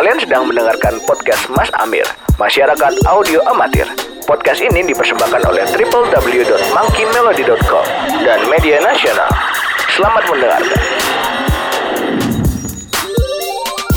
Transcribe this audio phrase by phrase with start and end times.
[0.00, 2.08] Kalian sedang mendengarkan podcast Mas Amir,
[2.40, 3.84] Masyarakat Audio Amatir.
[4.24, 7.84] Podcast ini dipersembahkan oleh www.monkeymelody.com
[8.24, 9.28] dan Media Nasional.
[9.92, 10.80] Selamat mendengarkan.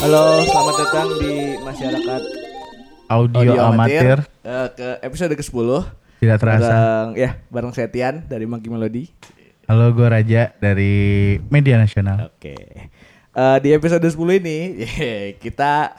[0.04, 2.22] Halo, selamat datang di masyarakat
[3.08, 4.28] Audio, amatir.
[4.44, 5.88] Eh, ke episode ke-10.
[6.20, 6.68] Tidak terasa.
[6.68, 9.08] Bareng, ya, bareng Setian dari Monkey Melody.
[9.72, 12.28] Halo, gue Raja dari Media Nasional.
[12.28, 12.92] Oke.
[13.34, 14.58] Eh, di episode 10 ini
[15.44, 15.90] kita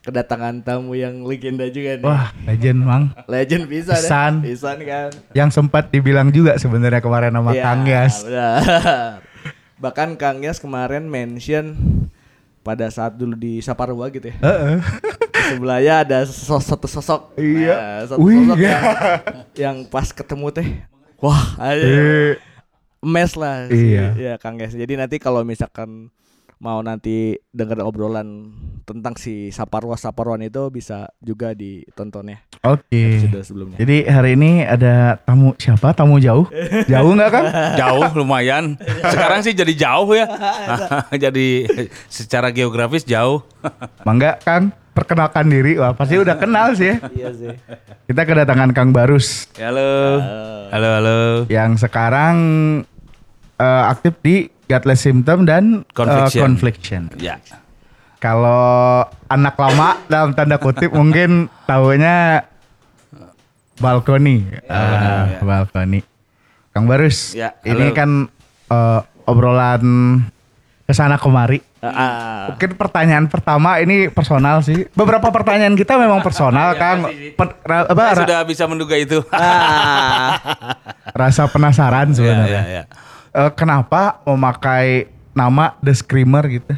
[0.00, 2.04] kedatangan tamu yang legenda juga nih.
[2.04, 3.04] Wah, legend mang.
[3.28, 4.00] Legend bisa deh.
[4.00, 4.32] Pisan.
[4.40, 5.12] Pisan kan.
[5.36, 8.14] Yang sempat dibilang juga sebenarnya kemarin sama Iya, Kang Yas.
[8.24, 8.60] benar.
[9.84, 11.76] Bahkan Kang Yas kemarin mention
[12.60, 14.36] pada saat dulu di Saparua gitu ya.
[14.40, 14.76] Heeh.
[15.52, 17.36] Sebelahnya ada sos- satu sosok.
[17.36, 17.74] Iya.
[17.76, 18.72] Nah, satu Wih, sosok iya.
[18.72, 18.84] yang,
[19.52, 20.68] yang pas ketemu teh.
[21.20, 21.76] Wah, aja.
[21.76, 22.32] Eh,
[23.00, 24.16] mes lah Iya.
[24.16, 24.72] ya Kang Yes.
[24.72, 26.08] Jadi nanti kalau misalkan
[26.60, 28.52] mau nanti dengar obrolan
[28.84, 33.24] tentang si Saparwa Saparwan itu bisa juga ditonton ya Oke.
[33.40, 33.80] sebelumnya.
[33.80, 35.96] Jadi hari ini ada tamu siapa?
[35.96, 36.44] Tamu jauh?
[36.92, 37.46] Jauh nggak Kang?
[37.80, 38.76] jauh lumayan.
[39.08, 40.28] Sekarang sih jadi jauh ya.
[41.24, 41.64] jadi
[42.12, 43.40] secara geografis jauh.
[44.04, 45.80] Mangga Kang, perkenalkan diri.
[45.80, 46.96] Wah, pasti udah kenal sih ya.
[47.16, 47.48] Iya sih.
[48.04, 50.20] Kita kedatangan Kang Barus Halo.
[50.68, 51.18] Halo, halo.
[51.48, 52.36] yang sekarang
[53.56, 56.54] eh, aktif di Godless Symptom dan Confliction.
[56.54, 57.02] Confliction.
[57.18, 57.42] Ya.
[58.16, 62.46] Kalau anak lama dalam tanda kutip mungkin tahunya
[63.76, 64.46] balkoni.
[64.64, 65.40] Ah, ya.
[65.42, 66.00] balkoni.
[66.70, 68.30] Kang Barus, Ya, ini kan
[68.70, 69.82] eh, obrolan
[70.86, 71.58] ke sana kemari.
[71.80, 74.84] Ah, Mungkin pertanyaan pertama ini personal sih.
[74.92, 77.08] Beberapa pertanyaan kita memang personal, Kang.
[77.34, 79.18] Per- ra- apa, Saya sudah bisa menduga itu.
[81.10, 82.62] rasa penasaran ya, sebenarnya.
[82.62, 83.09] ya, ya.
[83.30, 86.74] Eh, kenapa memakai nama The Screamer gitu?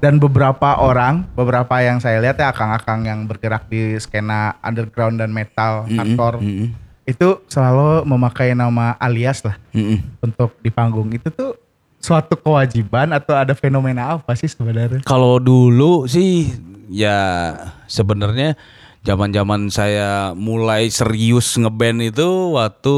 [0.00, 5.28] Dan beberapa orang, beberapa yang saya lihat ya akang-akang yang bergerak di skena underground dan
[5.28, 6.72] metal hardcore mm-mm.
[7.04, 10.00] itu selalu memakai nama alias lah Mm-mm.
[10.24, 11.12] untuk di panggung.
[11.12, 11.52] Itu tuh
[12.00, 15.04] suatu kewajiban atau ada fenomena apa sih sebenarnya?
[15.04, 16.48] Kalau dulu sih
[16.88, 17.52] ya
[17.84, 18.56] sebenarnya
[19.04, 22.96] zaman-zaman saya mulai serius ngeband itu waktu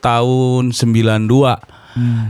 [0.00, 1.79] tahun 92.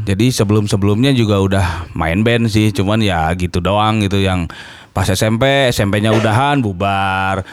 [0.09, 4.49] Jadi sebelum-sebelumnya juga udah main band sih, cuman ya gitu doang gitu yang
[4.91, 7.45] pas SMP, SMP-nya udahan bubar.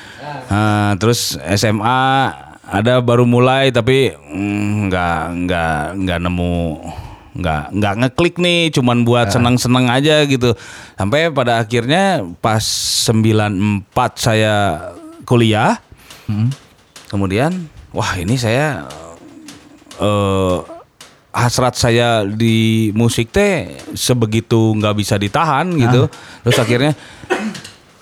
[0.47, 2.31] Nah, terus SMA
[2.67, 6.59] ada baru mulai tapi mm, nggak nggak nggak nemu
[7.37, 10.57] nggak nggak ngeklik nih cuman buat seneng-seneng aja gitu.
[10.97, 12.63] Sampai pada akhirnya pas
[13.05, 14.55] 94 saya
[15.27, 15.79] kuliah
[17.07, 18.87] kemudian wah ini saya
[19.99, 20.76] eh
[21.37, 26.09] hasrat saya di musik teh sebegitu nggak bisa ditahan gitu.
[26.41, 26.91] Terus akhirnya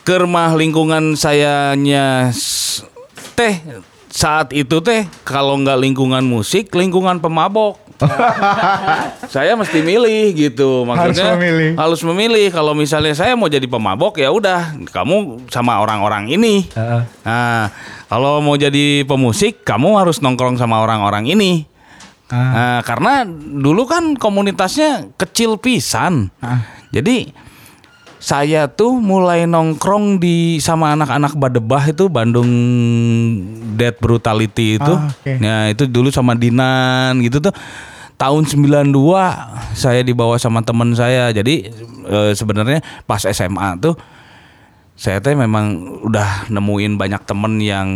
[0.01, 2.31] ke rumah lingkungan sayanya
[3.35, 3.59] teh
[4.07, 7.83] saat itu teh kalau nggak lingkungan musik lingkungan pemabok.
[9.31, 11.69] Saya mesti milih gitu maksudnya Harus memilih.
[11.79, 12.47] harus memilih.
[12.51, 16.67] Kalau misalnya saya mau jadi pemabok ya udah kamu sama orang-orang ini.
[16.75, 17.01] Heeh.
[17.23, 17.71] nah
[18.11, 21.63] kalau mau jadi pemusik kamu harus nongkrong sama orang-orang ini
[22.25, 22.37] Ah.
[22.37, 23.21] Nah, karena
[23.61, 26.65] dulu kan komunitasnya kecil pisan Ah.
[26.89, 27.29] jadi
[28.25, 32.49] saya tuh mulai nongkrong di sama anak-anak Badebah itu Bandung
[33.77, 34.93] Dead Brutality itu.
[34.97, 35.33] Ah, oke.
[35.37, 37.53] Nah, itu dulu sama Dinan gitu tuh.
[38.17, 38.89] Tahun 92
[39.77, 41.29] saya dibawa sama teman saya.
[41.29, 41.69] Jadi
[42.09, 43.93] eh, sebenarnya pas SMA tuh
[44.95, 47.89] saya teh memang udah nemuin banyak temen yang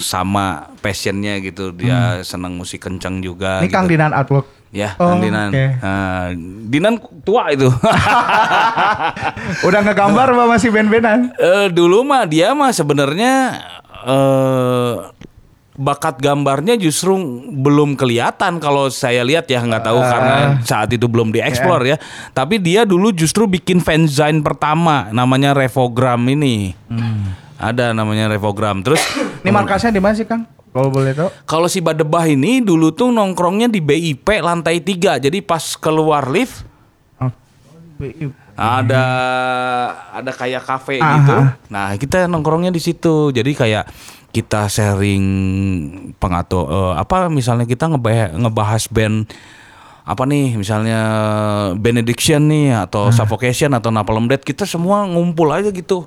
[0.00, 1.68] sama passionnya gitu.
[1.70, 3.60] Dia seneng musik kenceng juga.
[3.60, 3.64] Hmm.
[3.64, 3.92] Ini Kang gitu.
[3.94, 4.46] Dinan Outlook.
[4.74, 5.52] Ya, Oh, Kang Dinan.
[5.52, 5.66] oke.
[5.78, 6.34] Nah,
[6.66, 7.68] Dinan tua itu.
[9.68, 11.30] Udah ngegambar apa masih band-bandan?
[11.36, 13.60] Eh, dulu mah dia mah sebenarnya
[14.02, 14.92] eh
[15.74, 17.18] bakat gambarnya justru
[17.50, 21.96] belum kelihatan kalau saya lihat ya nggak tahu karena saat itu belum dieksplor ya.
[22.30, 26.72] Tapi dia dulu justru bikin fanzine pertama namanya Revogram ini.
[27.54, 28.82] Ada namanya Revogram.
[28.82, 29.02] Terus
[29.42, 30.46] Ini markasnya di mana sih Kang?
[30.70, 31.30] Kalau boleh tahu.
[31.46, 35.22] kalau si Badebah ini dulu tuh nongkrongnya di BIP lantai 3.
[35.22, 36.66] Jadi pas keluar lift
[37.18, 37.30] Oh.
[38.54, 39.04] ada
[40.12, 41.30] ada kayak kafe gitu.
[41.32, 41.54] ah.
[41.66, 43.30] Nah, kita nongkrongnya di situ.
[43.30, 43.86] Jadi kayak
[44.34, 45.24] kita sharing
[46.18, 49.30] pengatur eh, apa misalnya kita ngebahas, ngebahas band
[50.04, 51.00] apa nih misalnya
[51.80, 56.04] Benediction nih atau Suffocation atau Napalm Death kita semua ngumpul aja gitu.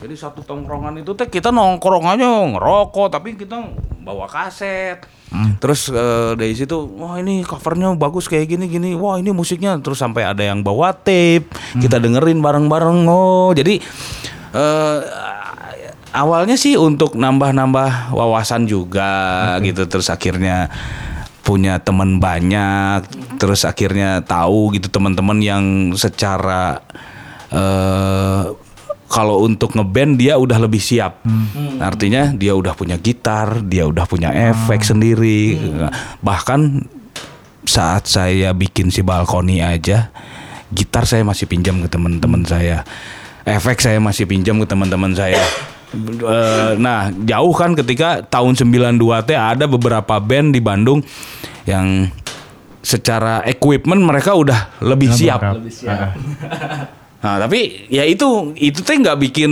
[0.00, 3.68] Jadi satu tongkrongan itu teh kita nongkrong aja ngerokok tapi kita
[4.00, 5.04] bawa kaset.
[5.60, 8.90] Terus eh, dari situ wah ini covernya bagus kayak gini gini.
[8.96, 11.44] Wah ini musiknya terus sampai ada yang bawa tape.
[11.76, 13.04] Kita dengerin bareng-bareng.
[13.10, 13.76] Oh, jadi
[14.54, 14.98] Eh,
[16.14, 19.90] awalnya sih untuk nambah-nambah wawasan juga gitu.
[19.90, 20.70] Terus akhirnya
[21.44, 23.04] punya teman banyak
[23.36, 26.80] terus akhirnya tahu gitu teman-teman yang secara
[27.52, 28.44] eh
[29.04, 31.20] kalau untuk ngeband dia udah lebih siap.
[31.78, 35.58] Artinya dia udah punya gitar dia udah punya efek sendiri.
[36.24, 36.60] Bahkan
[37.68, 40.08] saat saya bikin si balkoni aja
[40.72, 42.82] gitar saya masih pinjam ke teman-teman saya.
[43.44, 45.44] Efek saya masih pinjam ke teman-teman saya
[45.94, 51.00] Eh, nah jauh kan ketika tahun 92 teh ada beberapa band di Bandung
[51.64, 52.10] yang
[52.84, 55.40] secara equipment mereka udah lebih siap.
[55.40, 56.12] Ah,
[57.24, 59.50] Nah tapi ya itu itu teh nggak bikin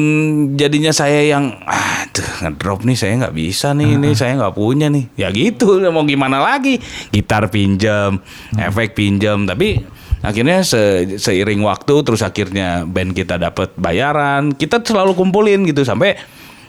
[0.60, 4.92] jadinya saya yang ah tuh ngedrop nih saya nggak bisa nih ini saya nggak punya
[4.92, 5.08] nih.
[5.16, 6.76] Ya gitu mau gimana lagi?
[7.08, 8.20] Gitar pinjam
[8.60, 9.80] efek pinjam tapi
[10.22, 16.14] akhirnya se- seiring waktu terus akhirnya band kita dapat bayaran kita selalu kumpulin gitu sampai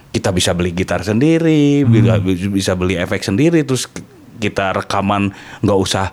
[0.09, 2.17] kita bisa beli gitar sendiri bisa
[2.49, 3.85] bisa beli efek sendiri terus
[4.37, 5.29] kita rekaman
[5.61, 6.09] nggak usah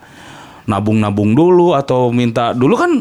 [0.69, 2.93] nabung-nabung dulu atau minta dulu kan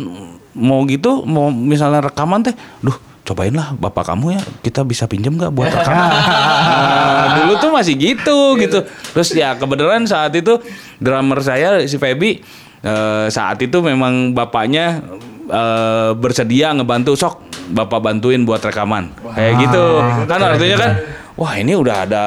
[0.56, 2.96] mau gitu mau misalnya rekaman teh duh
[3.28, 6.10] cobain lah bapak kamu ya kita bisa pinjam nggak buat rekaman?
[7.20, 8.80] Nah, dulu tuh masih gitu gitu.
[9.14, 10.58] Terus ya kebenaran saat itu
[10.98, 12.42] drummer saya si Feby
[12.84, 15.02] eh, saat itu memang bapaknya
[15.50, 19.86] eh, bersedia ngebantu sok bapak bantuin buat rekaman kayak gitu
[20.26, 20.92] kan artinya kan
[21.40, 22.26] wah ini udah ada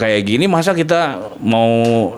[0.00, 2.08] kayak gini masa kita mau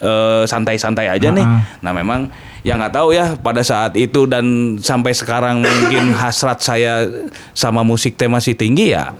[0.00, 1.46] eh, santai-santai aja nih.
[1.84, 2.32] Nah memang
[2.64, 7.04] ya nggak tahu ya pada saat itu dan sampai sekarang mungkin hasrat saya
[7.52, 9.12] sama musik teh masih tinggi ya.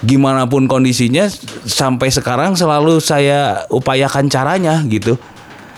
[0.00, 1.26] Gimana pun kondisinya
[1.66, 5.20] sampai sekarang selalu saya upayakan caranya gitu.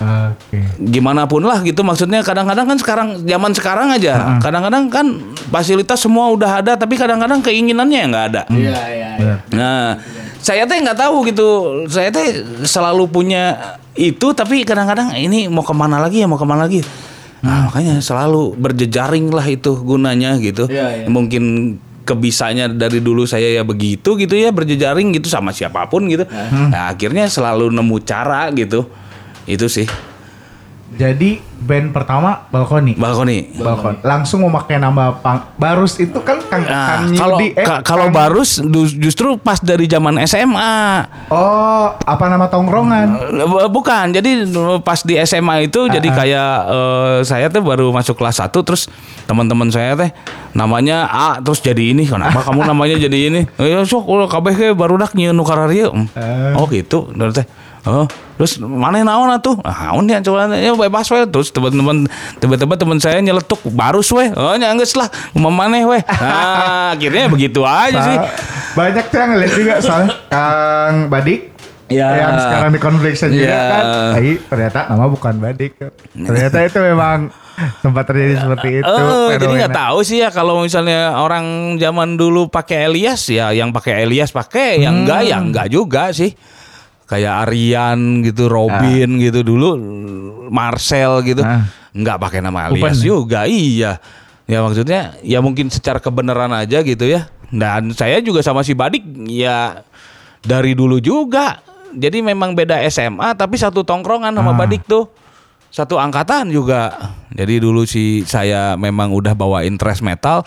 [0.00, 0.64] Oke.
[0.81, 5.06] Gimana pun lah gitu maksudnya kadang-kadang kan sekarang zaman sekarang aja kadang-kadang kan
[5.52, 8.43] fasilitas semua udah ada tapi kadang-kadang keinginannya yang nggak ada.
[8.49, 9.11] Iya iya.
[9.20, 9.37] Benar.
[9.52, 10.00] Nah,
[10.41, 11.49] saya teh nggak tahu gitu.
[11.93, 16.49] Saya teh selalu punya itu, tapi kadang-kadang ini mau ke mana lagi ya, mau ke
[16.49, 16.81] mana lagi.
[17.44, 20.69] Nah, makanya selalu berjejaring lah itu gunanya gitu.
[20.69, 21.06] Iya, iya.
[21.08, 26.25] Mungkin kebisanya dari dulu saya ya begitu gitu ya berjejaring gitu sama siapa pun gitu.
[26.73, 28.88] Nah, akhirnya selalu nemu cara gitu.
[29.50, 29.91] Itu sih
[30.91, 32.93] Jadi band pertama Balkoni.
[32.93, 33.55] balkoni.
[33.55, 34.02] Balkon.
[34.02, 38.58] Langsung memakai nama Pang Barus itu kan Kang Nah, Kang kalau eh, ka- kalau Barus
[38.91, 41.06] justru pas dari zaman SMA.
[41.31, 43.06] Oh, apa nama tongkrongan?
[43.38, 44.43] Eh, Bukan, jadi
[44.82, 48.91] pas di SMA itu jadi kayak eh, saya tuh baru masuk kelas 1 terus
[49.25, 50.11] teman-teman saya teh
[50.50, 54.69] namanya A terus jadi ini kenapa kamu namanya jadi ini ya sok ulah kabeh ge
[54.73, 56.53] barudak nyieun nu Eh.
[56.53, 57.46] oh gitu Terus teh
[57.81, 58.05] Oh,
[58.37, 59.56] terus mana naon atuh?
[59.65, 62.05] Ah, naon ya coba ya bebas we terus teman-teman
[62.37, 64.29] tiba-tiba teman saya nyeletuk barus we.
[64.37, 65.99] Oh, nya geus lah, memaneh we.
[66.05, 68.17] Nah, akhirnya begitu aja sih.
[68.77, 71.50] Banyak tuh yang ngeliat juga soalnya Kang Badik
[71.91, 72.06] Ya.
[72.15, 73.62] yang sekarang di Confliction juga Ya.
[73.67, 73.85] kan.
[74.15, 75.75] Ai, ternyata nama bukan Badik.
[76.15, 77.35] Ternyata itu memang
[77.82, 78.94] sempat terjadi seperti itu.
[79.27, 83.75] Eh, jadi nggak tahu sih ya kalau misalnya orang zaman dulu pakai Elias ya yang
[83.75, 86.31] pakai Elias pakai yang enggak ya enggak juga sih
[87.11, 89.75] kayak Aryan gitu Robin gitu dulu
[90.49, 91.67] Marcel gitu Ah.
[91.91, 93.05] nggak pakai nama Open Elias ya?
[93.05, 93.93] juga iya
[94.47, 99.03] ya maksudnya ya mungkin secara kebenaran aja gitu ya dan saya juga sama si Badik
[99.27, 99.82] ya
[100.41, 101.58] dari dulu juga
[101.91, 104.58] jadi memang beda SMA tapi satu tongkrongan sama Ah.
[104.58, 105.11] Badik tuh
[105.70, 106.91] satu angkatan juga.
[107.31, 110.43] Jadi dulu sih saya memang udah bawain thrash metal,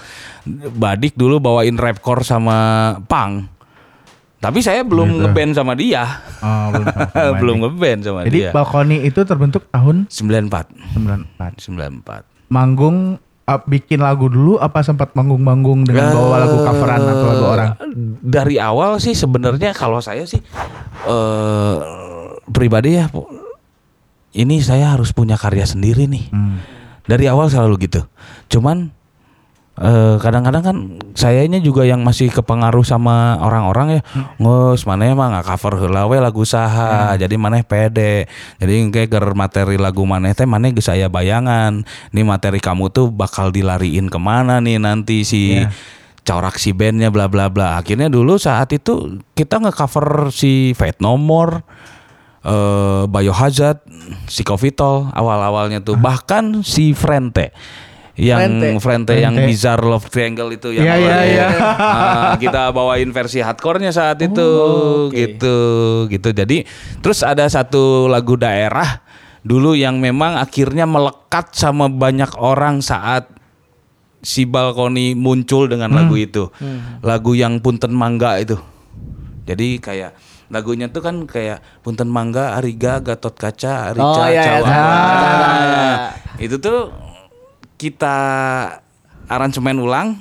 [0.76, 2.60] Badik dulu bawain rapcore sama
[3.08, 3.48] punk.
[4.44, 5.20] Tapi saya belum Gitu.
[5.24, 6.04] ngeband sama dia.
[6.44, 8.50] Oh, belum sama belum ngeband sama Jadi dia.
[8.52, 11.00] Balkoni itu terbentuk tahun 94.
[11.00, 11.64] 94.
[11.64, 12.52] 94.
[12.52, 13.16] Manggung
[13.48, 17.70] uh, bikin lagu dulu apa sempat manggung-manggung dengan bawa lagu coveran atau lagu orang?
[18.20, 20.44] Dari awal sih sebenarnya kalau saya sih
[21.08, 21.76] eh
[22.44, 23.08] pribadi ya
[24.34, 26.26] ini saya harus punya karya sendiri nih.
[26.34, 26.60] Hmm.
[27.08, 28.02] Dari awal selalu gitu.
[28.50, 28.92] Cuman
[29.80, 30.78] eh, kadang-kadang kan
[31.18, 34.02] sayanya juga yang masih kepengaruh sama orang-orang ya.
[34.38, 37.18] Ngus mana emang nggak cover heula we lagu saha.
[37.18, 38.30] Jadi maneh pede.
[38.62, 41.82] Jadi kayak ger materi lagu maneh teh maneh geus aya bayangan.
[42.14, 45.70] Nih materi kamu tuh bakal dilariin ke mana nih nanti si Iya.
[46.24, 47.76] corak si bandnya bla bla bla.
[47.82, 51.66] Akhirnya dulu saat itu kita nge-cover si Fate No More
[52.44, 53.84] eh Biohazard,
[54.28, 57.56] Psychovitol awal-awalnya tuh bahkan si Frente
[58.14, 58.68] yang Frente.
[58.78, 59.34] Frente, yang.
[59.34, 61.26] Bizarre Love Triangle itu yang Iya, iya, awalnya.
[61.26, 61.48] iya.
[61.82, 64.48] Ah, kita bawain versi hardcore-nya saat itu
[65.10, 65.18] oke.
[65.18, 65.58] gitu
[66.08, 66.30] gitu.
[66.30, 66.62] Jadi
[67.02, 69.02] terus ada satu lagu daerah
[69.42, 73.34] dulu yang memang akhirnya melekat sama banyak orang saat
[74.22, 76.48] si Balkoni muncul dengan lagu itu.
[77.02, 78.56] Lagu yang Punten Mangga itu.
[79.44, 80.16] Jadi kayak
[80.48, 84.68] lagunya tuh kan kayak Punten Mangga, Ariga, Gatot Kaca, Arica, Oh, iya, iya, Cawa.
[84.70, 85.94] Nah, iya.
[86.40, 86.94] Itu tuh
[87.84, 88.16] kita
[89.28, 90.16] aransemen ulang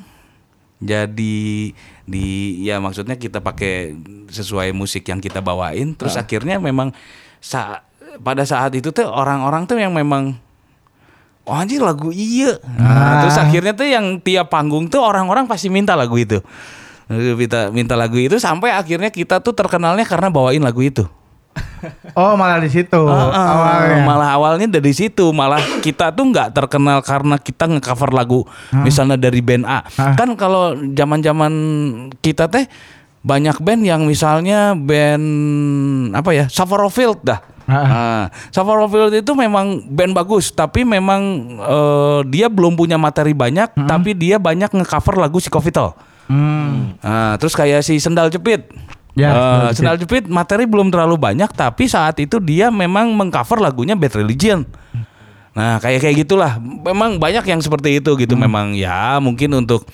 [0.83, 1.71] jadi
[2.03, 2.27] di
[2.67, 3.95] ya maksudnya kita pakai
[4.27, 6.91] sesuai musik yang kita bawain terus akhirnya memang
[7.39, 7.87] sa-
[8.19, 10.35] pada saat itu tuh orang-orang tuh yang memang
[11.47, 12.59] oh anjir lagu iya.
[12.79, 16.43] Nah, terus akhirnya tuh yang tiap panggung tuh orang-orang pasti minta lagu itu.
[17.11, 21.05] Minta minta lagu itu sampai akhirnya kita tuh terkenalnya karena bawain lagu itu
[22.15, 24.07] Oh malah di situ Ah, awalnya.
[24.07, 28.41] Malah awalnya dari situ, malah kita tuh nggak terkenal karena kita ngecover lagu
[28.73, 29.83] misalnya dari band A.
[30.15, 31.53] Kan kalau zaman-zaman
[32.23, 32.71] kita teh
[33.23, 35.27] banyak band yang misalnya band
[36.15, 37.41] apa ya, Safarofield dah.
[37.63, 41.23] Nah, Safarofield itu memang band bagus, tapi memang
[41.63, 45.95] eh, dia belum punya materi banyak, tapi dia banyak ngecover lagu Psikovital.
[46.27, 46.95] Hmm.
[47.03, 48.67] Nah, terus kayak si Sendal Jepit.
[49.13, 49.29] Ya,
[49.69, 50.25] Eh, Sendal Jepit.
[50.25, 54.65] Materi belum terlalu banyak tapi saat itu dia memang mengcover lagunya Bad Religion.
[55.53, 56.57] Nah, kayak kayak gitulah.
[56.59, 58.49] Memang banyak yang seperti itu gitu Hmm.
[58.49, 59.85] memang ya mungkin untuk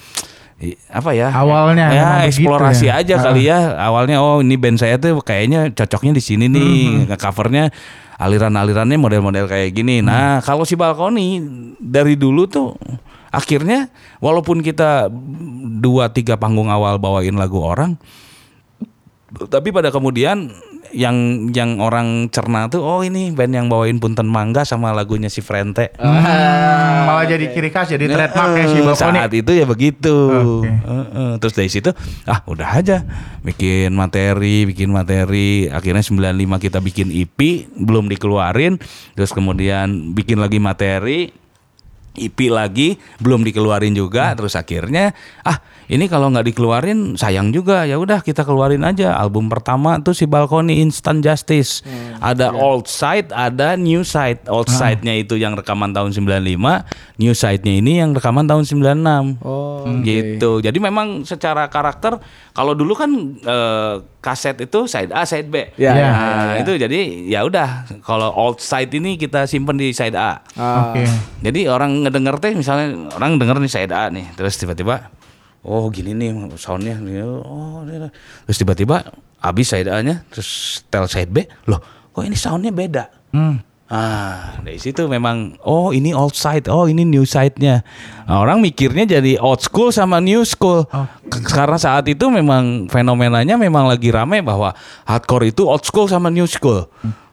[0.90, 1.30] apa ya?
[1.30, 3.02] Awalnya ya eksplorasi ya.
[3.02, 3.74] aja kali ya.
[3.74, 6.82] Awalnya oh ini band saya tuh kayaknya cocoknya di sini Hmm, nih.
[7.10, 7.74] Nge-covernya
[8.18, 9.98] aliran-alirannya model-model kayak gini.
[9.98, 10.10] Hmm.
[10.10, 11.42] Nah, kalau si Balkoni
[11.78, 12.74] dari dulu tuh
[13.30, 15.10] akhirnya walaupun kita
[15.78, 17.98] dua tiga panggung awal bawain lagu orang
[19.28, 20.48] tapi pada kemudian
[20.88, 25.44] yang yang orang cerna tuh oh ini band yang bawain Punten Mangga sama lagunya si
[25.44, 25.92] Frente.
[26.00, 29.18] Hmm, malah jadi ciri khas jadi trademarknya si Eh, Balkoni.
[29.20, 30.16] Saat itu ya begitu.
[30.64, 30.72] Oke.
[30.72, 31.30] Heeh.
[31.44, 31.90] Terus dari situ
[32.24, 33.04] ah udah aja
[33.44, 35.68] bikin materi, bikin materi.
[35.68, 38.80] Akhirnya 95 kita bikin EP belum dikeluarin.
[39.12, 41.36] Terus kemudian bikin lagi materi.
[42.18, 45.14] EP lagi belum dikeluarin juga terus akhirnya
[45.46, 47.88] ah ini kalau nggak dikeluarin sayang juga.
[47.88, 49.16] Ya udah kita keluarin aja.
[49.16, 51.80] Album pertama tuh si Balkoni Instant Justice.
[52.20, 54.44] Ada old side ada new side.
[54.52, 56.60] Old side-nya itu yang rekaman tahun 95
[57.16, 60.60] new side-nya ini yang rekaman tahun 96 Oh, gitu.
[60.60, 62.20] Jadi memang secara karakter
[62.52, 65.72] kalau dulu kan eh, kaset itu side A side B.
[65.80, 70.18] Ya, ya, nah itu jadi ya udah kalau old side ini kita simpen di side
[70.18, 70.44] A.
[70.58, 71.08] Ah, Oke.
[71.40, 75.08] jadi orang ngedenger teh misalnya orang denger nih side A nih, terus tiba-tiba
[75.62, 78.12] oh gini nih soundnya, nih, oh ini-
[78.44, 81.78] terus tiba-tiba habis side A-nya, terus tel side B, loh
[82.10, 83.04] kok ini soundnya beda?
[83.30, 83.62] Hmm.
[83.88, 87.80] Ah dari situ memang oh ini old side, oh ini new side-nya.
[88.28, 90.84] Nah, orang mikirnya jadi old school sama new school.
[91.24, 94.76] K- Karena saat itu memang fenomenanya memang lagi rame bahwa
[95.08, 96.84] hardcore itu old school sama new school.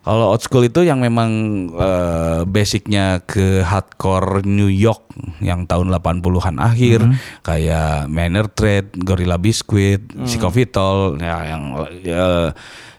[0.06, 1.30] Kalau old school itu yang memang
[1.74, 5.02] eh, basicnya ke hardcore New York
[5.42, 7.02] yang tahun 80-an akhir
[7.42, 11.64] kayak Manor Trade, Gorilla Biscuit, Psikovital ya yang
[12.06, 12.54] ya,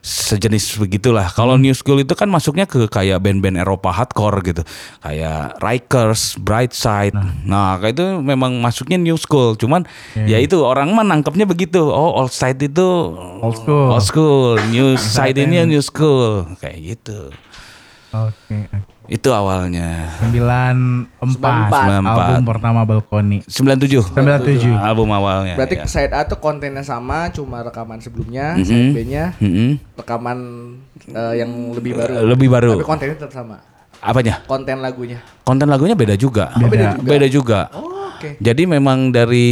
[0.06, 1.26] sejenis begitulah.
[1.34, 4.62] Kalau New School itu kan masuknya ke kayak band-band Eropa hardcore gitu.
[5.02, 7.18] Kayak Rikers, Brightside.
[7.42, 9.58] Nah, kayak itu memang masuknya New School.
[9.58, 9.82] Cuman
[10.14, 11.82] ya itu orang mah nangkepnya begitu.
[11.82, 13.86] Oh, old side itu Old school.
[13.90, 16.46] Old school, new side ini new school.
[16.62, 16.95] Kayak gitu.
[18.14, 18.58] Oke.
[19.06, 20.10] Itu awalnya.
[20.18, 22.02] 94 94.
[22.02, 23.38] album pertama Balkoni.
[23.46, 24.02] 97.
[24.14, 24.72] 97.
[24.72, 25.54] Album awalnya.
[25.54, 25.86] Berarti ya.
[25.86, 28.64] side A tuh kontennya sama, cuma rekaman sebelumnya, Mhm.
[28.66, 29.70] side B-nya Mm-mm.
[29.94, 30.38] rekaman
[31.06, 32.12] eh, yang lebih baru.
[32.24, 32.72] Lebih baru.
[32.74, 33.62] Tapi kontennya tetap sama.
[34.02, 34.42] Apanya?
[34.44, 35.18] Konten lagunya.
[35.42, 36.50] Konten lagunya beda juga.
[36.58, 36.98] Beda.
[36.98, 37.70] Beda juga.
[37.72, 38.38] Oh, oke.
[38.38, 39.48] Jadi memang dari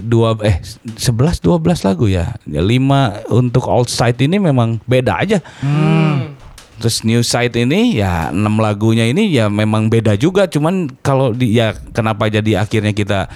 [0.00, 0.60] dua eh
[0.96, 2.36] 11 12 lagu ya.
[2.44, 5.40] Ya, Lima untuk old side ini memang beda aja.
[6.76, 10.44] Terus new side ini ya enam lagunya ini ya memang beda juga.
[10.44, 13.28] Cuman kalau di ya kenapa jadi akhirnya kita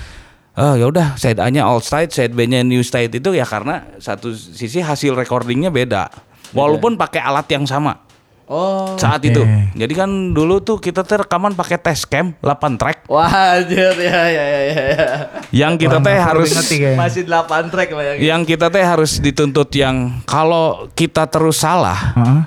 [0.60, 4.34] Oh ya udah side A-nya old side, side B-nya new side itu ya karena satu
[4.34, 6.10] sisi hasil recordingnya beda.
[6.52, 8.10] Walaupun pakai alat yang sama
[8.50, 8.98] Oh.
[8.98, 9.30] saat Oke.
[9.30, 9.46] itu.
[9.78, 13.06] Jadi kan dulu tuh kita tuh rekaman pakai test cam 8 track.
[13.06, 14.74] Wah, anjir ya ya ya ya.
[14.74, 15.08] ya.
[15.54, 16.98] Yang kita teh harus kayaknya.
[16.98, 18.20] Masih 8 track bayangin.
[18.26, 22.40] yang kita teh harus dituntut yang kalau kita terus salah Heeh.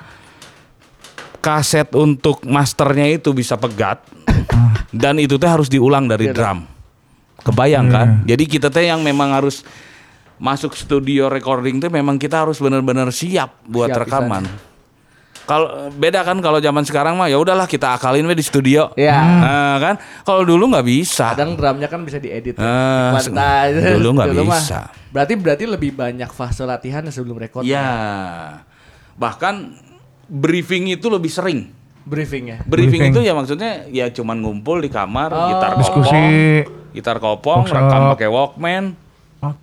[1.44, 4.00] Kaset untuk masternya itu bisa pegat
[5.04, 6.64] dan itu teh harus diulang dari drum
[7.44, 9.60] kebayang kan jadi kita teh yang memang harus
[10.40, 14.48] masuk studio recording tuh memang kita harus benar-benar siap buat Siap, rekaman
[15.44, 19.12] kalau beda kan kalau zaman sekarang mah ya udahlah kita akalin we di studio Iya.
[19.20, 22.56] Nah, kan kalau dulu nggak bisa Kadang drumnya kan bisa diedit.
[22.56, 23.76] Kuantai.
[24.00, 24.56] dulu nggak mah.
[24.56, 24.88] bisa.
[25.12, 27.60] Berarti berarti lebih banyak fase latihan sebelum record.
[27.68, 27.84] ya
[29.14, 29.78] bahkan
[30.26, 31.70] briefing itu lebih sering
[32.04, 32.60] Briefingnya.
[32.62, 33.12] Briefing, Briefing.
[33.16, 35.48] itu ya maksudnya ya cuman ngumpul di kamar, Oh.
[35.48, 36.12] gitar Diskusi.
[36.60, 37.80] kopong, gitar kopong, Workshop.
[37.80, 38.84] rekam pakai Walkman.
[39.40, 39.56] Oke.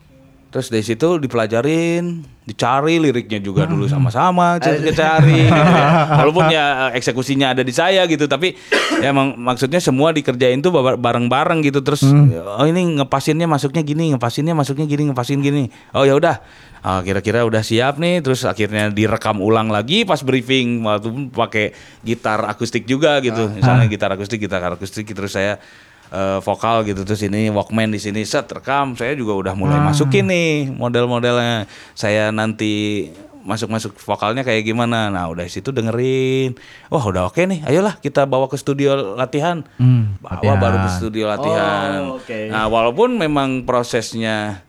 [0.50, 2.04] Terus dari situ dipelajarin,
[2.44, 3.94] dicari liriknya juga dulu Hmm.
[3.94, 5.42] sama-sama cari cari.
[6.18, 8.58] Walaupun ya eksekusinya ada di saya gitu, tapi
[8.98, 11.80] ya emang maksudnya semua dikerjain tuh ba- bareng-bareng gitu.
[11.80, 12.34] Terus Hmm.
[12.36, 15.70] oh ini ngepasinnya masuknya gini, ngepasinnya masuknya gini, ngepasin gini.
[15.94, 16.42] Oh ya udah.
[16.82, 21.66] Ah, kira-kira udah siap nih, terus akhirnya direkam ulang lagi pas briefing waktu pakai
[22.02, 23.54] gitar akustik juga gitu.
[23.54, 25.62] Misalnya gitar akustik, gitar akustik terus saya
[26.10, 28.98] eh, vokal gitu terus ini Walkman di sini set rekam.
[28.98, 31.70] Saya juga udah mulai masukin nih model-modelnya.
[31.94, 33.06] Saya nanti
[33.46, 35.14] masuk-masuk vokalnya kayak gimana.
[35.14, 36.58] Nah udah situ dengerin.
[36.90, 37.62] Wah udah oke nih.
[37.62, 39.62] Ayolah kita bawa ke studio latihan.
[39.78, 40.58] Hmm, bawa latihan.
[40.58, 41.90] baru ke studio latihan.
[42.10, 42.40] Oh, oke.
[42.50, 44.66] nah walaupun memang prosesnya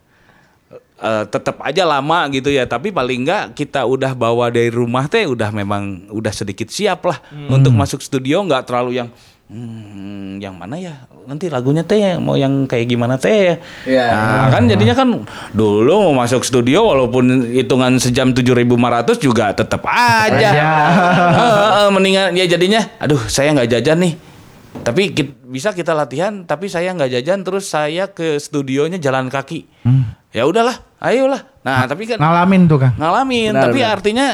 [1.02, 2.64] eh, tetap aja lama gitu ya.
[2.64, 7.18] Tapi paling enggak kita udah bawa dari rumah teh udah memang udah sedikit siap lah
[7.50, 8.40] untuk masuk studio.
[8.40, 9.08] Nggak terlalu yang
[9.50, 10.94] hmm, yang mana ya?
[11.22, 13.54] Nanti lagunya teh mau yang kayak gimana teh
[13.86, 15.22] Iya, nah kan jadinya kan
[15.54, 20.50] dulu mau masuk studio walaupun hitungan sejam 7.500 juga tetap aja.
[21.38, 24.14] Heeh, mendingan ya jadinya aduh saya nggak jajan nih.
[24.82, 29.68] Tapi kit- bisa kita latihan tapi saya nggak jajan terus saya ke studionya jalan kaki.
[30.32, 31.42] Ya udahlah ayolah.
[31.66, 32.94] Nah tapi kan Ngalamin tuh kan.
[32.94, 33.92] ngalamin Benar, tapi benar.
[33.98, 34.28] artinya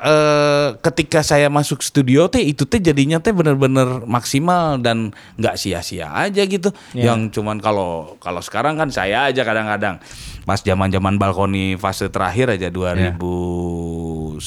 [0.00, 6.08] eh ketika saya masuk studio teh itu teh jadinya teh bener-bener maksimal dan nggak sia-sia
[6.16, 6.72] aja gitu.
[6.96, 10.00] Yang cuman kalau kalau sekarang kan saya aja kadang-kadang.
[10.48, 14.40] Pas zaman-zaman balkoni fase terakhir aja 2011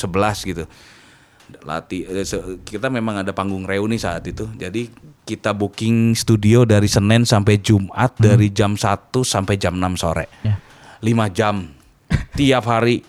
[0.50, 0.66] gitu.
[1.62, 2.26] Latih eh,
[2.66, 4.50] kita memang ada panggung reuni saat itu.
[4.58, 4.90] Jadi
[5.24, 10.26] kita booking studio dari Senin sampai Jumat dari jam 1 sampai jam 6 sore.
[10.42, 10.58] Ya.
[11.04, 11.68] 5 jam
[12.40, 13.04] tiap hari.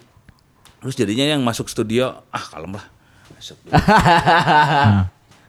[0.83, 2.87] Terus jadinya yang masuk studio ah kalem lah.
[3.39, 3.57] Masuk.
[3.63, 3.73] Dulu.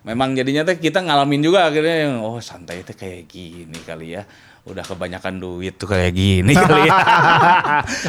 [0.06, 4.24] memang jadinya teh kita ngalamin juga akhirnya yang oh santai teh kayak gini kali ya.
[4.66, 6.98] Udah kebanyakan duit tuh kayak gini kali ya.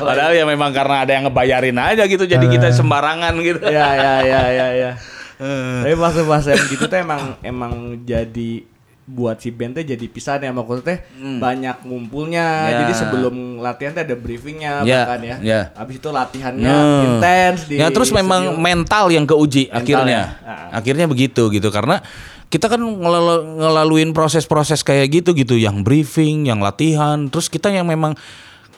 [0.04, 3.64] Padahal ya memang karena ada yang ngebayarin aja gitu jadi kita sembarangan gitu.
[3.72, 4.92] Ya ya ya ya ya.
[5.36, 8.75] Tapi masa-masa yang gitu tuh emang emang jadi
[9.06, 10.98] buat si band teh jadi pisahan ya maksudnya teh
[11.38, 12.76] banyak ngumpulnya Ya.
[12.82, 15.60] jadi sebelum latihan teh ada briefingnya Ya, bahkan ya ya.
[15.72, 17.02] habis itu latihannya Nah.
[17.06, 18.60] intens di ya terus memang studio.
[18.60, 20.20] mental yang keuji Mental akhirnya.
[20.34, 20.42] ya.
[20.42, 20.76] Ah.
[20.76, 22.02] Akhirnya begitu gitu karena
[22.46, 27.86] kita kan ngelala- ngelaluin proses-proses kayak gitu gitu yang briefing, yang latihan, terus kita yang
[27.86, 28.14] memang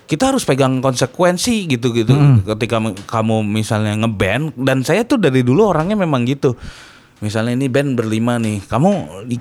[0.04, 5.40] kita harus pegang konsekuensi gitu gitu ketika me- kamu misalnya ngeband dan saya tuh dari
[5.40, 6.56] dulu orangnya memang gitu
[7.18, 8.90] misalnya ini band berlima nih kamu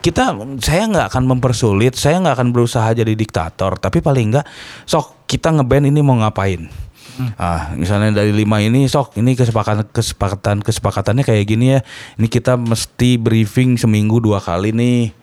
[0.01, 4.45] kita saya nggak akan mempersulit saya nggak akan berusaha jadi diktator tapi paling nggak
[4.89, 6.65] sok kita ngeband ini mau ngapain
[7.37, 11.79] Ah, misalnya dari lima ini sok ini kesepakatan kesepakatan kesepakatannya kayak gini ya.
[12.21, 15.13] Ini kita mesti briefing seminggu dua kali nih.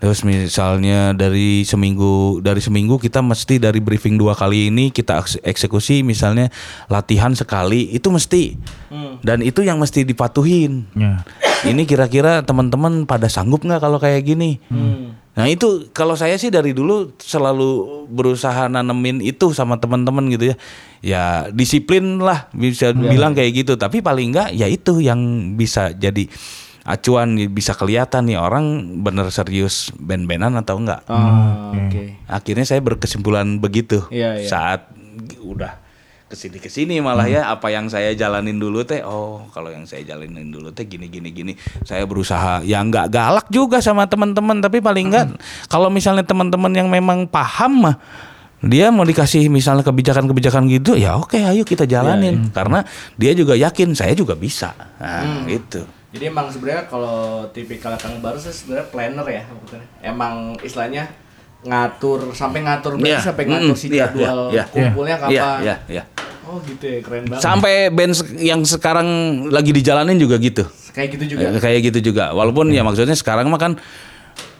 [0.00, 6.00] Terus misalnya dari seminggu dari seminggu kita mesti dari briefing dua kali ini kita eksekusi
[6.00, 6.48] misalnya
[6.88, 8.56] latihan sekali itu mesti.
[9.20, 10.88] Dan itu yang mesti dipatuhin.
[10.96, 11.20] Ya.
[11.60, 14.56] Ini kira-kira teman-teman pada sanggup nggak kalau kayak gini?
[15.30, 20.56] Nah itu kalau saya sih dari dulu selalu berusaha nanemin itu sama teman-teman gitu ya.
[21.00, 23.72] Ya disiplin lah bisa bilang kayak gitu.
[23.80, 26.28] Tapi paling enggak ya itu yang bisa jadi
[26.84, 31.04] acuan bisa kelihatan nih orang bener serius band-bandan atau enggak.
[31.08, 32.24] Oh, oke.
[32.28, 34.04] Akhirnya saya berkesimpulan begitu.
[34.08, 34.48] Iya, iya.
[34.48, 34.88] saat
[35.40, 35.76] udah
[36.30, 39.82] ke sini ke sini malah ya apa yang saya jalanin dulu teh oh kalau yang
[39.82, 41.52] saya jalanin dulu teh gini gini gini.
[41.82, 44.62] Saya berusaha ya nggak galak juga sama teman-teman.
[44.62, 45.26] Tapi paling enggak
[45.66, 47.96] kalau misalnya teman-teman yang memang paham mah
[48.60, 53.92] dia mau dikasih misalnya kebijakan-kebijakan gitu ya oke ayo kita jalanin karena dia juga yakin
[53.92, 59.42] saya juga bisa nah gitu Jadi emang sebenarnya kalau tipikal kang baru sebenarnya planner ya
[59.46, 59.86] maksudnya.
[60.02, 61.06] Emang istilahnya
[61.62, 63.20] ngatur sampai ngatur berarti Iya.
[63.22, 64.64] sampai ngatur Mm, si iya, jadwal iya, iya.
[64.66, 65.58] kumpulnya Iya, kapan.
[65.62, 66.02] iya, iya.
[66.42, 67.38] Oh gitu ya keren banget.
[67.40, 69.06] sampai band yang sekarang
[69.48, 71.46] lagi dijalanin juga gitu Kayak gitu juga.
[71.46, 72.34] Ya, kayak gitu juga.
[72.34, 73.78] Walaupun ya maksudnya sekarang mah kan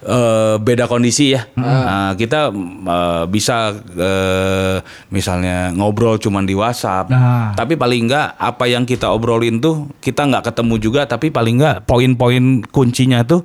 [0.04, 1.44] eh, beda kondisi ya.
[1.56, 4.76] Nah, kita eh, bisa eh,
[5.12, 7.12] misalnya ngobrol cuman di WhatsApp.
[7.12, 7.52] Nah.
[7.56, 11.76] Tapi paling enggak apa yang kita obrolin tuh kita nggak ketemu juga tapi paling enggak
[11.84, 13.44] poin-poin kuncinya tuh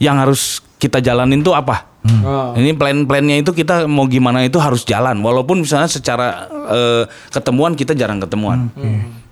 [0.00, 1.88] yang harus kita jalanin tuh apa?
[2.22, 2.54] Oh.
[2.54, 5.18] Ini plan-plannya itu kita mau gimana itu harus jalan.
[5.18, 8.70] Walaupun misalnya secara eh, ketemuan kita jarang ketemuan.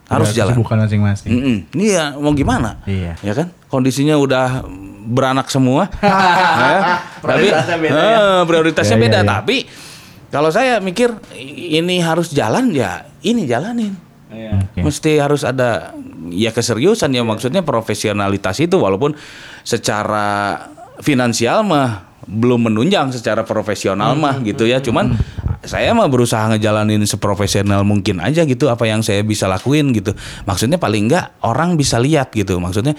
[0.05, 0.55] Harus Ada jalan.
[0.61, 1.31] kesibukan masing-masing.
[1.33, 1.57] Mm-mm.
[1.81, 2.85] Ini ya mau gimana?
[2.85, 3.17] Iya.
[3.25, 3.49] Ya kan?
[3.73, 4.61] Kondisinya udah
[5.05, 5.93] beranak semua.
[6.65, 7.05] ya.
[7.21, 8.17] Tapi Prioritasnya beda ya.
[8.17, 9.19] Eh, prioritasnya Ya, ya, beda.
[9.21, 9.25] ya.
[9.29, 9.57] Tapi
[10.29, 11.15] kalau saya mikir
[11.71, 13.95] ini harus jalan ya ini jalanin.
[14.33, 14.67] Iya.
[14.67, 14.81] Oke.
[14.83, 15.95] Mesti harus ada
[16.33, 19.15] ya keseriusan ya maksudnya profesionalitas itu walaupun
[19.63, 20.59] secara
[20.99, 24.81] finansial mah belum menunjang secara profesional mah gitu ya.
[24.81, 25.15] Cuman
[25.65, 30.13] saya mah berusaha ngejalanin seprofesional mungkin aja gitu apa yang saya bisa lakuin gitu.
[30.45, 32.57] Maksudnya paling enggak orang bisa lihat gitu.
[32.61, 32.97] Maksudnya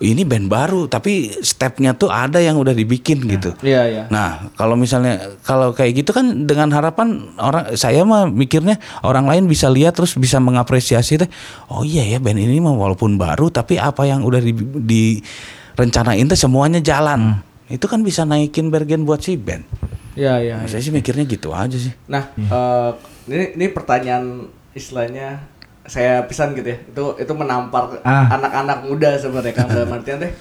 [0.00, 3.56] ini band baru tapi stepnya tuh ada yang udah dibikin gitu.
[3.64, 4.04] Iya, iya.
[4.12, 9.44] Nah, kalau misalnya kalau kayak gitu kan dengan harapan orang saya mah mikirnya orang lain
[9.48, 11.30] bisa lihat terus bisa mengapresiasi teh.
[11.72, 16.38] Oh iya ya band ini mah walaupun baru tapi apa yang udah di, direncanain teh
[16.38, 17.40] semuanya jalan.
[17.66, 19.66] Itu kan bisa naikin bergen buat si band.
[20.16, 20.54] Iya, iya.
[20.60, 21.92] Nah, saya sih mikirnya gitu aja sih.
[22.08, 22.90] Nah, eh,
[23.28, 25.55] ini ini pertanyaan istilahnya
[25.86, 26.78] saya pisan gitu ya.
[26.78, 28.30] Itu itu menampar Ah.
[28.34, 30.32] anak-anak muda sebenarnya kan dalam artian teh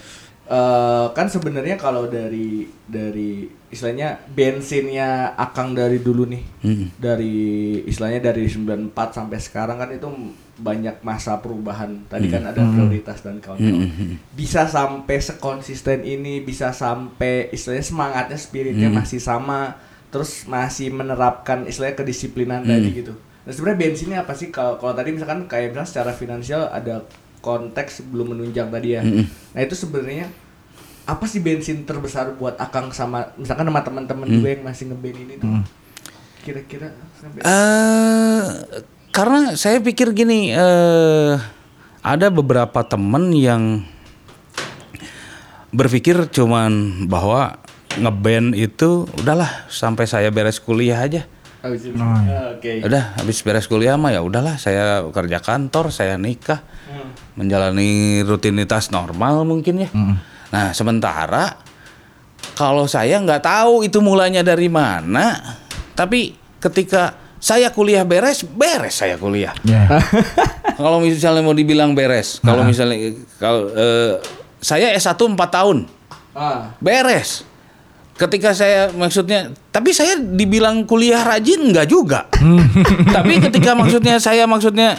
[0.45, 6.43] eh, kan sebenarnya kalau dari dari istilahnya bensinnya Akang dari dulu nih.
[6.61, 6.85] Mm.
[6.95, 7.35] Dari
[7.89, 10.07] istilahnya dari 94 sampai sekarang kan itu
[10.55, 12.07] banyak masa perubahan.
[12.07, 13.91] Tadi kan ada prioritas dan kawan-kawan.
[14.31, 19.75] Bisa sampai sekonsisten ini, bisa sampai istilahnya semangatnya, spiritnya masih sama,
[20.07, 23.13] terus masih menerapkan istilahnya kedisiplinan tadi gitu.
[23.45, 27.05] Nah sebenarnya bensinnya apa sih kalau kalau tadi misalkan kayak misalnya secara finansial ada
[27.39, 29.01] konteks belum menunjang tadi ya.
[29.05, 30.27] Nah itu sebenarnya
[31.05, 35.33] apa sih bensin terbesar buat Akang sama misalkan sama teman-teman juga yang masih ngeband ini
[35.37, 35.49] tuh?
[36.41, 38.43] Kira-kira sampai- Eh
[39.13, 41.37] karena saya pikir gini eh
[42.01, 43.85] ada beberapa temen yang
[45.69, 47.59] berpikir cuman bahwa
[47.95, 51.27] ngeband itu udahlah sampai saya beres kuliah aja.
[51.65, 51.97] Habis itu.
[51.97, 52.79] Oh, Ah, Oke.
[52.79, 57.09] Udah habis beres kuliah mah ya udahlah saya kerja kantor, saya nikah, Hmm.
[57.35, 59.89] menjalani rutinitas normal mungkin ya.
[60.47, 61.57] Nah sementara
[62.53, 65.57] kalau saya nggak tahu itu mulanya dari mana,
[65.91, 69.53] tapi ketika saya kuliah beres, beres saya kuliah.
[69.61, 69.89] Ya.
[70.79, 72.97] kalau misalnya mau dibilang beres, kalau misalnya
[73.35, 74.21] kalau eh,
[74.59, 75.77] saya S1 4 tahun,
[76.31, 77.41] Ah, beres.
[78.15, 82.31] Ketika saya maksudnya, tapi saya dibilang kuliah rajin enggak juga.
[83.15, 84.95] tapi ketika maksudnya saya maksudnya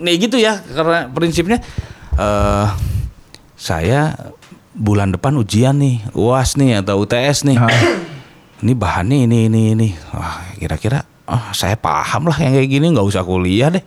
[0.00, 1.60] nih gitu ya karena prinsipnya
[2.16, 2.68] eh
[3.60, 4.16] saya
[4.72, 7.60] bulan depan ujian nih, UAS nih atau UTS nih.
[8.64, 9.88] Ini bahannya ini ini ini.
[10.16, 13.84] Wah, kira-kira ah saya paham lah yang kayak gini nggak usah kuliah deh.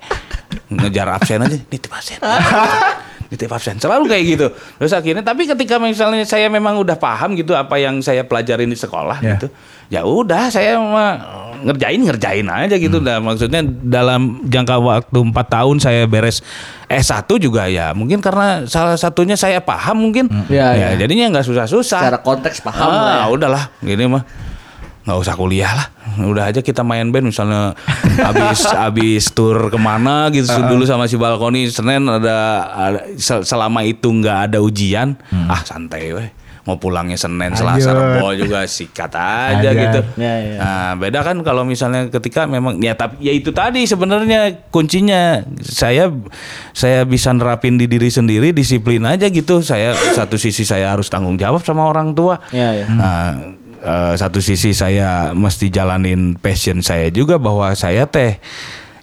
[0.69, 2.21] Ngejar absen aja, nitip absen.
[3.27, 3.75] nitip absen.
[3.75, 4.47] Selalu kayak gitu.
[4.77, 8.75] Terus akhirnya tapi ketika misalnya saya memang udah paham gitu apa yang saya pelajarin di
[8.75, 9.35] sekolah Ya.
[9.35, 9.47] gitu.
[9.85, 11.13] Ya udah saya mah
[11.55, 13.05] ngerjain ngerjain aja gitu Hmm.
[13.05, 16.41] dah maksudnya dalam jangka waktu 4 tahun saya beres
[16.85, 20.99] S1 juga ya mungkin karena salah satunya saya paham mungkin Ya, ya, ya.
[20.99, 23.25] jadinya nggak susah-susah secara konteks paham ah, lah ya.
[23.29, 24.25] udahlah gini mah
[25.05, 25.87] nggak usah kuliah lah.
[26.17, 27.77] Udah aja kita main band misalnya
[28.17, 32.37] habis habis tur ke mana gitu dulu sama si balkoni senin ada,
[32.67, 35.13] ada- sel- selama itu nggak ada ujian
[35.45, 36.29] ah santai weh.
[36.65, 39.69] Mau pulangnya senin selasa rebo juga sikat aja Aja.
[39.69, 39.99] gitu.
[40.17, 40.57] Ya, ya.
[40.57, 45.45] nah beda kan kalau misalnya ketika memang ya tapi ya itu tadi sebenarnya kuncinya.
[45.61, 46.09] Saya
[46.73, 49.61] saya bisa nerapin di diri sendiri disiplin aja gitu.
[49.61, 52.41] Saya satu sisi saya harus tanggung jawab sama orang tua.
[52.49, 52.89] Ya, ya.
[52.89, 53.53] Nah,
[53.85, 58.41] eh, satu sisi saya mesti jalanin passion saya juga bahwa saya teh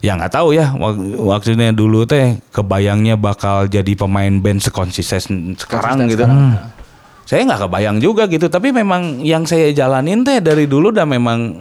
[0.03, 6.11] ya nggak tahu ya wak- waktunya dulu teh kebayangnya bakal jadi pemain band sekonsisten sekarang
[6.11, 6.27] gitu.
[7.23, 11.55] Saya nggak kebayang juga gitu, tapi memang yang saya jalanin teh dari dulu udah memang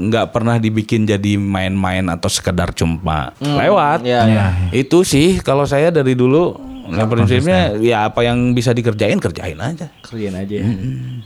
[0.00, 4.04] nggak pernah dibikin jadi main-main atau sekedar cuma lewat.
[4.04, 4.46] Ya, ya.
[4.70, 6.52] Itu sih kalau saya dari dulu
[6.92, 9.88] Nah, prinsipnya ya apa yang bisa dikerjain kerjain aja.
[10.04, 10.66] kerjain aja ya.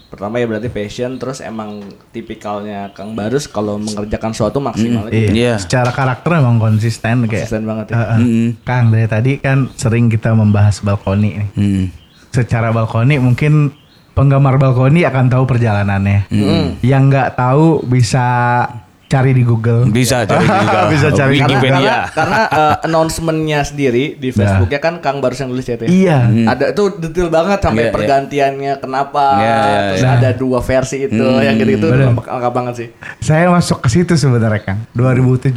[0.09, 1.83] Pertama ya berarti passion terus emang
[2.15, 5.17] tipikalnya Kang Barus kalau mengerjakan suatu maksimal aja.
[5.17, 5.29] Iya.
[5.35, 5.55] Iya.
[5.59, 7.51] Secara karakter emang konsisten kayak.
[7.51, 7.95] Konsisten banget ya.
[7.99, 8.19] Heeh.
[8.23, 8.49] Mm.
[8.63, 11.49] Kang dari tadi kan sering kita membahas balkoni nih.
[11.57, 11.85] Hmm.
[12.31, 13.73] Secara balkoni mungkin
[14.15, 16.31] penggemar balkoni akan tahu perjalanannya.
[16.31, 16.79] Hmm.
[16.83, 18.27] Yang nggak tahu bisa
[19.05, 19.87] cari di Google.
[19.87, 20.81] Bisa cari juga.
[20.93, 21.35] Bisa cari.
[21.37, 21.81] Karena, Wikipedia.
[21.81, 25.87] karena, karena eh, announcementnya sendiri di Facebooknya kan Kang Barus yang nulis ya ya.
[25.87, 26.19] Iya.
[26.51, 27.95] Ada itu detail banget sampai Iya, iya.
[27.95, 30.13] pergantiannya kenapa, Iya, iya, terus iya.
[30.17, 32.89] ada dua versi itu yang gitu-gitu lengkap banget sih.
[33.21, 34.79] Saya masuk ke situ sebenarnya Kang.
[34.93, 35.55] 2017.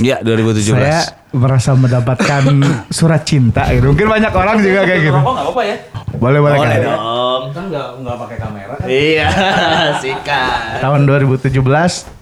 [0.00, 0.70] Iya 2017.
[0.70, 1.00] Saya
[1.32, 2.42] merasa mendapatkan
[2.92, 3.88] surat cinta gitu.
[3.88, 5.16] Mungkin banyak orang juga kayak gitu.
[5.16, 5.76] nggak apa-apa ya?
[6.12, 6.86] Boleh boleh Boleh Kang.
[6.86, 7.42] dong.
[7.52, 8.86] Kan nggak nggak pakai kamera kan?
[8.86, 9.28] Iya,
[10.04, 10.78] sikat.
[10.80, 12.21] Tahun 2017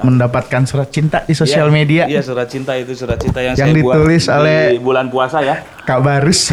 [0.00, 2.04] mendapatkan surat cinta di sosial media.
[2.04, 5.38] Iya surat cinta itu surat cinta yang, Yang saya buat ditulis di oleh- bulan puasa
[5.38, 5.62] ya.
[5.84, 6.50] Kak Barus.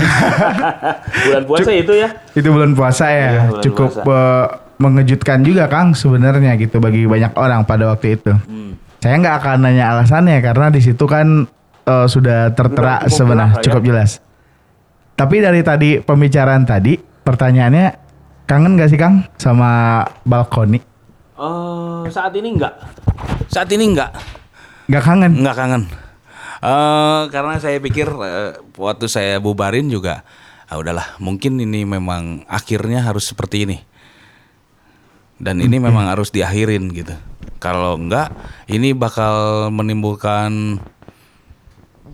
[1.26, 2.10] bulan puasa itu ya.
[2.32, 3.18] itu bulan puasa ya.
[3.18, 4.04] Iya, bulan Cukup puasa.
[4.06, 4.46] eh,
[4.78, 8.34] mengejutkan juga Kang sebenarnya gitu bagi banyak orang pada waktu itu.
[8.34, 8.78] Hmm.
[9.02, 11.50] Saya nggak akan nanya alasannya karena di situ kan
[11.82, 13.64] eh, sudah tertera cukup sebenarnya ya.
[13.66, 14.12] cukup jelas.
[15.12, 17.88] Tapi dari tadi pembicaraan tadi pertanyaannya
[18.46, 20.91] kangen gak sih Kang sama balkoni?
[21.42, 22.78] Eh, saat ini enggak.
[23.50, 24.14] Saat ini enggak.
[24.86, 25.42] Gak kangen?
[25.42, 25.84] Enggak kangen.
[26.62, 30.22] Eh karena saya pikir eh, waktu saya bubarin juga
[30.72, 33.78] ah udahlah, mungkin ini memang akhirnya harus seperti ini.
[35.42, 37.18] Dan ini memang harus diakhirin gitu.
[37.58, 38.30] Kalau enggak,
[38.70, 40.78] ini bakal menimbulkan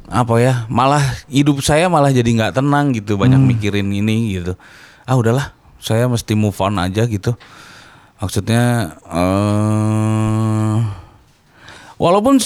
[0.07, 0.63] apa ya?
[0.71, 4.55] Malah hidup saya malah jadi nggak tenang gitu, banyak mikirin ini gitu.
[5.03, 5.51] Ah udahlah,
[5.83, 7.35] saya mesti move on aja gitu.
[8.17, 10.79] Maksudnya eh
[11.97, 12.37] Walaupun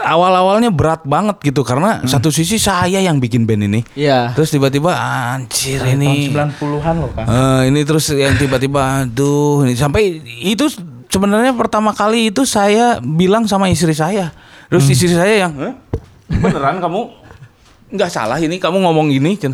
[0.00, 3.80] awal-awalnya berat banget gitu karena satu sisi saya yang bikin band ini.
[3.92, 4.32] Iya.
[4.32, 6.32] Terus tiba-tiba anjir ini.
[6.32, 7.28] 90-an loh Kang.
[7.28, 10.72] Eh, ini terus yang tiba-tiba aduh ini sampai itu
[11.12, 14.32] sebenarnya pertama kali itu saya bilang sama istri saya.
[14.72, 15.76] Terus istri saya yang "Hah?
[16.40, 17.00] beneran kamu
[18.00, 19.52] nggak salah ini kamu ngomong gini Cen.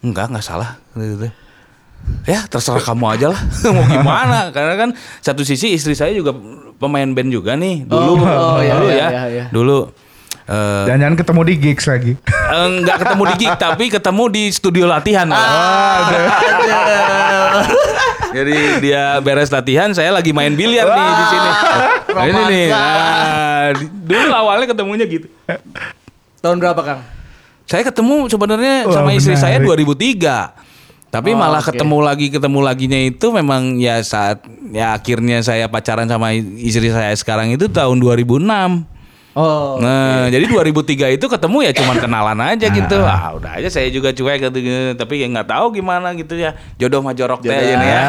[0.00, 1.28] enggak nggak salah gitu.
[2.24, 3.40] Ya terserah kamu aja lah.
[3.76, 4.38] Mau gimana?
[4.56, 6.36] Karena kan satu sisi istri saya juga
[6.78, 8.22] pemain band juga nih dulu.
[8.22, 9.08] Oh, oh, iya, dulu iya, ya.
[9.08, 9.44] iya, iya.
[9.50, 9.78] dulu
[10.48, 12.12] eh, Jangan-jangan ketemu di gigs lagi.
[12.48, 15.28] Eh, nggak ketemu di gig tapi ketemu di studio latihan.
[18.32, 21.50] Jadi dia beres latihan saya lagi main biliar nih di sini.
[22.08, 23.68] Nah, ini nih nah,
[24.08, 25.28] dulu awalnya ketemunya gitu.
[26.40, 27.00] Tahun berapa Kang?
[27.68, 29.84] saya ketemu sebenarnya sama istri saya menarik.
[29.84, 30.67] 2003
[31.08, 31.72] tapi Oh, malah oke.
[31.72, 37.12] ketemu lagi ketemu laginya itu memang ya saat ya akhirnya saya pacaran sama istri saya
[37.12, 38.84] sekarang itu tahun 2006
[39.32, 39.78] Oh.
[39.78, 42.98] Nah, jadi 2003 itu ketemu ya cuman kenalan aja gitu.
[42.98, 44.98] Ah, udah aja saya juga cuek gitu, gitu.
[44.98, 46.58] tapi ya nggak tahu gimana gitu ya.
[46.74, 48.02] Jodoh mah jorok teh aja nih ya.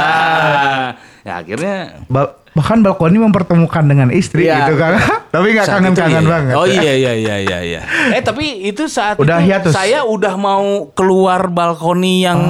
[1.22, 4.68] ya akhirnya Ba- bahkan balkoni mempertemukan dengan istri Iya.
[4.68, 5.00] gitu kan.
[5.34, 6.34] Tapi nggak kangen-kangen itu iya.
[6.36, 6.54] banget.
[6.60, 7.82] Oh iya iya iya iya iya.
[8.12, 9.72] Eh tapi itu saat Udah itu hiatus.
[9.72, 12.42] saya udah mau keluar balkoni yang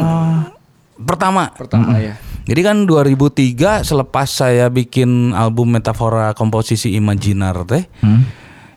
[0.98, 1.54] pertama.
[1.54, 2.18] Pertama ya.
[2.50, 7.86] Jadi kan 2003 selepas saya bikin album Metafora Komposisi Imaginar teh,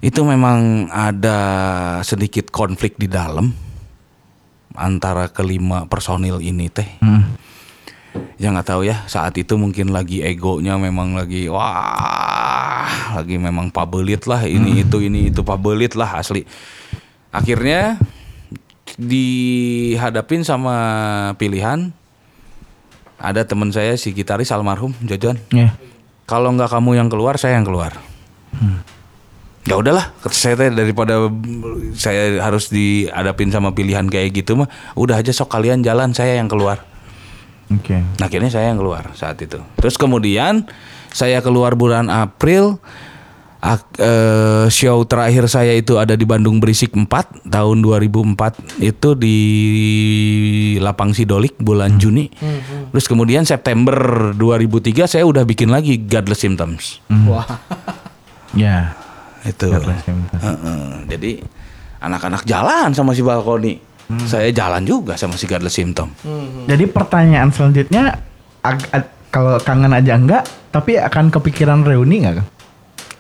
[0.05, 1.39] itu memang ada
[2.05, 3.57] sedikit konflik di dalam
[4.77, 7.01] antara kelima personil ini teh.
[8.37, 14.27] Ya nggak tahu ya saat itu mungkin lagi egonya memang lagi wah lagi memang pabelit
[14.29, 16.45] lah ini itu ini itu pabelit lah asli.
[17.33, 17.97] Akhirnya
[19.01, 20.77] dihadapin sama
[21.41, 21.95] pilihan
[23.23, 25.39] ada teman saya si gitaris almarhum Jojon.
[25.55, 25.73] Iya.
[26.27, 27.95] Kalau nggak kamu yang keluar, saya yang keluar.
[29.63, 31.31] Ya udahlah, saya teh daripada
[31.95, 36.51] saya harus dihadapin sama pilihan kayak gitu mah, udah aja sok kalian jalan, saya yang
[36.51, 36.83] keluar.
[37.73, 37.97] Oke.
[38.19, 39.61] Nah, akhirnya saya yang keluar saat itu.
[39.77, 40.67] Terus kemudian
[41.09, 42.77] saya keluar bulan April.
[43.63, 49.39] Ak- eh, show terakhir saya itu ada di Bandung Berisik 4 tahun 2004 itu di
[50.79, 52.27] Lapang Sidolik bulan Juni.
[52.91, 53.95] Terus kemudian September
[54.35, 56.99] 2003 saya udah bikin lagi Godless Symptoms.
[57.25, 57.47] Wah.
[58.53, 58.93] Ya.
[59.47, 59.71] Itu.
[59.71, 60.43] Godless Symptoms.
[60.43, 60.85] Heeh.
[61.09, 61.33] Jadi
[61.99, 63.92] anak-anak jalan sama si Balkoni.
[64.23, 66.13] Saya jalan juga sama si Godless Symptom.
[66.65, 68.17] Jadi pertanyaan selanjutnya
[68.61, 72.45] ag- ag- kalau kangen aja enggak, tapi akan kepikiran reuni enggak?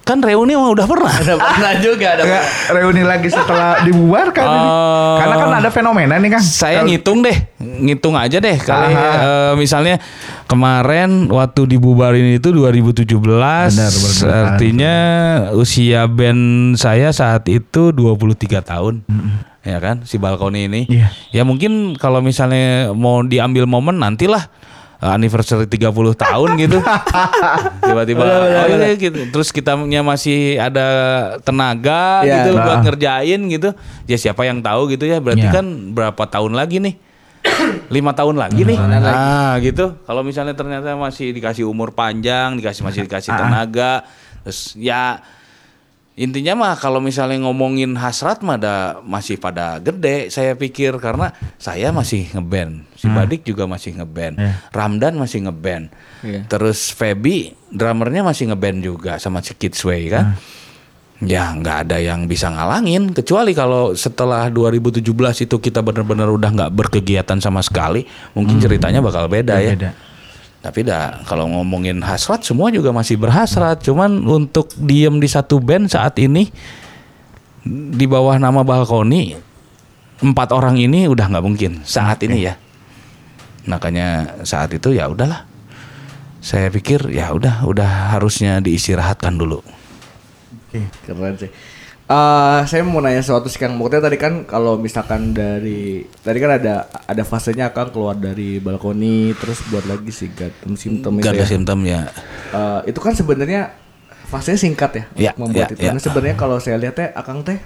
[0.03, 1.15] Kan reuni mah udah pernah.
[1.15, 2.23] Ada pernah juga ada.
[2.23, 4.67] Enggak, reuni lagi setelah dibubarkan ini.
[4.67, 5.15] Oh.
[5.15, 6.43] Karena kan ada fenomena nih Kang.
[6.43, 10.03] Saya Kalau- ngitung deh, ngitung aja deh kali eh, misalnya
[10.45, 14.27] kemarin waktu dibubarin itu 2017 Benar, benar.
[14.51, 14.95] artinya
[15.55, 19.07] usia band saya saat itu 23 tahun.
[19.63, 20.81] Ya kan si balkoni ini.
[20.87, 21.15] Iya.
[21.31, 24.51] Ya mungkin kalau misalnya mau diambil momen nantilah
[24.99, 26.83] eh, anniversary 30 tahun gitu.
[27.79, 29.31] Tiba-tiba oh iya gitu.
[29.31, 30.87] Terus kitanya masih ada
[31.43, 32.35] tenaga Iya.
[32.43, 32.63] gitu Nah.
[32.65, 33.71] buat ngerjain gitu.
[34.05, 35.23] Ya siapa yang tahu gitu ya.
[35.23, 35.55] Berarti Iya.
[35.55, 36.97] kan berapa tahun lagi nih?
[37.91, 38.79] lima tahun lagi nih.
[38.79, 39.99] Nah, gitu.
[40.01, 44.07] Kalau misalnya ternyata masih dikasih umur panjang, dikasih masih dikasih tenaga,
[44.47, 45.19] terus ya
[46.13, 51.89] intinya mah kalau misalnya ngomongin hasrat mah ada masih pada gede saya pikir karena saya
[51.89, 54.53] masih ngeband, si Badik juga masih ngeband, Iya.
[54.71, 55.89] Ramdan masih ngeband,
[56.21, 56.45] Iya.
[56.53, 60.37] terus Feby drummernya masih ngeband juga sama si Kidsway kan.
[61.23, 66.73] Ya nggak ada yang bisa ngalangin kecuali kalau setelah 2017 itu kita benar-benar udah nggak
[66.75, 68.03] berkegiatan sama sekali,
[68.35, 69.73] mungkin ceritanya bakal beda ya.
[69.79, 69.91] Beda.
[70.63, 73.83] Tapi dah kalau ngomongin hasrat semua juga masih berhasrat.
[73.83, 76.47] Cuman untuk diem di satu band saat ini
[77.67, 79.35] di bawah nama Balkoni
[80.23, 82.55] empat orang ini udah nggak mungkin saat ini ya.
[83.67, 85.51] Makanya saat itu ya udahlah.
[86.43, 89.63] Saya pikir ya udah udah harusnya diistirahatkan dulu.
[91.07, 91.51] Keren sih.
[92.13, 93.73] Eh, saya mau nanya sesuatu sih Kang.
[93.73, 96.75] Maksudnya tadi kan kalau misalkan dari tadi kan ada
[97.09, 101.47] ada fasenya Kang keluar dari balkoni terus buat lagi sih Gotham Symptom itu ya.
[101.49, 102.05] simptom ya.
[102.53, 103.73] Eh, itu kan sebenarnya
[104.29, 105.81] fasenya singkat ya, Iya, membuat iya, itu.
[105.81, 105.89] iya.
[105.89, 107.57] Karena sebenarnya kalau saya lihat teh Akang teh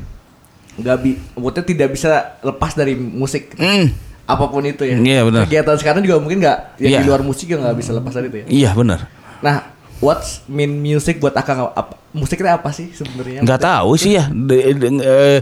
[0.76, 3.50] nggak bi, maksudnya tidak bisa lepas dari musik.
[3.58, 3.90] Hmm.
[4.26, 4.94] Apa pun itu ya.
[4.94, 5.42] Iya, benar.
[5.46, 7.00] Kegiatan sekarang juga mungkin nggak yang Iya.
[7.02, 8.46] di luar musik juga nggak bisa lepas dari itu ya.
[8.46, 9.00] Iya benar.
[9.42, 9.56] Nah,
[10.00, 11.96] what's mean music buat Akang apa?
[12.16, 13.44] Musiknya apa sih sebenarnya?
[13.44, 14.28] Nggak tahu sih ya.
[14.32, 15.38] De- de- eh,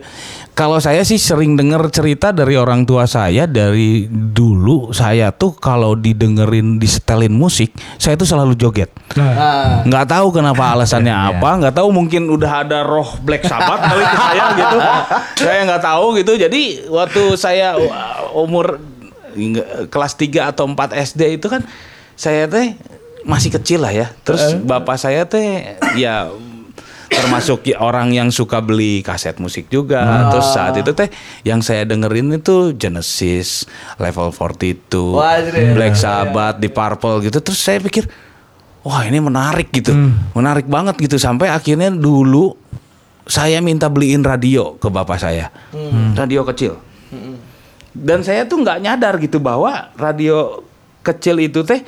[0.59, 5.95] kalau saya sih sering dengar cerita dari orang tua saya dari dulu saya tuh kalau
[5.95, 8.91] didengerin disetelin musik, saya tuh selalu joget.
[9.15, 14.03] Nah, Nggak tahu kenapa alasannya apa, nggak tahu mungkin udah ada roh Black Sabbath kali
[14.03, 14.79] ke saya gitu.
[15.47, 16.33] Saya nggak tahu gitu.
[16.35, 18.83] Jadi waktu saya uh, umur
[19.91, 21.63] kelas 3 atau 4 SD itu kan
[22.15, 22.79] saya teh
[23.25, 24.07] masih kecil lah ya.
[24.23, 26.29] Terus bapak saya teh ya
[27.15, 30.31] termasuk ya orang yang suka beli kaset musik juga.
[30.33, 31.09] Terus saat itu teh
[31.45, 33.65] yang saya dengerin itu Genesis,
[33.97, 37.39] Level 42, Wah, jadi- Black Sabbath, di Purple gitu.
[37.41, 38.09] Terus saya pikir
[38.85, 39.95] wah ini menarik gitu,
[40.37, 41.17] menarik banget gitu.
[41.17, 42.57] Sampai akhirnya dulu
[43.25, 45.49] saya minta beliin radio ke bapak saya,
[46.13, 46.77] radio kecil.
[47.95, 50.67] Dan saya tuh nggak nyadar gitu bahwa radio
[51.07, 51.79] kecil itu teh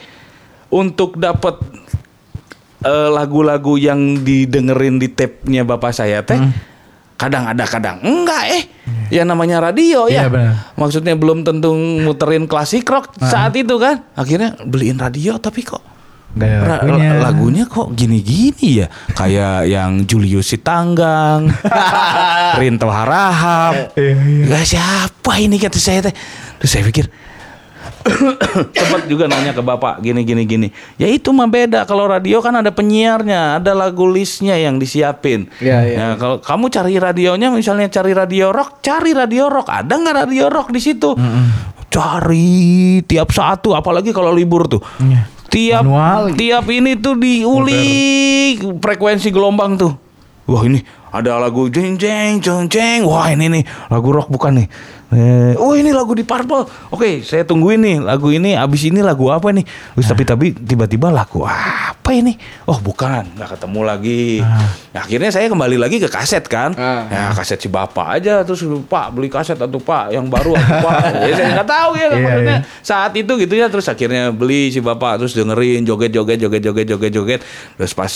[0.68, 1.58] untuk dapat
[2.80, 6.38] eh, lagu-lagu yang didengerin di tape-nya bapak saya teh
[7.16, 8.64] kadang ada kadang enggak eh.
[9.08, 10.26] Ya namanya radio ya.
[10.26, 10.74] Benar.
[10.74, 14.04] maksudnya belum tentu muterin klasik rock saat itu kan.
[14.12, 15.80] Akhirnya beliin radio tapi kok
[16.36, 17.10] Nggak ada ra- lagunya.
[17.16, 18.86] lagunya kok gini-gini ya?
[19.10, 21.48] Kayak yang Julius Sitanggang
[22.60, 23.96] Rinto Harahap.
[23.96, 24.44] Iya, iya.
[24.46, 26.14] Gak siapa ini kata saya teh.
[26.58, 27.08] Terus saya pikir
[28.72, 30.68] sempat juga nanya ke bapak gini gini gini.
[30.96, 35.50] Ya itu mah beda kalau radio kan ada penyiarnya ada lagu listnya yang disiapin.
[35.58, 35.96] Iya, iya.
[35.98, 39.68] Nah, kalau kamu cari radionya misalnya cari radio rock cari radio rock.
[39.68, 41.14] Ada nggak radio rock di situ?
[41.90, 44.82] Cari tiap satu apalagi kalau libur tuh.
[45.02, 45.34] Iya.
[45.46, 46.34] tiap Manual.
[46.34, 49.94] tiap ini tuh diulik frekuensi gelombang tuh.
[50.46, 50.78] Wah ini
[51.10, 53.02] ada lagu jeng jeng jeng jeng.
[53.06, 54.68] Wah ini nih lagu rock bukan nih
[55.14, 56.90] eh, oh ini lagu di Purple.
[56.90, 58.58] Oke saya tungguin nih lagu ini.
[58.58, 59.62] Abis ini lagu apa nih?
[59.66, 62.34] Terus tapi tapi tiba-tiba lagu apa ini?
[62.66, 63.38] Oh bukan.
[63.38, 64.42] Nggak ketemu lagi.
[64.42, 66.74] Nah, akhirnya saya kembali lagi ke kaset kan.
[66.74, 67.06] Ah.
[67.06, 68.42] ya kaset si bapak aja.
[68.42, 70.94] Terus pak beli kaset atau pak yang baru atau pak.
[71.26, 72.82] Ya, saya nggak tahu ya Iya, maksudnya iya.
[72.82, 73.66] saat itu gitu ya.
[73.70, 75.22] Terus akhirnya beli si bapak.
[75.22, 77.40] Terus dengerin joget joget joget joget joget joget.
[77.78, 78.12] Terus pas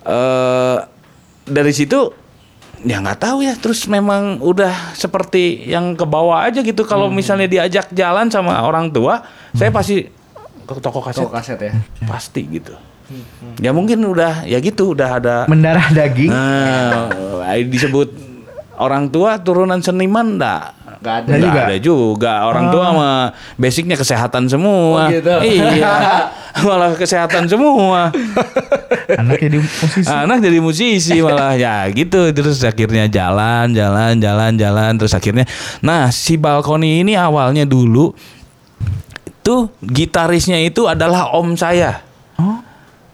[0.00, 0.78] eh
[1.50, 2.19] dari situ
[2.84, 3.54] ya nggak tahu ya.
[3.56, 6.82] Terus memang udah seperti yang ke bawah aja gitu.
[6.84, 10.06] Kalau misalnya diajak jalan sama orang tua saya pasti
[10.64, 11.24] ke toko kaset.
[11.26, 11.72] Toko kaset ya.
[12.06, 12.74] pasti gitu.
[13.58, 16.30] Ya mungkin udah ya gitu udah ada Mendarah daging.
[16.30, 17.10] nah
[17.74, 18.14] disebut
[18.80, 21.30] orang tua turunan seniman enggak Nggak ada.
[21.30, 21.60] Nggak juga?
[21.64, 23.20] ada juga orang tua mah
[23.56, 25.32] basicnya kesehatan semua Oh, gitu.
[25.40, 26.28] iya
[26.66, 28.12] malah kesehatan semua
[29.10, 30.04] Anak jadi musisi.
[30.06, 35.48] anak jadi musisi malah ya gitu terus akhirnya jalan jalan jalan jalan terus akhirnya
[35.80, 38.12] nah si balkoni ini awalnya dulu
[39.40, 42.04] tuh gitarisnya itu adalah om saya.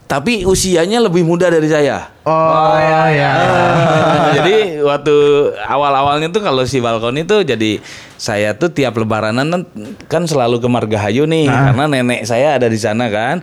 [0.07, 3.31] Tapi usianya lebih muda dari saya Oh, ya ya.
[3.31, 4.55] Ah, jadi
[4.89, 5.15] waktu
[5.61, 7.79] awal-awalnya tuh kalau si balkon itu jadi
[8.15, 9.63] saya tuh tiap lebaranan
[10.07, 13.39] kan- selalu ke Margahayu nih karena nenek saya ada di sana kan.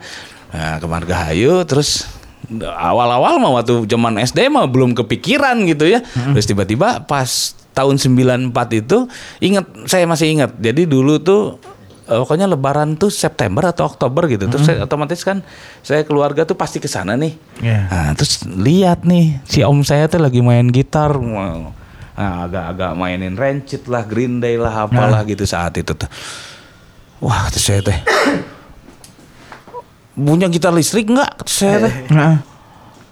[0.50, 2.04] Nah, ke Margahayu terus
[2.60, 6.04] awal-awal mah waktu zaman SD mah belum kepikiran gitu ya.
[6.04, 7.28] Terus tiba-tiba pas
[7.72, 9.08] tahun 94 itu
[9.40, 10.52] ingat saya masih ingat.
[10.54, 11.56] Jadi dulu tuh
[12.04, 14.48] pokoknya lebaran tuh September atau Oktober gitu.
[14.48, 15.40] Terus saya otomatis kan
[15.80, 17.34] saya keluarga tuh pasti ke sana nih.
[17.64, 17.80] Iya.
[17.88, 21.16] Nah, terus lihat nih si om saya tuh lagi main gitar.
[22.14, 26.06] Nah, agak-agak mainin Rancid lah, Green Day lah, apalah gitu saat itu tuh.
[27.18, 27.98] Wah, terus saya teh
[30.28, 31.42] punya gitar listrik nggak?
[31.42, 32.53] Kata Saya teh Nah,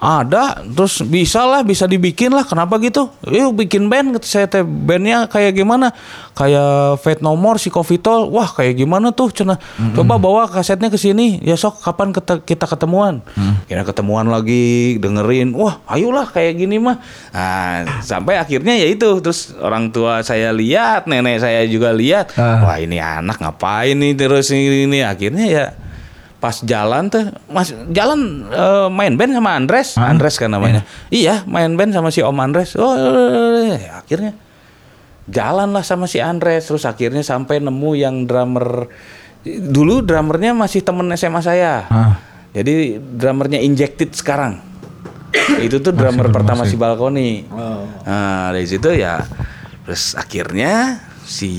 [0.03, 2.43] ada, terus bisa lah, bisa dibikin lah.
[2.43, 3.07] Kenapa gitu?
[3.23, 4.19] Yuk bikin band.
[4.27, 5.95] Saya teh bandnya kayak gimana?
[6.35, 8.27] Kayak Fate No More, si Vito.
[8.35, 9.31] Wah kayak gimana tuh?
[9.31, 9.55] Cina.
[9.95, 11.39] Coba bawa kasetnya ke sini.
[11.47, 13.23] Ya sok kapan kete- kita ketemuan?
[13.71, 15.55] Kira ketemuan lagi, dengerin.
[15.55, 16.99] Wah ayolah kayak gini mah.
[17.31, 19.23] Nah, sampai akhirnya ya itu.
[19.23, 22.35] Terus orang tua saya lihat, nenek saya juga lihat.
[22.35, 22.67] Ah.
[22.67, 25.07] Wah ini anak ngapain nih terus ini, ini.
[25.07, 25.65] Akhirnya ya
[26.43, 29.95] pas jalan tuh mas jalan eh, main band sama Andres.
[29.95, 30.83] Andres kan namanya.
[31.15, 31.47] Iya.
[31.47, 32.75] Main band sama si Om Andres.
[32.75, 32.99] Oh
[33.71, 34.35] ya, akhirnya
[35.31, 36.67] jalan lah sama si Andres.
[36.67, 38.91] Terus akhirnya sampai nemu yang drummer
[39.47, 41.87] dulu drummernya masih temen SMA saya.
[41.87, 42.15] Ah.
[42.53, 44.59] jadi drummernya Injected sekarang.
[45.63, 47.47] Itu tuh drummer pertama si Balkoni.
[47.55, 47.87] Oh.
[48.03, 49.23] Nah dari situ ya,
[49.87, 51.01] terus akhirnya
[51.33, 51.51] si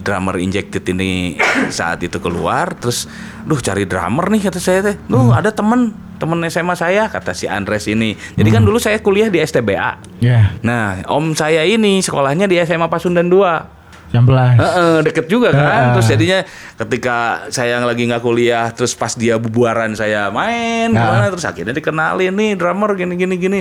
[0.00, 1.36] drummer injected ini
[1.68, 3.04] saat itu keluar, terus,
[3.44, 7.48] duh cari drummer nih kata saya teh, duh ada temen temen SMA saya kata si
[7.48, 8.16] Andres ini.
[8.36, 10.00] Jadi kan dulu saya kuliah di STBA.
[10.20, 13.80] Ya, Nah, om saya ini sekolahnya di SMA Pasundan 2.
[14.10, 14.58] 19.
[14.58, 15.64] Heeh, deket juga kan.
[15.64, 15.88] Heeh.
[15.96, 16.38] Terus jadinya
[16.82, 22.34] ketika saya lagi nggak kuliah, terus pas dia bubaran saya main gimana, terus akhirnya dikenalin
[22.34, 23.60] nih drummer gini gini gini.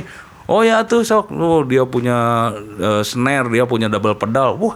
[0.50, 2.50] Oh ya tuh sok, oh dia punya
[2.82, 4.58] eh, snare, dia punya double pedal.
[4.58, 4.74] Wah,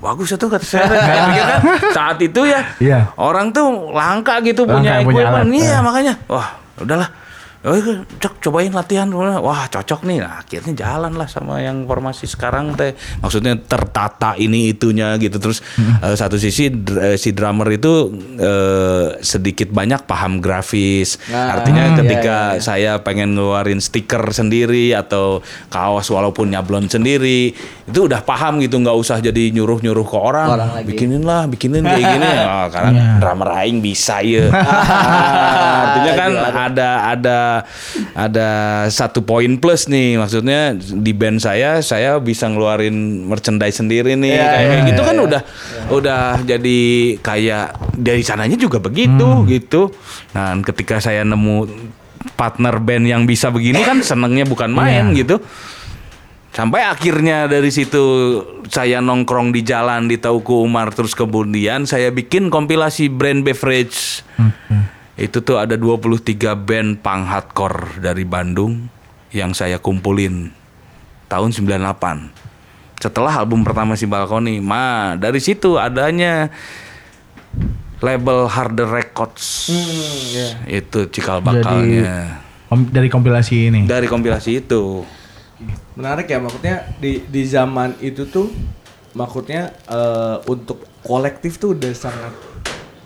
[0.00, 0.88] bagus itu kata saya.
[0.88, 1.60] Saya pikir kan
[1.96, 2.98] saat itu ya Iya.
[3.20, 5.48] orang tuh langka gitu Langka punya equipment.
[5.52, 5.78] Iya, ya.
[5.84, 6.14] makanya.
[6.26, 6.48] Wah,
[6.80, 7.08] udahlah.
[7.60, 10.24] Oh, iya, cok cobain latihan wah cocok nih.
[10.24, 12.96] Nah, akhirnya jalan lah sama yang formasi sekarang teh.
[13.20, 15.36] Maksudnya tertata ini itunya gitu.
[15.36, 16.00] Terus Hmm.
[16.00, 21.20] eh, satu sisi dr- eh, si drummer itu eh, sedikit banyak paham grafis.
[21.26, 22.62] Nah, artinya iya, ketika iya, iya.
[22.62, 25.38] saya pengen ngeluarin stiker sendiri atau
[25.68, 27.52] kaos walaupun nyablon sendiri
[27.84, 28.80] itu udah paham gitu.
[28.80, 30.86] Nggak usah jadi nyuruh nyuruh ke orang, Orang lagi.
[30.88, 32.30] bikinin lah bikinin kayak gini.
[32.40, 33.04] Ah, karena Iya.
[33.20, 34.48] drummer aing bisa ya
[35.84, 36.30] artinya kan
[36.64, 37.38] ada ada
[38.14, 38.48] ada
[38.88, 44.48] satu poin plus nih maksudnya di band saya saya bisa ngeluarin merchandise sendiri nih Iya,
[44.50, 45.24] kayak iya, gitu iya, kan iya.
[45.26, 45.42] udah
[45.90, 46.80] udah jadi
[47.20, 49.90] kayak dari sananya juga begitu gitu
[50.32, 51.66] nah ketika saya nemu
[52.36, 55.24] partner band yang bisa begini kan senengnya bukan main Iya.
[55.24, 55.36] gitu
[56.50, 58.02] Sampai akhirnya dari situ
[58.66, 64.26] saya nongkrong di jalan di Tauku Umar terus kemudian saya bikin kompilasi brand beverage.
[65.20, 66.16] Itu tuh ada 23
[66.56, 68.88] band punk hardcore dari Bandung
[69.30, 70.48] yang saya kumpulin
[71.28, 72.32] tahun 98.
[72.96, 76.48] Setelah album pertama si Balkoni, ma dari situ adanya
[78.00, 79.68] label Harder Records.
[80.64, 83.84] Itu cikal bakalnya Kom- dari kompilasi ini.
[83.84, 85.04] dari kompilasi itu.
[85.92, 88.48] menarik ya maksudnya di di zaman itu tuh
[89.12, 92.32] maksudnya eh, untuk kolektif tuh udah sangat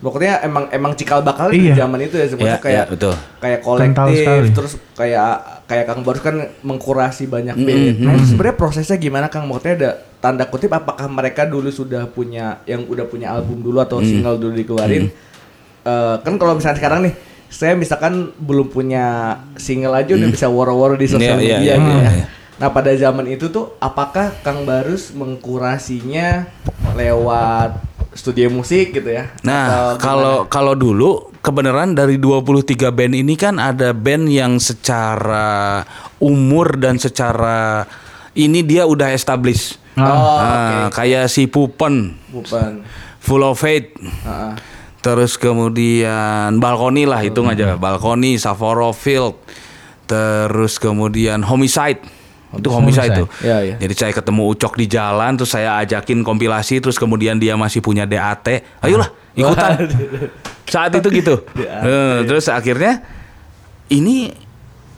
[0.05, 1.80] maksudnya emang emang cikal bakal di Iya.
[1.80, 3.14] zaman itu ya sebenarnya kayak iya, betul.
[3.40, 4.20] kayak Kental sekali.
[4.20, 5.32] kolektif terus kayak
[5.64, 7.80] kayak Kang Barus kan mengkurasi banyak band.
[7.98, 9.48] Nah, itu sebenarnya prosesnya gimana Kang?
[9.48, 9.90] Maksudnya ada
[10.20, 14.52] tanda kutip apakah mereka dulu sudah punya yang udah punya album dulu atau single dulu
[14.52, 15.09] dikeluarin?
[15.82, 17.14] Eh, kan kalau misalnya sekarang nih
[17.48, 19.05] saya misalkan belum punya
[19.55, 22.12] single aja udah bisa woro-woro di sosial Iya, iya, media iya, gitu iya, ya.
[22.12, 22.26] iya.
[22.55, 26.46] Nah pada zaman itu tuh apakah Kang Barus mengkurasinya
[26.92, 27.78] lewat
[28.14, 29.34] studio musik gitu ya?
[29.42, 35.82] Nah, kalau kalau dulu kebenaran dari 23 band ini kan ada band yang secara
[36.22, 37.84] umur dan secara
[38.38, 39.82] ini dia udah established.
[39.94, 40.02] Oh,
[40.42, 42.82] Nah, kayak si Pupen, bukan.
[43.22, 43.94] Full of Faith.
[44.00, 44.54] Heeh.
[45.04, 47.76] Terus kemudian Balkoni lah hitung aja.
[47.76, 49.36] Balkoni, Sapporo Field.
[50.08, 52.00] Terus kemudian Homicide.
[52.59, 53.24] Itu Homicide.
[53.24, 53.28] tuh.
[53.42, 53.76] Iya, iya.
[53.80, 58.05] Jadi saya ketemu Ucok di jalan terus saya ajakin kompilasi terus kemudian dia masih punya
[58.05, 58.62] DAT.
[58.84, 59.90] Ayolah, ikutan.
[60.68, 61.34] Saat itu gitu.
[61.84, 63.05] Eh, terus akhirnya
[63.92, 64.32] ini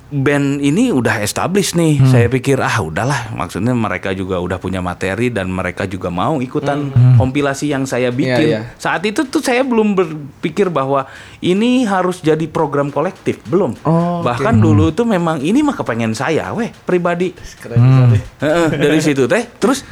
[0.06, 1.98] band ini udah established nih.
[1.98, 2.10] Hmm.
[2.10, 6.94] Saya pikir ah udahlah, maksudnya mereka juga udah punya materi dan mereka juga mau ikutan
[7.18, 8.34] kompilasi yang saya bikin.
[8.34, 8.46] Hmm.
[8.46, 8.78] Iya, iya.
[8.78, 11.10] Saat itu tuh saya belum berpikir bahwa
[11.42, 13.74] ini harus jadi program kolektif, belum.
[13.82, 14.22] Oh.
[14.22, 17.34] Bahkan dulu tuh memang ini mah kepengen saya, weh, pribadi.
[17.58, 18.14] Keren.
[18.38, 19.42] Heeh, dari situ teh.
[19.58, 19.82] Terus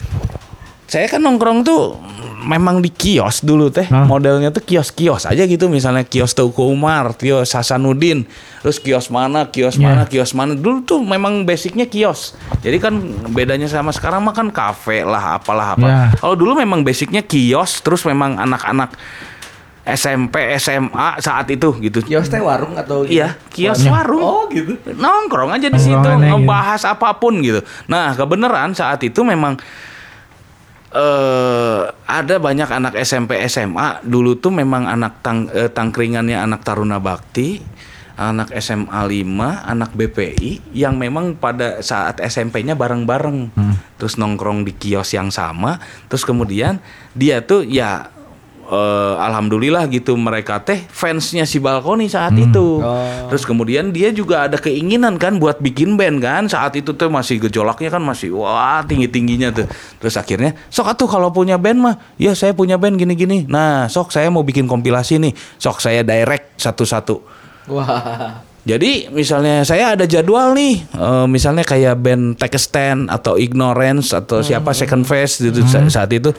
[0.85, 1.97] saya kan nongkrong tuh
[2.45, 3.89] memang di kios dulu teh.
[3.89, 4.05] Hah?
[4.05, 5.67] Modelnya tuh kios-kios aja gitu.
[5.67, 8.29] Misalnya kios Teuku Umar, kios Hasanuddin.
[8.61, 9.89] Terus kios mana, kios Ya.
[9.89, 10.53] mana, kios mana.
[10.53, 12.37] Dulu tuh memang basicnya kios.
[12.61, 15.87] Jadi kan bedanya sama sekarang mah kan kafe lah, apalah apa.
[15.87, 15.99] Ya.
[16.15, 17.81] Kalau dulu memang basicnya kios.
[17.81, 18.93] Terus memang anak-anak
[19.85, 22.01] SMP, SMA saat itu gitu.
[22.01, 24.81] Kios teh warung atau Iya, kios warung Oh gitu.
[24.91, 26.09] nongkrong aja di situ gitu.
[26.09, 27.61] ngebahas apa pun gitu.
[27.85, 29.61] Nah kebenaran saat itu memang
[30.95, 37.03] eh ada banyak anak SMP SMA dulu tuh memang anak tang, eh, tangkringannya anak Taruna
[37.03, 37.59] Bakti,
[38.15, 43.51] anak SMA 5, anak BPI yang memang pada saat SMP-nya bareng-bareng.
[43.99, 46.79] Terus nongkrong di kios yang sama, terus kemudian
[47.15, 48.14] dia tuh ya
[48.75, 52.83] eh, alhamdulillah gitu mereka teh fansnya si Balkoni saat itu.
[52.83, 53.31] Oh.
[53.31, 57.39] Terus kemudian dia juga ada keinginan kan buat bikin band kan saat itu tuh masih
[57.47, 59.71] gejolaknya kan masih wah tinggi tingginya tuh.
[60.03, 63.39] Terus akhirnya sok atuh kalau punya band mah ya saya punya band gini gini.
[63.47, 65.33] Nah sok saya mau bikin kompilasi nih.
[65.63, 67.17] Sok saya direct satu satu.
[67.71, 68.43] Wah.
[68.65, 74.17] Jadi misalnya saya ada jadwal nih, eh, misalnya kayak band Take a Stand atau Ignorance
[74.17, 76.33] atau siapa Second Phase gitu sa- saat itu.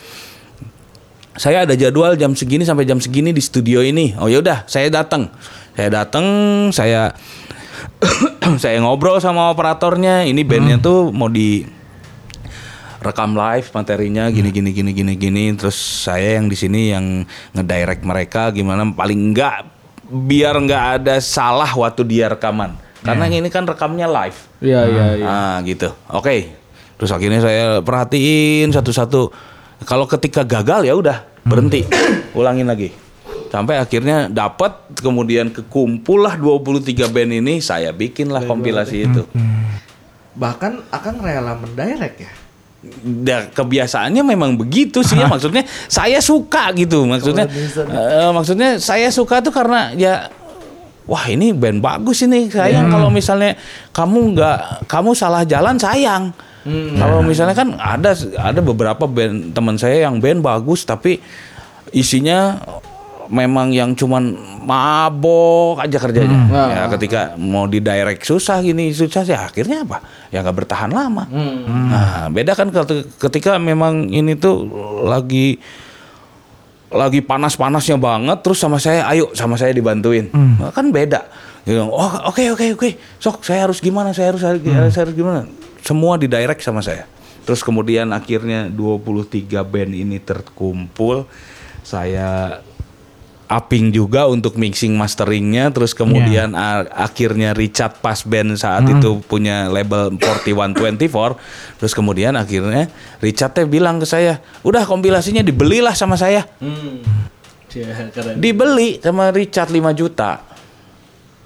[1.36, 4.16] Saya ada jadwal jam segini sampai jam segini di studio ini.
[4.20, 5.28] Oh ya udah, saya datang.
[5.76, 6.26] Saya datang,
[6.72, 7.12] saya
[8.64, 11.68] saya ngobrol sama operatornya, ini bandnya tuh mau di
[13.04, 17.22] rekam live materinya gini gini gini gini gini terus saya yang di sini yang
[17.54, 19.62] ngedirect mereka gimana paling enggak
[20.10, 22.74] biar nggak ada salah waktu dia rekaman
[23.06, 25.26] karena ini kan rekamnya live Iya iya iya.
[25.28, 25.94] Ah gitu.
[26.10, 26.50] Oke.
[26.98, 29.54] Terus akhirnya saya perhatiin satu-satu.
[29.86, 31.86] Kalau ketika gagal ya udah berhenti,
[32.34, 32.90] ulangin lagi.
[33.54, 39.24] Sampai akhirnya dapat kemudian kekumpul lah 23 band ini saya bikinlah kompilasi itu.
[40.36, 42.32] Bahkan akan rela mendirect ya.
[43.02, 45.30] Dan kebiasaannya memang begitu sih ya.
[45.34, 47.06] Maksudnya saya suka gitu.
[47.08, 50.28] Maksudnya eh, maksudnya saya suka tuh karena ya
[51.06, 52.92] wah ini band bagus ini sayang.
[52.92, 53.56] Kalau misalnya
[53.96, 56.34] kamu nggak kamu salah jalan sayang
[56.98, 61.22] kalau misalnya kan ada ada beberapa band teman saya yang band bagus tapi
[61.92, 62.58] isinya
[63.26, 66.46] memang yang cuman mabok aja kerjanya.
[66.70, 70.02] Ya ketika mau di direct susah gini susah sih akhirnya apa?
[70.30, 71.26] Ya nggak bertahan lama.
[71.30, 74.66] Nah beda kan keti- ketika memang ini tuh
[75.06, 75.58] lagi
[76.90, 80.30] lagi panas-panasnya banget terus sama saya ayo sama saya dibantuin.
[80.32, 81.26] Nah, kan beda.
[81.66, 82.90] Dia bilang, oh oke oke oke.
[83.18, 85.50] Sok saya harus gimana saya harus saya harus gimana
[85.86, 87.06] semua di direct sama saya.
[87.46, 89.30] Terus kemudian akhirnya 23
[89.62, 91.30] band ini terkumpul.
[91.86, 92.58] Saya
[93.46, 95.70] upping juga untuk mixing masteringnya.
[95.70, 101.38] Terus kemudian a- akhirnya Richard pas band saat itu punya label 4124
[101.78, 102.90] terus kemudian akhirnya
[103.22, 106.50] Richard teh bilang ke saya udah kompilasinya dibelilah sama saya.
[107.70, 108.42] Cia, keren.
[108.42, 110.42] dibeli sama Richard 5 juta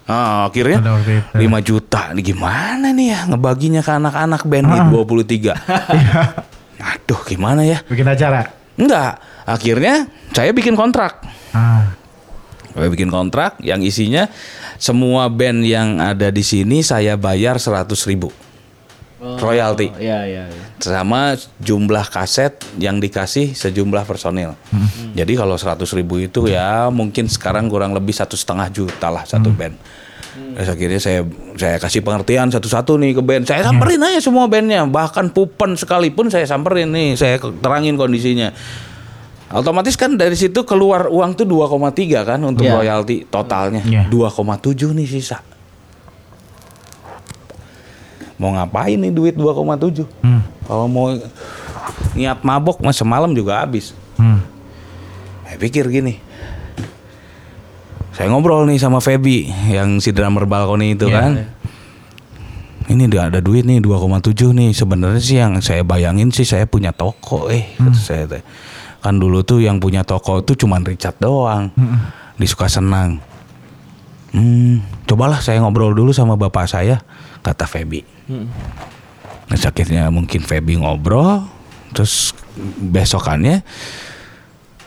[0.08, 1.36] Ah, akhirnya itu.
[1.36, 2.10] 5 juta.
[2.16, 3.20] Nih gimana nih ya?
[3.30, 5.54] Ngebaginya ke anak-anak band di 23
[6.90, 7.78] aduh gimana ya?
[7.84, 8.48] Bikin acara.
[8.80, 9.20] enggak.
[9.44, 11.20] Akhirnya saya bikin kontrak.
[11.52, 11.90] Ah.
[12.70, 14.30] saya bikin kontrak yang isinya
[14.78, 18.30] semua band yang ada di sini saya bayar 100 ribu
[19.20, 20.64] royalti Iya iya iya.
[20.80, 24.56] sama jumlah kaset yang dikasih sejumlah personil.
[25.12, 29.52] Jadi kalau 100 ribu itu ya mungkin sekarang kurang lebih satu setengah juta lah satu
[29.52, 29.76] band.
[30.30, 31.20] Terus akhirnya saya
[31.54, 33.44] saya kasih pengertian satu-satu nih ke band.
[33.44, 38.50] Saya samperin aja semua bandnya, bahkan Pupen sekalipun saya samperin nih, saya terangin kondisinya.
[39.50, 42.78] Otomatis kan dari situ keluar uang tuh 2,3 kan untuk Iya.
[42.78, 43.82] royalti totalnya.
[43.82, 44.06] Iya.
[44.06, 45.42] 2,7 nih sisa.
[48.40, 50.08] Mau ngapain nih duit 2,7?
[50.24, 50.40] Hmm.
[50.64, 51.12] Kalau mau
[52.16, 53.92] niat mabok mas semalam juga habis.
[54.16, 54.40] Hmm.
[55.44, 56.16] Saya pikir gini.
[58.16, 61.32] Saya ngobrol nih sama Feby yang si drummer balkoni itu Iya, kan.
[62.90, 64.72] Ini udah ada duit nih 2,7 nih.
[64.72, 68.24] Sebenarnya sih yang saya bayangin sih saya punya toko eh kata saya.
[69.04, 71.68] Kan dulu tuh yang punya toko itu cuman Richard doang.
[72.40, 73.20] Di suka senang.
[74.30, 74.78] Hmm,
[75.10, 77.02] cobalah saya ngobrol dulu sama bapak saya,
[77.42, 78.06] kata Feby.
[79.50, 81.42] Terus akhirnya mungkin Feby ngobrol,
[81.90, 82.30] terus
[82.78, 83.66] besokannya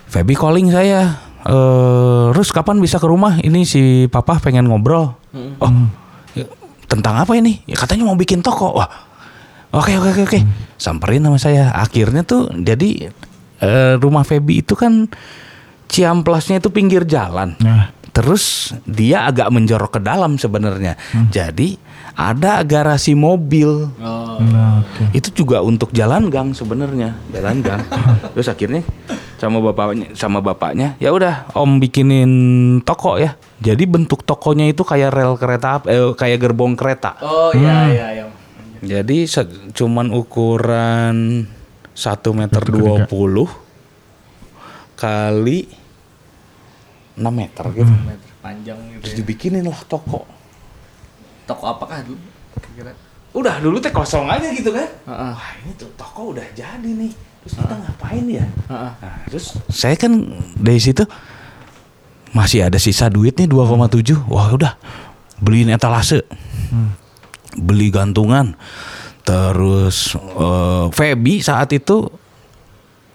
[0.08, 1.20] Feby calling saya.
[1.44, 3.36] Eh, terus kapan bisa ke rumah?
[3.44, 5.12] Ini si papa pengen ngobrol.
[5.60, 5.72] Oh,
[6.38, 6.48] ya,
[6.88, 7.60] tentang apa ini?
[7.68, 8.80] Ya katanya mau bikin toko.
[8.80, 8.88] Wah,
[9.76, 10.40] oke oke oke oke.
[10.80, 11.76] Samperin sama saya.
[11.76, 13.12] Akhirnya tuh jadi
[13.60, 15.12] eh, rumah Feby itu kan
[15.94, 17.54] Ciamplasnya itu pinggir jalan.
[17.62, 17.92] Nah.
[18.14, 20.94] Terus dia agak menjorok ke dalam sebenarnya.
[21.28, 21.82] Jadi
[22.14, 23.90] ada garasi mobil.
[23.98, 24.38] Oh.
[24.38, 25.18] Nah, oke.
[25.18, 27.82] Itu juga untuk jalan gang sebenarnya, jalan gang.
[28.38, 28.86] Terus akhirnya
[29.42, 32.32] sama bapaknya sama bapaknya, ya udah Om bikinin
[32.86, 33.34] toko ya.
[33.60, 37.18] Jadi bentuk tokonya itu kayak rel kereta eh, kayak gerbong kereta.
[37.20, 38.26] Oh iya iya iya.
[38.84, 41.50] Jadi se- cuman ukuran
[41.98, 43.10] 1 meter 20
[44.94, 45.83] kali
[47.14, 47.94] 6 meter gitu.
[47.94, 49.02] Meter panjang gitu.
[49.06, 49.18] Terus Ya.
[49.22, 50.26] dibikinin lah toko.
[51.46, 52.20] Toko apakah dulu?
[52.74, 52.94] Kira.
[53.34, 54.86] Udah dulu teh kosong aja gitu kan.
[54.86, 55.34] Heeh.
[55.34, 57.14] Wah ini tuh toko udah jadi nih.
[57.44, 58.46] Terus kita ngapain ya?
[58.46, 58.92] Heeh.
[58.98, 60.14] Nah, terus saya kan
[60.56, 61.04] dari situ
[62.32, 64.18] masih ada sisa duit nih 2,7.
[64.26, 64.74] Wah udah
[65.38, 66.26] beliin etalase.
[67.54, 68.58] Beli gantungan.
[69.24, 72.10] Terus eh, Feby saat itu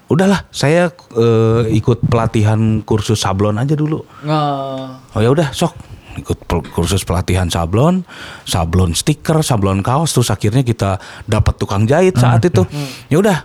[0.09, 4.03] udahlah saya eh, ikut pelatihan kursus sablon aja dulu.
[4.21, 5.77] Nge- Oh ya udah sok
[6.17, 8.03] ikut pel- kursus pelatihan sablon,
[8.43, 12.67] sablon stiker, sablon kaos terus akhirnya kita dapat tukang jahit saat itu.
[13.07, 13.39] Ya udah.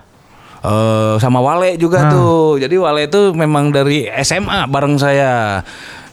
[0.60, 2.56] Eh, sama Wale juga tuh.
[2.56, 5.60] Jadi Wale itu memang dari SMA bareng saya.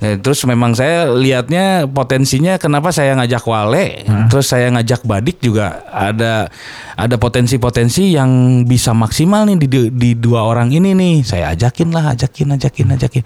[0.01, 4.01] Nah, terus memang saya lihatnya potensinya kenapa saya ngajak Wale,
[4.33, 6.49] terus saya ngajak Badik juga ada
[6.97, 11.15] ada potensi-potensi yang bisa maksimal nih di, di dua orang ini nih.
[11.21, 13.23] Saya ajakin lah, ajakin, ajakin, ajakin.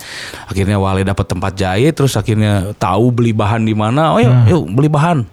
[0.52, 4.12] Akhirnya Wale dapat tempat jahit, terus akhirnya tahu beli bahan di mana.
[4.12, 5.24] Oh yuk, yuk beli bahan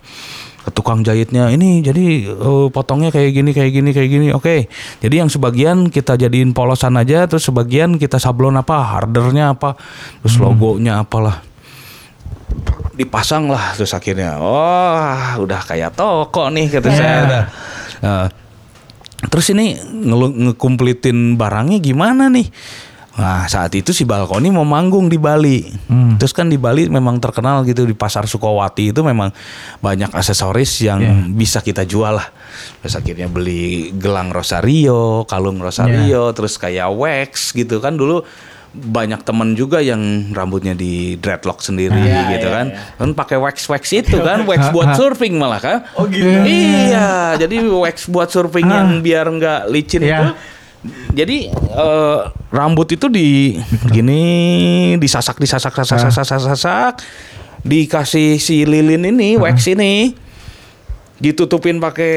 [0.63, 4.27] ke tukang jahitnya ini jadi eh, potongnya kayak gini kayak gini kayak gini.
[4.31, 4.71] Oke
[5.03, 9.75] jadi yang sebagian kita jadiin polosan aja terus sebagian kita sablon apa hardernya apa
[10.23, 11.43] terus logonya apalah.
[12.95, 17.21] Dipasang lah terus akhirnya wah udah kayak toko nih kata saya.
[17.27, 17.45] Nah,
[18.03, 18.27] eh,
[19.27, 22.47] terus ini ngekumplitin barangnya gimana nih
[23.13, 25.69] Nah saat itu si Balkoni mau manggung di Bali.
[26.17, 29.29] Terus kan di Bali memang terkenal gitu Di pasar Sukowati itu memang
[29.79, 31.01] banyak aksesoris yang
[31.31, 32.29] bisa kita jual lah.
[32.81, 37.95] Terus akhirnya beli gelang Rosario, kalung Rosario Terus kayak wax gitu kan.
[37.95, 38.25] Dulu
[38.73, 40.01] banyak temen juga yang
[40.33, 42.67] rambutnya di dreadlock sendiri Iya, gitu iya, kan.
[42.73, 42.97] iya.
[42.97, 46.25] kan pakai wax wax itu kan wax buat surfing malah kan Oh, gitu.
[46.41, 50.17] iya jadi wax buat surfing yang biar nggak licin Iya.
[50.17, 50.27] itu
[51.15, 52.21] jadi eh,
[52.51, 53.59] rambut itu di
[53.95, 54.23] gini
[54.99, 56.95] disasak disasak sasak sasak sasak sasak
[57.63, 60.19] dikasih si lilin ini wax ini
[61.23, 62.15] ditutupin pakai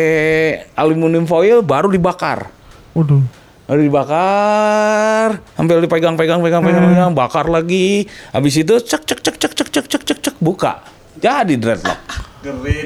[0.73, 2.49] aluminium foil baru dibakar
[2.95, 3.21] Waduh.
[3.65, 8.05] Lalu dibakar, sambil dipegang, pegang, pegang, pegang, pegang, bakar lagi.
[8.29, 10.85] Habis itu cek, cek, cek, cek, cek, cek, cek, cek, cek, buka.
[11.17, 11.97] Jadi dreadlock.
[12.45, 12.75] Di.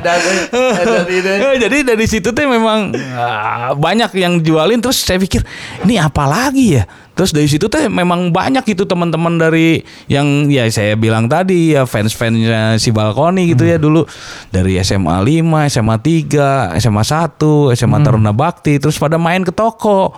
[0.00, 4.80] Eh, Jadi dari situ tuh memang ah, banyak yang jualin.
[4.80, 5.44] Terus saya pikir
[5.84, 6.84] ini apa lagi ya?
[7.14, 11.84] Terus dari situ tuh memang banyak itu teman-teman dari yang ya saya bilang tadi ya
[11.84, 14.08] fans-fansnya si Balkoni gitu ya dulu
[14.48, 20.16] dari SMA 5, SMA 3, SMA 1, SMA Taruna Bakti terus pada main ke toko.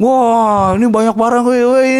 [0.00, 1.92] Wah, ini banyak barang, woi, woi.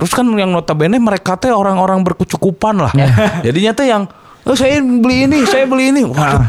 [0.00, 2.92] Terus kan yang notabene mereka teh orang-orang berkecukupan lah.
[3.46, 4.02] Jadinya tuh yang,
[4.48, 6.02] oh saya beli ini, saya beli ini.
[6.08, 6.48] Waduh,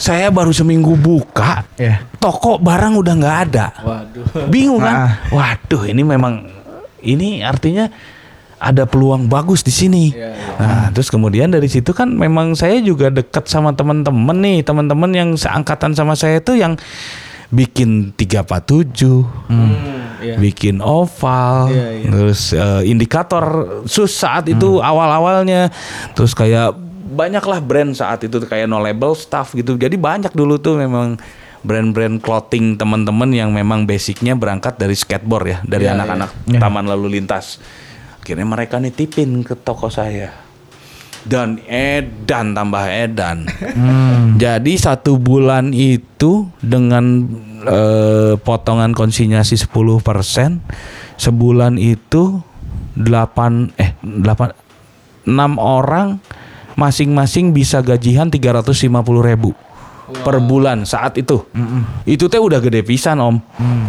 [0.00, 2.06] saya baru seminggu buka, Iya.
[2.16, 3.66] toko barang udah nggak ada.
[3.82, 4.48] Waduh.
[4.48, 4.94] Bingung kan?
[4.94, 5.12] Ah.
[5.28, 6.48] Waduh, ini memang
[7.04, 7.90] ini artinya
[8.60, 10.12] ada peluang bagus di sini.
[10.12, 10.32] Iya.
[10.60, 15.30] Nah, terus kemudian dari situ kan memang saya juga dekat sama teman-teman nih, teman-teman yang
[15.36, 16.76] seangkatan sama saya itu yang
[17.50, 19.74] bikin 347, Hmm,
[20.22, 20.38] iya.
[20.38, 22.08] bikin oval, Iya, iya.
[22.08, 23.44] terus eh, indikator
[23.84, 24.86] sus saat itu Hmm.
[24.86, 25.74] awal-awalnya,
[26.14, 26.78] terus kayak
[27.10, 29.74] banyaklah brand saat itu kayak no label stuff gitu.
[29.74, 31.18] Jadi banyak dulu tuh memang
[31.60, 36.60] brand-brand clothing teman-teman yang memang basicnya berangkat dari skateboard ya, dari Iya, anak-anak iya.
[36.62, 37.58] taman lalu lintas.
[38.22, 40.30] Akhirnya mereka nitipin ke toko saya.
[41.20, 43.44] Dan edan tambah edan.
[44.40, 47.28] Jadi satu bulan itu dengan
[47.68, 50.64] eh, potongan konsinyasi 10%
[51.20, 52.40] sebulan itu
[52.96, 56.16] 8 eh 8 6 orang
[56.80, 58.80] masing-masing bisa gajian 350
[59.20, 59.52] ribu
[60.10, 61.44] per bulan saat itu.
[62.02, 63.38] Itu teh udah gede pisan om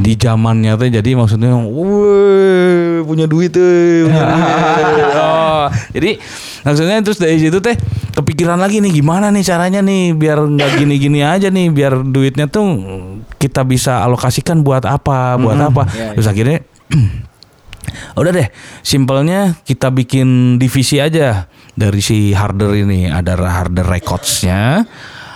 [0.03, 4.05] di zamannya teh jadi maksudnya, wih punya duit tuh.
[4.05, 5.50] punya duit." Oh,
[5.91, 6.17] jadi
[6.63, 7.75] maksudnya terus dari situ teh
[8.11, 12.65] kepikiran lagi nih gimana nih caranya nih biar nggak gini-gini aja nih biar duitnya tuh
[13.35, 15.83] kita bisa alokasikan buat apa buat apa.
[15.87, 16.57] Iya, Terus akhirnya
[18.13, 18.47] Udah deh,
[18.81, 23.07] simpelnya kita bikin divisi aja dari si harder ini.
[23.07, 24.85] Ada harder recordsnya,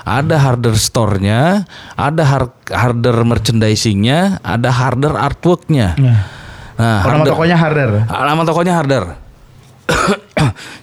[0.03, 1.65] ada harder store-nya,
[1.95, 5.95] ada har- harder merchandising-nya, ada harder artwork-nya.
[5.97, 6.19] Nah,
[6.75, 7.89] Oh, nama harder- tokonya Harder.
[8.05, 9.03] Nama tokonya harder.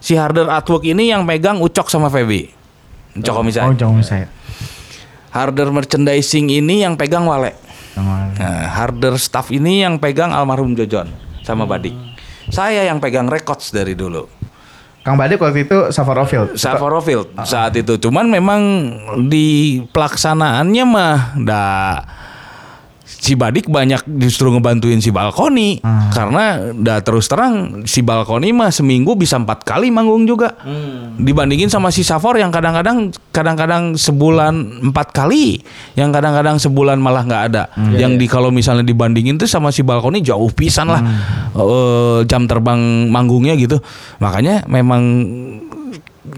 [0.04, 2.50] Si harder artwork ini yang megang Ucok sama Feby.
[3.18, 3.76] Ucok Oh, misalnya.
[3.76, 4.26] jangan saya.
[5.32, 7.56] Harder merchandising ini yang pegang Wale.
[7.96, 11.08] Nah, harder staff ini yang pegang almarhum Jojon
[11.44, 11.92] sama Badik.
[12.48, 14.28] Saya yang pegang records dari dulu.
[15.02, 16.54] Kang Badik waktu itu Savarofield.
[16.54, 17.98] Savarofield saat itu.
[17.98, 18.60] Cuman memang
[19.26, 21.90] di pelaksanaannya mah dah
[23.18, 25.82] si Badik banyak justru ngebantuin si Balkoni.
[26.12, 30.56] Karena dah terus terang si Balkoni mah seminggu bisa empat kali manggung juga.
[31.16, 35.60] Dibandingin sama si Safor yang kadang-kadang kadang-kadang sebulan empat kali
[35.94, 37.62] yang kadang-kadang sebulan malah nggak ada.
[37.92, 41.02] Yang di kalau misalnya dibandingin tuh sama si Balkoni jauh pisan lah.
[41.52, 43.76] Eh, jam terbang manggungnya gitu.
[44.18, 45.02] Makanya memang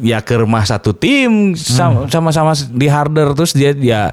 [0.00, 4.10] ya ke rumah satu tim sama- sama-sama di harder terus dia dia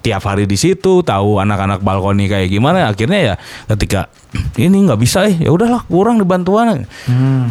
[0.00, 3.34] tiap hari di situ tahu anak-anak balkoni kayak gimana akhirnya ya
[3.68, 4.08] ketika
[4.56, 6.88] ini nggak bisa eh ya udahlah kurang di bantuan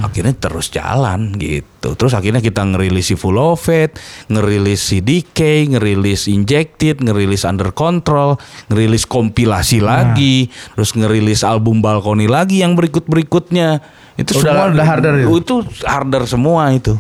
[0.02, 1.96] akhirnya terus jalan gitu.
[1.96, 3.96] Terus akhirnya kita ngerilis si Full of It,
[4.28, 8.36] ngerilis si Decay, ngerilis Injected, ngerilis Under Control,
[8.68, 13.80] ngerilis kompilasi lagi, terus ngerilis album Balkoni lagi yang berikut-berikutnya.
[14.20, 15.28] Itu Udah- semua udah harder itu?
[15.40, 15.56] Itu
[15.88, 17.00] harder semua itu.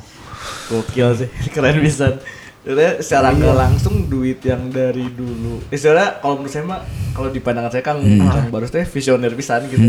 [0.71, 2.19] Gokil sih, keren bisa.
[2.59, 5.63] Sebenarnya secara nggak langsung duit yang dari dulu.
[5.67, 9.63] Istilahnya kalau menurut saya mah kalau di pandangan saya kan Kang Barus teh visioner pisan
[9.65, 9.79] gitu.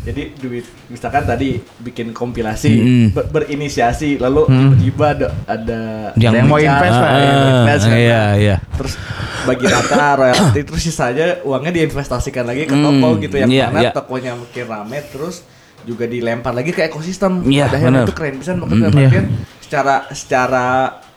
[0.00, 3.06] Jadi duit misalkan tadi bikin kompilasi Hmm.
[3.10, 5.80] ber- berinisiasi lalu tiba-tiba ada ada
[6.14, 7.32] Yang yang mau invest Ah, ya.
[7.34, 7.98] invest kan.
[7.98, 8.56] iya, iya.
[8.72, 8.94] Terus
[9.42, 13.80] bagi rata royalti terus sisanya uangnya diinvestasikan lagi ke toko Hmm, gitu yang iya, mana
[13.80, 13.90] iya.
[13.90, 15.42] tokonya makin rame terus
[15.82, 17.42] juga dilempar lagi ke ekosistem.
[17.42, 19.26] Iya, Padahal itu keren pisan maksudnya Hmm, artian
[19.60, 20.66] secara secara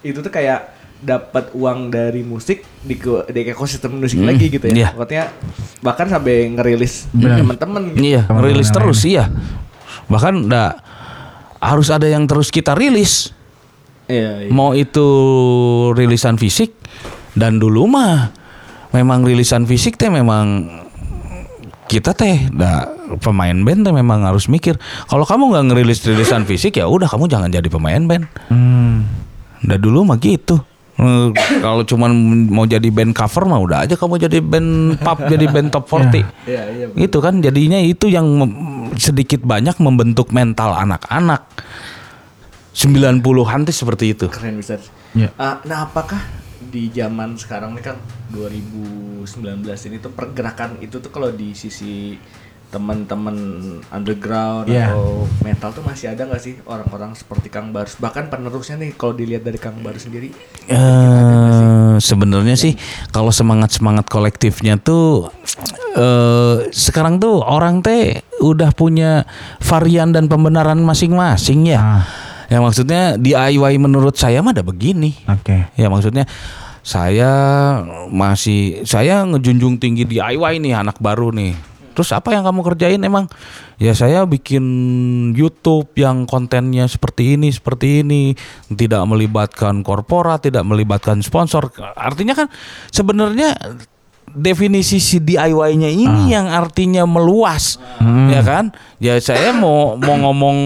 [0.01, 0.72] itu tuh kayak
[1.03, 4.95] dapat uang dari musik di, ke- di ekosistem musik lagi gitu ya.
[4.95, 5.35] Maksudnya
[5.83, 7.99] bahkan sampai ngerilis teman-teman gitu.
[8.01, 9.25] Iya, Teman-teman rilis yang terus iya.
[10.07, 10.79] Bahkan enggak
[11.59, 13.35] harus ada yang terus kita rilis.
[14.07, 14.49] Iya, iya.
[14.49, 15.07] Mau itu
[15.91, 16.71] rilisan fisik
[17.35, 18.31] dan dulu mah
[18.91, 20.67] memang rilisan fisik teh memang
[21.83, 22.87] kita teh dah
[23.19, 27.27] pemain band teh memang harus mikir kalau kamu nggak ngerilis rilisan fisik ya udah kamu
[27.27, 28.23] jangan jadi pemain band.
[28.47, 29.03] Hmm.
[29.63, 30.63] Udah dulu mah gitu.
[30.93, 31.27] Eh,
[31.57, 32.13] kalau cuman
[32.53, 36.21] mau jadi band cover mah udah aja kamu jadi band pop jadi band top 40.
[36.45, 36.85] Iya, iya.
[36.93, 38.29] Itu kan jadinya itu yang
[38.93, 41.49] sedikit banyak membentuk mental anak-anak.
[42.73, 44.25] 90-an tuh seperti itu.
[44.29, 44.77] Keren bisa.
[45.17, 45.29] Iya.
[45.37, 46.21] Ah, nah, apakah
[46.73, 47.97] di zaman sekarang ini kan
[48.33, 49.29] 2019
[49.89, 52.17] ini tuh pergerakan itu tuh kalau di sisi
[52.73, 53.37] teman-teman
[53.93, 54.89] underground Iya.
[54.89, 59.13] atau metal tuh masih ada nggak sih orang-orang seperti Kang Barus bahkan penerusnya nih kalau
[59.13, 60.33] dilihat dari Kang Barus sendiri
[60.65, 62.73] Eh sebenarnya sih
[63.13, 65.29] kalau semangat-semangat kolektifnya tuh
[65.93, 69.29] eh sekarang tuh orang teh udah punya
[69.61, 71.79] varian dan pembenaran masing-masing ya.
[71.79, 72.03] Ah.
[72.51, 75.13] Ya maksudnya DIY menurut saya mah ada begini.
[75.29, 75.69] Oke.
[75.77, 76.25] Ya maksudnya
[76.83, 77.31] saya
[78.11, 81.55] masih saya ngejunjung tinggi DIY nih anak baru nih.
[81.93, 83.29] Terus apa yang kamu kerjain emang?
[83.77, 84.65] Ya saya bikin
[85.37, 88.33] YouTube yang kontennya seperti ini, seperti ini,
[88.73, 91.69] tidak melibatkan korporat, tidak melibatkan sponsor.
[91.93, 92.47] Artinya kan
[92.89, 93.53] sebenarnya
[94.33, 97.77] definisi si DIY-nya ini yang artinya meluas,
[98.33, 98.73] ya kan?
[98.97, 100.57] Ya saya mau mau ngomong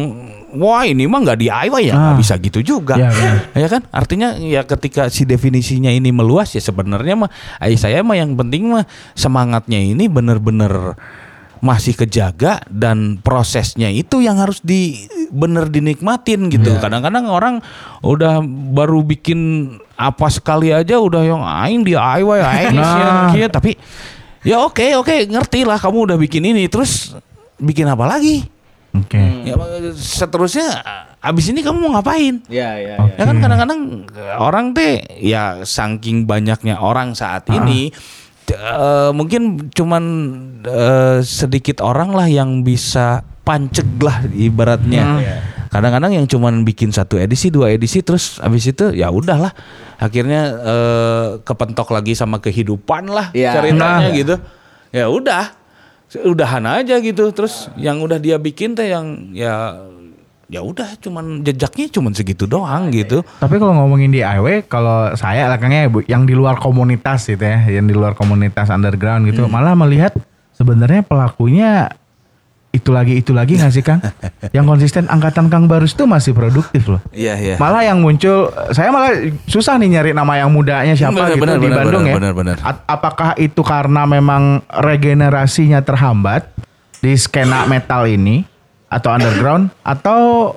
[0.58, 2.18] wah ini mah nggak DIY ya, nggak Ah.
[2.18, 3.38] bisa gitu juga Ya, benar.
[3.64, 8.14] ya kan artinya ya ketika si definisinya ini meluas ya sebenarnya mah ay, saya mah
[8.14, 8.84] yang penting mah
[9.14, 10.98] semangatnya ini bener-bener
[11.58, 17.56] masih kejaga dan prosesnya itu yang harus di bener dinikmatin gitu kadang-kadang orang
[18.00, 18.40] udah
[18.72, 23.34] baru bikin apa sekali aja udah yang aing DIY aing Nah.
[23.34, 23.50] nah.
[23.50, 23.74] tapi
[24.46, 27.18] ya oke oke ngerti lah kamu udah bikin ini terus
[27.58, 28.46] bikin apa lagi
[29.00, 29.22] Oke.
[29.44, 29.54] ya
[29.94, 30.82] seterusnya
[31.20, 33.14] abis ini kamu mau ngapain ya ya Oke.
[33.14, 33.80] ya Ya kan kadang-kadang
[34.38, 37.90] orang teh ya saking banyaknya orang saat ini
[38.44, 40.04] t- eh, mungkin cuman
[40.64, 45.24] eh, sedikit orang lah yang bisa panceg lah ibaratnya.
[45.68, 49.52] Kadang-kadang yang cuman bikin satu edisi, dua edisi terus abis itu ya udahlah.
[49.98, 53.52] Akhirnya eh, kepentok lagi sama kehidupan lah Iya.
[53.56, 54.16] ceritanya Nah.
[54.16, 54.36] gitu.
[54.92, 55.52] Ya udah.
[56.16, 57.28] Udahan aja gitu.
[57.36, 59.76] Terus yang udah dia bikin teh yang ya
[60.48, 63.20] ya udah cuman jejaknya cuman segitu doang gitu.
[63.44, 67.84] Tapi kalau ngomongin DIY, kalau saya belakangnya Bu, yang di luar komunitas gitu ya, yang
[67.84, 70.16] di luar komunitas underground gitu, malah melihat
[70.56, 71.92] sebenarnya pelakunya
[72.76, 74.04] itu lagi itu lagi nggak sih Kang?
[74.56, 77.02] yang konsisten angkatan Kang Barus tuh masih produktif loh.
[77.16, 77.56] Iya iya.
[77.58, 79.16] Malah yang muncul, saya malah
[79.48, 82.36] susah nih nyari nama yang mudanya siapa Benar, gitu benar, di Bandung benar, ya.
[82.36, 82.56] benar.
[82.62, 86.46] A- apakah itu karena memang regenerasinya terhambat
[87.00, 88.44] di skena metal ini
[88.88, 90.54] atau underground atau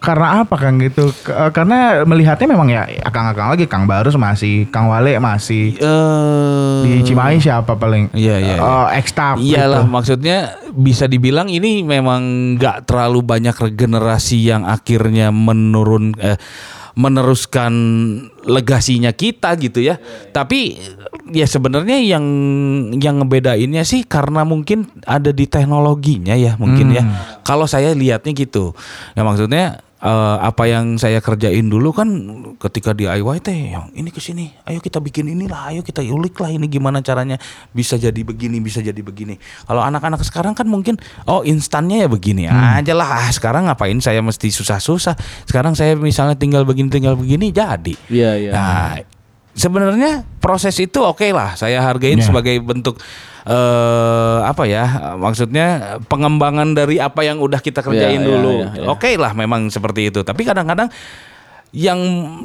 [0.00, 1.12] karena apa Kang gitu?
[1.28, 7.04] Eh, karena melihatnya memang ya akang-akang lagi Kang Barus masih, Kang Wale masih Eh, di
[7.04, 8.08] Cimahi siapa paling?
[8.16, 8.64] Iya, iya, iya.
[8.64, 9.92] Oh, X-Tap Iyalah gitu.
[9.92, 16.40] maksudnya bisa dibilang ini memang nggak terlalu banyak regenerasi yang akhirnya menurun eh,
[16.96, 17.72] meneruskan
[18.48, 20.00] legasinya kita gitu ya.
[20.32, 20.80] Tapi
[21.30, 22.24] ya sebenarnya yang
[22.98, 27.04] yang ngebedainnya sih karena mungkin ada di teknologinya ya mungkin ya.
[27.44, 28.72] Kalau saya lihatnya gitu.
[29.14, 32.08] Ya maksudnya eh, apa yang saya kerjain dulu kan
[32.56, 36.48] ketika DIY teh yang ini ke sini, ayo kita bikin inilah, ayo kita ulik lah
[36.48, 37.36] ini gimana caranya
[37.70, 39.36] bisa jadi begini, bisa jadi begini.
[39.64, 43.24] Kalau anak-anak sekarang kan mungkin oh instannya ya begini aja lah.
[43.24, 45.16] Ah, sekarang ngapain saya mesti susah-susah?
[45.44, 47.94] Sekarang saya misalnya tinggal begini, tinggal begini jadi.
[48.08, 48.50] Iya, iya.
[48.52, 48.92] Nah,
[49.52, 52.26] sebenarnya proses itu oke lah saya hargain Ya.
[52.26, 52.96] sebagai bentuk
[53.46, 58.54] eh apa ya maksudnya pengembangan dari apa yang udah kita kerjain Ya, ya, dulu.
[58.60, 58.86] ya, ya.
[58.92, 60.20] oke lah memang seperti itu.
[60.20, 60.92] Tapi kadang-kadang
[61.70, 62.00] yang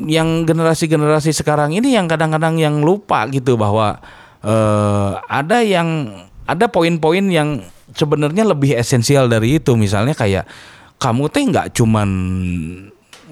[0.06, 4.00] yang generasi-generasi sekarang ini yang kadang-kadang yang lupa gitu bahwa
[4.46, 6.14] eh ada yang
[6.46, 9.74] ada poin-poin yang sebenarnya lebih esensial dari itu.
[9.76, 10.46] Misalnya kayak
[11.02, 12.10] kamu teh nggak cuman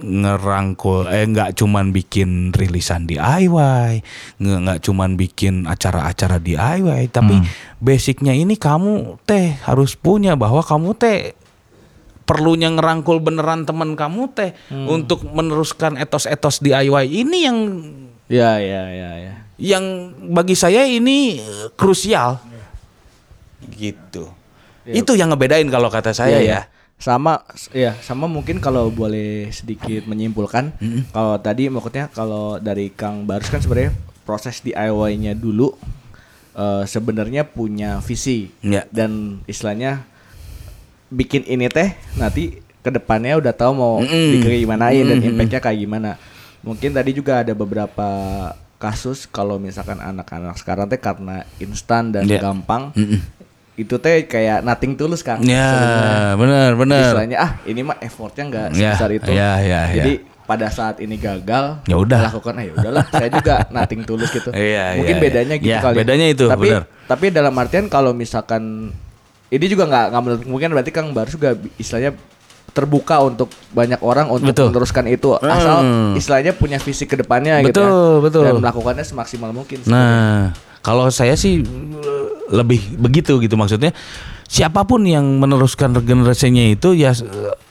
[0.03, 4.03] ngerangkul eh nggak cuman bikin rilisan DIY
[4.43, 7.39] nggak cuman bikin acara-acara DIY tapi
[7.79, 11.31] basicnya ini kamu teh harus punya bahwa kamu teh
[12.23, 17.59] perlunya ngerangkul beneran teman kamu teh untuk meneruskan etos-etos DIY ini yang
[18.31, 19.33] Ya, ya, ya, ya.
[19.59, 19.83] yang
[20.31, 21.43] bagi saya ini
[21.75, 22.39] krusial.
[23.67, 24.31] Gitu.
[24.87, 26.43] Itu yang ngebedain kalau kata saya Iya, ya.
[26.43, 26.61] iya.
[26.95, 30.71] Sama ya, sama mungkin kalau boleh sedikit menyimpulkan
[31.09, 33.91] kalau tadi maksudnya kalau dari Kang Barus kan sebenarnya
[34.23, 35.75] proses DIY-nya dulu
[36.53, 38.87] eh, sebenarnya punya visi Iya.
[38.87, 40.07] dan istilahnya
[41.09, 44.39] bikin ini teh nanti ke depannya udah tahu mau Mm-mm.
[44.39, 45.29] digimanain dan Mm-mm.
[45.33, 46.11] impactnya kayak gimana.
[46.59, 48.07] Mungkin tadi juga ada beberapa
[48.75, 52.39] kasus kalau misalkan anak-anak sekarang teh karena instan dan Iya.
[52.39, 53.19] gampang Mm-mm.
[53.75, 56.21] Itu teh kayak nothing tulus kang ya sebenarnya.
[56.35, 60.13] benar benar istilahnya ah ini mah effortnya nggak Ya, sebesar itu ya, ya, jadi
[60.43, 62.27] pada saat ini gagal Ya udah.
[62.27, 65.63] lakukan ah ya udahlah saya juga nothing tulus gitu Iya, mungkin iya, bedanya iya.
[65.63, 66.83] gitu Ya, kali bedanya itu, tapi benar.
[67.07, 68.93] tapi dalam artian kalau misalkan
[69.49, 72.13] ini juga nggak nggak menurut mungkin berarti kang baru juga istilahnya
[72.69, 74.67] terbuka untuk banyak orang untuk Betul.
[74.69, 76.13] meneruskan itu asal Hmm.
[76.13, 77.85] istilahnya punya visi ke depannya gitu ya.
[77.85, 78.43] Betul, betul.
[78.43, 80.51] dan melakukannya semaksimal mungkin Nah,
[80.83, 81.63] kalau saya sih
[82.51, 83.95] lebih begitu gitu maksudnya.
[84.43, 87.15] Siapa pun yang meneruskan generasinya itu ya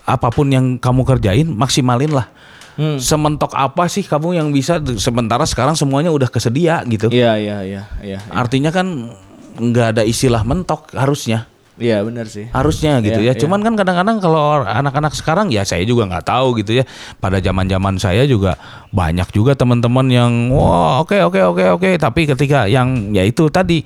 [0.02, 2.26] apa pun yang kamu kerjain maksimalin lah.
[2.74, 2.96] Hmm.
[2.98, 7.12] Sementok apa sih kamu yang bisa sementara sekarang semuanya udah kesedia gitu.
[7.12, 9.12] iya iya iya iya Artinya kan
[9.60, 11.51] nggak ada istilah mentok harusnya.
[11.82, 13.34] Iya benar sih harusnya gitu Iya, ya.
[13.34, 13.40] iya.
[13.42, 16.84] Cuman kan kadang-kadang kalau anak-anak sekarang ya saya juga nggak tahu gitu ya.
[17.18, 18.54] Pada zaman-zaman saya juga
[18.88, 23.82] banyak juga teman-teman yang wah oke oke oke oke tapi ketika yang ya itu tadi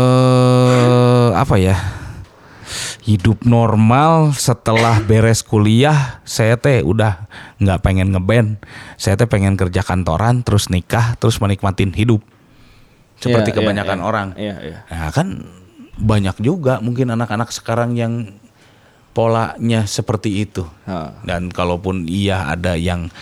[0.00, 1.76] eh apa ya?
[3.00, 7.26] Hidup normal setelah beres kuliah, saya teh udah
[7.58, 8.60] nggak pengen ngeband.
[8.94, 12.22] Saya teh pengen kerja kantoran, terus nikah, terus menikmatin hidup.
[13.18, 14.04] Seperti Iya, iya, kebanyakan iya.
[14.04, 14.28] orang.
[14.38, 15.28] iya iya Nah kan
[16.00, 18.32] banyak juga mungkin anak-anak sekarang yang
[19.12, 20.64] polanya seperti itu.
[20.88, 21.12] Ha.
[21.22, 23.12] Dan kalaupun iya ada yang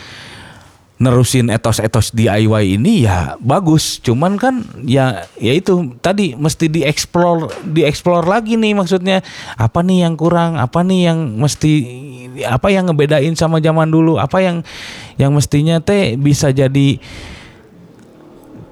[0.98, 4.02] nerusin etos-etos DIY ini ya bagus.
[4.02, 9.22] Cuman kan ya ya itu tadi mesti dieksplor dieksplor lagi nih maksudnya
[9.54, 11.72] apa nih yang kurang, apa nih yang mesti
[12.46, 14.66] apa yang ngebedain sama zaman dulu, apa yang
[15.18, 16.98] yang mestinya teh bisa jadi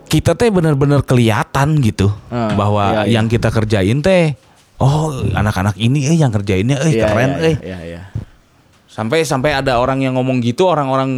[0.07, 3.13] kita teh benar-benar kelihatan gitu Ah, bahwa iya, iya.
[3.19, 4.39] yang kita kerjain teh
[4.79, 7.57] oh anak-anak ini eh yang kerjainnya eh Iya, keren iya, eh.
[7.63, 8.03] iya iya.
[8.87, 11.11] Sampai sampai ada orang yang ngomong gitu orang-orang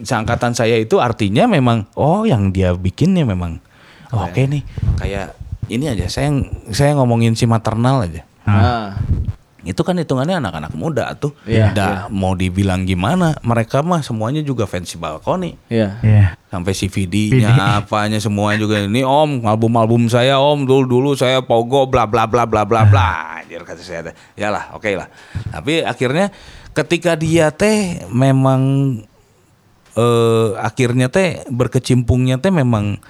[0.00, 3.60] seangkatan saya itu artinya memang oh yang dia bikinnya memang
[4.08, 4.64] oh, oke nih
[4.96, 5.36] kayak
[5.68, 6.32] ini aja saya
[6.72, 8.24] saya ngomongin si maternal aja.
[8.46, 8.94] Nah,
[9.66, 11.34] itu kan hitungannya anak-anak muda tuh.
[11.42, 15.58] Iya, Nggak mau dibilang gimana mereka mah semuanya juga fans balkoni.
[15.68, 15.98] Iya.
[16.00, 16.26] Iya.
[16.46, 17.52] sampai CD-nya
[17.84, 22.48] apanya semua juga ini om album-album saya om dulu dulu saya pogo bla bla bla
[22.48, 23.42] bla bla bla.
[23.42, 25.10] Anjir kata saya ya lah oke lah.
[25.52, 26.32] Tapi akhirnya
[26.72, 28.62] ketika dia teh memang
[29.96, 33.00] eh akhirnya teh berkecimpungnya teh memang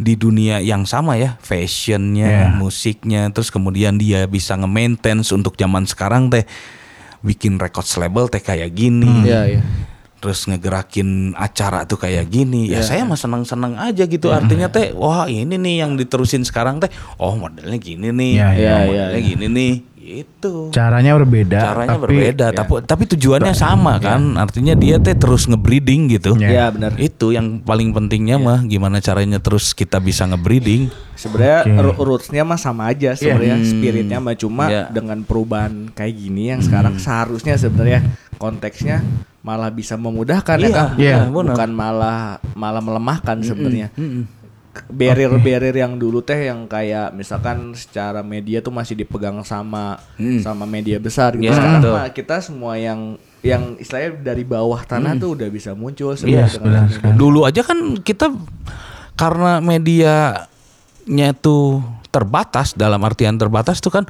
[0.00, 2.56] di dunia yang sama ya fashionnya Yeah.
[2.56, 6.48] musiknya terus kemudian dia bisa nge-maintain untuk zaman sekarang teh
[7.20, 9.62] bikin record label teh kayak gini Iya, iya.
[10.20, 14.96] terus ngegerakin acara tuh kayak gini ya Iya, saya mah senang-senang aja gitu artinya teh
[14.96, 16.88] wah ini nih yang diterusin sekarang teh
[17.20, 19.28] oh modelnya gini nih Iya, oh, iya, modelnya iya.
[19.36, 20.68] gini nih gitu.
[20.70, 21.60] Caranya berbeda.
[21.62, 22.46] caranya tapi berbeda.
[22.50, 24.34] tapi tapi tujuannya sama kan.
[24.34, 26.32] Artinya dia teh terus ngebreeding gitu.
[26.34, 26.48] Iya.
[26.48, 26.90] Iya, benar.
[26.96, 30.88] itu yang paling pentingnya mah gimana caranya terus kita bisa ngebreeding.
[31.12, 33.56] Sebenarnya ru- rootsnya mah sama aja sebenarnya.
[33.56, 33.68] Hmm.
[33.70, 34.88] spiritnya mah cuma Iya.
[34.88, 38.00] dengan perubahan kayak gini yang sekarang seharusnya sebenarnya
[38.34, 39.04] konteksnya
[39.40, 41.54] malah bisa memudahkan ya Iya, kan iya, bukan, benar.
[41.54, 42.20] bukan malah
[42.54, 43.88] malah melemahkan sebenarnya.
[43.94, 44.39] Mm-mm.
[44.86, 50.38] Barrier-barrier yang dulu teh yang kayak misalkan secara media tuh masih dipegang sama Hmm.
[50.38, 51.92] sama media besar gitu Iya, sekarang betul.
[51.92, 53.00] mah kita semua yang
[53.40, 57.16] yang istilahnya dari bawah tanah tuh udah bisa muncul Iya, sebenarnya dengan benar.
[57.16, 58.26] Dulu aja kan kita
[59.14, 60.46] karena medianya
[61.36, 64.04] tuh terbatas dalam artian terbatas tuh kan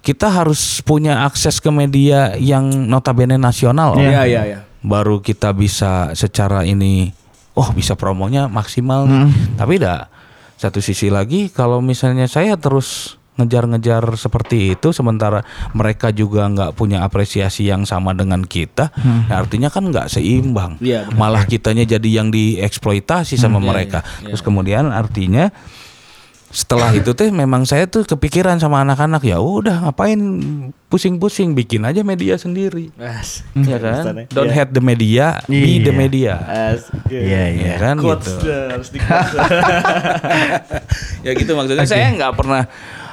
[0.00, 3.98] kita harus punya akses ke media yang notabene nasional.
[3.98, 4.58] Iya iya iya.
[4.80, 7.10] Baru kita bisa secara ini
[7.56, 9.56] oh bisa promonya maksimal nih.
[9.56, 10.06] Tapi dah
[10.56, 15.44] satu sisi lagi kalau misalnya saya terus ngejar-ngejar seperti itu sementara
[15.76, 18.88] mereka juga nggak punya apresiasi yang sama dengan kita
[19.28, 20.80] ya artinya kan nggak seimbang.
[20.80, 21.20] Iya, benar.
[21.20, 23.98] malah kitanya jadi yang dieksploitasi sama Iya, mereka.
[24.24, 25.52] iya, terus kemudian artinya
[26.56, 30.16] setelah itu teh memang saya tuh kepikiran sama anak-anak ya udah ngapain
[30.88, 33.44] pusing-pusing bikin aja media sendiri As.
[33.52, 34.64] ya kan don't Iya.
[34.64, 35.92] hate the media be the Iya.
[35.92, 36.34] media.
[37.12, 37.54] Iya, iya.
[37.60, 38.88] ya kan Quotes gitu harus
[41.28, 42.64] ya gitu maksudnya saya nggak pernah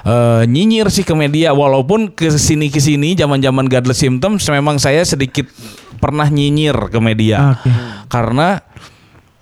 [0.08, 5.04] eh, nyinyir sih ke media walaupun ke sini ke sini zaman-zaman godless symptoms memang saya
[5.04, 5.52] sedikit
[6.00, 7.68] pernah nyinyir ke media Oke.
[8.08, 8.64] karena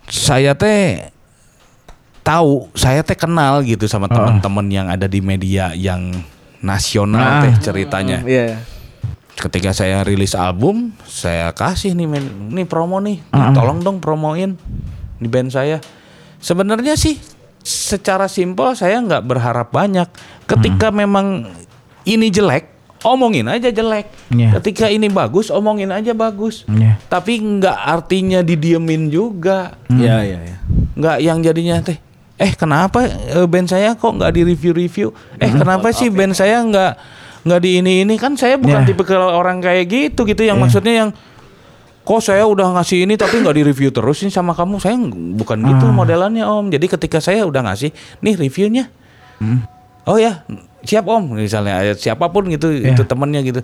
[0.10, 1.11] saya teh
[2.22, 6.14] tahu saya teh kenal gitu sama teman-teman yang ada di media yang
[6.60, 7.42] nasional Ah.
[7.44, 8.62] teh ceritanya Iya.
[9.34, 13.50] ketika saya rilis album saya kasih nih men, nih promo nih Ah.
[13.52, 14.54] tolong dong promoin
[15.18, 15.82] di band saya
[16.38, 17.18] sebenarnya sih
[17.60, 20.06] secara simpel saya nggak berharap banyak
[20.46, 20.98] ketika Hmm.
[21.00, 21.28] memang
[22.04, 22.70] ini jelek
[23.02, 24.54] omongin aja jelek Iya.
[24.58, 27.02] ketika ini bagus omongin aja bagus Iya.
[27.08, 30.58] tapi nggak artinya didiemin juga Iya, iya, iya.
[30.94, 31.98] nggak yang jadinya teh
[32.42, 36.66] eh kenapa eh, band saya kok nggak di review review eh kenapa sih band saya
[36.66, 36.94] nggak
[37.42, 38.94] nggak di ini ini kan saya bukan Yeah.
[38.94, 40.42] tipe orang kayak gitu gitu.
[40.46, 41.10] Yang maksudnya yang
[42.02, 44.78] kok saya udah ngasih ini tapi nggak di review terus ini sama kamu?
[44.78, 44.94] Saya
[45.42, 46.70] bukan gitu modelannya om.
[46.70, 47.90] Jadi ketika saya udah ngasih
[48.22, 48.94] nih reviewnya.
[50.06, 50.46] Oh ya
[50.86, 51.34] siap om.
[51.34, 52.94] Misalnya siapa pun gitu Yeah.
[52.94, 53.62] itu temennya gitu.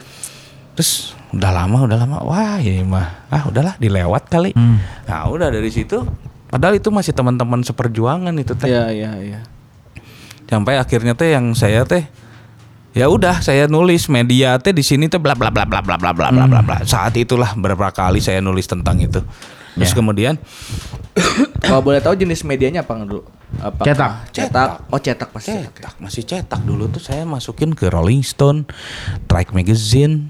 [0.74, 2.18] Terus udah lama udah lama.
[2.26, 3.30] Wah ya mah.
[3.30, 4.58] Ah udahlah dilewat kali.
[5.06, 6.02] Nah udah dari situ
[6.48, 9.40] padahal itu masih teman-teman seperjuangan itu teh Iya, iya, iya.
[10.48, 12.08] sampai akhirnya teh yang saya teh
[12.96, 16.12] ya udah saya nulis media teh di sini teh bla bla bla bla bla bla
[16.16, 19.22] bla bla bla bla saat itulah berapa kali saya nulis tentang itu
[19.78, 20.42] terus kemudian
[21.58, 23.26] Kalau boleh tahu jenis medianya apa dulu?
[23.58, 23.82] Apa?
[23.82, 24.12] Cetak.
[24.30, 24.70] Cetak.
[24.94, 25.50] Oh, cetak pasti.
[25.50, 28.70] cetak masih cetak dulu tuh saya masukin ke Rolling Stone,
[29.26, 30.30] Strike Magazine,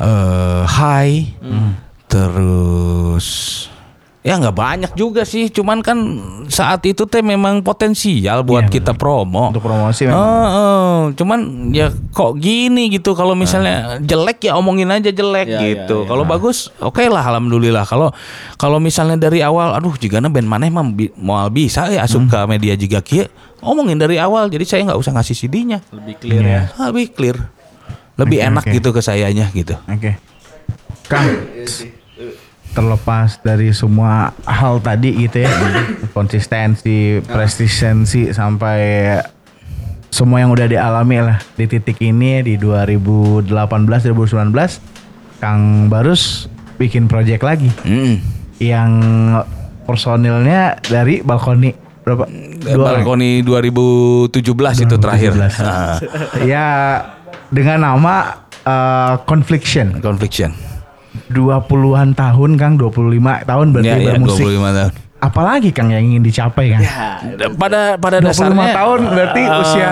[0.00, 1.36] eh High,
[2.08, 3.28] terus
[4.28, 5.96] ya nggak banyak juga sih, cuman kan
[6.46, 9.48] saat itu teh memang potensial buat Iya, kita promo.
[9.48, 10.20] Untuk promosi memang.
[10.20, 11.40] Oh, oh, cuman
[11.72, 16.02] ya kok gini gitu kalau misalnya jelek ya omongin aja jelek Ya, gitu.
[16.02, 16.08] ya, ya.
[16.12, 17.88] Kalau bagus oke lah alhamdulillah.
[17.88, 18.12] Kalau
[18.54, 22.36] kalau misalnya dari awal aduh jika band maneh mah bi- moal bisa ya asup ke
[22.44, 23.24] media juga kieu
[23.58, 25.80] omongin dari awal jadi saya nggak usah ngasih CD-nya.
[25.88, 26.52] Lebih clear Iya.
[26.52, 26.62] ya.
[26.92, 27.36] Lebih clear.
[28.18, 28.74] Lebih Oke, enak oke.
[28.76, 29.72] gitu ke sayanya gitu.
[29.88, 30.20] Oke.
[31.08, 31.24] Kang,
[32.70, 35.50] terlepas dari semua hal tadi gitu ya,
[36.16, 38.80] konsistensi, prestisiensi sampai
[40.08, 44.50] semua yang udah dialami lah di titik ini di 2018 2019
[45.38, 48.16] Kang Barus bikin project lagi Mm.
[48.56, 48.90] yang
[49.84, 52.24] personilnya dari Balkoni berapa?
[52.68, 53.04] orang.
[53.04, 55.32] Balkoni 2017 itu terakhir.
[55.36, 55.60] 2017.
[55.68, 55.96] Ah,
[56.40, 56.66] ya
[57.48, 58.14] dengan nama
[58.60, 60.00] eh, Confliction.
[60.00, 60.52] Conviction.
[61.28, 63.14] 20-an tahun Kang, 25
[63.44, 64.44] tahun berarti Ya, ya, bermusik.
[64.44, 64.92] 25 tahun.
[65.18, 66.82] Apalagi Kang yang ingin dicapai Kang?
[67.54, 69.90] Pada pada 25 dasarnya tahun berarti Ah, usia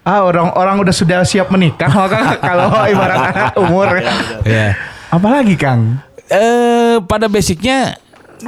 [0.00, 3.88] ah orang orang udah sudah siap menikah maka kalau ibarat umur.
[4.42, 4.76] ya.
[5.08, 6.00] Apalagi Kang?
[6.26, 7.98] eh pada basicnya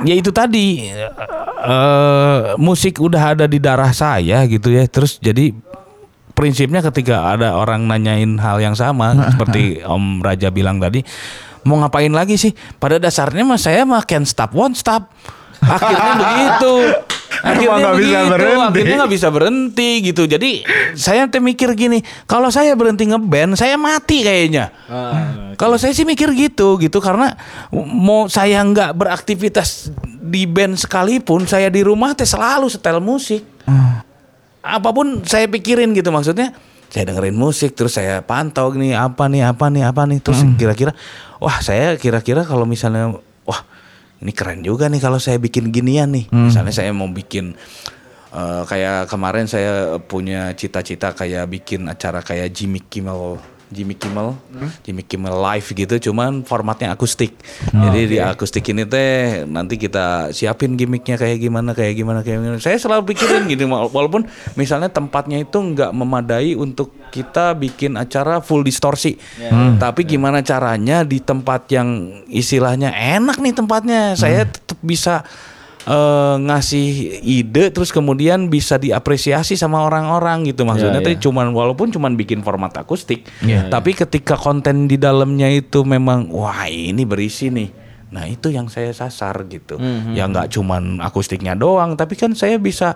[0.00, 5.50] ya itu tadi eh musik udah ada di darah saya gitu ya terus jadi
[6.32, 11.02] prinsipnya ketika ada orang nanyain hal yang sama seperti Om Raja bilang tadi
[11.62, 12.52] mau ngapain lagi sih?
[12.76, 15.10] Pada dasarnya mah saya mah can stop won't stop.
[15.62, 16.74] Akhirnya begitu.
[17.42, 18.30] Akhirnya Emang nggak bisa begitu.
[18.30, 18.68] berhenti.
[18.78, 20.22] akhirnya nggak bisa berhenti gitu.
[20.26, 20.50] Jadi
[20.94, 24.70] saya teh mikir gini kalau saya berhenti ngeband saya mati kayaknya.
[24.86, 26.98] Ah, kalau saya sih mikir gitu gitu.
[27.02, 27.34] Karena
[27.74, 29.90] mau saya nggak beraktivitas
[30.22, 33.42] di band sekalipun saya di rumah teh selalu setel musik.
[34.62, 36.54] Apa pun saya pikirin gitu maksudnya
[36.92, 40.92] saya dengerin musik terus saya pantau nih apa nih apa nih apa nih terus kira-kira
[41.40, 43.16] wah saya kira-kira kalau misalnya
[43.48, 43.64] wah
[44.22, 46.30] ini keren juga nih kalau saya bikin ginian nih.
[46.30, 47.58] Misalnya saya mau bikin
[48.30, 53.42] eh, kayak kemarin saya punya cita-cita kayak bikin acara kayak Jimmy Kimmel
[53.72, 54.36] Jimmy Kimmel.
[54.80, 57.32] Jimmy Kimmel live gitu cuman formatnya akustik.
[57.66, 62.60] Jadi di akustik ini teh nanti kita siapin gimmicknya kayak gimana kayak gimana kayak gimana.
[62.60, 68.38] Saya selalu pikirin gitu wala- walaupun misalnya tempatnya itu nggak memadai untuk kita bikin acara
[68.38, 69.16] full distorsi.
[69.76, 71.88] Tapi gimana caranya di tempat yang
[72.26, 74.12] istilahnya enak nih tempatnya.
[74.14, 75.24] Saya tetap bisa
[75.84, 76.88] eh, ngasih
[77.20, 81.22] ide terus kemudian bisa diapresiasi sama orang-orang gitu maksudnya Ya, teh ya.
[81.22, 83.66] cuman walaupun cuman bikin format akustik Iya.
[83.66, 87.70] tapi ketika konten di dalamnya itu memang wah ini berisi nih
[88.12, 89.80] Nah itu yang saya sasar gitu.
[89.80, 90.12] Mhm.
[90.12, 92.92] Ya nggak cuman akustiknya doang, tapi kan saya bisa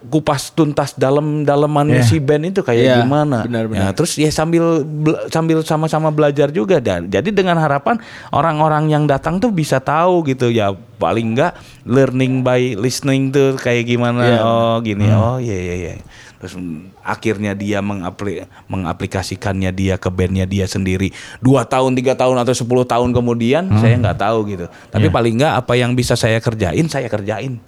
[0.00, 2.08] kupas tuntas dalam dalamannya Iya.
[2.08, 3.44] si band itu kayak Iya, gimana.
[3.44, 3.80] benar-benar.
[3.82, 4.80] Ya, terus ya sambil
[5.28, 10.48] sambil sama-sama belajar juga dan jadi dengan harapan orang-orang yang datang tuh bisa tahu gitu
[10.48, 11.52] ya paling enggak
[11.84, 14.22] learning by listening tuh kayak gimana.
[14.24, 14.40] Iya.
[14.40, 15.04] Oh gini.
[15.10, 15.92] Oh iya iya iya.
[16.40, 16.56] Terus
[17.02, 22.64] akhirnya dia mengapli- mengaplikasikannya dia ke bandnya dia sendiri dua tahun tiga tahun atau 10
[22.86, 24.64] tahun kemudian saya nggak tahu gitu.
[24.88, 25.12] Tapi Iya.
[25.12, 27.60] paling nggak apa yang bisa saya kerjain saya kerjain.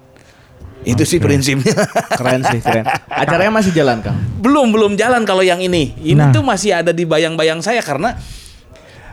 [0.85, 1.74] Itu sih prinsipnya.
[2.12, 2.83] Keren sih, keren.
[3.07, 4.18] Acaranya masih jalan, Kang.
[4.37, 5.95] belum belum jalan kalau yang ini.
[5.97, 6.30] Ini Nah.
[6.30, 8.18] tuh masih ada di bayang-bayang saya karena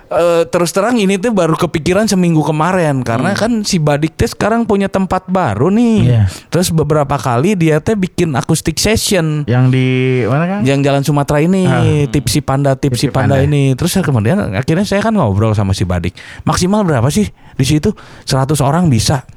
[0.09, 4.65] eh, terus terang ini tuh baru kepikiran seminggu kemarin karena kan si Badik teh sekarang
[4.65, 5.97] punya tempat baru nih.
[6.03, 6.23] Iya.
[6.49, 9.85] Terus beberapa kali dia teh bikin akustik session Yang di
[10.25, 10.59] mana kan?
[10.65, 11.85] yang jalan Sumatera ini, Ah.
[12.07, 13.45] tipsi panda, tipsi Tipsi panda, Panda.
[13.45, 13.77] ini.
[13.77, 16.17] Terus kemudian akhirnya saya kan ngobrol sama si Badik.
[16.41, 17.93] Maksimal berapa sih di situ?
[18.25, 19.29] 100 orang bisa.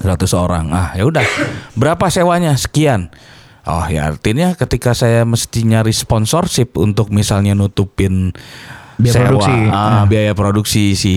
[0.00, 0.70] 100 orang.
[0.70, 1.22] Ah, ya udah.
[1.74, 2.56] Berapa sewanya?
[2.58, 3.14] Sekian.
[3.64, 8.36] Oh, ya artinya ketika saya mesti nyari sponsorship untuk misalnya nutupin
[8.94, 9.54] Biaya sewa, produksi.
[9.72, 11.14] ah, biaya produksi si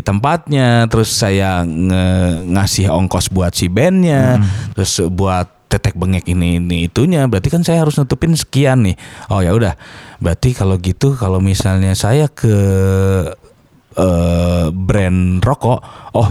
[0.00, 4.42] tempatnya, terus saya nge- ngasih ongkos buat si bandnya,
[4.74, 8.96] terus buat tetek bengek ini ini itunya, berarti kan saya harus nutupin sekian nih.
[9.30, 9.78] Oh ya udah,
[10.18, 12.56] berarti kalau gitu kalau misalnya saya ke
[13.94, 15.78] eh, brand rokok,
[16.16, 16.28] oh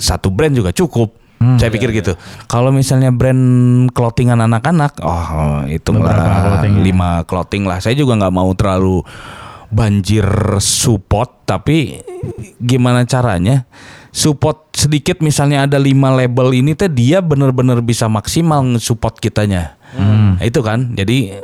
[0.00, 1.19] satu brand juga cukup.
[1.40, 2.12] Saya pikir gitu.
[2.52, 6.82] Kalau misalnya brand clothingan anak-anak, oh itu lah clothing, ya.
[6.84, 7.80] lima clothing lah.
[7.80, 9.00] Saya juga nggak mau terlalu
[9.72, 10.26] banjir
[10.60, 12.04] support, tapi
[12.60, 13.64] gimana caranya?
[14.12, 19.80] Support sedikit misalnya ada lima label ini teh dia bener-bener bisa maksimal nge-support kitanya.
[19.96, 20.92] Nah, itu kan.
[20.92, 21.40] Jadi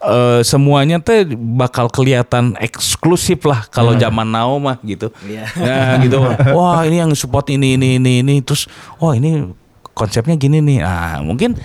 [0.00, 5.10] eh, semuanya teh bakal kelihatan eksklusif lah kalau zaman now mah gitu.
[5.26, 5.44] Iya.
[5.58, 6.18] Nah, gitu.
[6.56, 8.66] Wah, ini yang support ini ini ini ini terus
[8.98, 9.52] wah ini
[9.92, 10.78] konsepnya gini nih.
[10.80, 11.58] Ah, mungkin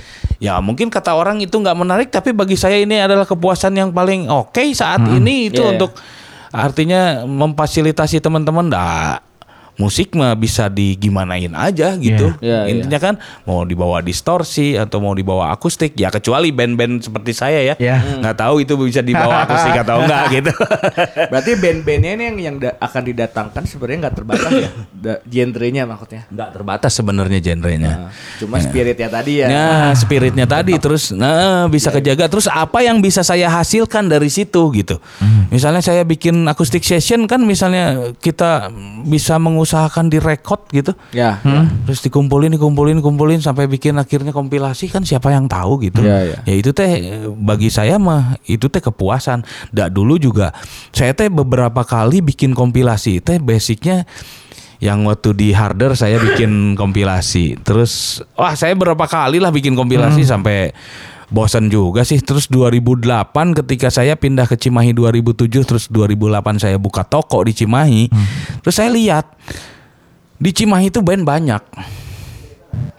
[0.43, 4.27] ya mungkin kata orang itu nggak menarik tapi bagi saya ini adalah kepuasan yang paling
[4.27, 5.73] oke saat ini itu Iya, iya.
[5.79, 5.91] untuk
[6.53, 9.22] artinya memfasilitasi teman-teman dah
[9.73, 12.29] musik mah bisa digimanain aja gitu.
[12.37, 12.71] Iya, iya.
[12.71, 13.13] Intinya kan
[13.43, 17.75] mau dibawa distorsi atau mau dibawa akustik ya kecuali band-band seperti saya ya.
[17.75, 18.21] Iya.
[18.21, 20.51] Nggak tahu itu bisa dibawa akustik atau enggak gitu.
[21.29, 26.21] Berarti band-bandnya ini yang yang da- akan didatangkan sebenarnya nggak terbatas ya, da- genrenya maksudnya.
[26.29, 27.89] Nggak terbatas sebenarnya genrenya.
[27.89, 29.47] Nah, cuma spiritnya tadi ya.
[29.49, 34.69] Nah, spiritnya tadi terus nah bisa kejaga terus apa yang bisa saya hasilkan dari situ
[34.71, 35.01] gitu.
[35.49, 38.69] Misalnya saya bikin akustik session kan misalnya kita
[39.03, 40.91] bisa mengusahakan direkod gitu.
[41.15, 41.39] Ya.
[41.87, 46.03] Terus dikumpulin, dikumpulin, kumpulin sampai bikin akhirnya kompilasi kan siapa yang tahu gitu.
[46.03, 46.37] Iya, iya.
[46.43, 49.47] Ya itu teh bagi saya mah itu teh kepuasan.
[49.71, 50.51] Dak dulu juga
[50.91, 54.03] saya teh beberapa kali bikin kompilasi teh basicnya
[54.83, 57.55] yang waktu di harder saya bikin kompilasi.
[57.63, 60.75] Terus wah saya berapa kali lah bikin kompilasi sampai
[61.29, 62.19] bosan juga sih.
[62.19, 68.11] Terus 2008 ketika saya pindah ke Cimahi 2007 terus 2008 saya buka toko di Cimahi.
[68.65, 69.29] Terus saya lihat
[70.39, 71.63] di Cimahi itu band banyak.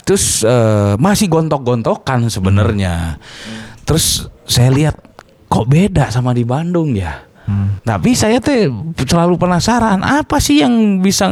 [0.04, 3.18] Terus eh, masih gontok-gontokan sebenarnya.
[3.84, 4.96] Terus saya lihat
[5.48, 7.34] kok beda sama di Bandung ya.
[7.84, 8.72] Tapi saya teh
[9.04, 11.28] selalu penasaran apa sih yang bisa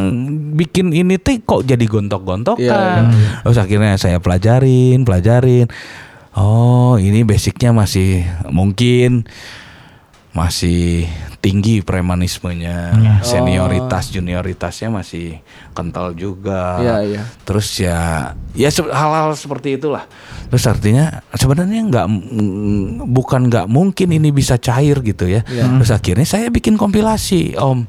[0.52, 2.60] bikin ini teh kok jadi gontok-gontokan.
[3.08, 5.72] Iya, Terus akhirnya saya pelajarin, pelajarin.
[6.32, 9.28] Oh, ini basicnya masih mungkin
[10.32, 11.04] masih
[11.44, 15.44] tinggi premanismenya, senioritas junioritasnya masih
[15.76, 16.80] kental juga.
[16.80, 17.22] Iya, iya.
[17.44, 20.08] Terus ya ya hal-hal seperti itulah.
[20.48, 25.44] Terus artinya sebenarnya nggak mm, bukan nggak mungkin ini bisa cair gitu ya.
[25.44, 25.68] Iya.
[25.68, 27.84] Terus akhirnya saya bikin kompilasi, Om.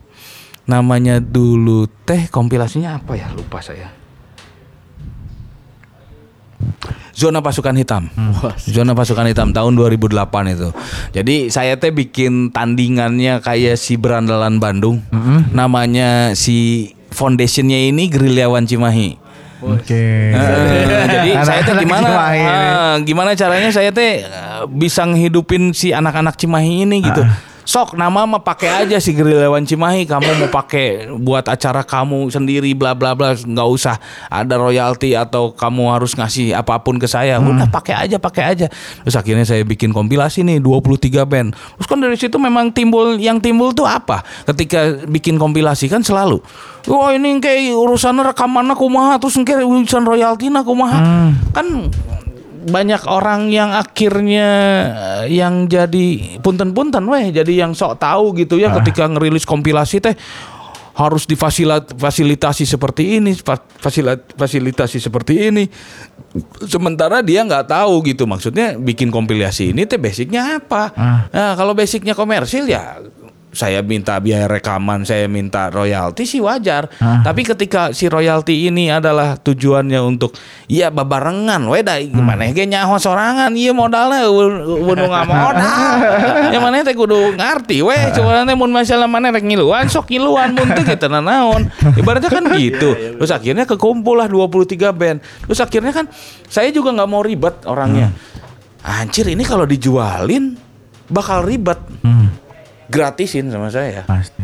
[0.68, 3.32] Namanya dulu teh kompilasinya apa ya?
[3.32, 3.88] Lupa saya.
[7.14, 8.10] Zona Pasukan Hitam.
[8.66, 10.70] Zona Pasukan Hitam tahun 2008 itu.
[11.14, 15.06] Jadi saya teh bikin tandingannya kayak si Berandalan Bandung.
[15.54, 19.22] Namanya si foundationnya ini Gerilyawan Cimahi.
[19.64, 20.36] Oke.
[20.36, 26.36] Eh, jadi saya teh gimana ah, gimana caranya saya teh eh, bisa ngehidupin si anak-anak
[26.36, 27.24] Cimahi ini gitu.
[27.64, 32.76] Sok nama mah pakai aja si Gerilyawan Cimahi kamu mau pakai buat acara kamu sendiri
[32.76, 33.96] bla bla bla nggak usah
[34.28, 37.40] ada royalti atau kamu harus ngasih apa pun ke saya.
[37.40, 38.68] Udah pakai aja pakai aja.
[39.08, 41.56] Terus akhirnya saya bikin kompilasi nih 23 band.
[41.56, 44.22] Terus kan dari situ memang timbul yang timbul tuh apa?
[44.44, 46.44] Ketika bikin kompilasi kan selalu
[46.84, 51.88] Wah ini kayak urusan rekaman kumaha terus kayak urusan royalti kumaha kan
[52.68, 54.50] banyak orang yang akhirnya
[55.24, 60.16] eh, yang jadi punten-punten weh jadi yang sok tahu gitu ya ketika ngerilis kompilasi teh
[60.94, 63.34] harus difasilitasi seperti ini,
[64.38, 65.66] fasilitasi seperti ini.
[66.66, 70.94] Sementara dia nggak tahu gitu maksudnya bikin kompilasi ini teh basicnya apa.
[70.94, 71.20] Ah.
[71.34, 73.02] Nah kalau basicnya komersil ya
[73.54, 76.90] saya minta biaya rekaman, saya minta royalti sih wajar.
[76.98, 77.22] Ah.
[77.22, 80.34] Tapi ketika si royalti ini adalah tujuannya untuk
[80.66, 85.96] ya babarengan, we da gimana ge nyaho sorangan, iya modalnya kudu nggak modal.
[86.50, 90.58] Yang mana teh kudu ngarti, we coba teh mun masalah mana rek ngiluan, sok ngiluan
[90.58, 91.70] mun teh kita naon.
[91.94, 92.98] Ibaratnya kan gitu.
[93.22, 95.22] Terus akhirnya kekumpul lah 23 band.
[95.46, 96.10] Terus akhirnya kan
[96.50, 98.10] saya juga nggak mau ribet orangnya.
[98.84, 100.60] Anjir ini kalau dijualin
[101.08, 101.80] bakal ribet.
[102.04, 102.34] Hmm,
[102.88, 104.04] Gratisin sama saya.
[104.04, 104.42] pasti.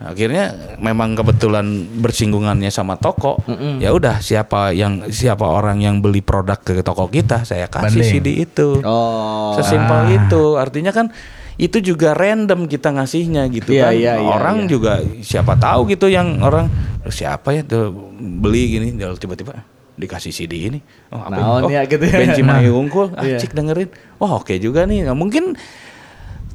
[0.00, 1.66] Akhirnya memang kebetulan
[2.00, 3.44] bersinggungannya sama toko.
[3.76, 8.08] Ya udah siapa yang siapa orang yang beli produk ke toko kita, saya kasih Banding.
[8.08, 8.80] CD itu.
[8.80, 9.52] Oh.
[9.60, 10.16] Sesimpel ah.
[10.16, 10.42] itu.
[10.56, 11.12] Artinya kan
[11.60, 13.92] itu juga random kita ngasihnya gitu Iya, kan.
[13.92, 14.68] iya, iya, orang iya.
[14.72, 16.72] juga siapa tahu gitu yang orang
[17.12, 20.80] siapa ya tuh beli gini tiba-tiba dikasih CD ini.
[21.12, 21.76] Oh, apa Naon ini?
[21.76, 22.16] ya gitu ya.
[22.16, 22.56] Benci Nah.
[22.56, 23.12] Mayu Unggul.
[23.12, 23.36] Ah, Iya.
[23.36, 23.92] cik dengerin.
[24.16, 25.04] Wah, oke juga nih.
[25.04, 25.52] Nah, mungkin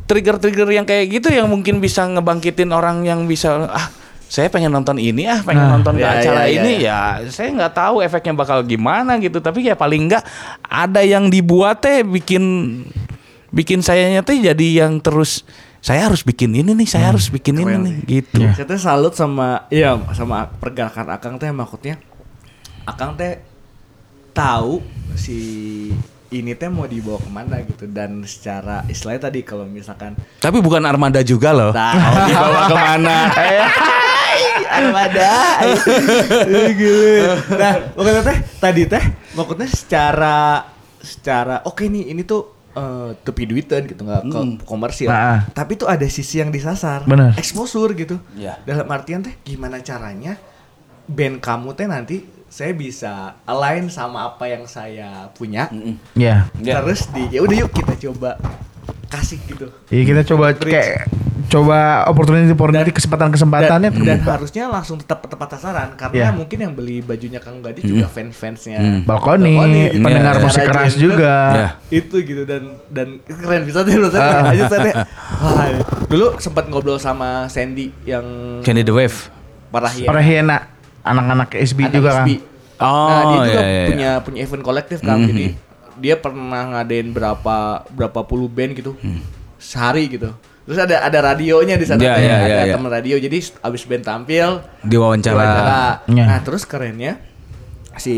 [0.06, 3.90] trigger-trigger yang kayak gitu yang mungkin bisa ngebangkitin orang yang bisa ah
[4.26, 6.74] saya pengen nonton ini ah pengen Nah, nonton ke iya, acara iya, ini.
[6.82, 10.24] ya saya nggak tahu efeknya bakal gimana gitu tapi ya paling nggak
[10.66, 12.44] ada yang dibuat teh bikin
[13.54, 15.46] bikin sayanya teh jadi yang terus
[15.86, 18.42] saya harus bikin ini nih saya harus bikin ini nih gitu.
[18.42, 18.58] Iya.
[18.58, 22.02] Saya tuh salut sama iya sama pergerakan Akang teh maksudnya
[22.90, 23.38] Akang teh
[24.34, 24.82] tahu
[25.14, 25.38] si
[26.28, 30.82] ini teh mau dibawa ke mana gitu dan secara istilahnya tadi kalau misalkan tapi bukan
[30.82, 33.18] armada juga loh Nah, mau dibawa ke mana
[34.68, 35.32] armada
[36.72, 37.38] Gile.
[37.52, 39.04] nah maksudnya teh tadi teh
[39.34, 40.38] maksudnya secara
[41.00, 42.42] secara oke nih ini tuh
[42.72, 45.46] eh, tepi duitan gitu nggak ke komersil Nah.
[45.52, 47.32] tapi tuh ada sisi yang disasar Bener.
[47.36, 48.60] exposure gitu Iya.
[48.62, 50.36] dalam artian teh gimana caranya
[51.06, 52.18] band kamu teh nanti
[52.56, 53.12] saya bisa
[53.44, 55.68] align sama apa yang saya punya.
[56.16, 56.48] Ya.
[56.56, 56.80] Ya.
[56.80, 58.40] terus di ya udah yuk kita coba
[59.12, 59.68] kasih gitu.
[59.92, 61.12] Iya kita coba kayak
[61.46, 66.30] coba opportunity opportunity kesempatan kesempatannya dan, dan harusnya langsung tetap tepat sasaran karena Iya.
[66.32, 69.00] mungkin yang beli bajunya Kang Gadi juga fans-fansnya Hmm.
[69.04, 70.00] Balkoni, gitu.
[70.00, 71.36] pendengar Iya, musik keras juga.
[71.52, 71.68] Ya.
[71.92, 74.94] itu gitu dan dan keren bisa deh menurut saya aja saya
[76.08, 78.24] dulu sempat ngobrol sama Sandy yang
[78.64, 79.28] Candy the Wave.
[79.70, 80.58] Parahia Para hiena
[81.06, 82.26] anak-anak SB anak juga kan.
[82.26, 82.30] SB.
[82.76, 83.88] Oh, nah, dia juga iya, iya, iya.
[83.88, 85.28] punya punya event kolektif kan Mhm.
[85.32, 85.46] jadi
[85.96, 87.56] dia pernah ngadain berapa
[87.88, 89.00] berapa puluh band gitu
[89.56, 92.74] sehari gitu terus ada ada radionya di sana teh, iya, ada iya, iya.
[92.76, 95.84] teman radio jadi abis band tampil diwawancara wawancara.
[96.10, 96.24] Iya.
[96.26, 97.22] Nah terus kerennya
[97.98, 98.16] si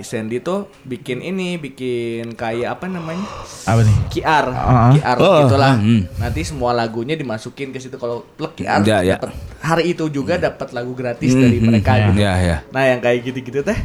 [0.00, 3.22] Sandy tuh bikin ini, bikin kayak apa namanya
[3.62, 3.96] Apa nih?
[4.10, 4.90] QR, Ah.
[4.90, 5.74] QR Oh, gitulah.
[5.76, 6.02] hmm.
[6.16, 9.16] Nanti semua lagunya dimasukin ke situ kalau plek QR Ya, ya.
[9.16, 12.06] dapet- hari itu juga dapat lagu gratis dari Hmm, mereka ya.
[12.08, 12.18] gitu.
[12.20, 13.78] ya ya Nah yang kayak gitu-gitu teh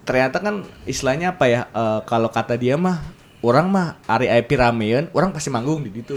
[0.00, 0.54] ternyata kan
[0.84, 2.98] istilahnya apa ya eh, kalau kata dia mah
[3.40, 6.12] orang mah hari IP ramean orang pasti manggung di situ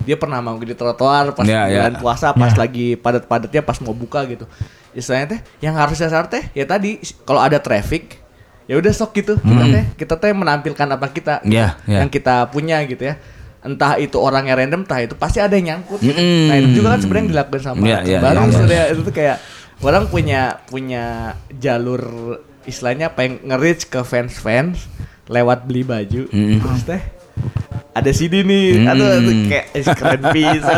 [0.00, 2.58] dia pernah manggung di trotoar pas Hmm, Ya, bulan puasa pas Ya.
[2.58, 4.46] lagi padat-padatnya pas mau buka gitu
[4.94, 8.22] istilahnya teh yang harus dasar teh ya tadi kalau ada traffic
[8.64, 12.00] ya udah sok gitu kita teh kita teh menampilkan apa kita gitu, Ya, ya.
[12.00, 13.18] yang kita punya gitu ya
[13.60, 16.48] entah itu orangnya random entah itu pasti ada yang nyangkut Mm-mm.
[16.48, 18.52] nah itu juga kan sebenarnya yang dilakukan sama Aceh ya, baru ya, ya.
[18.52, 19.36] sebenarnya itu tuh kayak
[19.80, 21.04] orang punya punya
[21.56, 22.02] jalur
[22.64, 24.84] istilahnya yang nge-reach ke fans-fans
[25.28, 26.60] lewat beli baju Mm-mm.
[26.60, 27.02] terus teh
[27.94, 30.20] ada CD nih aduh, aduh kayak eh, keren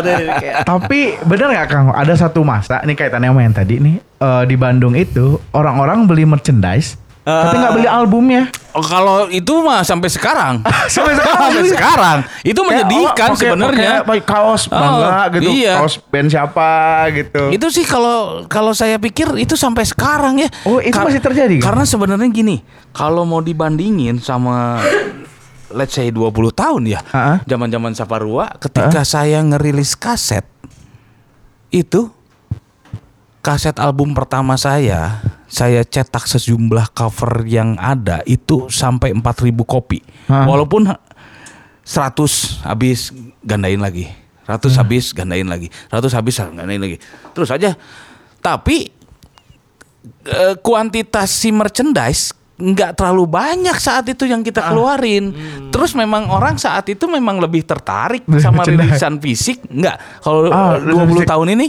[0.05, 1.87] deh kayak Tapi bener nggak Kang?
[1.91, 6.23] Ada satu masa nih kaitannya sama yang tadi nih eh, di Bandung itu orang-orang beli
[6.23, 8.47] merchandise tapi nggak beli albumnya.
[8.71, 10.63] Oh, kalau itu mah sampai sekarang.
[10.87, 12.19] Sampai sekarang sampai sekarang.
[12.45, 13.93] Itu Kayak menyedihkan pakai- sebenarnya.
[14.23, 15.75] kaos Oh, bangga gitu, iya.
[15.75, 16.71] kaos band siapa
[17.11, 17.51] gitu.
[17.51, 20.47] Itu sih kalau kalau saya pikir itu sampai sekarang ya.
[20.63, 21.67] Oh, itu masih terjadi, kan?
[21.67, 22.63] Karena sebenarnya gini,
[22.95, 24.79] kalau mau dibandingin sama
[25.77, 27.01] let's say 20 tahun ya.
[27.45, 30.49] Zaman-zaman Saparua ketika saya ngerilis kaset
[31.69, 32.09] itu
[33.45, 40.03] kaset album pertama saya, saya cetak sejumlah cover yang ada itu sampai 4000 kopi.
[40.27, 40.49] Hah?
[40.49, 43.15] Walaupun 100 habis
[43.47, 44.11] gandain lagi.
[44.51, 45.71] 100 habis gandain lagi.
[45.93, 46.99] 100 habis gandain lagi.
[47.31, 47.79] Terus aja.
[48.43, 48.91] Tapi
[50.27, 55.33] eh, kuantitas si merchandise nggak terlalu banyak saat itu yang kita keluarin.
[55.69, 59.61] Terus memang orang saat itu memang lebih tertarik sama rilisan fisik.
[59.63, 59.97] Nggak.
[60.21, 61.29] Kalau Ah, eh, 20 fisik.
[61.29, 61.67] tahun ini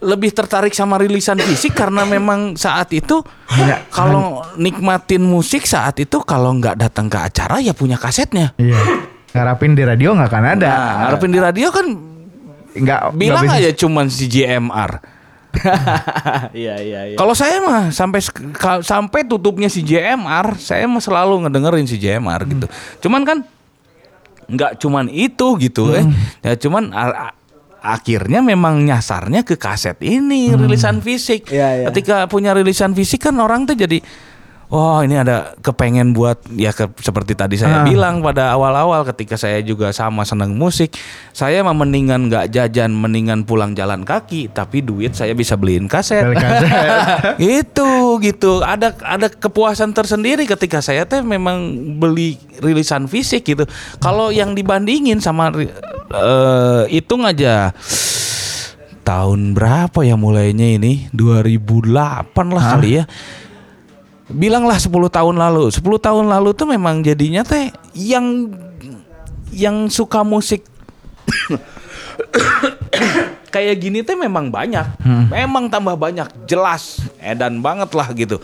[0.00, 6.20] lebih tertarik sama rilisan fisik karena memang saat itu Hanya- kalau nikmatin musik saat itu
[6.20, 8.52] kalau nggak datang ke acara ya punya kasetnya.
[8.56, 8.76] Iya.
[9.32, 10.70] Ngarapin di radio nggak akan ada.
[10.70, 11.86] Nah, ngarepin di radio kan
[12.74, 13.56] nggak bilang bisa.
[13.58, 15.13] aja cuman si JMR.
[16.52, 17.16] Iya iya iya.
[17.16, 18.20] Kalau saya mah sampai
[18.80, 22.66] sampai tutupnya si JMR, saya mah selalu ngedengerin si JMR gitu.
[23.00, 23.38] Cuman kan
[24.44, 26.04] nggak cuman itu gitu eh.
[26.40, 27.36] Ya cuman a- a-
[27.84, 31.48] akhirnya memang nyasarnya ke kaset ini rilisan fisik.
[31.48, 31.86] Iya, iya.
[31.88, 34.00] Ketika punya rilisan fisik kan orang tuh jadi
[34.74, 37.84] Wah ini ada kepengen buat ya ke- seperti tadi saya Ah.
[37.84, 40.98] bilang pada awal-awal ketika saya juga sama seneng musik
[41.30, 46.26] saya mah mendingan nggak jajan mendingan pulang jalan kaki tapi duit saya bisa beliin kaset.
[46.26, 46.70] Beli kaset.
[47.62, 48.60] itu gitu.
[48.60, 53.70] Ada ada kepuasan tersendiri ketika saya teh memang beli rilisan fisik gitu.
[53.98, 57.70] Kalau yang dibandingin sama eh, hitung aja
[59.02, 61.06] tahun berapa ya mulainya ini?
[61.12, 61.92] 2008
[62.48, 63.06] lah kali ya
[64.30, 68.50] bilanglah 10 tahun lalu 10 tahun lalu tuh memang jadinya teh yang
[69.52, 70.64] yang suka musik
[73.54, 74.82] kayak gini teh memang banyak.
[75.30, 76.98] Memang tambah banyak, jelas.
[77.22, 78.42] Edan banget lah gitu.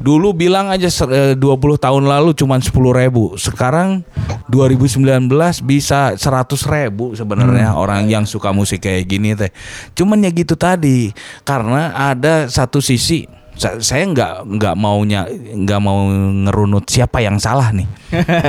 [0.00, 3.40] Dulu bilang aja ser- eh, 20 tahun lalu cuman 10 ribu.
[3.40, 4.04] Sekarang
[4.52, 9.48] 2019 bisa 100 ribu sebenarnya orang yang suka musik kayak gini teh.
[9.96, 11.08] Cuman ya gitu tadi.
[11.48, 16.08] Karena ada satu sisi saya nggak nggak maunya nggak mau
[16.48, 17.88] ngerunut siapa yang salah nih.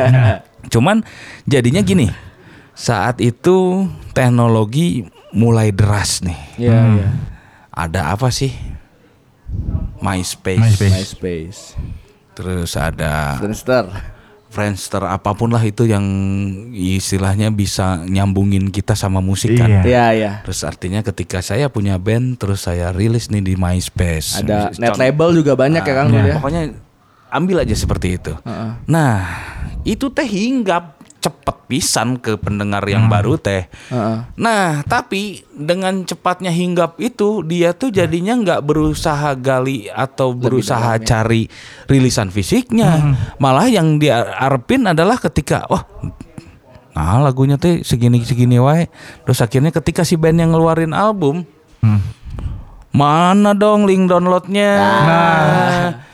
[0.73, 1.03] Cuman
[1.43, 2.07] jadinya gini,
[2.71, 5.03] saat itu teknologi
[5.35, 6.39] mulai deras nih.
[6.55, 7.09] Iya iya.
[7.71, 8.51] Ada apa sih?
[9.99, 10.59] MySpace.
[10.59, 10.95] MySpace.
[10.95, 11.61] MySpace.
[12.31, 13.91] Terus ada Friendster.
[14.51, 16.03] Friendster apa pun lah itu yang
[16.75, 19.71] istilahnya bisa nyambungin kita sama musik kan.
[19.71, 19.81] Iya.
[19.87, 20.31] Iya iya.
[20.43, 24.43] Terus artinya ketika saya punya band terus saya rilis nih di MySpace.
[24.43, 26.35] Ada net Con- label juga banyak ya Kang Nah, dulu ya.
[26.37, 26.61] Pokoknya
[27.31, 28.33] ambil aja seperti itu.
[28.43, 28.71] Heeh.
[28.91, 29.23] Nah,
[29.87, 33.69] itu teh hinggap cepet pisan ke pendengar yang baru teh.
[33.93, 34.17] Heeh.
[34.35, 41.05] Nah, tapi dengan cepatnya hinggap itu dia tuh jadinya nggak berusaha gali atau berusaha dalam
[41.05, 41.07] ya.
[41.07, 41.41] cari
[41.85, 43.15] rilisan fisiknya.
[43.37, 45.85] Malah yang diarepin adalah ketika wah
[46.91, 48.91] Nah lagunya tuh segini-segini wae
[49.23, 51.47] Terus akhirnya ketika si band yang ngeluarin album
[52.91, 54.75] Mana dong link downloadnya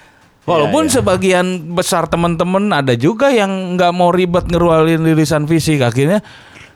[0.47, 6.23] Walaupun sebagian besar teman-teman ada juga yang nggak mau ribet ngeluarin rilisan fisik akhirnya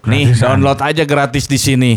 [0.03, 0.59] nih Gratisan.
[0.59, 1.93] download aja gratis di sini.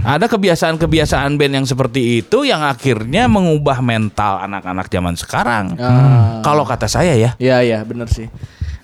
[0.00, 5.76] Ada kebiasaan-kebiasaan band yang seperti itu yang akhirnya mengubah mental anak-anak zaman sekarang.
[5.76, 6.40] Ah.
[6.40, 7.36] Kalau kata saya ya.
[7.36, 8.26] Iya iya bener sih.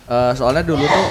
[0.07, 1.07] Eh, soalnya dulu tuh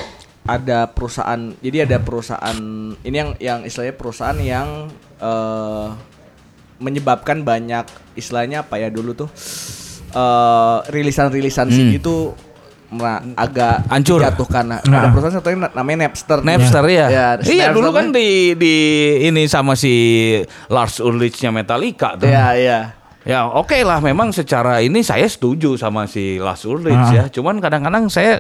[0.47, 2.57] ada perusahaan, jadi ada perusahaan
[3.03, 4.87] ini yang yang istilahnya perusahaan yang
[5.19, 5.89] eh
[6.77, 7.89] menyebabkan banyak
[8.21, 9.33] istilahnya apa ya dulu tuh
[10.17, 12.33] eh rilisan-rilisan CD itu
[12.89, 14.23] mera- agak Hancur.
[14.23, 15.01] jatuh karena Nah.
[15.03, 16.41] ada perusahaan satu na- namanya Napster.
[16.41, 17.07] Napster ya.
[17.07, 18.75] Ya, iya Napster dulu kan tuh- di di
[19.23, 19.93] ini sama si
[20.67, 22.25] Lars Ulrich-nya Metallica tuh.
[22.25, 22.81] Iya iya.
[23.23, 27.13] Ya oke lah memang secara ini saya setuju sama si Lars Ulrich Ah.
[27.13, 27.25] ya.
[27.27, 28.39] Cuman kadang-kadang saya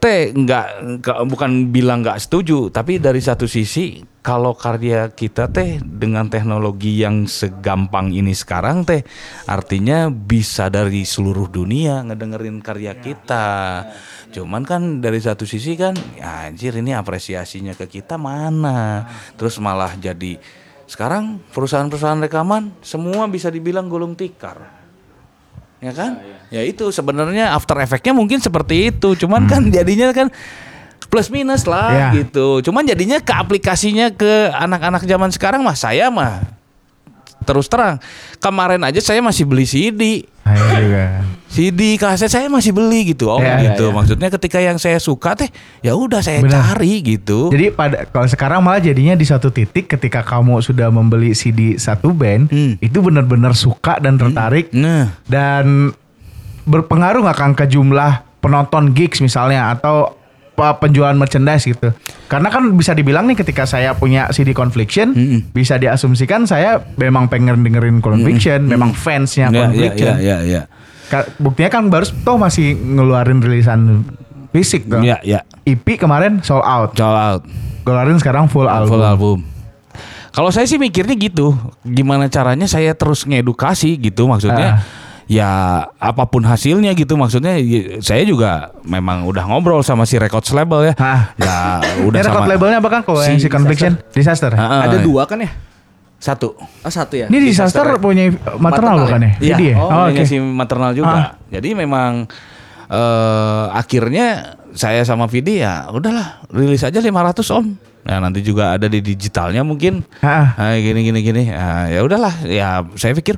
[0.00, 6.32] teh nggak- bukan bilang nggak setuju, tapi dari satu sisi kalau karya kita teh dengan
[6.32, 9.04] teknologi yang segampang ini sekarang teh
[9.44, 13.84] artinya bisa dari seluruh dunia ngedengerin karya kita.
[14.32, 19.04] Cuman kan dari satu sisi kan ya, anjir ini apresiasinya ke kita mana.
[19.36, 20.40] Terus malah jadi
[20.88, 24.84] sekarang perusahaan-perusahaan rekaman semua bisa dibilang gulung tikar
[25.84, 26.12] ya kan?
[26.48, 30.32] Ya itu sebenarnya after effect-nya mungkin seperti itu, cuman kan jadinya kan
[31.14, 32.10] plus minus lah Ya.
[32.16, 32.58] gitu.
[32.60, 36.42] Cuman jadinya ke aplikasinya ke anak-anak zaman sekarang mah saya mah
[37.40, 38.00] terus terang
[38.40, 40.02] kemarin aja saya masih beli CD.
[40.42, 41.04] Saya juga.
[41.46, 43.30] CD kaset saya masih beli gitu.
[43.30, 43.86] Oh Ya, gitu.
[43.86, 43.94] ya, ya.
[43.94, 45.46] Maksudnya ketika yang saya suka teh
[45.78, 46.74] ya udah saya Benar.
[46.74, 47.46] cari gitu.
[47.46, 52.10] Jadi pada kalau sekarang malah jadinya di satu titik ketika kamu sudah membeli CD satu
[52.10, 52.74] band, Hmm.
[52.80, 55.94] itu benar-benar suka dan tertarik Nah, dan
[56.64, 60.16] berpengaruh nggak Kang ke jumlah penonton gigs misalnya atau
[60.54, 61.90] penjualan merchandise gitu.
[62.24, 65.50] Karena kan bisa dibilang nih ketika saya punya CD Confliction, Mm-mm.
[65.50, 70.14] bisa diasumsikan saya memang pengen dengerin Conviction, memang fansnya ya, ya, Conviction.
[70.14, 70.62] ya, ya, ya.
[71.04, 74.06] Ka- Buktinya kan baru toh masih ngeluarin rilisan
[74.50, 75.02] fisik tuh.
[75.02, 75.42] Ya, ya.
[75.62, 76.94] EP kemarin sold out.
[76.94, 77.42] Sold out.
[77.82, 78.94] Keluarin sekarang full album.
[78.94, 79.38] Full album.
[80.30, 84.82] Kalau saya sih mikirnya gitu, gimana caranya saya terus ngedukasi gitu maksudnya.
[84.82, 85.03] Ah.
[85.24, 85.48] Ya
[85.96, 90.90] apa pun hasilnya gitu maksudnya y- saya juga memang udah ngobrol sama si record label
[90.90, 90.94] ya.
[90.96, 91.32] Hah.
[91.34, 91.56] Ya
[92.08, 93.96] udah Ini record sama labelnya apa kan kalau Si yang si Conviction?
[94.12, 94.52] Disaster.
[94.52, 95.02] Ah, Ada ah.
[95.02, 95.50] dua kan ya?
[96.20, 96.56] satu.
[96.56, 97.28] Oh satu ya.
[97.28, 98.00] Ini Disaster ya?
[98.00, 99.32] punya maternal bukan ya?
[99.36, 99.76] Iya, Jadi ya?
[99.76, 100.28] oh, Oh, punya oke.
[100.28, 101.12] si maternal juga.
[101.12, 101.26] Ah.
[101.48, 102.24] Jadi memang
[102.84, 107.76] eh akhirnya saya sama Vidi ya udahlah rilis aja 500 om.
[108.04, 110.04] Nah nanti juga ada di digitalnya mungkin.
[110.20, 110.52] Ah.
[110.56, 111.42] Nah, gini gini gini.
[111.48, 112.34] Nah, ya udahlah.
[112.44, 113.36] Ya saya pikir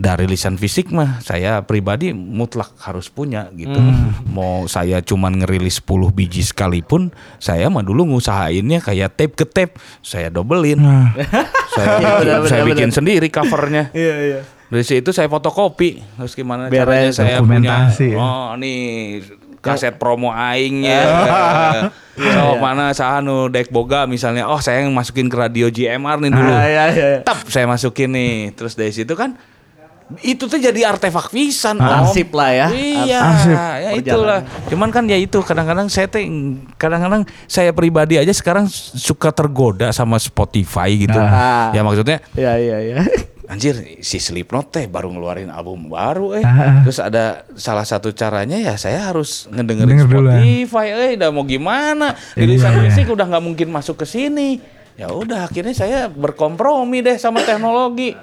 [0.00, 3.76] dari lisan fisik mah saya pribadi mutlak harus punya gitu.
[4.32, 9.76] Mau saya cuman ngerilis 10 biji sekalipun, saya mah dulu ngusahainnya kayak tape ke tape,
[10.00, 10.80] saya dobelin.
[11.76, 12.96] saya Iya, benar, saya benar, bikin benar.
[12.96, 13.84] sendiri covernya.
[14.00, 14.40] Iya iya.
[14.70, 16.00] Dari situ saya fotokopi.
[16.16, 16.86] Terus gimana Beres.
[16.86, 18.16] caranya saya punya ya.
[18.16, 18.80] Oh, nih
[19.60, 21.04] kaset promo aing ya.
[22.16, 26.30] so, mana saha nu dek boga misalnya, oh saya yang masukin ke radio GMR nih
[26.32, 26.52] dulu.
[26.54, 27.20] Ah, iya, iya, iya.
[27.26, 28.56] Tap saya masukin nih.
[28.56, 29.36] Terus dari situ kan
[30.18, 31.86] itu tuh jadi artefak pisan Om.
[31.86, 32.68] Arsip lah ya.
[32.74, 33.54] Iya, Arsip.
[33.54, 34.40] ya itulah.
[34.66, 36.26] Cuman kan ya itu kadang-kadang saya teh
[36.74, 41.14] kadang-kadang saya pribadi aja sekarang suka tergoda sama Spotify gitu.
[41.18, 41.70] Ah.
[41.70, 42.96] Ya maksudnya Iya iya iya.
[43.50, 46.46] Anjir, si Slipknot teh baru ngeluarin album baru eh.
[46.46, 46.86] Ah.
[46.86, 51.42] Terus ada salah satu caranya ya saya harus ngedengerin Denger dulu, Spotify eh udah mau
[51.42, 52.14] gimana?
[52.38, 52.82] Rilisan Iya, iya.
[52.94, 54.62] fisik udah nggak mungkin masuk ke sini.
[54.94, 58.14] Ya udah akhirnya saya berkompromi deh sama teknologi.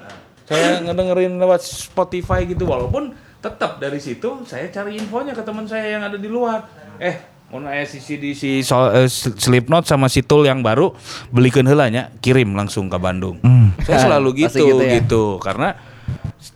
[0.48, 5.92] Saya ngedengerin lewat Spotify gitu walaupun tetap dari situ saya cari infonya ke teman saya
[5.92, 6.64] yang ada di luar.
[6.96, 7.20] Eh,
[7.52, 10.96] mau aya si CD si so, eh, Slipknot sama si Tool yang baru
[11.28, 13.38] belikan helanya kirim langsung ke Bandung.
[13.84, 14.92] Saya selalu gitu gitu ya.
[14.98, 15.76] gitu karena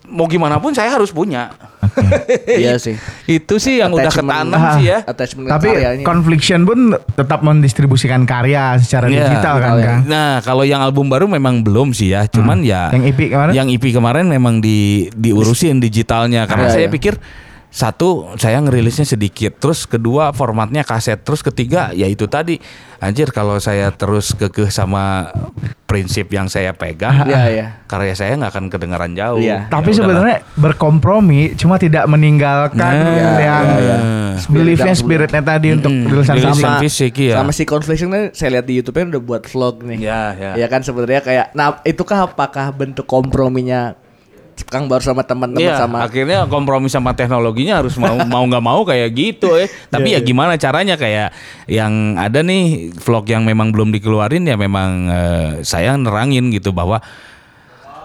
[0.09, 1.53] mau gimana pun saya harus punya.
[2.63, 2.97] Iya sih.
[3.25, 4.29] Itu sih yang udah Attachment.
[4.29, 4.75] ketanam Ah.
[4.75, 4.99] sih ya.
[5.03, 6.05] Attachment Tapi karyanya.
[6.05, 9.85] Confliction pun tetap mendistribusikan karya secara Iya, digital kan ya.
[9.85, 10.01] Kang?
[10.05, 12.25] Nah, kalau yang album baru memang belum sih ya.
[12.27, 13.53] Cuman ya Yang EP kemarin?
[13.53, 14.79] Yang EP kemarin memang di
[15.13, 16.93] diurusin digitalnya karena Iya, saya iya.
[16.93, 17.15] pikir
[17.73, 22.61] satu saya ngerilisnya sedikit, terus kedua formatnya kaset, terus ketiga ya itu tadi
[23.01, 25.33] anjir kalau saya terus kekeh sama
[25.89, 27.67] prinsip yang saya pegang, Iya, iya.
[27.89, 29.41] karya saya nggak akan kedengaran jauh.
[29.41, 29.73] Iya.
[29.73, 33.97] Tapi Ya sebenarnya berkompromi cuma tidak meninggalkan Nah, yang iya.
[34.49, 36.09] beliefnya Spirit yang spiritnya tadi untuk Mm-mm.
[36.13, 36.81] rilisan Rilisan sama.
[36.81, 37.41] fisik iya.
[37.41, 39.99] Sama si Confliction kan saya lihat di YouTube kan udah buat vlog nih.
[40.01, 40.51] Ya, ya.
[40.61, 43.97] Ya kan sebenarnya kayak nah itukah apakah bentuk komprominya
[44.65, 48.81] Kang baru sama teman-teman Iya, sama akhirnya kompromi sama teknologinya harus mau mau nggak mau
[48.83, 49.67] kayak gitu eh.
[49.87, 50.27] Tapi Iya, ya iya.
[50.27, 51.29] gimana caranya kayak
[51.67, 52.63] yang ada nih
[52.95, 57.01] vlog yang memang belum dikeluarin ya memang eh, saya nerangin gitu bahwa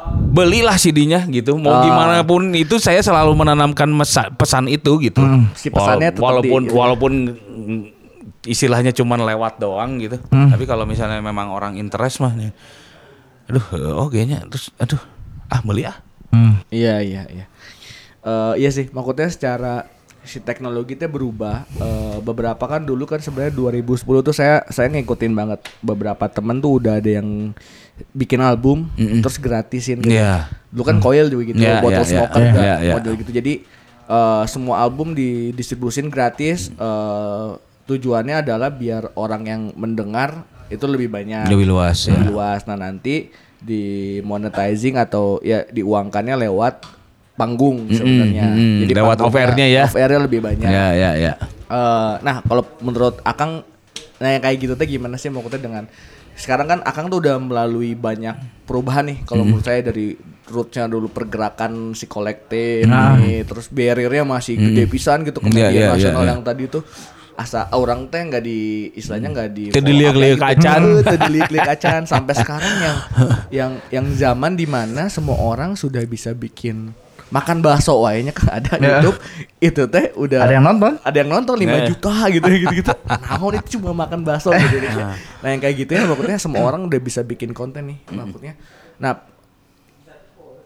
[0.07, 1.55] belilah CD-nya gitu.
[1.55, 1.83] Mau Ah.
[1.83, 5.19] gimana pun itu saya selalu menanamkan mesa- pesan itu gitu.
[5.53, 7.79] Si pesannya tetap walaupun di- walaupun mm,
[8.45, 10.15] istilahnya cuman lewat doang gitu.
[10.23, 12.51] Tapi kalau misalnya memang orang interest mah nih
[13.47, 13.63] aduh
[13.97, 14.99] oh kayaknya terus aduh
[15.47, 15.95] ah beli ah
[16.37, 16.53] Hmm.
[16.69, 17.45] Iya iya iya.
[18.21, 19.73] Eh, iya sih, maksudnya secara
[20.21, 21.63] si teknologi itu berubah.
[21.73, 26.77] Eh, beberapa kan dulu kan sebenarnya 2010 tuh saya saya ngikutin banget beberapa temen tuh
[26.77, 27.55] udah ada yang
[28.13, 30.13] bikin album terus gratisin gitu.
[30.13, 30.45] Iya.
[30.69, 32.11] Dulu kan Coil juga gitu, Iya, bottle iya, iya.
[32.13, 32.93] smoker Iya, juga iya, iya.
[32.93, 33.31] model gitu.
[33.33, 33.53] Jadi
[34.07, 36.69] eh, semua album didistribusin gratis.
[36.69, 37.49] eh,
[37.87, 42.19] tujuannya adalah biar orang yang mendengar itu lebih banyak Lebih luas, ya.
[42.19, 42.67] lebih luas.
[42.67, 43.83] Nah nanti di
[44.21, 46.85] monetizing atau ya diuangkannya lewat
[47.33, 48.49] panggung sebenarnya.
[48.49, 48.85] mm-mm.
[48.85, 49.83] Lewat panggungnya- off-airnya ya.
[49.85, 50.65] Off-airnya lebih banyak.
[50.65, 51.33] ya ya ya
[51.67, 53.59] Eh, nah kalau menurut Akang,
[54.17, 55.83] nah yang kayak gitu teh gimana sih maksudnya dengan
[56.33, 59.17] sekarang kan Akang tuh udah melalui banyak perubahan nih.
[59.21, 60.15] Kalau menurut saya dari
[60.47, 65.87] rootnya dulu pergerakan si kolektif nih, terus barriernya masih gede pisan gitu Iya, media iya,
[65.91, 66.31] nasional iya, iya.
[66.31, 66.81] yang tadi tuh
[67.37, 68.59] asa orang teh nggak di
[68.91, 69.77] istilahnya nggak di up
[70.41, 70.81] kacan.
[70.81, 71.01] gitu.
[71.07, 72.97] Teu dilihat-lihat kacan sampai sekarang yang
[73.49, 76.97] yang yang zaman di mana semua orang sudah bisa bikin
[77.27, 78.97] makan bakso wayanya kan ada di Ya.
[78.97, 79.19] YouTube
[79.59, 80.95] itu teh udah Ada yang nonton?
[80.97, 81.85] ada yang nonton 5 Eh.
[81.85, 85.91] juta gitu gitu gitu namun itu cuma makan bakso di Indonesia nah yang kayak gitu
[85.91, 88.55] ya maksudnya semua orang udah bisa bikin konten nih maksudnya
[88.95, 89.27] nah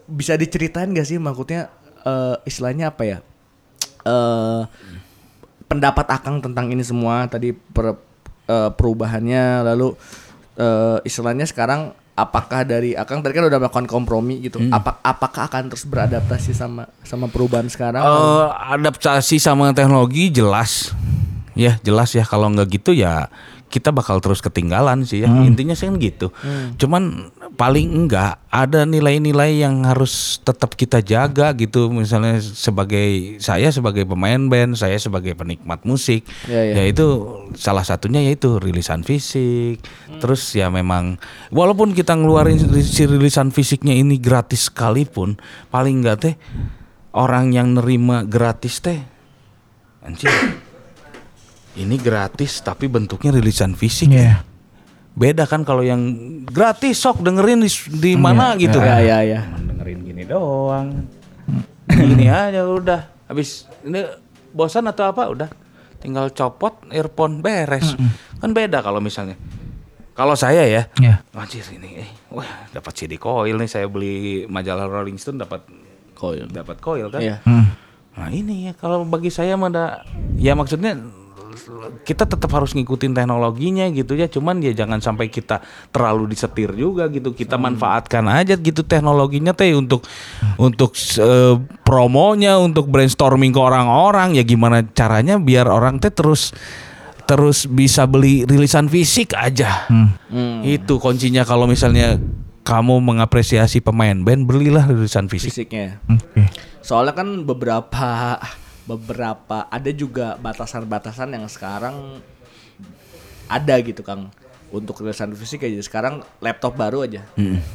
[0.04, 1.66] bisa diceritain gak sih maksudnya
[2.00, 3.18] eh, istilahnya apa ya
[4.02, 4.60] eh
[5.72, 7.96] pendapat Akang tentang ini semua tadi per,
[8.46, 9.96] eh, perubahannya lalu
[10.60, 15.72] eh, istilahnya sekarang apakah dari Akang tadi kan udah melakukan kompromi gitu apa apakah akan
[15.72, 18.04] terus beradaptasi sama sama perubahan sekarang?
[18.04, 20.92] Eh, adaptasi sama teknologi jelas.
[21.52, 23.28] Ya jelas ya kalau nggak gitu ya
[23.72, 25.32] kita bakal terus ketinggalan sih ya.
[25.32, 26.28] Intinya sih kan gitu.
[26.76, 31.88] Cuman paling enggak ada nilai-nilai yang harus tetap kita jaga gitu.
[31.88, 36.84] Misalnya sebagai saya sebagai pemain band saya sebagai penikmat musik Ya, ya.
[36.84, 37.06] ya itu
[37.56, 39.80] salah satunya yaitu rilisan fisik.
[40.20, 41.16] Terus ya memang
[41.48, 45.40] walaupun kita ngeluarin si rilisan fisiknya ini gratis sekalipun
[45.72, 46.34] paling enggak teh
[47.16, 49.00] orang yang nerima gratis teh
[50.02, 50.28] anjir
[51.74, 54.44] ini gratis tapi bentuknya rilisan fisik Iya.
[55.12, 56.00] beda kan kalau yang
[56.42, 60.88] gratis sok dengerin di, di mana gitu ya ya ya Cuman dengerin gini doang
[61.86, 64.00] gini aja udah habis ini
[64.50, 65.48] bosan atau apa udah
[65.98, 67.96] tinggal copot earphone beres
[68.36, 69.36] kan beda kalau misalnya
[70.12, 71.24] Kalau saya ya, Ya.
[71.32, 75.64] anjir ini, eh, wah dapat CD coil nih saya beli majalah Rolling Stone dapat
[76.12, 76.44] Coil.
[76.52, 77.24] dapat coil kan.
[77.24, 77.40] Iya.
[77.48, 77.72] Hmm.
[78.20, 79.72] Nah ini ya kalau bagi saya mah
[80.36, 81.00] ya maksudnya
[82.02, 84.26] kita tetap harus ngikutin teknologinya gitu ya.
[84.26, 87.32] Cuman ya jangan sampai kita terlalu disetir juga gitu.
[87.32, 90.02] Kita manfaatkan aja gitu teknologinya teh untuk
[90.58, 94.34] untuk eh, promonya, untuk brainstorming ke orang-orang.
[94.38, 96.54] Ya gimana caranya biar orang teh terus
[97.26, 99.86] terus bisa beli rilisan fisik aja.
[99.88, 100.12] Hmm.
[100.66, 102.18] Itu kuncinya kalau misalnya
[102.62, 105.50] kamu mengapresiasi pemain band, belilah rilisan fisik.
[105.50, 105.98] Fisiknya.
[106.06, 106.46] Oke.
[106.82, 108.38] Soalnya kan beberapa
[108.92, 112.20] beberapa ada juga batasan-batasan yang sekarang
[113.48, 114.28] ada gitu Kang
[114.72, 117.24] untuk rilisan fisik aja sekarang laptop baru aja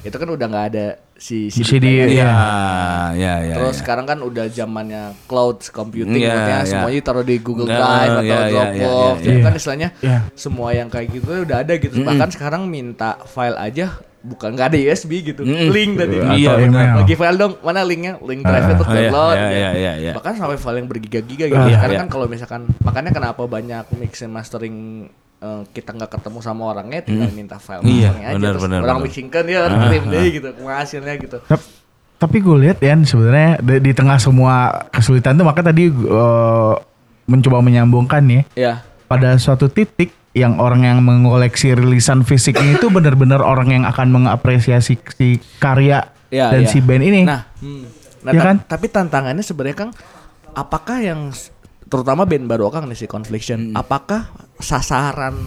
[0.02, 0.86] itu kan udah nggak ada
[1.18, 1.86] si CD CD.
[2.14, 2.30] Iya, ya.
[3.18, 3.56] ya, ya.
[3.58, 3.80] Terus ya.
[3.82, 6.70] sekarang kan udah zamannya cloud computing maksudnya iya.
[6.70, 8.78] semuanya taruh di Google Drive atau iya, iya, Dropbox.
[9.18, 9.46] iya, Jadi iya.
[9.46, 10.20] kan istilahnya Iya.
[10.38, 11.96] semua yang kayak gitu udah ada gitu.
[12.06, 15.42] Bahkan sekarang minta file aja bukan nggak ada USB gitu.
[15.42, 15.72] Mm-mm.
[15.72, 16.16] Link tadi.
[16.38, 16.68] Iya, benar.
[16.68, 16.96] email.
[17.00, 18.14] Bagi file dong, mana linknya?
[18.20, 19.32] Link drive itu Oh, iya, download.
[19.32, 19.56] iya, gitu.
[19.56, 20.12] iya, iya, iya.
[20.14, 21.56] Bahkan sampai file yang bergiga-giga gitu.
[21.64, 22.02] Iya, Karena iya.
[22.04, 24.76] kan kalau misalkan makanya kenapa banyak mix and mastering
[25.38, 28.98] eh, kita nggak ketemu sama orangnya tinggal minta file Iya, aja benar, terus benar, orang
[28.98, 29.06] benar.
[29.06, 31.70] mixingkan ya kirim deh gitu hasilnya gitu Tap-
[32.18, 34.54] Tapi gue lihat ya sebenarnya di, di tengah semua
[34.90, 36.74] kesulitan tuh maka tadi eh,
[37.24, 38.74] mencoba menyambungkan ya ya
[39.06, 44.96] pada suatu titik yang orang yang mengoleksi rilisan fisiknya itu benar-benar orang yang akan mengapresiasi
[45.10, 45.28] si
[45.58, 46.70] karya Iya, dan iya.
[46.70, 47.22] si band ini.
[47.24, 47.84] Nah, hmm.
[48.22, 48.56] Nah, ta- kan?
[48.68, 49.92] tapi tantangannya sebenarnya Kang,
[50.52, 51.32] apakah yang
[51.88, 53.80] terutama band baru Kang nih si Confliction, Hmm.
[53.80, 54.28] apakah
[54.60, 55.40] sasaran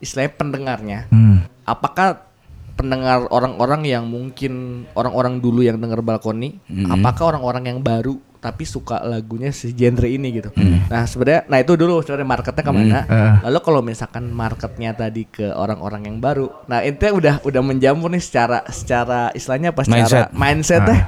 [0.00, 1.44] istilahnya pendengarnya, Hmm.
[1.62, 2.24] apakah
[2.72, 6.88] pendengar orang-orang yang mungkin orang-orang dulu yang dengar balkoni, Hmm.
[6.90, 10.48] apakah orang-orang yang baru tapi suka lagunya si genre ini gitu.
[10.50, 10.88] Hmm.
[10.88, 12.98] Nah sebenarnya, nah itu dulu sebenarnya marketnya ke mana.
[13.04, 13.32] eh.
[13.44, 18.18] Lalu kalau misalkan marketnya tadi ke orang-orang yang baru, nah itu udah udah menjamur nih
[18.18, 20.26] secara secara istilahnya apa secara Mindset.
[20.32, 20.98] mindsetnya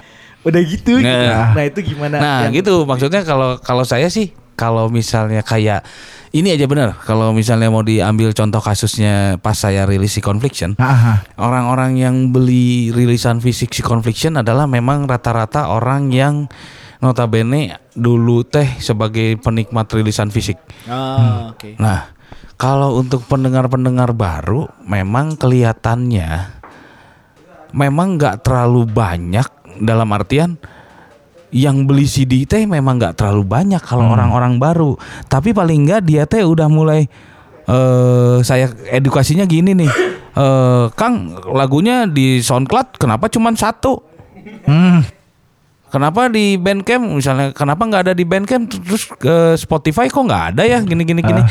[0.43, 0.93] udah gitu.
[1.01, 1.09] gitu.
[1.09, 1.57] Nah.
[1.57, 2.17] Nah itu gimana?
[2.17, 5.81] Nah, yang- gitu maksudnya kalau kalau saya sih kalau misalnya kayak
[6.33, 10.93] ini aja benar kalau misalnya mau diambil contoh kasusnya pas saya rilis si Confliction Ah,
[11.17, 11.19] ah.
[11.37, 16.53] orang-orang yang beli rilisan fisik si Confliction adalah memang rata-rata orang yang
[17.03, 20.57] notabene dulu teh sebagai penikmat rilisan fisik.
[20.87, 21.75] Ah, oke.
[21.83, 22.15] Nah,
[22.55, 26.63] kalau untuk pendengar-pendengar baru memang kelihatannya
[27.75, 29.45] memang nggak terlalu banyak
[29.83, 30.55] dalam artian
[31.53, 34.95] yang beli CD teh memang nggak terlalu banyak kalau orang-orang baru.
[35.27, 37.05] Tapi paling nggak dia teh udah mulai
[37.63, 39.91] eh saya edukasinya gini nih.
[40.39, 44.01] eh Kang, lagunya di SoundCloud kenapa cuma satu?
[44.65, 45.03] Hmm.
[45.93, 47.05] Kenapa di Bandcamp?
[47.13, 48.65] Misalnya kenapa nggak ada di Bandcamp?
[48.65, 50.81] Terus ke Spotify kok nggak ada ya?
[50.81, 51.45] Gini gini gini.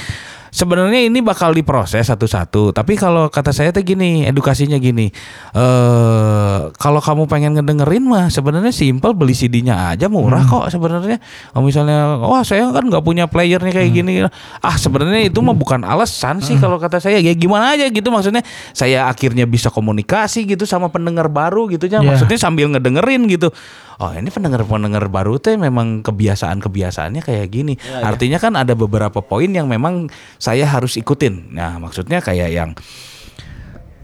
[0.51, 2.75] Sebenarnya ini bakal diproses satu-satu.
[2.75, 5.07] Tapi kalau kata saya tuh gini, edukasinya gini.
[5.55, 11.23] Eh kalau kamu pengen ngedengerin mah sebenarnya simple beli CD-nya aja murah kok sebenarnya.
[11.55, 14.27] Kalau misalnya wah saya kan nggak punya playernya kayak gini.
[14.59, 17.23] Ah sebenarnya itu mah bukan alasan sih kalau kata saya.
[17.23, 18.43] Ya gimana aja gitu maksudnya
[18.75, 22.03] saya akhirnya bisa komunikasi gitu sama pendengar baru gitu ya.
[22.03, 22.11] Iya.
[22.11, 23.55] Maksudnya sambil ngedengerin gitu.
[24.01, 27.77] Oh ini pendengar-pendengar baru teh memang kebiasaan-kebiasaannya kayak gini.
[28.01, 30.09] Artinya kan ada beberapa poin yang memang
[30.41, 31.53] saya harus ikutin.
[31.53, 32.73] Nah maksudnya kayak yang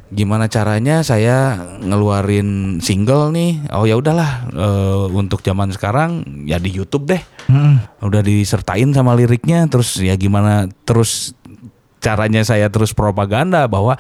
[0.07, 3.65] gimana caranya saya ngeluarin single nih.
[3.73, 7.22] Oh ya udahlah eh, untuk zaman sekarang ya di YouTube deh.
[7.49, 7.81] Hmm.
[8.05, 9.65] Udah disertain sama liriknya.
[9.65, 11.34] Terus ya gimana terus
[11.97, 13.97] caranya saya terus propaganda bahwa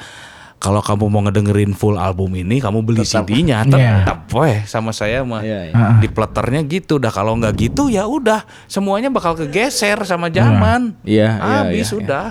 [0.57, 4.03] kalau kamu mau ngedengerin full album ini, kamu beli CD-nya Iya.
[4.03, 5.73] tetap weh sama saya mah Iya, iya.
[5.73, 6.97] Ah, di pleternya gitu.
[6.97, 10.97] Dah kalau nggak gitu ya udah semuanya bakal kegeser sama zaman.
[11.01, 12.25] Iya, iya, Habis iya, udah.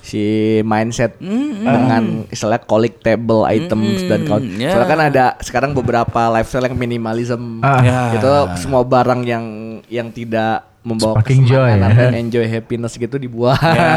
[0.00, 0.24] si
[0.64, 4.56] mindset dengan istilah collectible items dan kawan.
[4.56, 4.72] ya.
[4.72, 7.60] Soalnya kan ada sekarang beberapa lifestyle yang minimalism.
[7.60, 7.84] Ah.
[7.84, 8.00] Ya.
[8.16, 9.44] Itu semua barang yang
[9.86, 12.08] yang tidak membawa Sparking joy, ya.
[12.16, 13.60] enjoy happiness gitu dibuat.
[13.60, 13.92] Ya,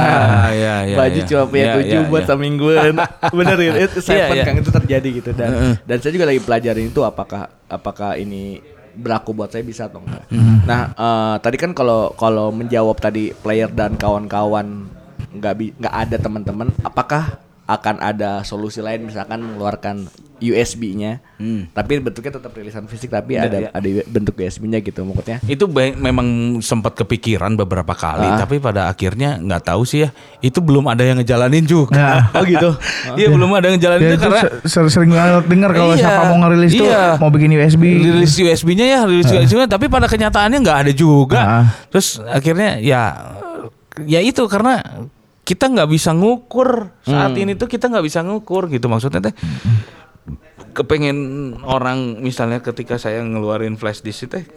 [0.52, 1.26] ya, ya, Baju ya.
[1.26, 2.28] cuma punya Ya, tujuh ya, buat ya.
[2.28, 2.94] semingguan.
[3.40, 4.44] Bener ya, itu saya iya.
[4.44, 5.50] Kang itu terjadi gitu dan
[5.82, 8.60] dan saya juga lagi pelajarin itu apakah apakah ini
[8.92, 10.28] berlaku buat saya bisa atau enggak.
[10.68, 14.92] Nah, eh, tadi kan kalau kalau menjawab tadi player dan kawan-kawan
[15.32, 17.40] nggak bi- nggak ada teman-teman, apakah
[17.72, 20.08] akan ada solusi lain misalkan mengeluarkan
[20.42, 21.22] USB-nya,
[21.70, 23.70] tapi bentuknya tetap rilisan fisik tapi Ya, ada ya.
[23.70, 25.38] ada bentuk USB-nya gitu maksudnya.
[25.46, 26.26] Itu memang
[26.60, 28.42] sempat kepikiran beberapa kali, Ah.
[28.42, 30.10] tapi pada akhirnya nggak tahu sih ya.
[30.40, 31.94] Itu belum ada yang ngejalanin juga.
[31.94, 32.74] Nah, Oh gitu.
[33.14, 35.94] Iya belum ada yang ngejalanin ya itu itu karena se- se- sering banget dengar kalau
[35.94, 37.04] Iya, siapa mau ngerilis tuh iya.
[37.16, 37.84] mau bikin USB.
[38.02, 41.40] rilis USB-nya ya, rilis USB-nya, tapi pada kenyataannya nggak ada juga.
[41.40, 41.66] Ah.
[41.94, 43.04] Terus akhirnya ya
[44.02, 44.82] ya itu karena
[45.52, 46.96] kita nggak bisa ngukur.
[47.04, 49.36] Saat ini tuh kita nggak bisa ngukur gitu maksudnya teh.
[50.72, 51.18] Kepengen
[51.68, 54.48] orang misalnya ketika saya ngeluarin flash disk teh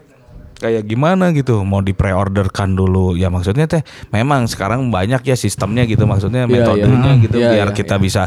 [0.62, 1.66] kayak gimana gitu?
[1.66, 3.18] Mau di pre-orderkan dulu.
[3.18, 3.82] Ya maksudnya teh
[4.14, 7.22] memang sekarang banyak ya sistemnya gitu maksudnya Iya, metodenya iya.
[7.26, 8.02] gitu Iya, biar iya, kita iya.
[8.06, 8.22] bisa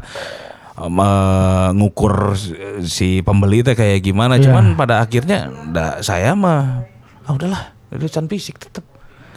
[0.75, 2.35] um, eh, ngukur
[2.83, 4.35] si pembeli teh kayak gimana.
[4.43, 5.47] Cuman pada akhirnya
[6.03, 6.83] saya mah
[7.23, 8.83] ah udahlah rilisan fisik tetap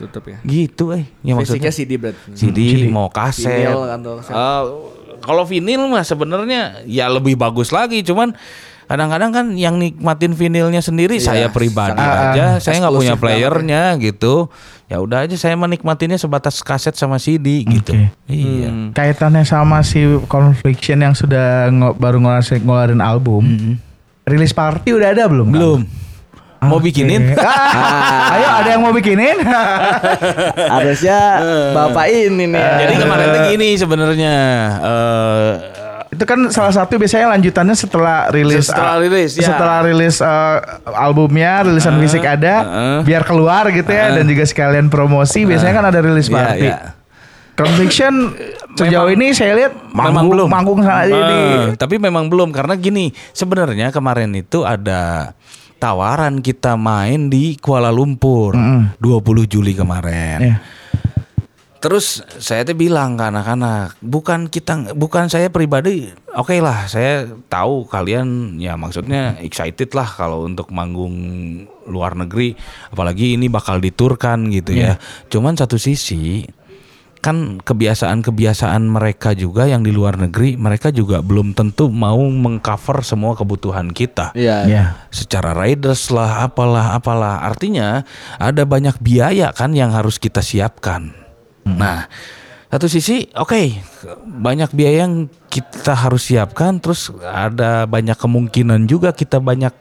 [0.00, 0.38] Tutup ya.
[0.42, 2.32] gitu eh ya maksudnya CD berarti.
[2.32, 2.58] CD,
[2.88, 3.44] mau kaset.
[3.44, 4.32] Vinil atau kaset.
[4.32, 4.62] Eh,
[5.20, 8.32] kalau vinil mah sebenarnya ya lebih bagus lagi, cuman
[8.86, 13.22] kadang-kadang kan yang nikmatin vinilnya sendiri Iya, saya pribadi sangat aja, saya nggak punya banget
[13.22, 14.34] playernya gitu.
[14.86, 17.94] Ya udah aja saya menikmatinya sebatas kaset sama CD gitu.
[17.94, 18.10] Oke.
[18.26, 18.66] Iya.
[18.66, 18.90] Hmm.
[18.90, 23.42] Kaitannya sama si Confliction yang sudah ngo- baru ngeluarin, ngeluarin album.
[24.24, 25.48] Rilis party udah ada belum?
[25.48, 25.80] Belum.
[26.60, 27.32] Mau bikinin?
[27.40, 29.40] Ah, ayo ada yang mau bikinin?
[30.74, 31.18] Harusnya
[31.72, 32.60] bapak ini nih.
[32.78, 34.34] Jadi kemarin tuh gini sebenarnya
[34.78, 35.50] eh
[36.10, 39.46] Itu kan salah satu biasanya lanjutannya setelah rilis Setelah rilis, ya.
[39.46, 40.58] setelah rilis uh,
[40.90, 43.00] albumnya, rilisan fisik ada, uh.
[43.00, 46.66] biar keluar gitu ya dan juga sekalian promosi biasanya kan ada rilis Iya, party.
[46.66, 46.78] iya.
[47.54, 48.32] Conviction
[48.72, 50.48] sejauh ini saya lihat memang manggung belum.
[50.48, 51.56] manggung sana aja Eh, nih.
[51.76, 55.30] tapi memang belum karena gini, sebenarnya kemarin itu ada
[55.80, 59.00] tawaran kita main di Kuala Lumpur 20
[59.48, 60.38] Juli kemarin.
[60.44, 60.56] Iya.
[61.80, 67.88] Terus saya tuh bilang ke anak-anak, bukan kita, bukan saya pribadi, oke lah, saya tahu
[67.88, 71.16] kalian ya maksudnya excited lah kalau untuk manggung
[71.88, 72.52] luar negeri,
[72.92, 75.00] apalagi ini bakal diturkan gitu ya.
[75.32, 76.44] Cuman satu sisi
[77.20, 83.36] kan kebiasaan-kebiasaan mereka juga yang di luar negeri, mereka juga belum tentu mau mengcover semua
[83.36, 84.32] kebutuhan kita.
[84.32, 84.58] Iya.
[84.66, 84.84] Iya.
[85.12, 87.44] secara riders lah apalah apalah.
[87.44, 88.02] Artinya
[88.40, 91.12] ada banyak biaya kan yang harus kita siapkan.
[91.68, 92.08] Nah
[92.70, 93.82] satu sisi oke
[94.24, 99.74] banyak biaya yang kita harus siapkan terus ada banyak kemungkinan juga kita banyak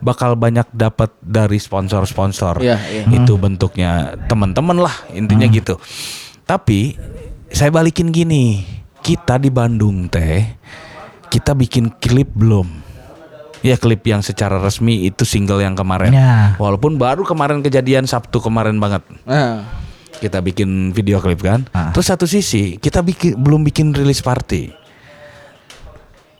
[0.00, 2.62] bakal banyak dapat dari sponsor-sponsor.
[2.64, 3.04] Iya, iya.
[3.10, 5.76] itu bentuknya teman-teman lah intinya gitu
[6.48, 6.96] tapi
[7.52, 8.64] saya balikin gini
[9.04, 10.56] kita di Bandung teh
[11.28, 12.88] kita bikin klip belum
[13.58, 16.14] Ya klip yang secara resmi itu single yang kemarin.
[16.14, 16.54] Ya.
[16.62, 19.02] Walaupun baru kemarin kejadian Sabtu kemarin banget.
[19.26, 19.66] Nah,
[20.18, 21.66] Kita bikin video klip kan.
[21.70, 21.94] Ah.
[21.94, 24.74] Terus satu sisi kita bikin belum bikin rilis party.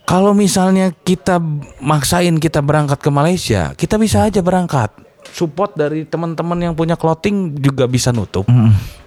[0.02, 1.38] Kalau misalnya kita
[1.78, 4.90] maksain kita berangkat ke Malaysia, kita bisa aja berangkat.
[5.34, 8.48] Support dari teman-teman yang punya clothing juga bisa nutup.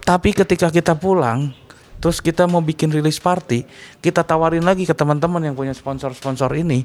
[0.02, 1.54] Tapi ketika kita pulang,
[2.02, 3.62] terus kita mau bikin rilis party,
[4.02, 6.84] kita tawarin lagi ke teman-teman yang punya sponsor-sponsor ini,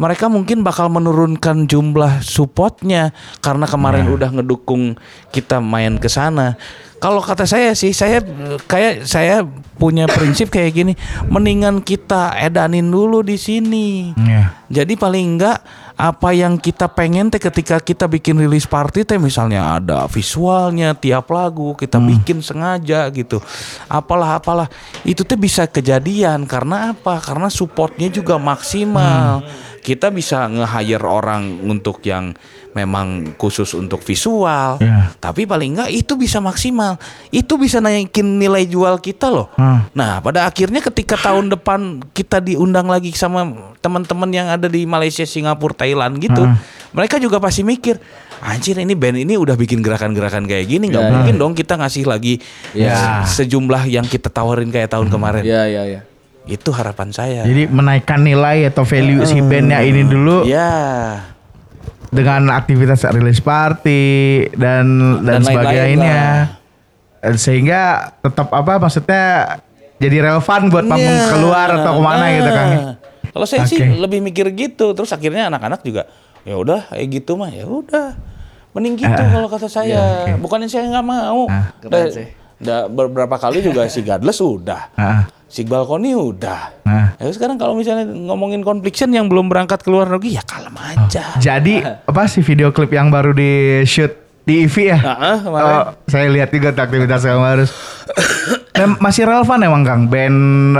[0.00, 3.12] mereka mungkin bakal menurunkan jumlah supportnya
[3.44, 4.96] karena kemarin udah ngedukung
[5.28, 6.56] kita main ke sana.
[7.04, 8.24] Kalau kata saya sih, saya
[8.64, 9.44] kayak saya
[9.76, 10.92] punya prinsip kayak gini,
[11.28, 14.16] mendingan kita edanin dulu di sini.
[14.16, 14.64] Iya.
[14.72, 15.60] Jadi paling enggak
[15.94, 21.30] apa yang kita pengen teh ketika kita bikin rilis party teh misalnya ada visualnya tiap
[21.30, 23.38] lagu kita bikin sengaja gitu.
[23.86, 24.66] Apalah apalah
[25.06, 27.22] itu teh bisa kejadian karena apa?
[27.22, 29.46] Karena supportnya juga maksimal.
[29.84, 32.32] Kita bisa nge-hire orang untuk yang
[32.72, 34.80] memang khusus untuk visual.
[34.80, 35.12] Iya.
[35.20, 36.96] Tapi paling enggak itu bisa maksimal.
[37.28, 39.52] Itu bisa naikin nilai jual kita loh.
[39.54, 39.84] Hmm.
[39.92, 43.44] Nah, pada akhirnya ketika tahun depan kita diundang lagi sama
[43.78, 46.48] teman-teman yang ada di Malaysia, Singapura, Thailand gitu,
[46.90, 48.00] mereka juga pasti mikir,
[48.40, 52.08] anjir ini band ini udah bikin gerakan-gerakan kayak gini, nggak Ya, mungkin dong kita ngasih
[52.08, 52.40] lagi
[52.72, 53.20] Ya.
[53.26, 55.42] se- sejumlah yang kita tawarin kayak tahun kemarin.
[55.44, 56.00] iya iya iya.
[56.44, 57.40] Itu harapan saya.
[57.42, 61.24] Jadi menaikkan nilai atau value si bandnya ini dulu ya.
[62.08, 64.04] dengan aktivitas rilis party
[64.52, 64.86] dan
[65.20, 66.04] dan, Dan sebagainya.
[66.04, 66.36] lah.
[67.24, 67.80] Eh, Sehingga
[68.18, 69.56] tetap apa maksudnya
[69.96, 71.32] jadi relevan buat panggung Ya.
[71.32, 72.68] keluar atau ke mana gitu kan.
[73.26, 73.98] Kalau saya sih Oke.
[73.98, 76.06] lebih mikir gitu, terus akhirnya anak-anak juga
[76.44, 78.14] ya udah kayak gitu mah ya udah.
[78.70, 79.30] Mending gitu Ah.
[79.32, 80.28] kalau kata saya.
[80.36, 81.48] Bukannya saya nggak mau.
[81.48, 81.72] Ah.
[81.80, 82.28] Keren sih.
[82.64, 84.82] Da- beberapa kali juga si Godless udah.
[84.96, 85.28] Ah.
[85.46, 86.82] Si Balkoni udah.
[86.82, 87.14] Nah.
[87.14, 91.36] Ya sekarang kalau misalnya ngomongin Confliction yang belum berangkat ke luar negeri ya kalem aja.
[91.36, 93.52] Jadi apa sih video klip yang baru di
[93.84, 94.10] shoot
[94.42, 94.98] di EV ya?
[95.46, 97.70] Oh, saya lihat juga aktivitas yang harus.
[98.74, 100.74] Dan masih relevan emang Kang band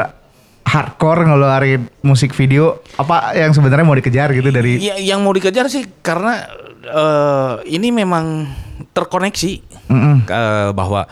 [0.64, 5.70] hardcore ngeluarin musik video apa yang sebenarnya mau dikejar gitu dari Ya, yang mau dikejar
[5.70, 6.50] sih karena
[6.82, 8.48] eh, ini memang
[8.90, 9.52] terkoneksi
[9.86, 10.26] Mm-mm.
[10.26, 11.06] ke- bahwa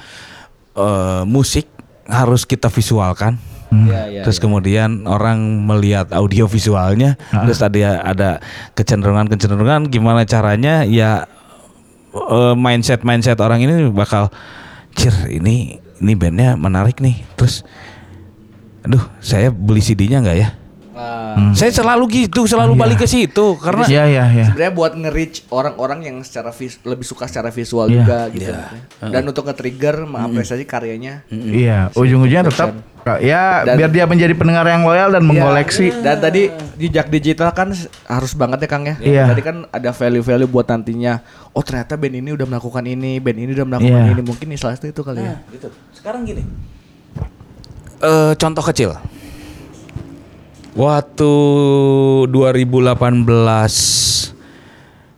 [0.76, 1.68] eh, musik
[2.08, 3.38] harus kita visualkan.
[3.72, 4.20] Iya iya.
[4.20, 8.30] terus kemudian orang melihat audio visualnya, terus ada ada
[8.76, 11.24] kecenderungan-kecenderungan gimana caranya ya
[12.52, 14.28] mindset mindset orang ini bakal
[14.92, 17.64] cir ini ini bandnya menarik nih, terus
[18.84, 20.52] aduh saya beli CD-nya nggak ya?
[20.92, 22.80] Nah, Saya selalu gitu, selalu Iya.
[22.80, 24.46] balik ke situ karena Iya iya iya.
[24.46, 27.96] sebenarnya buat nge-reach orang-orang yang secara vis- lebih suka secara visual Iya.
[27.98, 28.52] juga gitu.
[29.02, 31.24] Dan untuk nge-trigger mengapresiasi karyanya.
[31.28, 32.76] Iya, ujung-ujungnya tetap
[33.18, 35.90] ya Dan- biar dia menjadi pendengar yang loyal dan mengoleksi.
[35.96, 36.46] Dan tadi
[36.76, 37.72] jejak digital kan
[38.06, 38.94] harus banget ya Kang ya.
[38.98, 39.24] Iya.
[39.26, 41.24] Tadi kan ada value-value buat nantinya.
[41.50, 44.12] Oh ternyata band ini udah melakukan ini, band ini udah melakukan Iya.
[44.12, 44.22] ini.
[44.22, 45.40] Mungkin salah satu itu kali ya.
[45.48, 45.72] gitu.
[45.90, 46.44] Sekarang gini.
[47.98, 48.92] Eh contoh kecil.
[50.72, 51.32] Waktu
[52.32, 54.32] 2018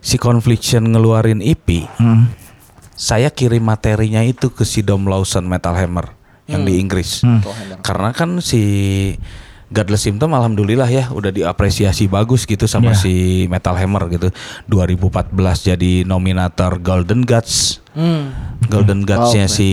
[0.01, 2.29] si Confliction ngeluarin EP, Hmm.
[2.95, 6.11] saya kirim materinya itu ke si Dom Lawson Metal Hammer
[6.45, 7.25] yang di Inggris.
[7.81, 8.63] Karena kan si
[9.75, 13.01] Godless Symptom alhamdulillah ya udah diapresiasi bagus gitu sama Iya.
[13.01, 13.13] si
[13.47, 14.31] Metal Hammer gitu.
[14.69, 15.35] 2014
[15.67, 17.83] jadi nominator Golden Guts.
[18.65, 19.71] Golden Guts-nya si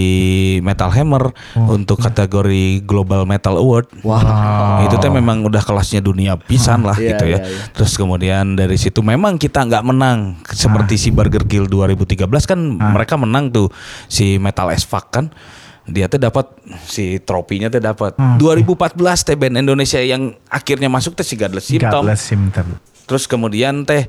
[0.61, 3.90] Metal Hammer untuk kategori Global Metal Award.
[4.02, 4.86] Wah.
[4.86, 7.38] Itu tuh memang udah kelasnya dunia pisan lah Iya, gitu ya.
[7.38, 7.65] iya, iya.
[7.72, 13.18] Terus kemudian dari situ memang kita nggak menang seperti si Burger Kill 2013 kan mereka
[13.18, 13.73] menang tuh
[14.06, 15.34] si Metal as Fuck kan.
[15.90, 16.45] Dia tuh dapat
[16.86, 18.14] si tropinya tuh dapat.
[18.38, 22.06] 2014 teh band Indonesia yang akhirnya masuk teh si Godless Symptom.
[22.06, 22.66] Godless Symptom.
[23.10, 24.06] Terus kemudian teh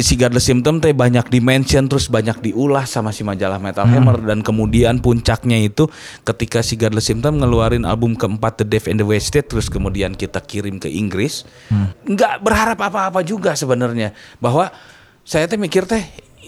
[0.00, 4.40] si Godless Symptom teh banyak dimention terus banyak diulas sama si majalah Metal Hammer dan
[4.40, 5.84] kemudian puncaknya itu
[6.24, 10.40] ketika si Godless Symptom ngeluarin album keempat The Death and the Wasted terus kemudian kita
[10.40, 11.44] kirim ke Inggris
[12.08, 14.72] nggak berharap apa-apa juga sebenarnya bahwa
[15.28, 16.04] saya teh mikir teh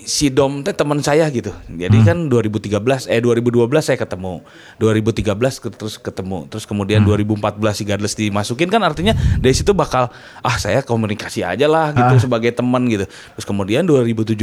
[0.06, 1.50] si Dom teh teman saya gitu.
[1.66, 4.38] Jadi kan 2013 eh 2012 saya ketemu.
[4.78, 5.26] 2013
[5.58, 6.46] ke- terus ketemu.
[6.46, 7.42] Terus kemudian 2014
[7.74, 10.06] si Godless dimasukin kan artinya dari situ bakal
[10.40, 13.04] ah saya komunikasi aja lah gitu sebagai teman gitu.
[13.04, 14.38] Terus kemudian 2017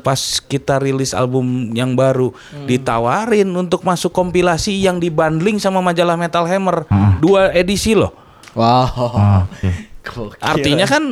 [0.00, 2.30] pas kita rilis album yang baru
[2.64, 6.86] ditawarin untuk masuk kompilasi yang dibundling sama majalah Metal Hammer.
[7.18, 8.14] Dua edisi loh.
[8.54, 8.86] Wow.
[8.96, 9.68] Oh, Oke.
[10.06, 10.38] Gokil.
[10.38, 11.04] Artinya kan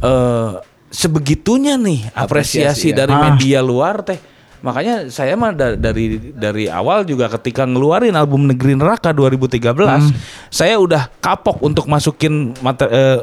[0.00, 2.96] eh sebegitunya nih apresiasi, Apresiasi, ya.
[3.00, 3.20] dari Ah.
[3.24, 4.18] media luar teh.
[4.60, 10.12] Makanya saya mah da- dari dari awal juga ketika ngeluarin album Negeri Neraka 2013,
[10.50, 13.18] saya udah kapok untuk masukin mater, eh,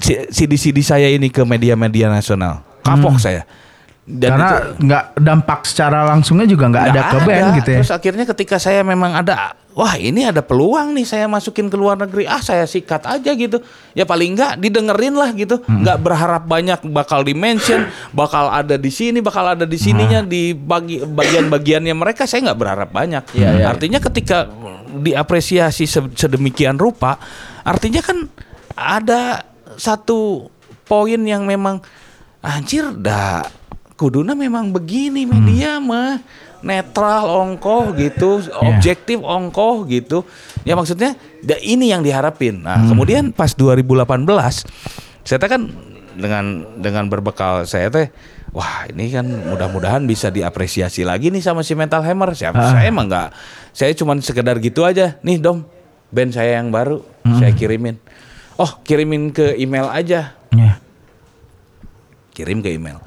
[0.00, 2.64] si- CD-CD saya ini ke media-media nasional.
[2.80, 3.44] Kapok saya.
[4.04, 7.78] Dan Karena itu- nggak dampak secara langsungnya juga nggak ada Nggak ke band gitu ya.
[7.80, 11.98] Terus akhirnya ketika saya memang ada, wah ini ada peluang nih saya masukin ke luar
[11.98, 13.58] negeri, ah saya sikat aja gitu.
[13.92, 15.58] Ya paling nggak didengerin lah gitu.
[15.66, 15.82] Hmm.
[15.82, 20.30] Nggak berharap banyak bakal dimention, bakal ada di sini, bakal ada di sininya Hmm.
[20.30, 23.22] di bagi bagian-bagiannya mereka saya nggak berharap banyak.
[23.34, 24.46] Iya, iya, artinya ketika
[24.94, 27.18] diapresiasi se- sedemikian rupa,
[27.66, 28.30] artinya kan
[28.78, 29.42] ada
[29.74, 30.48] satu
[30.86, 31.82] poin yang memang
[32.38, 33.42] anjir dah
[33.94, 36.18] kuduna memang begini media mah
[36.64, 40.24] netral ongkoh gitu objektif ongkoh gitu.
[40.64, 42.64] Ya maksudnya da- ini yang diharapin.
[42.64, 44.64] Nah kemudian pas 2018
[45.20, 45.68] saya teh kan
[46.14, 48.08] dengan dengan berbekal saya teh
[48.50, 52.32] wah ini kan mudah-mudahan bisa diapresiasi lagi nih sama si Mental Hammer.
[52.32, 53.28] Siapa saya emang nggak
[53.70, 55.20] saya cuman sekedar gitu aja.
[55.20, 55.68] Nih dom
[56.08, 57.04] band saya yang baru
[57.36, 58.00] saya kirimin.
[58.54, 60.32] Oh kirimin ke email aja.
[60.50, 60.78] Ya.
[62.30, 62.98] kirim ke email.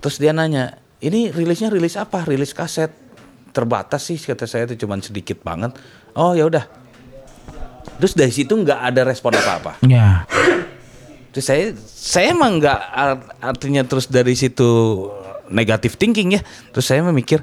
[0.00, 2.24] Terus dia nanya, ini rilisnya rilis apa?
[2.24, 2.92] Rilis kaset.
[3.50, 5.74] Terbatas sih kata saya itu cuman sedikit banget.
[6.14, 6.64] Oh ya udah.
[7.98, 9.82] Terus dari situ nggak ada respon apa-apa.
[9.84, 10.22] Ya.
[11.34, 14.70] Terus saya saya emang nggak art- artinya terus dari situ
[15.50, 16.42] negatif thinking ya.
[16.70, 17.42] Terus saya memikir,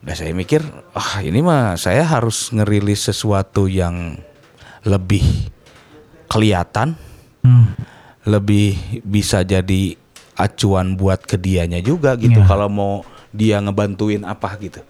[0.00, 0.62] udah saya mikir,
[0.94, 4.16] ah ini mah saya harus ngerilis sesuatu yang
[4.86, 5.22] lebih
[6.30, 6.94] kelihatan,
[7.40, 7.72] Hmm.
[8.28, 9.96] lebih bisa jadi
[10.40, 12.48] acuan buat ke dianya juga gitu Iya.
[12.48, 12.92] kalau mau
[13.30, 14.80] dia ngebantuin apa gitu.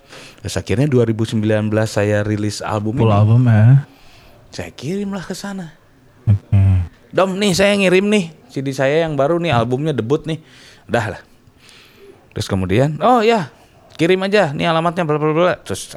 [0.41, 1.43] Terus akhirnya 2019
[1.85, 3.13] saya rilis album Full ini.
[3.13, 3.85] album ya.
[4.49, 5.77] Saya kirimlah ke sana.
[6.25, 6.57] Oke.
[7.11, 10.41] Dom nih saya ngirim nih CD saya yang baru nih albumnya debut nih.
[10.87, 11.23] Udah lah.
[12.31, 13.51] Terus kemudian, oh ya
[13.95, 15.55] kirim aja nih alamatnya bla bla bla.
[15.61, 15.93] Terus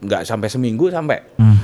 [0.00, 1.22] nggak sampai seminggu sampai.
[1.36, 1.60] Hmm.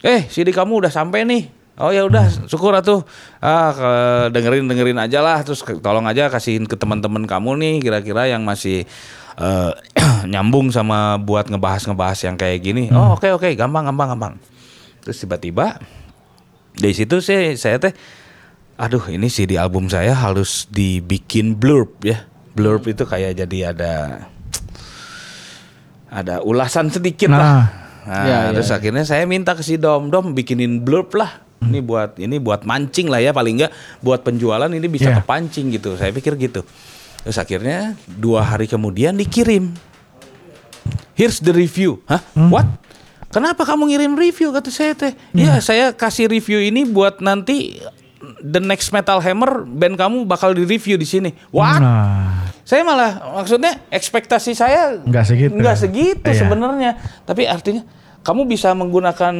[0.00, 1.42] Eh CD kamu udah sampai nih.
[1.74, 3.02] Oh ya udah syukur atuh.
[3.38, 5.42] Ah ke- dengerin dengerin aja lah.
[5.42, 8.86] Terus ke- tolong aja kasihin ke teman-teman kamu nih kira-kira yang masih
[9.34, 9.72] eh,
[10.30, 12.94] nyambung sama buat ngebahas-ngebahas yang kayak gini.
[12.94, 14.34] Oh oke oke gampang gampang gampang.
[15.02, 15.82] Terus tiba-tiba
[16.74, 17.94] dari situ saya saya teh
[18.74, 23.94] aduh ini sih di album saya harus dibikin blurb ya blurb itu kayak jadi ada
[26.10, 27.38] ada ulasan sedikit Nah.
[27.38, 27.46] lah
[28.04, 31.80] nah, Ya, ya, terus akhirnya saya minta ke si dom dom bikinin blurb lah ini
[31.80, 35.18] buat ini buat mancing lah ya paling enggak buat penjualan ini bisa Ya.
[35.18, 36.62] kepancing gitu saya pikir gitu
[37.20, 39.72] terus akhirnya dua hari kemudian dikirim
[41.12, 42.66] here's the review hah what
[43.28, 45.10] Kenapa kamu ngirim review kata saya teh?
[45.34, 47.82] Ya saya kasih review ini buat nanti
[48.38, 51.34] the next Metal Hammer band kamu bakal di review di sini.
[51.50, 52.30] Wah, Nah,
[52.62, 55.50] saya malah maksudnya ekspektasi saya Nggak segitu.
[55.50, 56.38] nggak segitu Iya.
[56.38, 56.90] sebenarnya.
[57.20, 57.82] Tapi artinya
[58.24, 59.34] kamu bisa menggunakan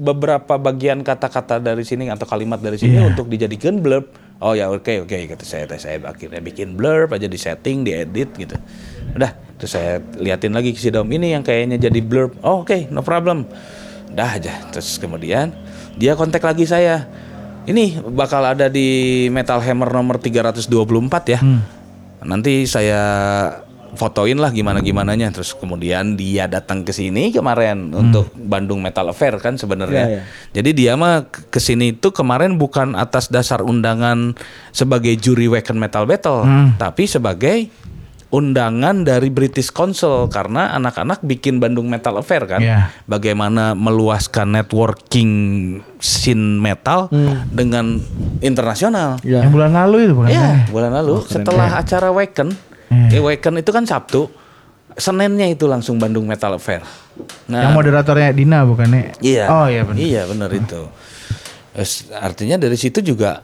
[0.00, 3.10] beberapa bagian kata-kata dari sini atau kalimat dari sini Iya.
[3.10, 4.06] untuk dijadikan blurb.
[4.38, 8.54] Oh ya oke oke kata saya saya akhirnya bikin blurb aja di setting, diedit gitu.
[9.14, 12.38] Udah, terus saya liatin lagi si Dom ini yang kayaknya jadi blurb.
[12.42, 13.46] Oh oke, no problem.
[14.14, 14.54] Udah aja.
[14.70, 15.50] Terus kemudian
[15.98, 17.06] dia kontak lagi saya.
[17.62, 20.66] Ini bakal ada di Metal Hammer nomor 324
[21.30, 21.38] ya.
[22.22, 23.02] Nanti saya
[23.92, 29.36] fotoin lah gimana gimananya terus kemudian dia datang ke sini kemarin untuk Bandung Metal Affair
[29.36, 30.04] kan sebenarnya.
[30.08, 30.22] Iya, iya.
[30.56, 34.32] Jadi dia mah ke sini itu kemarin bukan atas dasar undangan
[34.72, 36.44] sebagai juri Wacken Metal Battle,
[36.80, 37.68] tapi sebagai
[38.32, 42.64] undangan dari British Council karena anak-anak bikin Bandung Metal Affair kan.
[42.64, 42.88] Iya.
[43.04, 45.30] Bagaimana meluaskan networking
[46.00, 47.12] scene metal
[47.52, 48.00] dengan
[48.40, 49.20] internasional.
[49.20, 50.32] Yang bulan lalu itu bukan?
[50.32, 52.08] Iya, bulan lalu Oh, setelah acara
[52.92, 53.16] Wacken.
[53.16, 54.28] Eh, Wacken itu kan Sabtu.
[54.92, 56.84] Seninnya itu langsung Bandung Metal Affair.
[57.48, 59.16] Yang moderatornya Dina bukannya?
[59.24, 59.48] Iya.
[59.48, 60.00] Oh iya benar.
[60.00, 60.82] Iya benar itu.
[61.72, 63.40] Terus, artinya dari situ juga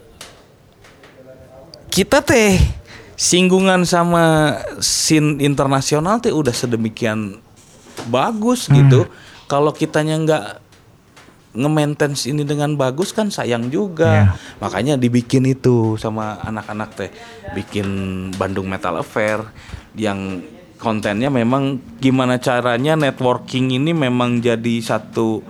[1.88, 2.60] kita teh
[3.16, 7.40] singgungan sama scene internasional teh udah sedemikian
[8.12, 9.08] bagus gitu.
[9.48, 10.44] Kalau kitanya nggak
[11.56, 14.36] nge-maintenance ini dengan bagus kan sayang juga.
[14.60, 17.10] Makanya dibikin itu sama anak-anak teh.
[17.56, 17.88] Bikin
[18.36, 19.40] Bandung Metal Affair
[19.96, 20.44] yang
[20.78, 25.42] kontennya memang gimana caranya networking ini memang jadi satu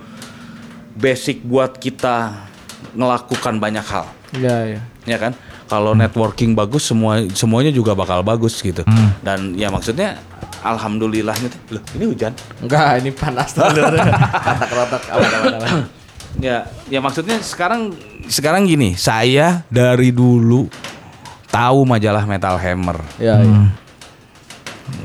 [0.97, 2.49] basic buat kita
[2.97, 4.05] ngelakukan banyak hal.
[4.33, 4.81] Iya, iya.
[5.05, 5.33] ya kan?
[5.69, 8.81] Kalau networking bagus semua semuanya juga bakal bagus gitu.
[9.21, 10.17] Dan ya maksudnya
[10.63, 12.33] alhamdulillahnya tuh, loh ini hujan?
[12.63, 13.53] Enggak, ini panas.
[13.59, 15.85] Awan-awan.
[16.39, 17.91] ya ya maksudnya sekarang
[18.31, 20.71] sekarang gini saya dari dulu
[21.49, 23.01] tahu majalah Metal Hammer.
[23.17, 23.59] Iya, iya.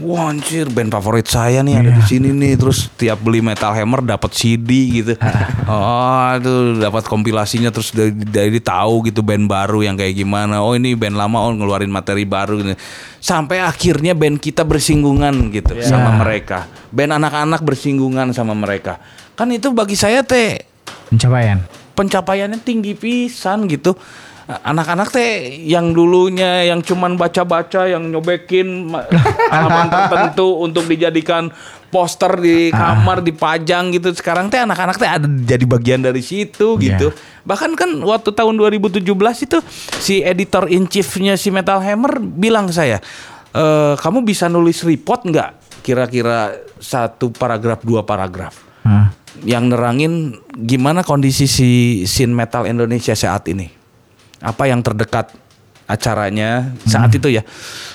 [0.05, 4.05] Wah anjir band favorit saya nih ada di sini nih terus tiap beli Metal Hammer
[4.05, 5.17] dapat CD gitu.
[5.65, 10.61] oh itu dapat kompilasinya terus dari, dari tahu gitu band baru yang kayak gimana.
[10.61, 12.77] Oh ini band lama oh ngeluarin materi baru gitu.
[13.23, 16.69] Sampai akhirnya band kita bersinggungan gitu sama mereka.
[16.93, 19.01] Band anak-anak bersinggungan sama mereka.
[19.35, 20.63] Kan itu bagi saya teh
[21.11, 21.59] Pencapaian.
[21.95, 23.97] pencapaiannya tinggi pisan gitu.
[24.45, 25.31] Anak-anak teh
[25.65, 29.09] yang dulunya yang cuman baca-baca yang nyobekin ma-
[29.49, 31.49] halaman tertentu untuk dijadikan
[31.89, 34.13] poster di kamar dipajang gitu.
[34.13, 37.09] Sekarang teh anak-anak teh ada jadi bagian dari situ gitu.
[37.45, 39.01] Bahkan kan waktu tahun 2017
[39.47, 39.59] itu
[39.97, 42.99] si editor in chiefnya si Metal Hammer bilang ke saya,
[43.49, 43.65] "E,
[43.97, 45.81] kamu bisa nulis report nggak?
[45.81, 49.09] Kira-kira satu paragraf dua paragraf." Hah.
[49.43, 51.69] yang nerangin gimana kondisi si
[52.07, 53.84] scene metal Indonesia saat ini.
[54.45, 55.33] Apa yang terdekat
[55.89, 57.43] acaranya saat itu ya.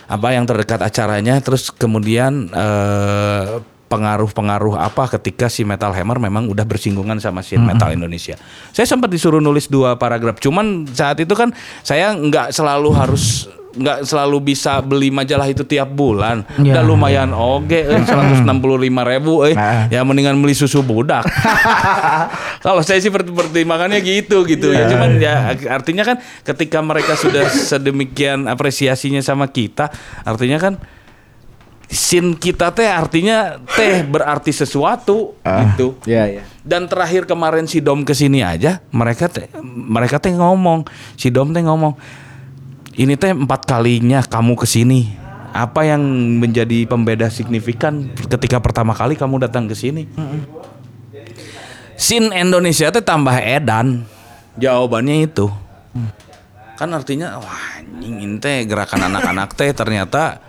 [0.09, 6.63] Apa yang terdekat acaranya terus kemudian eh, pengaruh-pengaruh apa ketika si Metal Hammer memang udah
[6.63, 8.37] bersinggungan sama scene metal Indonesia.
[8.69, 10.37] Saya sempat disuruh nulis dua paragraf.
[10.37, 11.49] Cuman saat itu kan
[11.81, 16.41] saya nggak selalu harus nggak selalu bisa beli majalah itu tiap bulan.
[16.57, 16.73] Ya.
[16.73, 18.45] Udah lumayan oke, eh, 165
[19.05, 19.53] ribu, eh.
[19.53, 19.85] Nah.
[19.93, 21.21] ya mendingan beli susu budak.
[22.65, 24.89] Kalau saya sih pert- pertimbangannya gitu gitu ya.
[24.89, 29.93] Cuman ya artinya kan ketika mereka sudah sedemikian apresiasinya sama kita,
[30.25, 30.73] artinya kan
[31.89, 35.97] sin kita teh artinya teh berarti sesuatu gitu.
[36.05, 36.43] Iya, iya.
[36.61, 40.85] Dan terakhir kemarin si Dom ke sini aja, mereka teh mereka teh ngomong,
[41.17, 41.97] si Dom teh ngomong,
[42.95, 45.13] ini teh empat kalinya kamu ke sini.
[45.49, 46.01] Apa yang
[46.37, 50.05] menjadi pembeda signifikan ketika pertama kali kamu datang ke sini?
[51.97, 54.05] Sin Indonesia teh tambah edan.
[54.55, 55.49] Jawabannya itu.
[56.77, 60.41] Kan artinya wah anjing teh gerakan anak-anak teh ternyata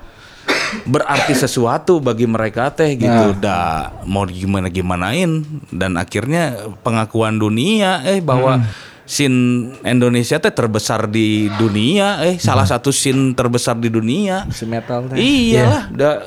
[0.87, 5.43] berarti sesuatu bagi mereka teh gitu dah mau gimana gimanain
[5.75, 8.63] dan akhirnya pengakuan dunia eh bahwa
[9.11, 9.39] scene
[9.83, 14.47] Indonesia teh terbesar di dunia eh salah satu scene terbesar di dunia.
[14.55, 15.19] Si metal teh.
[15.19, 16.23] iyalah dah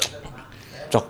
[0.92, 1.06] cok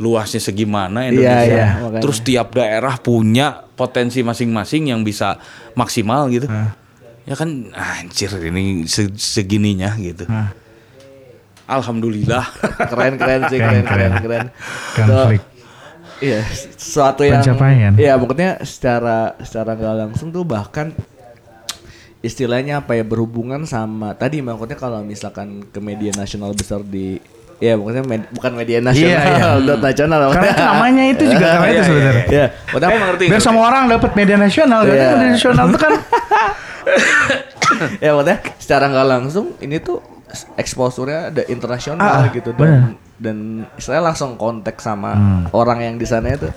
[0.00, 1.44] luasnya segimana Indonesia.
[1.44, 2.00] Iya, iya, makanya.
[2.00, 5.36] terus tiap daerah punya potensi masing-masing yang bisa
[5.76, 6.48] maksimal gitu.
[7.24, 10.24] Ya kan anjir ini se- segininya gitu.
[11.64, 12.44] Alhamdulillah.
[12.92, 14.46] Keren keren sih, keren keren keren.
[14.92, 15.40] Konflik.
[15.40, 15.53] Tuh,
[16.24, 16.40] Iya,
[16.72, 17.92] sesuatu yang Pencapaian.
[17.94, 20.96] Iya, maksudnya secara secara nggak langsung tuh bahkan
[22.18, 27.20] istilahnya apa ya berhubungan sama tadi maksudnya kalau misalkan ke media nasional besar di
[27.56, 29.46] Ya maksudnya med- bukan media nasional, Iya, iya.
[29.70, 30.26] dot nasional.
[30.28, 32.24] Karena itu namanya itu juga karena itu Iya, iya, sebenarnya.
[32.26, 33.24] Ya, udah Saya mengerti.
[33.24, 34.90] Biar semua orang dapat media nasional, Iya.
[34.90, 35.92] media nasional itu kan
[38.02, 40.02] ya maksudnya secara nggak langsung ini tuh
[40.54, 42.98] exposure-nya ada internasional Ah, gitu bener.
[43.18, 46.50] Dan saya langsung kontak sama orang yang di sana itu.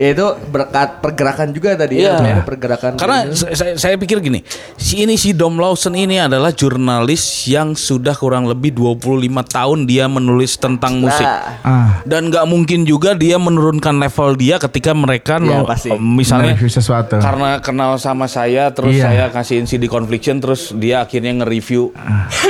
[0.00, 2.16] Ya itu berkat pergerakan juga tadi Iya.
[2.16, 4.40] ya, pergerakan Karena saya, saya pikir gini,
[4.72, 8.96] si ini si Dom Lawson ini adalah jurnalis yang sudah kurang lebih 25
[9.44, 11.20] tahun dia menulis tentang musik.
[11.20, 15.92] Nah, ah, Dan nggak mungkin juga dia menurunkan level dia ketika mereka Iya, no- pasti.
[15.92, 17.20] misalnya sesuatu.
[17.20, 19.04] karena kenal sama saya terus Iya.
[19.04, 21.92] saya kasihin CD Confliction terus dia akhirnya nge-review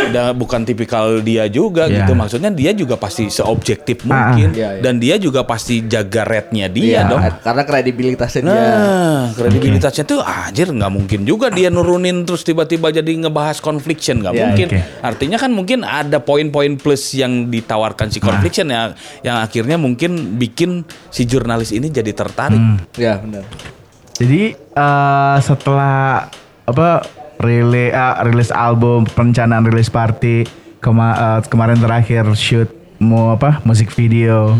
[0.08, 2.06] dan bukan tipikal dia juga Iya.
[2.06, 4.80] gitu maksudnya dia juga pasti seobjektif Ah, mungkin Iya, iya.
[4.80, 8.52] dan dia juga pasti jaga rate-nya dia iya, dong karena kredibilitasnya dia.
[8.52, 14.32] Nah, kredibilitasnya tuh anjir nggak mungkin juga dia nurunin terus tiba-tiba jadi ngebahas confliction nggak
[14.32, 14.68] Ya, mungkin.
[14.68, 14.80] oke.
[15.00, 20.82] Artinya kan mungkin ada poin-poin plus yang ditawarkan si confliction ya yang akhirnya mungkin bikin
[21.08, 22.60] si jurnalis ini jadi tertarik.
[22.94, 23.44] Ya benar.
[24.14, 26.28] Jadi eh, setelah
[26.64, 26.88] apa
[27.38, 30.44] rilis ah, rilis album perencanaan rilis party
[30.78, 32.68] kema- eh, kemarin terakhir shoot
[33.00, 34.52] mau apa musik video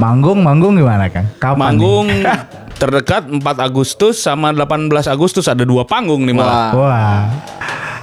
[0.00, 1.28] manggung manggung gimana kang?
[1.36, 1.54] Kapan?
[1.54, 1.60] nih?
[1.60, 2.06] Manggung
[2.80, 6.72] terdekat 4 Agustus sama 18 Agustus ada dua panggung nih malah.
[6.72, 6.88] Wah.
[6.88, 7.20] Wah.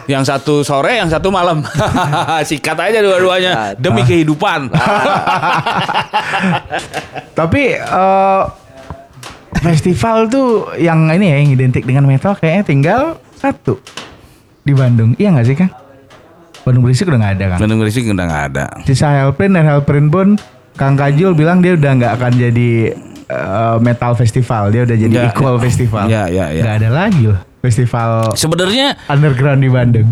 [0.08, 1.66] Yang satu sore, yang satu malam.
[2.48, 4.72] Sikat aja dua-duanya demi kehidupan.
[7.40, 8.44] Tapi eh,
[9.60, 13.02] festival tuh yang ini ya yang identik dengan metal kayaknya tinggal
[13.36, 13.84] satu
[14.64, 15.12] di Bandung.
[15.20, 15.74] Iya nggak sih kang?
[16.64, 17.60] Bandung berisik udah nggak ada kang.
[17.64, 18.66] Bandung Berisik udah nggak ada.
[18.88, 20.40] Sisa Helprin dan Helprin pun
[20.78, 22.70] Kang Kajul bilang dia udah nggak akan jadi
[23.28, 25.62] eh, metal festival, dia udah jadi Ya, equal ya.
[25.62, 26.06] festival.
[26.06, 26.62] Ya, ya, ya.
[26.62, 30.08] Nggak ada lagi loh festival Sebenarnya underground di Bandung.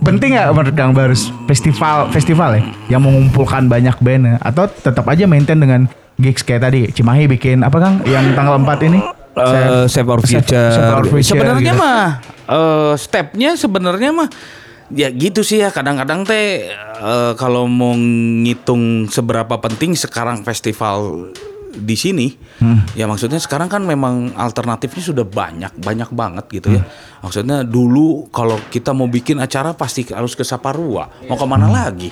[0.00, 4.36] Penting nggak menurut Kang Barus festival festival ya yang mengumpulkan banyak band ya?
[4.38, 5.84] atau tetap aja maintain dengan
[6.16, 9.00] gigs kayak tadi Cimahi bikin apa Kang yang tanggal 4 ini?
[9.30, 10.70] Eh, Save Our Save- Future.
[10.70, 11.80] Save Our Future Sebenarnya gitu.
[11.80, 12.02] mah
[12.46, 14.28] eh, stepnya sebenarnya mah
[14.90, 21.30] ya gitu sih ya kadang-kadang teh eh, kalau mau ngitung seberapa penting sekarang festival
[21.70, 22.28] di sini
[22.60, 22.84] Hmm.
[22.92, 26.90] ya maksudnya sekarang kan memang alternatifnya sudah banyak banyak banget gitu ya Hmm.
[27.22, 31.76] maksudnya dulu kalau kita mau bikin acara pasti harus ke Saparua mau ke mana Hmm.
[31.78, 32.10] lagi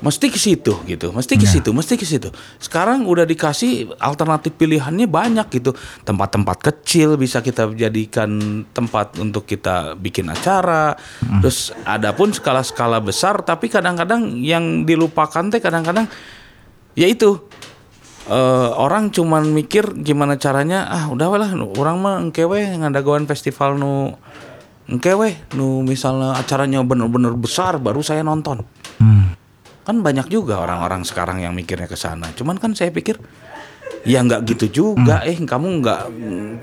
[0.00, 2.32] mesti ke situ gitu, mesti ke situ, mesti ke situ.
[2.56, 5.76] Sekarang udah dikasih alternatif pilihannya banyak gitu.
[6.04, 10.96] Tempat-tempat kecil bisa kita jadikan tempat untuk kita bikin acara.
[11.44, 16.08] Terus ada pun skala-skala besar tapi kadang-kadang yang dilupakan teh kadang-kadang
[16.96, 17.36] ya itu
[18.28, 23.76] eh, orang cuman mikir gimana caranya ah udah lah nu- orang mah engkewe ngadagoan festival
[23.76, 24.16] nu
[24.90, 28.64] engkewe nu misalnya acaranya bener-bener besar baru saya nonton.
[29.84, 32.28] Kan banyak juga orang-orang sekarang yang mikirnya ke sana.
[32.36, 33.16] Cuman kan saya pikir
[34.00, 34.66] ya nggak gitu
[34.96, 35.20] juga.
[35.28, 36.00] Eh kamu nggak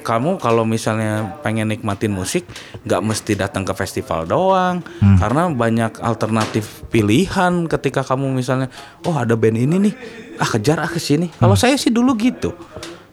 [0.01, 2.45] kamu kalau misalnya pengen nikmatin musik
[2.85, 4.81] nggak mesti datang ke festival doang.
[5.01, 8.69] Karena banyak alternatif pilihan ketika kamu misalnya
[9.05, 9.93] oh ada band ini nih.
[10.37, 11.29] Ah kejar ah ke sini.
[11.37, 12.53] Kalau saya sih dulu gitu.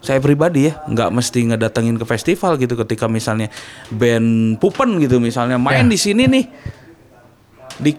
[0.05, 3.49] Saya pribadi ya nggak mesti ngedatengin ke festival gitu ketika misalnya
[3.89, 6.45] band pupen gitu misalnya main di sini nih.
[7.75, 7.91] Di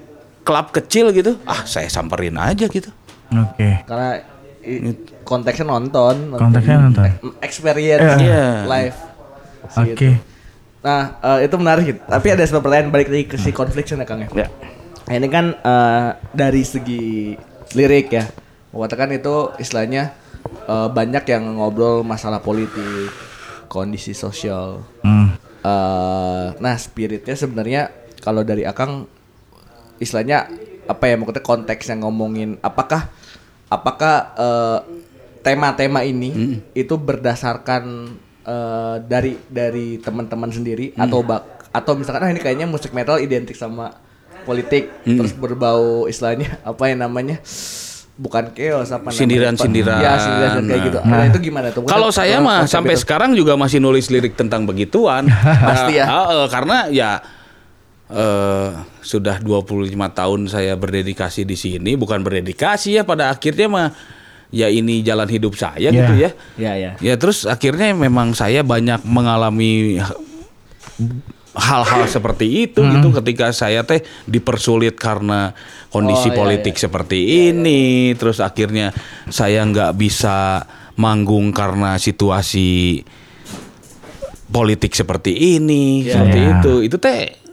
[0.47, 2.89] klub kecil gitu ah saya samperin aja gitu
[3.29, 3.83] Oke.
[3.83, 4.23] Karena
[4.63, 7.11] i- konteksnya nonton, Konteksnya nonton.
[7.41, 8.63] experience Iya.
[8.65, 8.99] live.
[9.77, 10.11] Oke.
[10.79, 11.85] Nah, eh, itu menarik.
[11.89, 12.01] gitu.
[12.01, 14.31] Tapi ada sebuah pertanyaan balik lagi ke si confliction ya, Kang ya.
[14.33, 14.47] Ya.
[15.05, 17.35] Nah, ini kan eh, dari segi
[17.75, 18.31] lirik ya.
[18.71, 20.15] Mengatakan itu istilahnya
[20.65, 23.11] eh, banyak yang ngobrol masalah politik,
[23.67, 24.87] kondisi sosial.
[25.03, 25.35] Hmm.
[25.61, 27.91] Eh, nah, spiritnya sebenarnya
[28.23, 29.11] kalau dari Akang
[29.99, 30.49] istilahnya
[30.87, 33.11] apa ya maksudnya konteks yang ngomongin apakah
[33.67, 34.79] apakah eh,
[35.43, 38.15] tema-tema ini itu berdasarkan
[38.47, 43.59] eh, dari dari teman-teman sendiri atau bak atau misalkan ah ini kayaknya musik metal identik
[43.59, 43.93] sama
[44.47, 47.43] politik terus berbau istilahnya apa yang namanya
[48.17, 49.21] bukan chaos apa namanya?
[49.21, 49.99] Sindiran-sindiran.
[50.01, 53.05] ya sindiran kayak gitu nah, itu gimana tuh Kalau saya mah sampai itu.
[53.05, 55.29] sekarang juga masih nulis lirik tentang begituan.
[55.69, 56.09] Pasti ya.
[56.09, 57.21] Ah, eh, karena ya
[58.07, 58.71] eh
[59.03, 63.89] sudah 25 tahun saya berdedikasi di sini, bukan berdedikasi ya pada akhirnya mah
[64.55, 66.07] ya ini jalan hidup saya Ya.
[66.07, 66.31] gitu ya.
[66.55, 69.99] ya ya Ya terus akhirnya memang saya banyak mengalami
[71.57, 75.57] hal-hal seperti itu gitu ketika saya teh dipersulit karena
[75.89, 78.93] kondisi Oh, iya, politik seperti ini terus akhirnya
[79.33, 80.63] saya nggak bisa
[80.95, 83.01] manggung karena situasi
[84.47, 86.53] politik seperti ini Iya, seperti iya.
[86.61, 87.46] itu itu teh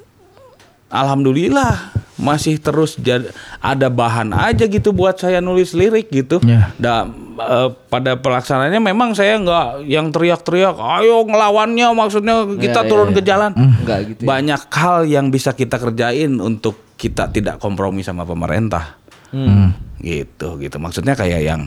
[0.93, 6.37] alhamdulillah masih terus jad- ada bahan aja gitu buat saya nulis lirik gitu.
[6.39, 6.69] Ya.
[6.77, 12.89] Da- eh, pada pelaksanaannya memang saya nggak yang teriak-teriak, ayo ngelawannya maksudnya kita Ya, ya,
[12.89, 13.15] turun ya.
[13.17, 13.51] ke jalan.
[13.51, 14.27] Enggak gitu ya.
[14.29, 19.01] Banyak hal yang bisa kita kerjain untuk kita tidak kompromi sama pemerintah.
[19.33, 19.73] Hmm.
[19.97, 20.77] Gitu, gitu.
[20.77, 21.61] Maksudnya kayak yang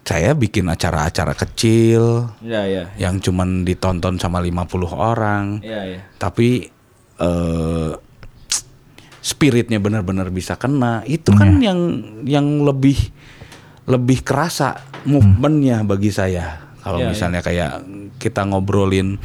[0.00, 2.88] saya bikin acara-acara kecil Ya ya.
[2.96, 5.58] yang cuman ditonton sama 50 orang.
[5.60, 6.00] Ya ya.
[6.16, 6.70] Tapi
[7.18, 7.90] eh
[9.28, 11.04] spiritnya benar-benar bisa kena.
[11.04, 11.76] Itu kan yang
[12.24, 12.96] yang lebih
[13.84, 16.64] lebih kerasa movementnya bagi saya.
[16.80, 17.84] Kalau Ya, misalnya kayak
[18.16, 19.20] kita ngobrolin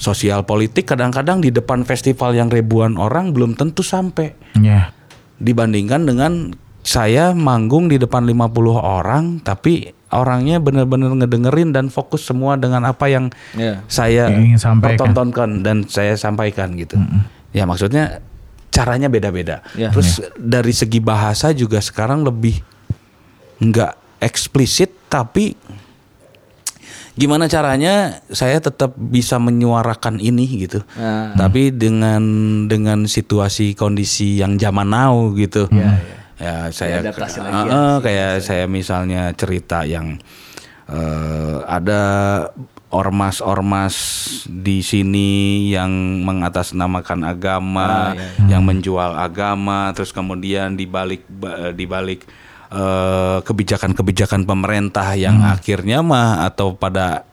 [0.00, 4.90] sosial politik kadang-kadang di depan festival yang ribuan orang belum tentu sampai Ya.
[5.36, 12.56] dibandingkan dengan saya manggung di depan 50 orang tapi orangnya benar-benar ngedengerin dan fokus semua
[12.56, 13.80] dengan apa yang Ya.
[13.86, 14.88] saya Yang ingin sampaikan.
[14.98, 16.98] pertontonkan dan saya sampaikan gitu.
[17.52, 18.18] Ya maksudnya
[18.74, 19.62] caranya beda-beda.
[19.78, 19.94] Ya.
[19.94, 22.58] Terus dari segi bahasa juga sekarang lebih
[23.62, 25.54] nggak eksplisit tapi
[27.14, 30.82] gimana caranya saya tetap bisa menyuarakan ini gitu.
[30.98, 31.38] Nah.
[31.38, 32.22] Tapi dengan
[32.66, 35.70] dengan situasi kondisi yang zaman now gitu.
[36.34, 40.18] Ya, saya Diadaptasi lagi ya, eh, kayak saya misalnya cerita yang
[40.90, 42.02] eh, ada
[42.94, 43.94] ormas-ormas
[44.46, 48.14] di sini yang mengatasnamakan agama,
[48.46, 52.22] yang menjual agama, terus kemudian dibalik ba- dibalik
[52.70, 57.26] eh, kebijakan-kebijakan pemerintah yang akhirnya mah atau pada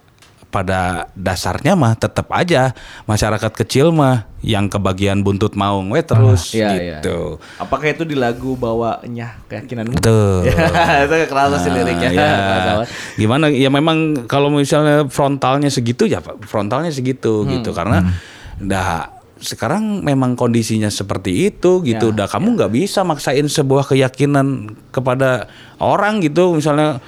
[0.52, 2.76] pada dasarnya mah tetap aja
[3.07, 6.98] masyarakat kecil mah yang kebagian buntut maung we terus Iya, iya.
[6.99, 7.40] gitu.
[7.56, 9.95] Apakah itu di lagu bawanya keyakinanmu?
[9.95, 10.44] Betul.
[10.52, 12.10] Ya, itu kerasa sih liriknya.
[12.10, 12.30] Ah, ya.
[12.36, 12.90] Kerasa banget.
[13.15, 13.98] Gimana ya memang
[14.28, 17.49] kalau misalnya frontalnya segitu ya frontalnya segitu Hmm.
[17.56, 18.11] gitu karena
[18.57, 19.07] dah
[19.41, 22.06] sekarang memang kondisinya seperti itu gitu.
[22.06, 27.02] Ya, Udah kamu nggak bisa maksain sebuah keyakinan kepada orang gitu misalnya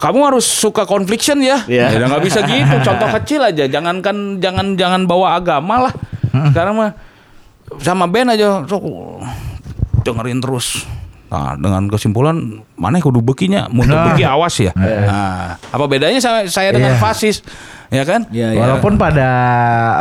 [0.00, 1.64] kamu harus suka confliction ya.
[1.68, 1.92] Ya.
[1.92, 2.76] Ya nggak bisa gitu.
[2.84, 5.94] Contoh kecil aja jangankan jangan jangan bawa agama lah.
[6.52, 6.90] Sekarang mah
[7.82, 8.84] sama band aja sok
[10.06, 10.86] dengerin terus.
[11.26, 14.14] Nah, dengan kesimpulan mana kudu bekinya, teu Nah.
[14.14, 14.70] beki awas ya.
[14.78, 17.02] Nah, apa bedanya saya, saya dengan Iya.
[17.02, 17.42] fasis?
[17.90, 18.30] Ya kan?
[18.30, 18.60] Iya, iya.
[18.62, 19.28] Walaupun pada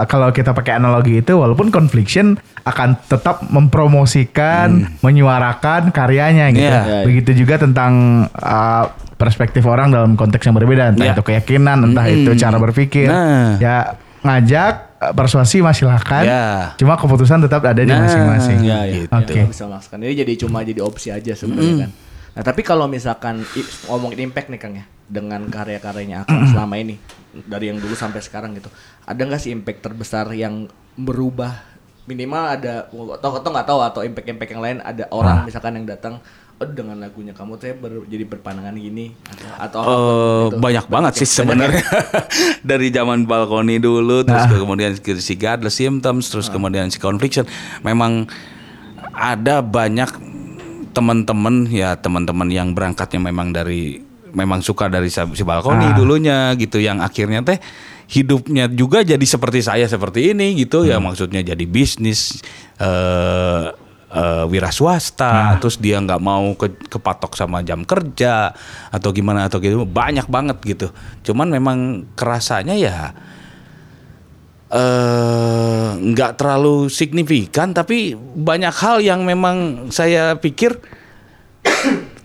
[0.05, 6.61] kalau kita pakai analogi itu, walaupun confliction akan tetap mempromosikan, menyuarakan karyanya gitu.
[6.61, 6.81] Iya.
[6.85, 7.05] Iya, iya.
[7.09, 8.85] Begitu juga tentang uh,
[9.15, 11.15] perspektif orang dalam konteks yang berbeda, entah Iya.
[11.15, 12.27] itu keyakinan, entah Mm-mm.
[12.27, 13.07] itu cara berpikir.
[13.07, 13.55] Nah.
[13.57, 16.23] Ya ngajak uh, persuasi mah silahkan.
[16.25, 16.45] Ya.
[16.75, 18.59] Cuma keputusan tetap ada di Nah, masing-masing.
[18.65, 18.79] Iya.
[18.91, 19.11] Gitu.
[19.13, 19.39] Oke.
[19.39, 19.97] Nggak bisa memaksakan.
[20.03, 21.91] Ini jadi cuma jadi opsi aja sebenarnya kan.
[22.35, 23.47] Nah, tapi kalau misalkan
[23.87, 26.99] ngomongin impact nih Kang ya dengan karya-karyanya Akang selama ini
[27.31, 28.67] dari yang dulu sampai sekarang gitu.
[29.07, 30.67] Ada nggak sih impact terbesar yang
[30.99, 31.75] berubah
[32.05, 36.21] minimal ada atau atau nggak tahu atau impact-impact yang lain ada orang misalkan yang datang
[36.55, 39.11] oh dengan lagunya kamu tuh ber- jadi berpandangan gini
[39.59, 40.57] atau atau Eh, apa pun gitu.
[40.61, 41.83] banyak banget sih sebenarnya
[42.63, 44.49] dari zaman balkoni dulu terus Nah.
[44.49, 47.43] ke- kemudian ke si Godless Symptoms terus kemudian si Confliction
[47.81, 48.31] memang
[49.11, 50.07] ada banyak
[50.89, 53.99] teman-teman ya teman-teman yang berangkatnya memang dari
[54.31, 55.93] memang suka dari sa- si balkoni Ah.
[55.93, 57.59] dulunya gitu yang akhirnya teh
[58.07, 62.39] hidupnya juga jadi seperti saya seperti ini gitu ya maksudnya jadi bisnis
[62.77, 63.63] eh
[64.15, 65.27] eh, wira swasta
[65.59, 68.55] terus dia nggak mau ke, kepatok sama jam kerja
[68.89, 69.83] atau gimana atau gitu.
[69.83, 70.87] Banyak banget gitu.
[71.21, 71.77] Cuman memang
[72.15, 73.11] kerasanya ya
[74.65, 80.81] eh nggak terlalu signifikan tapi banyak hal yang memang saya pikir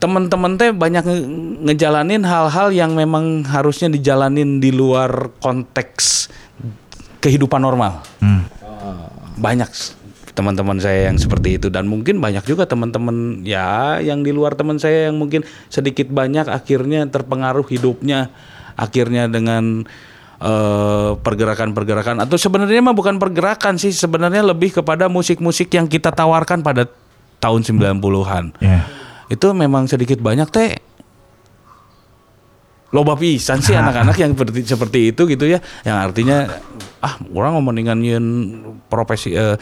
[0.01, 1.29] teman-teman teh banyak nge-
[1.62, 6.33] ngejalanin hal-hal yang memang harusnya dijalanin di luar konteks
[7.21, 8.01] kehidupan normal.
[9.37, 9.69] Banyak.
[9.69, 9.99] s-
[10.41, 11.69] teman-teman saya yang seperti itu.
[11.69, 16.49] Dan mungkin banyak juga teman-teman ya yang di luar teman saya yang mungkin sedikit banyak
[16.49, 18.33] akhirnya terpengaruh hidupnya.
[18.81, 19.85] Akhirnya dengan
[20.41, 22.25] eh, pergerakan-pergerakan.
[22.25, 26.89] Atau sebenarnya mah bukan pergerakan sih sebenarnya lebih kepada musik-musik yang kita tawarkan pada
[27.41, 28.85] tahun 90-an Ya.
[29.33, 30.77] itu memang sedikit banyak teh.
[32.91, 35.59] Loba pisan sih anak-anak yang seperti seperti itu gitu ya.
[35.87, 36.39] Yang artinya
[37.01, 37.57] ah orang
[37.97, 38.27] nyeun
[38.93, 39.57] profesi eh,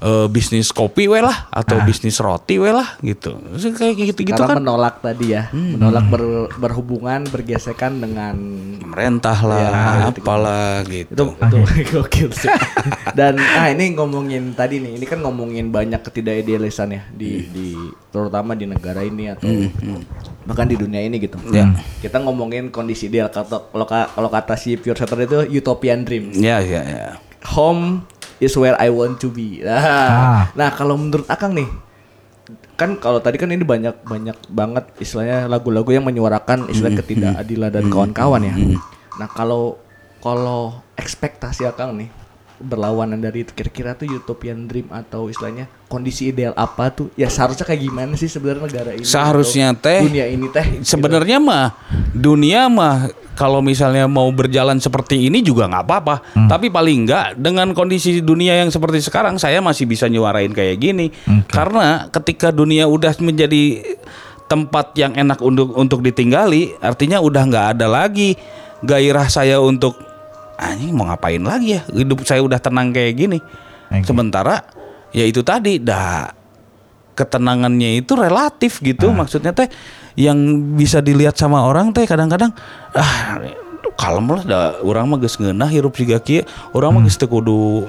[0.00, 4.34] eh, bisnis kopi we lah atau bisnis roti we lah gitu Terus kayak gitu gitu
[4.34, 8.34] Karena kan menolak tadi ya, menolak ber- berhubungan bergesekan dengan
[8.78, 9.70] pemerintah lah Ya,
[10.08, 10.20] gitu-gitu.
[10.20, 11.56] apalah itu gitu itu
[11.92, 12.50] gokil sih.
[13.10, 17.68] Dan ah ini ngomongin tadi nih, ini kan ngomongin banyak ketidakidealisan ya di di
[18.08, 19.46] terutama di negara ini atau
[20.42, 21.36] bahkan di dunia ini gitu.
[21.48, 21.68] Ya.
[21.98, 26.30] Kita ngomongin kondisi ideal kalau ka- kalau kata si Pure Setter itu utopian dream.
[26.32, 27.06] ya ya ya
[27.50, 28.02] Home
[28.38, 29.60] is where I want to be.
[29.66, 30.42] Nah, Ah.
[30.54, 31.68] nah kalau menurut Akang nih,
[32.74, 37.84] kan kalau tadi kan ini banyak banyak banget istilahnya lagu-lagu yang menyuarakan istilah ketidakadilan dan
[37.88, 38.54] kawan-kawan ya.
[39.18, 39.76] Nah kalau
[40.18, 42.08] kalau ekspektasi Akang nih
[42.58, 47.62] berlawanan dari itu kira-kira tuh utopian dream atau istilahnya kondisi ideal apa tuh ya seharusnya
[47.62, 50.82] kayak gimana sih sebenarnya negara ini Seharusnya teh, dunia ini teh gitu.
[50.82, 51.78] Sebenarnya mah
[52.10, 56.16] dunia mah kalau misalnya mau berjalan seperti ini juga nggak apa-apa.
[56.50, 61.14] Tapi paling nggak dengan kondisi dunia yang seperti sekarang saya masih bisa nyuarain kayak gini.
[61.46, 63.94] Karena ketika dunia udah menjadi
[64.50, 68.34] tempat yang enak untuk untuk ditinggali, artinya udah nggak ada lagi
[68.82, 69.94] gairah saya untuk
[70.58, 71.86] anjing mau ngapain lagi ya?
[71.94, 73.38] Hidup saya udah tenang kayak gini.
[73.94, 74.02] Oke.
[74.02, 74.66] Sementara
[75.14, 76.34] ya itu tadi dah
[77.14, 79.66] ketenangannya itu relatif gitu maksudnya teh
[80.18, 80.34] yang
[80.74, 82.50] bisa dilihat sama orang teh kadang-kadang
[82.98, 83.38] ah
[83.94, 86.42] kalem lah dah orang mah geus ngeunah hirup siga kieu
[86.74, 87.86] orang mah geus teu kudu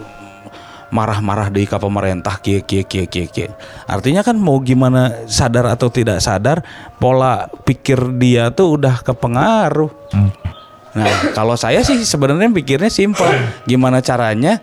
[0.94, 3.50] marah-marah deui ka pemerintah kieu kieu kieu kieu kieu.
[3.86, 6.66] Artinya kan mau gimana sadar atau tidak sadar
[6.98, 9.90] pola pikir dia tuh udah kepengaruh.
[10.90, 13.30] Nah, kalau saya sih sebenarnya pikirnya simpel.
[13.70, 14.58] Gimana caranya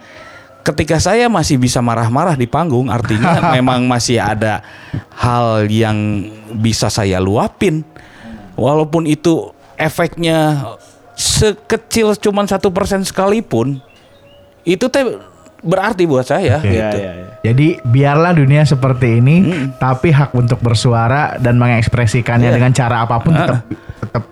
[0.66, 4.66] ketika saya masih bisa marah-marah di panggung, artinya memang masih ada
[5.14, 6.26] hal yang
[6.58, 7.86] bisa saya luapin.
[8.58, 10.64] Walaupun itu efeknya
[11.14, 13.78] sekecil cuman satu persen sekalipun,
[14.64, 15.04] itu teh
[15.62, 16.58] berarti buat saya.
[16.58, 16.72] Oke.
[16.72, 16.98] ya, gitu.
[16.98, 17.26] ya, ya.
[17.46, 19.36] Jadi biarlah dunia seperti ini,
[19.78, 22.56] tapi hak untuk bersuara dan mengekspresikannya Iya.
[22.58, 23.60] dengan cara apa pun tetap
[24.02, 24.24] tetap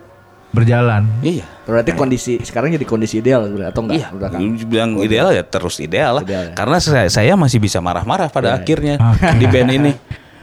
[0.55, 1.03] berjalan.
[1.21, 1.45] Iya.
[1.65, 4.41] berarti kondisi sekarang jadi kondisi ideal atau enggak Iya, menurut Akang?
[4.65, 6.23] bilang ideal ya terus ideal lah.
[6.23, 6.55] Ideal ya.
[6.55, 9.01] Karena saya, saya masih bisa marah-marah pada akhirnya
[9.35, 9.93] di band ini.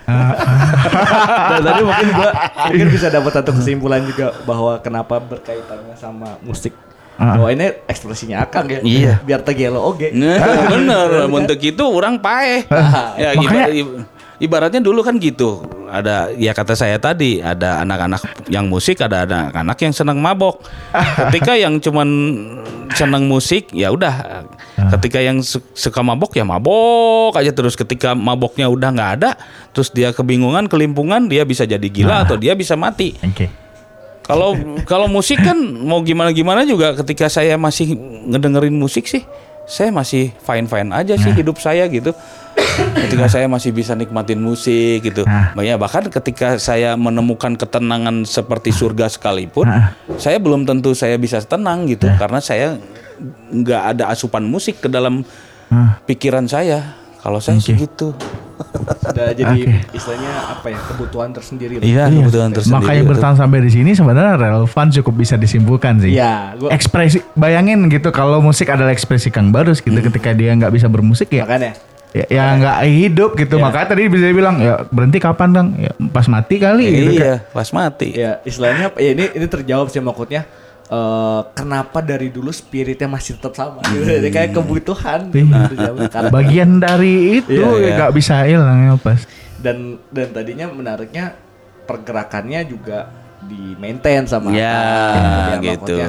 [0.03, 2.29] Dan tadi mungkin gua
[2.67, 6.73] mungkin bisa dapat satu kesimpulan juga bahwa kenapa berkaitannya sama musik.
[7.13, 8.81] Bahwa ini ekspresinya Akang ya.
[8.81, 9.13] Iya.
[9.21, 10.09] Biar tegelo oge.
[10.09, 10.41] Nah,
[10.73, 12.65] bener, untuk itu orang paeh.
[13.15, 14.01] ya, iba- Makanya- i-
[14.41, 15.61] ibaratnya dulu kan gitu.
[15.91, 20.63] Ada ya kata saya tadi, ada anak-anak yang musik, ada anak-anak yang senang mabok.
[21.29, 22.09] Ketika yang cuman
[22.97, 24.47] senang musik, ya udah.
[24.97, 27.77] Ketika yang su- suka mabok ya mabok aja terus.
[27.77, 29.37] Ketika maboknya udah nggak ada,
[29.75, 33.13] terus dia kebingungan, kelimpungan, dia bisa jadi gila atau dia bisa mati.
[33.21, 33.51] Oke.
[34.25, 34.55] Kalau
[34.87, 37.99] kalau musik kan mau gimana gimana juga ketika saya masih
[38.31, 39.27] ngedengerin musik sih
[39.65, 42.11] saya masih fine fine aja sih hidup saya gitu.
[42.95, 45.23] Ketika saya masih bisa nikmatin musik gitu.
[45.23, 45.55] Nah.
[45.55, 49.95] Bahkan ketika saya menemukan ketenangan seperti surga sekalipun, Nah.
[50.17, 52.77] saya belum tentu saya bisa tenang gitu karena saya
[53.51, 55.23] nggak ada asupan musik ke dalam
[55.71, 56.03] Nah.
[56.03, 56.99] pikiran saya.
[57.21, 58.17] Kalau saya sih Oke.
[59.01, 59.75] Sudah jadi Oke.
[59.93, 61.73] istilahnya apa ya kebutuhan tersendiri.
[61.79, 61.83] lah.
[61.83, 62.77] Iya, kebutuhan tersendiri.
[62.81, 66.15] Makanya bertahan sampai di sini sebenarnya relevan cukup bisa disimpulkan sih.
[66.15, 70.71] Iya, gua Ekspresi bayangin gitu kalau musik adalah ekspresi Kang Barus gitu ketika dia nggak
[70.71, 71.73] bisa bermusik ya makanya
[72.11, 73.55] ya ya nggak hidup gitu.
[73.59, 73.63] Iya.
[73.63, 75.67] Makanya tadi bisa bilang ya berhenti kapan Kang?
[75.79, 77.11] Ya pas mati kali gitu.
[77.23, 78.07] Iya, pas mati.
[78.15, 80.43] ya istilahnya ya ini ini terjawab sih maksudnya
[80.91, 84.03] eh, kenapa dari dulu spiritnya masih tetap sama gitu.
[84.03, 85.71] Jadi kayak kebutuhan gitu, Iya.
[85.71, 86.07] terjawab.
[86.11, 87.95] Karena Bagian dari itu Iya, ya iya.
[87.97, 89.21] nggak bisa hilang ya pas.
[89.57, 89.77] dan
[90.09, 91.37] dan tadinya menariknya
[91.85, 93.07] pergerakannya juga
[93.41, 94.73] di maintain sama Ya,
[95.53, 95.61] Akang.
[95.61, 95.95] gitu.
[95.95, 96.07] maksudnya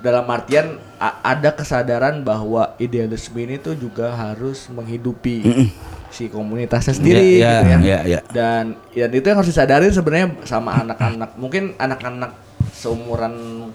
[0.00, 0.66] dalam artian
[0.96, 5.70] a- ada kesadaran bahwa idealisme ini tuh juga harus menghidupi
[6.10, 7.78] si komunitasnya sendiri Ya, gitu ya.
[7.80, 8.20] ya, ya.
[8.28, 11.30] Dan dan itu yang harus disadarin sebenarnya sama anak-anak.
[11.34, 12.30] Mungkin anak-anak
[12.74, 13.32] seumuran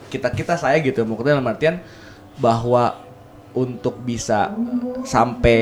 [0.09, 1.79] kita-kita saya gitu maksudnya dalam artian
[2.35, 2.97] bahwa
[3.49, 4.53] untuk bisa
[5.01, 5.59] sampai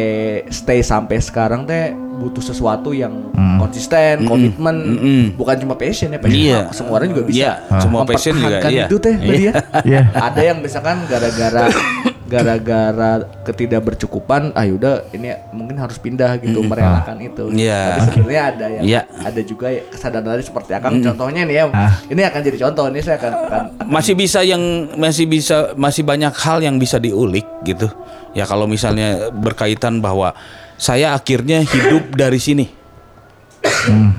[0.51, 5.23] stay sampai sekarang teh butuh sesuatu yang konsisten, komitmen, Mm-mm.
[5.39, 6.59] bukan cuma passion ya, passion Iya.
[6.67, 7.37] mah semua orang juga bisa.
[7.39, 8.85] Iya, semua passion juga, iya.
[8.91, 9.53] itu teh tadi ya.
[9.87, 10.01] Iya.
[10.13, 11.63] Ada yang misalkan gara-gara
[12.27, 17.49] gara-gara ketidakbercukupan, ah yaudah ini mungkin harus pindah gitu, merelakan itu.
[17.55, 17.97] Iya.
[17.97, 19.01] Tapi sebenarnya ada yang Iya.
[19.07, 21.63] ada juga ya kesadaran tadi seperti akan contohnya nih ya.
[22.11, 24.61] Ini akan jadi contoh ini saya akan, akan, akan masih bisa yang
[24.99, 27.87] masih bisa masih banyak hal yang bisa diulik gitu
[28.35, 30.35] ya kalau misalnya berkaitan bahwa
[30.75, 32.65] saya akhirnya hidup dari sini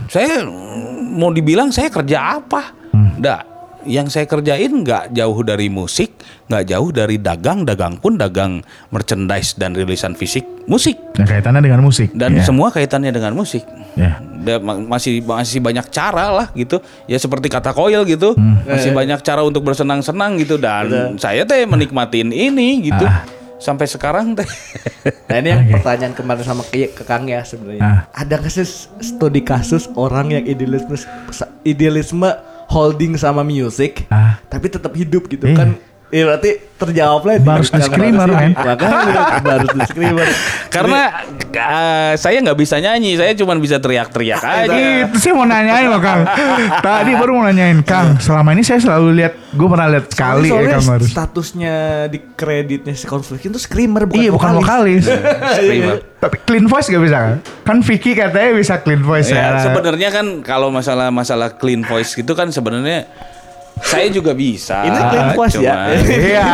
[0.08, 2.74] saya mm, mau dibilang saya kerja apa
[3.18, 3.57] Nggak.
[3.88, 6.12] Yang saya kerjain nggak jauh dari musik
[6.46, 11.80] nggak jauh dari dagang dagang pun dagang merchandise dan rilisan fisik musik Nah, kaitannya dengan
[11.80, 12.12] musik.
[12.12, 12.44] dan ya.
[12.44, 14.22] semua kaitannya dengan musik Ya.
[14.38, 18.62] Da- ma- masih masih banyak cara lah gitu ya seperti kata koil gitu Hmm.
[18.62, 20.86] masih banyak cara untuk bersenang-senang gitu dan
[21.16, 23.26] saya teh menikmatin ini gitu Ah.
[23.58, 24.46] sampai sekarang teh
[25.26, 27.82] Nah ini yang pertanyaan kemarin sama ke, ke Kang ya sebenarnya.
[27.82, 28.00] Ah.
[28.14, 28.64] Ada sih
[29.02, 30.94] studi kasus orang yang idealisme
[31.62, 32.28] idealisme
[32.68, 34.36] holding sama music, Ah.
[34.46, 35.56] tapi tetap hidup gitu Iya.
[35.56, 35.68] kan?
[36.08, 37.34] Iya berarti terjawab lah.
[37.44, 38.28] Barus the Screamer.
[38.32, 40.24] Makanya Barus the Screamer.
[40.72, 41.20] Karena
[41.52, 44.72] eh, saya nggak bisa nyanyi, saya cuma bisa teriak-teriak aja.
[45.04, 46.24] Itu saya mau nanyain loh Kang.
[46.80, 48.16] Tadi baru mau nanyain Kang.
[48.24, 51.74] Selama ini saya selalu lihat, gue pernah lihat sekali ya Kang statusnya
[52.08, 55.04] di kreditnya si konflik itu screamer bukan Iya bukan vokalis.
[55.60, 55.96] Screamer.
[56.18, 57.36] Tapi clean voice gak bisa kan?
[57.68, 59.70] Kan Vicky katanya bisa clean voice Ya, ya.
[59.70, 63.06] sebenarnya kan kalau masalah masalah clean voice gitu kan sebenarnya
[63.80, 64.82] saya juga bisa.
[64.82, 65.74] Ini clean voice ya?
[66.28, 66.46] Iya.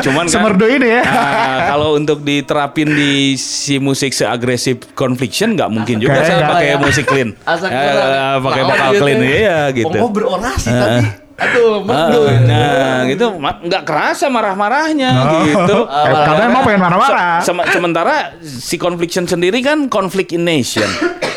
[0.00, 1.02] Cuman kan, Semerdu ini ya.
[1.02, 6.52] ah, kalau untuk diterapin di si musik seagresif confliction nggak mungkin juga Kayak saya nggak.
[6.52, 7.28] pakai musik clean.
[7.42, 8.08] Asal Ya, keluar.
[8.40, 9.28] pakai Mau gitu clean ya.
[9.30, 9.96] iya gitu.
[9.96, 11.06] Oh, berorasi tapi
[11.38, 12.10] aduh Ah,
[12.42, 15.42] nah, gitu nggak kerasa marah-marahnya Oh.
[15.44, 15.78] gitu.
[15.86, 17.38] Eh, Karena emang pengen marah-marah.
[17.38, 20.90] Se- sem- sementara si confliction sendiri kan conflict in nation.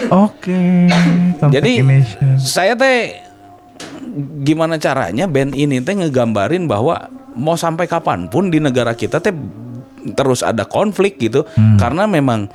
[0.09, 0.89] Oke.
[1.43, 2.33] Jadi Imagination.
[2.35, 3.13] saya teh
[4.43, 7.07] gimana caranya band ini teh ngegambarin bahwa
[7.37, 9.31] mau sampai kapan pun di negara kita teh
[10.17, 11.45] terus ada konflik gitu
[11.77, 12.49] karena memang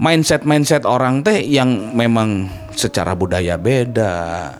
[0.00, 4.56] mindset mindset orang teh yang memang secara budaya beda,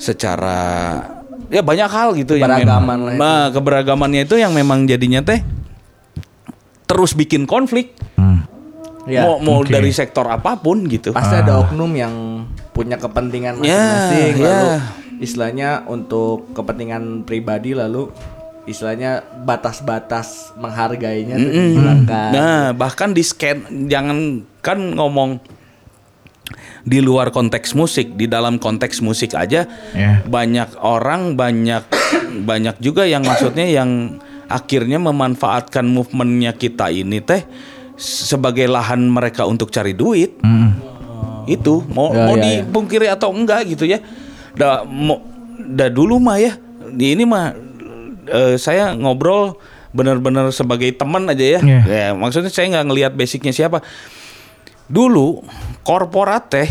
[0.00, 0.60] secara
[1.52, 3.20] ya banyak hal gitu yang Keberagaman memang itu.
[3.20, 5.44] Nah, keberagamannya itu yang memang jadinya teh
[6.88, 8.44] terus bikin konflik Hmm.
[9.08, 9.24] Ya.
[9.24, 9.72] mau mau Oke.
[9.72, 11.16] dari sektor apa pun gitu.
[11.16, 14.44] Pasti ada oknum yang punya kepentingan Ya, masing-masing ya.
[14.44, 14.68] lalu
[15.18, 18.08] istilahnya untuk kepentingan pribadi lalu
[18.62, 22.30] istilahnya batas-batas menghargainya itu dihilangkan.
[22.30, 25.42] Nah, bahkan di scan jangan kan ngomong
[26.82, 30.22] di luar konteks musik, di dalam konteks musik aja Ya.
[30.24, 31.84] banyak orang banyak
[32.48, 34.16] banyak juga yang maksudnya yang
[34.46, 37.44] akhirnya memanfaatkan movementnya kita ini teh
[37.94, 40.40] sebagai lahan mereka untuk cari duit.
[41.46, 42.46] Itu mau Ya, mau ya, ya.
[42.64, 44.02] dipungkiri atau enggak gitu ya.
[44.56, 45.22] Da, mau,
[45.56, 46.56] da dulu mah ya.
[46.90, 47.54] Di ini mah
[48.26, 49.56] eh, saya ngobrol
[49.90, 51.60] benar-benar sebagai teman aja ya.
[51.62, 51.80] Iya.
[51.86, 53.82] Ya, maksudnya saya nggak ngelihat basicnya siapa.
[54.90, 55.46] Dulu
[55.86, 56.68] korporat teh,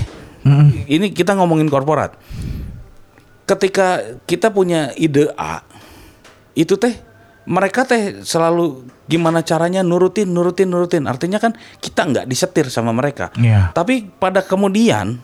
[0.91, 2.19] ini kita ngomongin korporat.
[3.47, 5.63] Ketika kita punya ide A,
[6.53, 6.93] itu teh
[7.49, 11.09] mereka teh selalu gimana caranya nurutin, nurutin, nurutin.
[11.09, 13.33] Artinya kan kita nggak disetir sama mereka.
[13.33, 13.73] Iya.
[13.73, 15.17] Tapi pada kemudian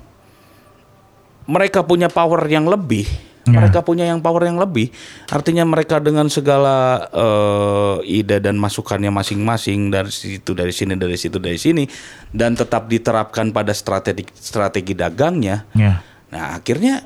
[1.45, 3.05] mereka punya power yang lebih.
[3.45, 3.61] Ya.
[3.61, 4.89] Mereka punya yang power yang lebih.
[5.29, 11.37] Artinya mereka dengan segala eh, ide dan masukannya masing-masing dari situ dari sini dari situ
[11.37, 11.85] dari sini
[12.33, 15.61] dan tetap diterapkan pada strategi strategi dagangnya.
[15.77, 16.01] Ya.
[16.33, 17.05] Nah, akhirnya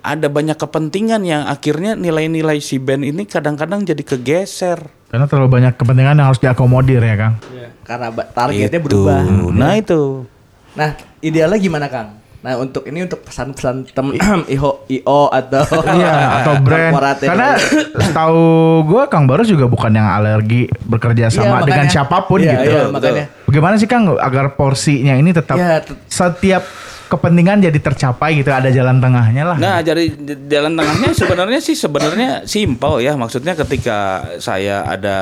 [0.00, 4.78] ada banyak kepentingan yang akhirnya nilai-nilai si band ini kadang-kadang jadi kegeser.
[5.08, 7.34] Karena terlalu banyak kepentingan yang harus diakomodir ya Kang.
[7.50, 8.86] Ya, Karena targetnya Itu.
[8.86, 9.20] berubah.
[9.50, 10.28] Nah, itu.
[10.72, 12.20] Nah, idealnya gimana, Kang?
[12.38, 14.14] Nah, untuk ini untuk pesan-pesan tem
[14.54, 15.64] IO IO atau
[15.98, 16.94] Iya atau brand.
[17.18, 17.58] Karena
[18.06, 18.42] setahu
[18.86, 21.90] gue Kang Barus juga bukan yang alergi bekerja sama Iya, dengan makanya.
[21.90, 22.70] siapa pun Iya, gitu.
[22.70, 23.24] iya, makanya.
[23.42, 26.62] Bagaimana sih Kang agar porsinya ini tetap Iya, setiap
[27.08, 29.56] kepentingan jadi tercapai gitu ada jalan tengahnya lah.
[29.56, 30.12] Nah, jadi
[30.46, 33.16] jalan tengahnya sebenarnya sih sebenarnya simpel ya.
[33.16, 35.18] Maksudnya ketika saya ada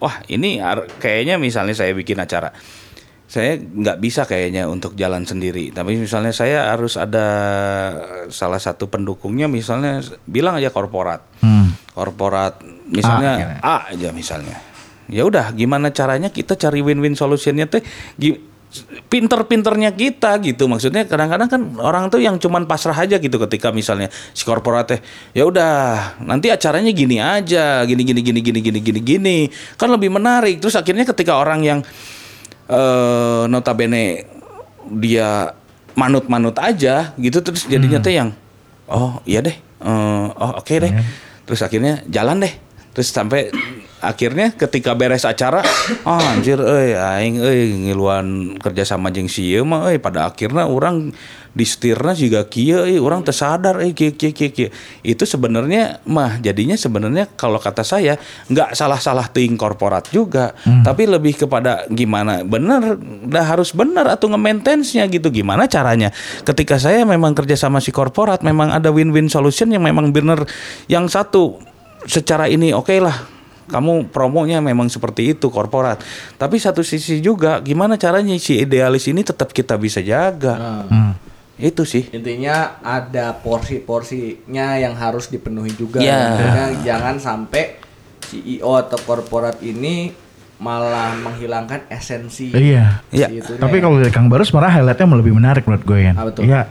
[0.00, 0.58] wah, ini
[0.98, 2.50] kayaknya misalnya saya bikin acara.
[3.28, 5.68] Saya nggak bisa kayaknya untuk jalan sendiri.
[5.68, 7.28] Tapi misalnya saya harus ada
[8.32, 11.20] salah satu pendukungnya misalnya bilang aja korporat.
[11.44, 11.76] Hmm.
[11.92, 14.56] Korporat misalnya A, aja misalnya.
[15.08, 17.80] Ya udah, gimana caranya kita cari win-win solutionnya teh
[19.08, 20.68] pinter-pinternya kita gitu.
[20.68, 25.00] Maksudnya kadang-kadang kan orang tuh yang cuman pasrah aja gitu ketika misalnya si korporat teh
[25.32, 25.72] ya udah
[26.20, 29.38] nanti acaranya gini aja gini gini gini gini gini gini gini.
[29.80, 30.60] Kan lebih menarik.
[30.60, 31.78] Terus akhirnya ketika orang yang
[32.68, 34.28] eh notabene
[34.88, 35.56] dia
[35.96, 38.30] manut-manut aja gitu terus jadinya teh yang
[38.86, 40.92] oh iya deh eh, oh oke deh.
[41.48, 42.52] Terus akhirnya jalan deh.
[42.92, 43.48] Terus sampai
[43.98, 45.62] akhirnya ketika beres acara
[46.08, 50.66] ah anjir euy aing euy ngiluan kerja sama jeung si ieu mah euy pada akhirnya
[50.66, 51.10] orang
[51.58, 54.70] di setirna juga kieu euy urang teu sadar euy kieu kieu kieu kieu.
[55.02, 58.14] itu sebenarnya mah jadinya sebenarnya kalau kata saya
[58.46, 60.54] nggak salah-salah teuing korporat juga.
[60.62, 62.94] Tapi lebih kepada gimana bener
[63.26, 66.14] dah harus bener atau nge-maintainnya gitu gimana caranya?
[66.46, 70.46] Ketika saya memang kerja sama si korporat memang ada win-win solution yang memang bener.
[70.86, 71.58] Yang satu
[72.06, 73.37] secara ini oke lah
[73.68, 76.00] kamu promonya memang seperti itu korporat
[76.34, 81.12] tapi satu sisi juga gimana caranya si idealis ini tetap kita bisa jaga Hmm.
[81.58, 85.98] itu sih intinya ada porsi-porsinya yang harus dipenuhi juga.
[85.98, 86.34] Ya.
[86.34, 87.78] Maksudnya jangan sampai
[88.22, 90.12] CEO atau korporat ini
[90.58, 92.50] malah menghilangkan esensi.
[92.50, 93.02] Iya.
[93.10, 93.28] Iya.
[93.58, 93.82] Tapi ya.
[93.82, 96.12] kalau dari Kang Barus malah highlightnya lebih menarik menurut gue ya.
[96.14, 96.42] Apa tuh?
[96.46, 96.66] Iya.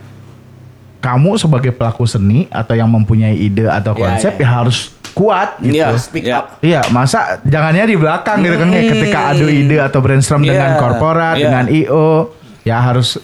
[0.98, 4.44] Kamu sebagai pelaku seni atau yang mempunyai ide atau Iya, konsep iya.
[4.44, 5.82] ya harus kuat gitu.
[5.82, 6.38] Iya, Speak iya.
[6.38, 6.46] up.
[6.62, 10.72] Iya, masa jangannya di belakang gitu kan kayak ketika adu ide atau brainstorm Iya, dengan
[10.78, 11.50] korporat, iya.
[11.50, 13.18] dengan IO, ya harus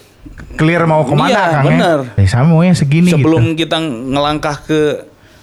[0.54, 1.98] clear mau ke mana Iya, kan bener.
[2.18, 2.22] ya.
[2.22, 3.62] Eh, saya maunya segini Sebelum gitu.
[3.62, 4.80] kita ngelangkah ke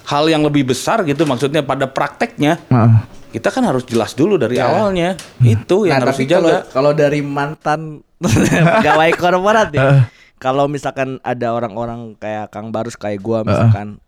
[0.03, 2.91] hal yang lebih besar gitu maksudnya pada prakteknya Heeh.
[3.31, 4.67] kita kan harus jelas dulu dari Ya.
[4.67, 10.11] awalnya itu yang nah, harus tapi dijaga kalau dari mantan pegawai korporat ya.
[10.35, 14.03] kalau misalkan ada orang-orang kayak Kang Barus kayak gua misalkan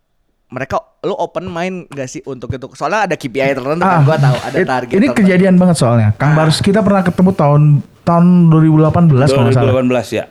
[0.54, 2.70] mereka lu open mind gak sih untuk itu?
[2.72, 4.88] Soalnya ada KPI tertentu kan gua tahu ada it- target.
[4.88, 5.18] Ah, Ini tertentu.
[5.20, 6.08] kejadian banget soalnya.
[6.14, 7.62] Kang Barus kita pernah ketemu tahun
[8.00, 8.94] tahun 2018
[9.26, 9.72] kalau nggak salah.
[9.74, 10.24] 2018 ya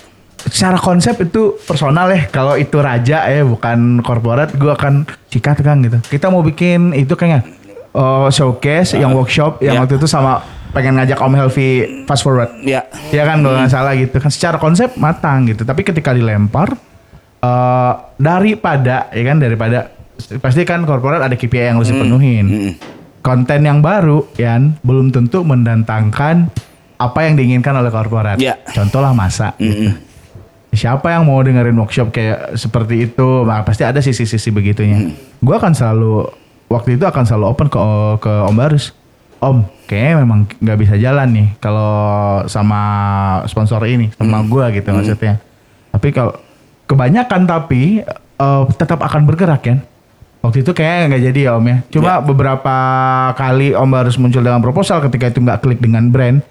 [0.43, 2.27] Secara konsep itu personal ya.
[2.27, 5.99] Kalau itu raja ya bukan korporat, gua akan sikat Kang gitu.
[6.01, 7.43] Kita mau bikin itu kayaknya
[7.91, 9.79] oh, showcase yang workshop yang Ya.
[9.79, 11.69] waktu itu sama pengen ngajak Om Helvi
[12.03, 12.49] fast forward.
[12.59, 15.61] ya Ya kan kalau nggak salah gitu kan secara konsep matang gitu.
[15.61, 16.73] Tapi ketika dilempar
[17.39, 19.91] eh daripada ya kan daripada
[20.39, 22.45] pasti kan korporat ada KPI yang harus dipenuhin.
[22.47, 22.73] Mm-mm.
[23.23, 26.51] Konten yang baru ya belum tentu mendatangkan
[26.99, 28.39] apa yang diinginkan oleh korporat.
[28.39, 28.59] Ya.
[28.71, 29.55] Contohlah masa.
[29.59, 29.95] Mm-mm.
[30.73, 33.45] Siapa yang mau dengerin workshop kayak seperti itu?
[33.45, 35.13] Nah, pasti ada sisi-sisi begitunya.
[35.37, 36.25] Gua akan selalu
[36.65, 37.77] waktu itu akan selalu open ke
[38.17, 38.89] ke Om Barus.
[39.37, 41.93] Om, kayaknya memang nggak bisa jalan nih kalau
[42.49, 42.81] sama
[43.45, 45.37] sponsor ini sama gua gitu maksudnya.
[45.93, 46.33] Tapi kalau
[46.89, 49.77] kebanyakan tapi eh, tetap akan bergerak kan.
[50.43, 51.77] Waktu itu kayaknya nggak jadi ya Om ya.
[51.89, 52.75] Cuma beberapa
[53.33, 56.43] kali Om Barus muncul dengan proposal ketika itu nggak klik dengan brand.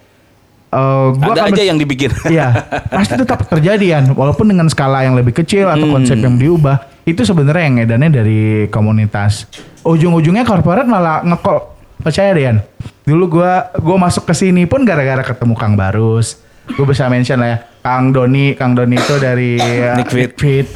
[0.73, 2.49] eh, gua ada aja yang dibikin Iya,
[2.89, 6.01] pasti tetap terjadi kan, walaupun dengan skala yang lebih kecil atau Hmm.
[6.01, 6.81] konsep yang diubah.
[7.05, 9.45] Itu sebenarnya yang edannya dari komunitas.
[9.83, 11.61] Ujung-ujungnya korporat malah ngekol.
[12.01, 12.57] Percaya deh, Yan.
[13.05, 16.41] Dulu gua gua masuk ke sini pun gara-gara ketemu Kang Barus.
[16.63, 20.31] Gue bisa mention lah ya, Kang Doni, Kang Doni itu dari uh, Nick Fit.
[20.33, 20.67] Fit.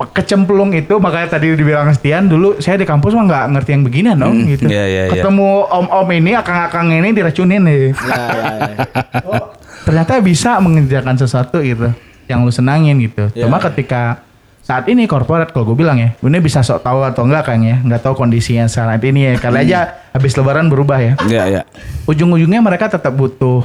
[0.00, 4.16] Kecemplung itu makanya tadi dibilang Setian dulu saya di kampus mah nggak ngerti yang beginian
[4.16, 4.64] dong Hmm, gitu.
[4.66, 5.12] iya, iya, iya.
[5.12, 8.76] Ketemu om-om ini, akang-akang ini diracunin nih Ya, ya, ya.
[9.28, 9.52] oh,
[9.84, 11.92] ternyata bisa mengerjakan sesuatu gitu
[12.24, 13.28] yang lu senangin gitu.
[13.36, 13.44] Ya.
[13.44, 14.24] Cuma ketika
[14.62, 17.82] saat ini korporat kalau gue bilang ya, ini bisa sok tahu atau enggak Kang ya,
[17.82, 19.32] nggak tahu kondisinya saat ini ya.
[19.36, 21.12] Kali aja habis lebaran berubah ya.
[21.28, 21.62] ya ya
[22.06, 23.60] Ujung-ujungnya mereka tetap butuh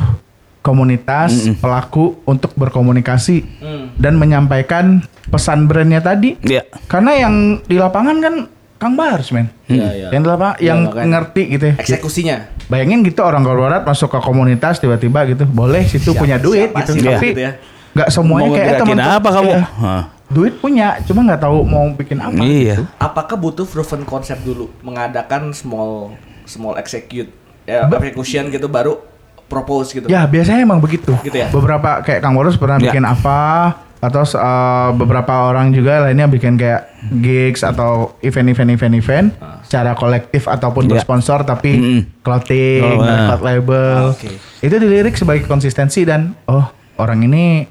[0.66, 3.94] komunitas pelaku untuk berkomunikasi Hmm.
[3.96, 6.34] dan menyampaikan pesan brandnya tadi.
[6.42, 8.36] ya Karena yang di lapangan kan
[8.76, 9.48] Kang Bars men.
[9.66, 10.08] Iya, iya.
[10.12, 11.08] Yang lapangan Iya, yang makanya.
[11.08, 11.76] ngerti gitu ya.
[11.78, 12.36] Eksekusinya.
[12.66, 16.82] Bayangin gitu orang korporat masuk ke komunitas tiba-tiba gitu, boleh situ Siapa- punya duit siapa
[16.82, 17.52] gitu, sih tapi gitu ya?
[17.96, 19.64] nggak semuanya mau kayak ngegerakin teman apa kamu Iya.
[19.80, 20.04] Hah.
[20.28, 22.42] duit punya, cuma nggak tahu mau bikin apa.
[22.42, 26.12] iya Apakah butuh proven konsep dulu mengadakan small
[26.44, 27.30] small execute
[27.64, 29.00] ya execution gitu baru
[29.46, 30.06] propose gitu.
[30.08, 31.14] Ya biasanya emang begitu.
[31.22, 31.48] Gitu ya?
[31.50, 32.90] Beberapa kayak Kang Boros pernah Ya.
[32.90, 39.94] bikin apa, atau uh, beberapa orang juga lainnya bikin kayak gigs atau event-event event-event secara
[39.94, 40.90] kolektif ataupun Ya.
[40.96, 42.02] bersponsor tapi Mm-mm.
[42.22, 43.34] clothing, Oh, nah.
[43.34, 43.98] record label.
[43.98, 44.30] Ah, oke.
[44.62, 47.66] Itu dilirik sebagai konsistensi dan oh orang ini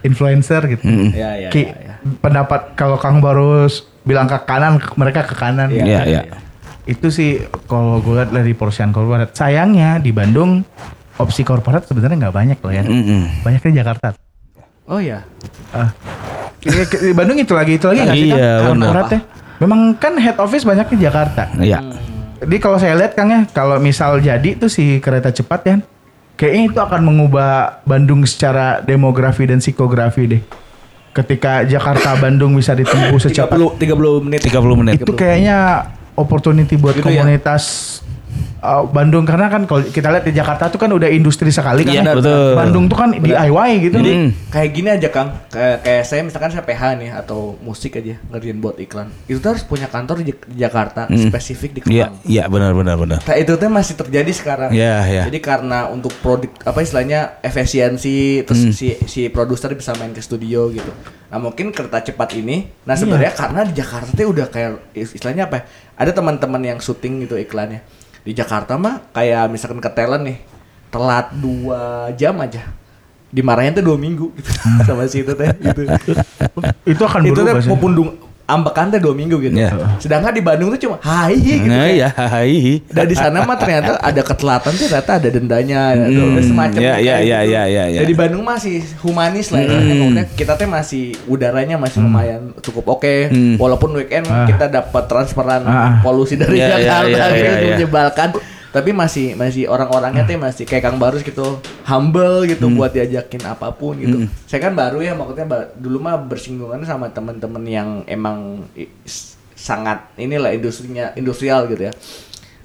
[0.00, 0.82] influencer gitu.
[0.82, 1.10] Mm-mm.
[1.12, 1.94] Ya, ya, Ki, ya, ya.
[2.18, 5.68] pendapat kalau Kang Barus bilang ke kanan, mereka ke kanan.
[5.68, 6.38] Iya, Iya, iya, iya.
[6.86, 7.38] Itu sih
[7.68, 9.30] kalau gue lihat dari porsian korporat.
[9.30, 10.64] Sayangnya di Bandung
[11.18, 12.82] opsi korporat sebenarnya nggak banyak loh ya.
[12.86, 13.42] Mm-mm.
[13.42, 14.14] Banyaknya Jakarta.
[14.88, 15.26] Oh ya.
[15.74, 15.90] Ah.
[16.58, 18.72] Di, di Bandung itu lagi itu lagi nggak sih Iya, kan?
[18.72, 18.86] benar.
[18.88, 19.20] Korporatnya.
[19.58, 21.42] Memang kan head office banyaknya Jakarta.
[21.58, 21.78] Iya.
[22.38, 25.76] Jadi kalau saya lihat Kang ya, kalau misal jadi tuh si kereta cepat ya,
[26.38, 30.42] kayaknya itu akan mengubah Bandung secara demografi dan psikografi deh.
[31.10, 34.40] Ketika Jakarta Bandung bisa ditempuh secepat 30 30 menit.
[34.46, 34.94] 30 menit.
[35.02, 37.26] itu kayaknya opportunity buat Gitu ya?
[38.60, 41.94] Uh, Bandung karena kan kalau kita lihat di Jakarta tuh kan udah industri sekali kan.
[41.94, 42.14] Iya, ya.
[42.14, 42.52] betul.
[42.54, 43.96] Bandung tuh kan DIY gitu.
[43.96, 44.30] Jadi Hmm.
[44.48, 48.58] kayak gini aja Kang, kayak, kayak saya misalkan saya PH nih atau musik aja ngerjain
[48.58, 49.08] buat iklan.
[49.24, 51.18] Itu tuh harus punya kantor di, di Jakarta Hmm.
[51.24, 52.22] spesifik di Iya, Kemang.
[52.24, 53.18] iya benar benar benar.
[53.20, 54.70] Nah, itu tuh masih terjadi sekarang.
[54.70, 55.22] Iya, iya.
[55.26, 58.72] Jadi karena untuk produk apa istilahnya efisiensi terus Hmm.
[58.72, 60.90] si si produser bisa main ke studio gitu.
[61.28, 63.04] Nah, mungkin kereta cepat ini nah Iya.
[63.04, 65.56] sebenarnya karena di Jakarta tuh udah kayak istilahnya apa?
[65.58, 65.62] ya,
[65.98, 67.82] Ada teman-teman yang syuting gitu iklannya.
[68.28, 70.38] Di Jakarta mah kayak misalkan ke talent nih
[70.92, 72.68] telat dua jam aja
[73.32, 74.50] dimarahin tuh dua minggu gitu
[74.88, 75.80] sama si itu teh gitu.
[76.84, 78.27] Itu akan itu teh berubah.
[78.48, 79.52] Ambekan teh dua minggu gitu.
[79.52, 79.76] Iya.
[80.00, 81.68] Sedangkan di Bandung tuh cuma hai gitu.
[81.68, 82.80] Nah, kayak- ya, hai.
[82.88, 86.92] dan di sana mah ternyata ada ketelatan tuh ternyata ada dendanya ada Hmm, semacam ya,
[86.94, 87.28] kayak ya, gitu.
[87.28, 88.00] ya, ya, ya, ya.
[88.00, 89.68] Jadi Bandung masih humanis lah ya.
[89.68, 93.54] Maksudnya kita teh masih udaranya masih lumayan cukup oke Hmm.
[93.56, 94.48] walaupun weekend Ah.
[94.48, 96.00] kita dapat transferan Ah.
[96.00, 97.68] polusi dari Ya, ya, Jakarta ya, ya, gitu, ya.
[97.76, 98.28] menyebalkan
[98.68, 101.56] tapi masih masih orang-orangnya teh masih kayak Kang Barus gitu
[101.88, 102.76] humble gitu Hmm.
[102.76, 104.28] buat diajakin apa pun gitu.
[104.44, 108.68] Saya kan baru ya maksudnya dulu mah bersinggungan sama teman-teman yang emang
[109.56, 111.92] sangat inilah industrinya industrial gitu ya.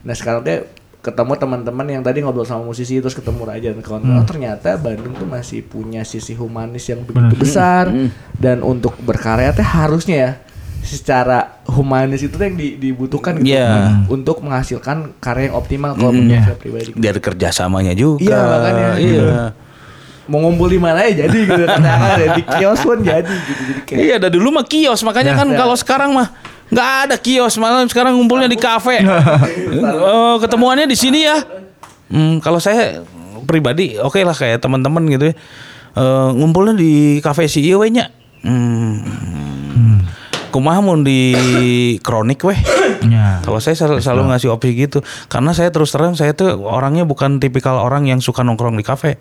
[0.03, 0.67] Nah sekarang teh
[0.99, 5.11] ketemu teman-teman yang tadi ngobrol sama musisi terus ketemu Raja dan kawan-kawan oh, ternyata Bandung
[5.11, 7.91] tuh masih punya sisi humanis yang begitu besar
[8.39, 10.31] dan untuk berkarya teh harusnya ya
[10.83, 14.03] secara humanis itu yang di- dibutuhkan gitu Iya.
[14.05, 16.43] untuk menghasilkan karya yang optimal kalau Mm, menurut iya.
[16.45, 16.89] saya pribadi.
[16.93, 18.19] Dari kerjasamanya juga.
[18.21, 18.87] Iya, makanya.
[18.99, 19.31] Iya.
[20.23, 23.99] Mau ngumpul di mana ya jadi gitu ada di kios pun jadi gitu jadi kayak
[23.99, 25.01] Iya, dari dulu mah kios.
[25.01, 25.57] Makanya kan Ya.
[25.57, 26.31] kalau sekarang mah
[26.67, 29.03] nggak ada kios, malah sekarang ngumpulnya di kafe.
[29.83, 31.37] oh, ketemuannya di sini ya.
[32.07, 33.03] Hmm, kalau saya
[33.43, 35.35] pribadi oke lah kayak teman-teman gitu ya.
[35.93, 37.45] Eh, ngumpulnya di kafe
[37.75, 38.09] we nya.
[38.43, 39.52] Hmm.
[40.53, 41.33] Kumaha mun di
[42.05, 42.59] kronik weh.
[43.09, 43.41] Ya.
[43.41, 47.41] Kalau saya selalu, selalu ngasih opsi gitu, karena saya terus terang saya tuh orangnya bukan
[47.41, 49.17] tipikal orang yang suka nongkrong di kafe.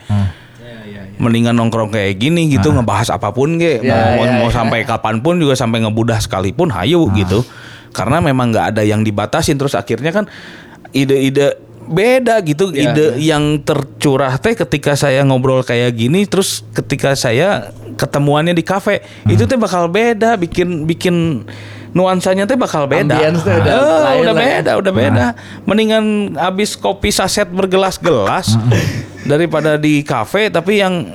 [1.17, 4.61] Mendingan nongkrong kayak gini gitu, ngebahas apa pun ge, Ya, mau, ya, mau ya.
[4.61, 7.47] sampai kapan pun juga sampai ngebudah sekalipun, hayu gitu.
[7.97, 10.25] Karena memang nggak ada yang dibatasin, terus akhirnya kan
[10.93, 11.57] ide-ide
[11.87, 17.71] beda gitu, Ya, ide yang tercurah teh ketika saya ngobrol kayak gini, terus ketika saya
[17.95, 21.47] ketemuannya di kafe, itu teh bakal beda, bikin bikin
[21.91, 23.13] nuansanya teh bakal beda.
[23.13, 24.51] Ambience teh udah Eh, lain udah lah ya.
[24.59, 25.27] beda, udah beda.
[25.63, 26.05] Mendingan
[26.35, 28.57] habis kopi saset bergelas-gelas
[29.23, 31.07] daripada di kafe tapi yang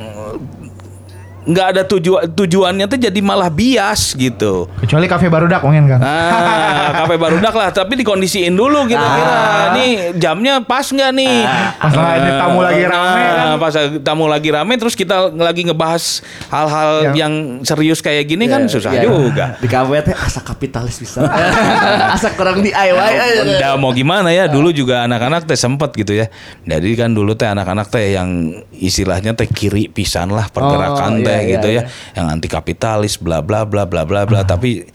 [1.47, 4.67] nggak ada tujuan tujuannya tuh jadi malah bias gitu.
[4.77, 5.99] Kecuali kafe barudak mungkin kan.
[5.99, 9.39] Ah, kafe barudak lah, tapi dikondisiin dulu kira-kira.
[9.71, 11.37] Nih jamnya pas nggak nih?
[11.79, 13.47] Pas lah ini tamu lagi rame Nah, kan.
[13.57, 16.19] Pas tamu lagi rame, terus kita lagi ngebahas
[16.49, 17.33] hal-hal Yang- yang
[17.63, 19.07] serius kayak gini kan Ya, susah ya.
[19.07, 19.45] juga.
[19.63, 21.23] Di kafe teh asa kapitalis bisa.
[22.15, 23.41] asa kurang DIY aja.
[23.41, 26.27] Udah mau gimana ya dulu juga anak-anak teh sempet gitu ya.
[26.61, 31.36] Jadi kan dulu teh anak-anak teh yang istilahnya teh kiri pisan lah pergerakan Oh, teh
[31.41, 34.41] iya, gitu iya, ya, yang anti kapitalis bla bla bla bla bla bla.
[34.43, 34.87] Tapi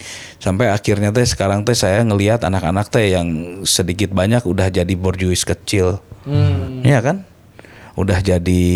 [0.43, 5.47] sampai akhirnya teh sekarang teh saya ngelihat anak-anak teh yang sedikit banyak udah jadi borjuis
[5.47, 6.03] kecil.
[6.27, 6.83] Hmm.
[6.83, 7.17] Iya kan?
[7.95, 8.67] Udah jadi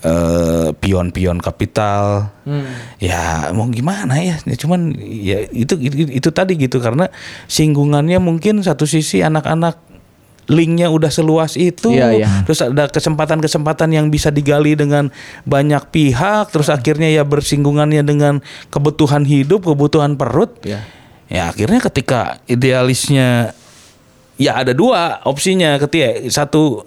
[0.00, 2.30] eh, pion-pion kapital.
[2.46, 2.70] Hmm.
[3.02, 4.38] Ya mau gimana ya?
[4.46, 7.10] Ya cuman ya itu, itu itu tadi gitu karena
[7.50, 9.89] singgungannya mungkin satu sisi anak-anak
[10.50, 12.30] linknya udah seluas itu, Iya, iya.
[12.42, 15.14] terus ada kesempatan-kesempatan yang bisa digali dengan
[15.46, 18.42] banyak pihak, terus akhirnya ya bersinggungannya dengan
[18.74, 20.58] kebutuhan hidup, kebutuhan perut.
[20.66, 20.82] Ya.
[21.30, 23.54] Ya akhirnya ketika idealisnya
[24.34, 26.82] ya ada dua opsinya ketika satu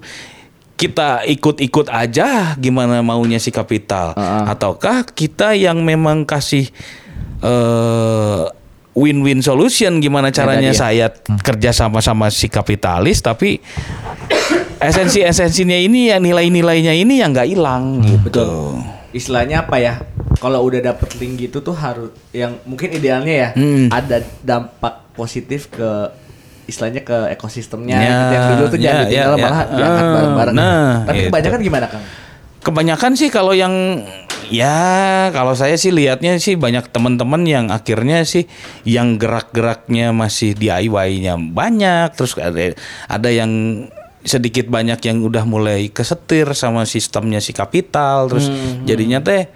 [0.74, 4.52] kita ikut-ikut aja gimana maunya si kapital Uh-uh.
[4.52, 6.68] ataukah kita yang memang kasih
[7.40, 8.44] eh,
[8.94, 10.78] win-win solution gimana caranya tadi ya.
[10.78, 11.06] saya
[11.40, 13.58] kerja sama-sama si kapitalis tapi
[14.78, 18.78] esensi-esensinya ini ya nilai-nilainya ini yang nggak hilang gitu.
[19.10, 19.94] Istilahnya apa ya?
[20.36, 23.88] Kalau udah dapet link gitu tuh harus yang mungkin idealnya ya Hmm.
[23.88, 26.10] ada dampak positif ke
[26.64, 28.24] istilahnya ke ekosistemnya Ya, gitu.
[28.30, 29.36] yang dulu tuh ya, jangan ya, ya.
[29.36, 30.56] malah diangkat Ah, bareng-bareng.
[30.56, 31.28] nah, Tapi gitu.
[31.30, 32.04] kebanyakan gimana Kang?
[32.64, 33.74] Kebanyakan sih kalau yang
[34.50, 38.50] ya kalau saya sih lihatnya sih banyak teman-teman yang akhirnya sih
[38.84, 42.76] yang gerak-geraknya masih DIY-nya banyak terus ada
[43.08, 43.86] ada yang
[44.24, 48.48] sedikit banyak yang udah mulai kesetir sama sistemnya si kapital terus
[48.88, 49.52] jadinya teh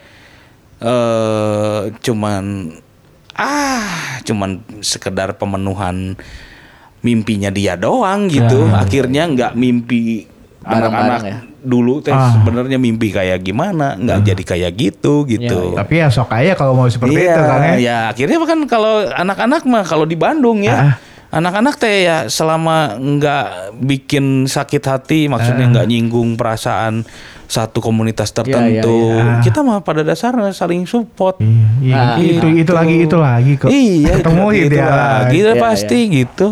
[0.78, 2.76] eh cuman
[3.38, 6.18] ah cuman sekedar pemenuhan
[7.06, 8.68] mimpinya dia doang gitu.
[8.74, 10.26] Akhirnya nggak mimpi
[10.66, 11.38] anak-anak ya?
[11.68, 12.32] Dulu teh Ah.
[12.32, 16.74] sebenarnya mimpi kayak gimana nggak jadi kayak gitu gitu Iya, Tapi ya sok aja kalau
[16.74, 17.76] mau seperti Iya, itu kan ya.
[17.78, 20.66] ya akhirnya kan kalau anak-anak mah kalau di Bandung Ah.
[20.66, 20.78] ya
[21.30, 23.46] anak-anak teh ya selama nggak
[23.78, 25.72] bikin sakit hati maksudnya Ah.
[25.74, 27.04] nggak nyinggung perasaan
[27.46, 29.40] satu komunitas Iya, tertentu iya.
[29.40, 33.68] kita mah pada dasarnya saling support Iya, iya, Nah, itu itu lagi itu lagi kok.
[33.68, 36.48] iya Ketemu itu, itu ideal lagi Iya, pasti gitu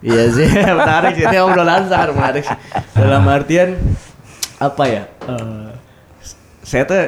[0.00, 0.48] Iya sih,
[0.80, 1.28] menarik sih.
[1.28, 2.56] Ini obrolan sangat menarik sih.
[2.96, 3.76] Dalam artian
[4.60, 5.02] apa ya?
[5.22, 5.68] eh,
[6.60, 7.00] saya tuh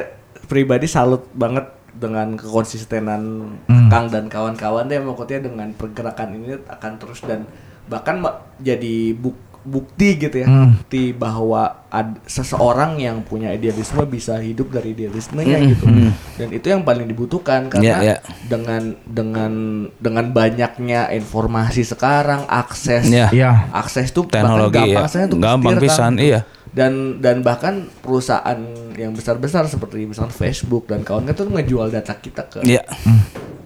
[0.45, 1.63] pribadi salut banget
[1.93, 3.21] dengan kekonsistenan
[3.63, 3.87] Hmm.
[3.87, 7.45] Kang dan kawan-kawan deh maksudnya dengan pergerakan ini akan terus dan
[7.85, 10.75] bahkan ma- jadi buk- bukti gitu ya Hmm.
[10.75, 16.11] bukti bahwa ad- seseorang yang punya idealisme bisa hidup dari idealismenya Mm, gitu mm.
[16.35, 18.15] dan itu yang paling dibutuhkan karena Ya, ya.
[18.43, 19.53] dengan dengan
[19.95, 23.29] dengan banyaknya informasi sekarang akses Ya.
[23.29, 23.71] Iya.
[23.71, 26.39] akses tuh teknologi bahkan ya gampang saya tuh gampang setir, pisan iya
[26.73, 28.57] dan dan bahkan perusahaan
[28.97, 32.81] yang besar-besar seperti misalnya Facebook dan kawan-kawan tuh ngejual data kita ke iya.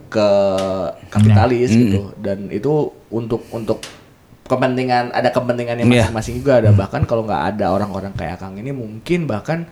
[0.08, 0.28] ke
[1.08, 1.80] kapitalis Mm.
[1.82, 2.02] gitu.
[2.20, 2.72] Dan itu
[3.08, 3.80] untuk untuk
[4.44, 6.08] kepentingan ada kepentingannya Iya.
[6.08, 6.60] masing-masing juga.
[6.60, 9.68] Ada bahkan kalau nggak ada orang-orang kayak Kang ini mungkin bahkan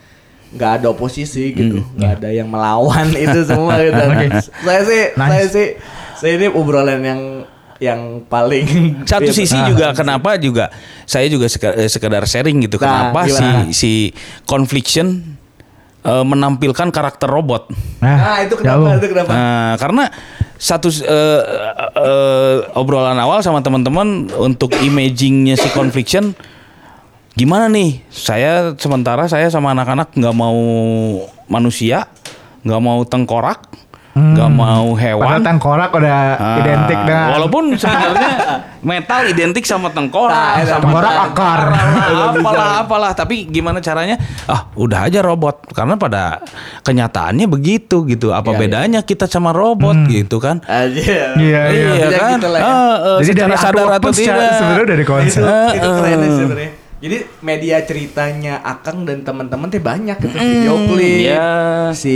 [0.51, 1.83] nggak ada oposisi gitu.
[1.95, 3.99] Nggak ada yang melawan itu semua gitu.
[4.67, 5.27] Saya sih Nice.
[5.31, 5.67] saya sih
[6.15, 7.21] saya ini obrolan yang
[7.77, 8.65] yang paling
[9.09, 9.69] satu sisi benar.
[9.71, 10.65] juga kenapa juga
[11.03, 13.61] saya juga eh, sekedar sharing gitu Nah, kenapa si gimana?
[13.75, 13.91] si
[14.47, 15.07] Confliction
[16.05, 17.73] eh, menampilkan karakter robot.
[17.99, 18.95] Nah, itu kenapa?
[18.95, 18.99] jauh.
[19.01, 19.29] Itu kenapa?
[19.33, 20.03] Nah, karena
[20.55, 21.41] satu eh,
[21.99, 26.31] eh, obrolan awal sama teman-teman untuk imagingnya si Confliction
[27.35, 27.99] gimana nih?
[28.07, 30.55] Saya sementara saya sama anak-anak nggak mau
[31.51, 32.07] manusia,
[32.63, 33.67] nggak mau tengkorak,
[34.15, 35.43] nggak mau Padahal hewan.
[35.43, 38.31] tengkorak udah Ah, identik dengan Walaupun sebenarnya
[38.87, 41.61] metal identik sama tengkorak, Nah, sama tengkorak akar.
[41.67, 43.11] lah, apalah apalah.
[43.11, 44.15] Tapi gimana caranya?
[44.45, 45.67] Ah, udah aja robot.
[45.69, 46.39] Karena pada
[46.81, 48.31] kenyataannya begitu gitu.
[48.31, 50.63] Apa Iya, bedanya kita sama robot gitu kan?
[50.63, 51.35] Aja.
[51.35, 51.87] Iya, iya.
[51.91, 52.31] Iya kan?
[52.35, 52.65] gitu lah ya.
[52.65, 54.51] Ah, eh, Jadi secara dari sadar atau tidak.
[54.53, 55.43] sebenarnya dari itu, konsep.
[55.73, 56.23] itu Eh, keren eh.
[56.23, 56.71] sih sebenarnya.
[56.95, 61.27] Jadi media ceritanya Akang dan teman-teman teh banyak gitu video klip.
[61.27, 61.91] iya.
[61.91, 62.15] Si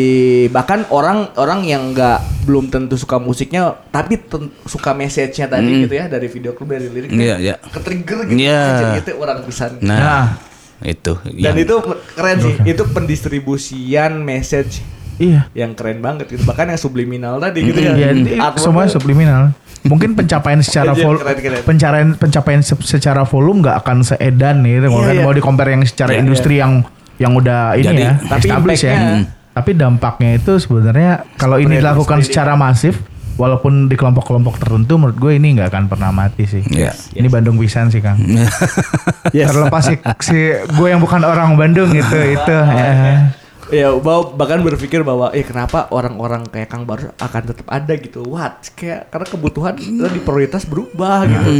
[0.49, 5.93] bahkan orang orang yang nggak belum tentu suka musiknya tapi ten- suka message-nya tadi gitu
[5.93, 7.11] ya dari video klip dari lirik.
[7.11, 7.55] Iya, iya.
[7.59, 8.61] Ke-trigger gitu Iya.
[8.71, 9.77] aja gitu orang pisan.
[9.81, 10.25] Nah, Nah.
[10.81, 11.13] itu.
[11.27, 11.75] Dan yang- itu
[12.09, 12.55] keren sih.
[12.63, 14.79] Itu pendistribusian message
[15.19, 15.41] Iya.
[15.53, 16.41] yang keren banget gitu.
[16.43, 17.93] Bahkan yang subliminal tadi gitu ya.
[17.93, 19.51] Iya, Artwork semua subliminal.
[19.81, 21.61] Mungkin pencapaian secara Anjir, vol keren, keren.
[21.61, 24.79] pencapaian pencapaian se- secara volume nggak akan seedan nih.
[24.81, 25.23] Kalau Iya, iya.
[25.23, 26.83] mau di compare yang secara Iya, industri yang
[27.15, 28.95] yang udah ini Jadi, ya, tapi established ya.
[29.49, 32.95] Tapi dampaknya itu sebenarnya kalau ini dilakukan secara masif,
[33.35, 36.63] walaupun di kelompok-kelompok tertentu, menurut gue ini nggak akan pernah mati sih.
[36.65, 36.95] Iya.
[37.11, 38.19] Ini Bandung pisan sih Kang.
[39.29, 39.47] Yes.
[39.47, 40.39] Terlepas si, si
[40.73, 42.55] gue yang bukan orang Bandung gitu itu.
[42.65, 43.29] ya.
[43.69, 48.25] Ya, bahwa- bahkan berpikir bahwa eh kenapa orang-orang kayak Kang Baru akan tetap ada gitu.
[48.25, 48.65] What?
[48.73, 51.51] Kayak karena kebutuhan di prioritas berubah gitu.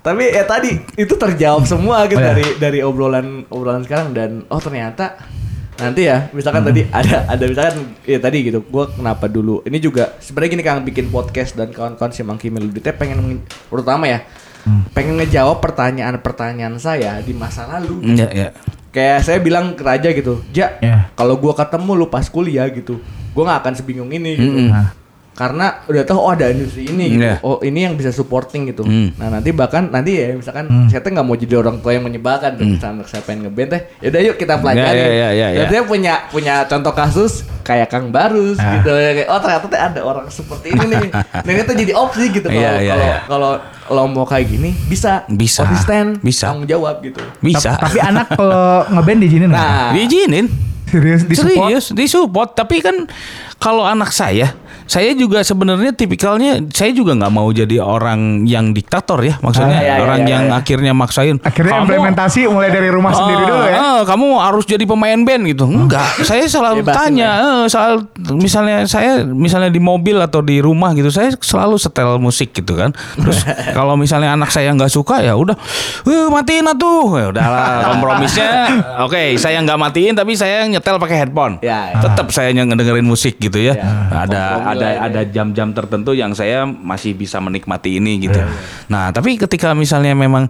[0.00, 2.30] Tapi ya tadi itu terjawab semua gitu Oh, ya.
[2.30, 5.18] dari dari obrolan obrolan sekarang dan oh ternyata
[5.76, 10.14] nanti ya misalkan tadi ada ada misalkan ya tadi gitu gua kenapa dulu ini juga
[10.16, 14.24] sebenarnya gini Kang bikin podcast dan kawan-kawan si Monkey Melody teh pengen terutama ya
[14.90, 18.50] pengen ngejawab pertanyaan-pertanyaan saya di masa lalu iya.
[18.96, 21.12] Kayak saya bilang ke Raja gitu, Ja, Ya.
[21.12, 22.96] kalau gua ketemu lu pas kuliah gitu,
[23.36, 24.56] gua nggak akan sebingung ini gitu.
[24.56, 24.72] Mm-mm.
[24.72, 24.96] Nah.
[25.36, 27.22] Karena udah tahu oh ada industri ini gitu.
[27.22, 27.36] Iya.
[27.40, 28.82] Oh, ini yang bisa supporting gitu.
[28.82, 29.14] Mm.
[29.14, 30.88] Nah, nanti bahkan nanti ya misalkan Hmm.
[30.88, 32.64] saya tuh nggak mau jadi orang tua yang menyebalkan tuh.
[32.66, 34.96] Misalkan saya pengen ngeband teh, ya udah yuk kita pelajari.
[34.96, 35.70] Ya, ya, ya, ya, Dan ya.
[35.70, 38.74] saya punya punya contoh kasus kayak Kang Barus Ah.
[38.74, 38.88] gitu.
[38.88, 41.10] Kayak, oh ternyata tuh ada orang seperti ini nih.
[41.44, 43.18] Dan itu jadi opsi gitu kalau Iya, iya, kalau iya.
[43.28, 43.50] kalau
[43.86, 45.62] lo mau kayak gini bisa Bisa.
[45.62, 46.48] konsisten Bisa.
[46.48, 47.20] tanggung jawab gitu.
[47.38, 47.76] Bisa.
[47.76, 49.48] Tapi anak kalau ngeband diizinin?
[49.48, 50.46] Nah, Diizinin.
[50.86, 51.66] Serius di support?
[51.66, 52.50] Serius, disupport.
[52.54, 52.96] Tapi kan
[53.58, 54.54] kalau anak saya,
[54.86, 59.36] saya juga sebenarnya tipikalnya, saya juga nggak mau jadi orang yang diktator ya.
[59.38, 60.56] Maksudnya Ah, iya, iya, orang iya, yang iya.
[60.56, 61.36] akhirnya maksain.
[61.40, 63.76] Akhirnya "Kamu- implementasi mulai dari rumah sendiri Ah, dulu ya.
[63.76, 65.66] ah, kamu harus jadi pemain band gitu.
[65.66, 71.10] Enggak, saya selalu tanya, eh, soal misalnya saya misalnya di mobil atau di rumah gitu,
[71.10, 72.94] saya selalu setel musik gitu kan.
[73.16, 73.42] Terus
[73.78, 75.58] kalau misalnya anak saya nggak suka ya udah,
[76.04, 77.06] eh matiin atuh.
[77.16, 78.50] Ya udahlah, kompromisnya.
[79.02, 81.58] Oke, saya nggak matiin tapi saya nyetel pakai headphone.
[81.60, 82.00] Ya, ya.
[82.00, 83.74] Tetap saya ngedengerin musik gitu ya.
[83.74, 83.90] Ya.
[84.16, 84.42] Ada
[84.76, 84.98] ada ya.
[85.08, 88.38] ada jam-jam tertentu yang saya masih bisa menikmati ini gitu.
[88.38, 88.48] Iya,
[88.86, 90.46] Nah, tapi ketika misalnya memang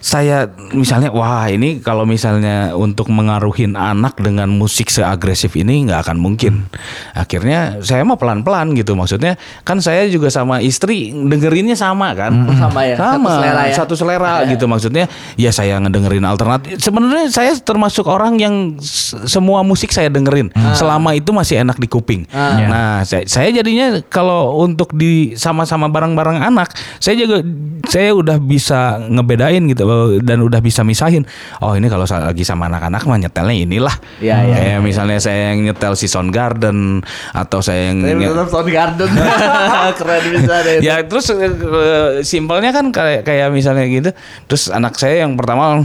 [0.00, 6.16] saya misalnya wah ini kalau misalnya untuk mengaruhin anak dengan musik seagresif ini nggak akan
[6.16, 6.66] mungkin.
[7.12, 12.32] Akhirnya saya mau pelan-pelan gitu maksudnya kan saya juga sama istri dengerinnya sama kan.
[12.48, 12.96] Oh, sama ya?
[12.96, 13.74] Satu Sama, selera ya?
[13.76, 14.50] satu selera Iya.
[14.56, 15.04] gitu maksudnya.
[15.36, 16.80] Ya saya ngedengerin alternatif.
[16.80, 18.80] Sebenarnya saya termasuk orang yang
[19.28, 22.24] semua musik saya dengerin selama itu masih enak di kuping.
[22.32, 22.56] Ah.
[22.60, 27.44] Nah, saya, saya jadinya kalau untuk di sama-sama bareng-bareng anak, saya juga
[27.90, 31.22] saya udah bisa ngebedain gitu dan udah bisa misahin.
[31.58, 33.94] Oh, ini kalau lagi sama anak-anak mah nyetelnya inilah.
[34.18, 38.48] Iya, iya, Kayak misalnya saya yang nyetel si Soundgarden atau saya yang Saya nye- tetap
[38.48, 39.10] Soundgarden.
[39.98, 40.78] Keren bisa deh.
[40.80, 44.10] ya terus eh, eh, simpelnya kan kayak kayak misalnya gitu
[44.44, 45.82] terus anak saya yang pertama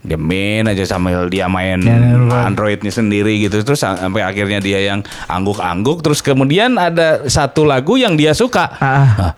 [0.00, 5.00] diamin aja sambil dia main Ya, ya, Androidnya sendiri gitu terus sampai akhirnya dia yang
[5.26, 9.04] angguk-angguk terus kemudian ada satu lagu yang dia suka Ah.
[9.12, 9.32] Hah,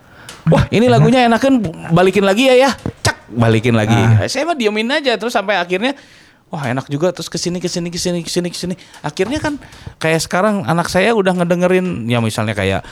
[0.49, 1.63] wah ini lagunya enakan
[1.93, 2.71] balikin lagi ya ya.
[3.03, 3.95] Cak balikin lagi.
[3.95, 4.27] Ah.
[4.27, 5.95] saya mah diemin aja terus sampai akhirnya
[6.53, 7.09] Wah enak juga.
[7.17, 8.75] Terus ke sini ke sini ke sini ke sini ke sini.
[9.01, 9.57] Akhirnya kan
[9.97, 12.85] kayak sekarang anak saya udah ngedengerin ya misalnya kayak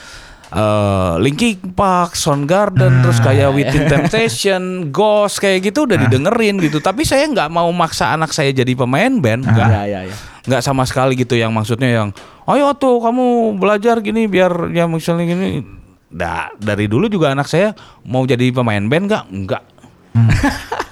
[0.51, 6.81] eh Linkin Park, Soundgarden, terus kayak Within Temptation, Ghost kayak gitu udah didengerin gitu.
[6.81, 10.15] Tapi saya nggak mau maksa anak saya jadi pemain band, nggak, Ya, ya, ya.
[10.49, 12.09] nggak sama sekali gitu yang maksudnya yang,
[12.49, 15.80] ayo tuh kamu belajar gini biar ya misalnya gini.
[16.11, 17.71] Nah, dari dulu juga anak saya
[18.03, 19.23] mau jadi pemain band nggak?
[19.31, 19.63] Nggak.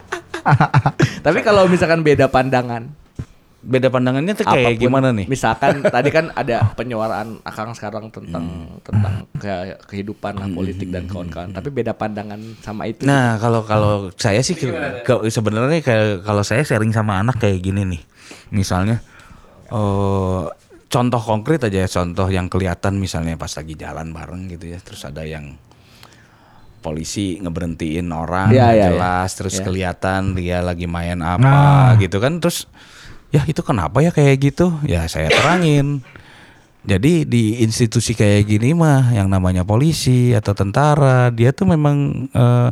[1.19, 2.87] Tapi kalau misalkan beda pandangan,
[3.59, 4.81] beda pandangannya tuh kayak apa pun.
[4.81, 5.27] gimana nih?
[5.27, 8.79] Misalkan tadi kan ada penyuaraan Akang sekarang tentang Hmm.
[8.81, 11.51] tentang ke- kehidupan lah, politik dan kawan-kawan.
[11.51, 13.03] Tapi beda pandangan sama itu.
[13.03, 14.55] Nah, kalau kalau saya sih
[15.27, 18.01] sebenarnya kayak kalau saya sharing sama anak kayak gini nih.
[18.49, 19.03] Misalnya
[19.67, 20.43] eh
[20.89, 25.05] contoh konkret aja ya, contoh yang kelihatan misalnya pas lagi jalan bareng gitu ya, terus
[25.05, 25.55] ada yang
[26.79, 29.37] polisi ngeberhentiin orang Iya, iya, jelas iya.
[29.37, 29.63] terus Iya.
[29.67, 32.71] kelihatan dia lagi main apa gitu kan terus
[33.29, 35.99] ya itu kenapa ya kayak gitu ya saya terangin
[36.79, 42.69] jadi di institusi kayak gini mah yang namanya polisi atau tentara dia tuh memang eh,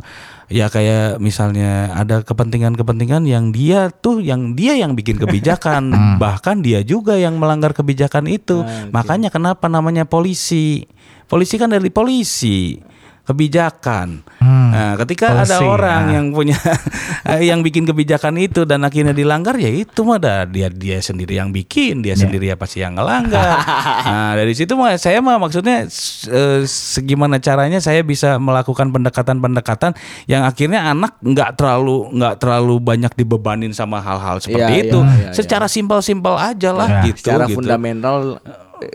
[0.48, 6.18] ya kayak misalnya ada kepentingan-kepentingan yang dia tuh yang dia yang bikin kebijakan.
[6.18, 8.64] Bahkan dia juga yang melanggar kebijakan itu.
[8.90, 10.88] Makanya kenapa namanya polisi?
[11.28, 12.80] Polisi kan dari polisi
[13.28, 14.24] kebijakan.
[14.40, 16.14] Nah, ketika ada orang nah.
[16.16, 16.56] yang punya
[17.52, 21.52] yang bikin kebijakan itu dan akhirnya dilanggar ya itu mah dah dia dia sendiri yang
[21.52, 23.60] bikin, dia sendiri ya pasti yang ngelanggar.
[24.08, 25.84] nah, dari situ mah saya mah maksudnya
[26.32, 29.92] eh, segimana caranya saya bisa melakukan pendekatan-pendekatan
[30.24, 34.98] yang akhirnya anak nggak terlalu nggak terlalu banyak dibebanin sama hal-hal seperti Iya, itu.
[35.04, 37.12] iya, iya, Secara simpel-simpel aja lah Iya.
[37.12, 37.60] gitu Secara gitu.
[37.60, 38.40] fundamental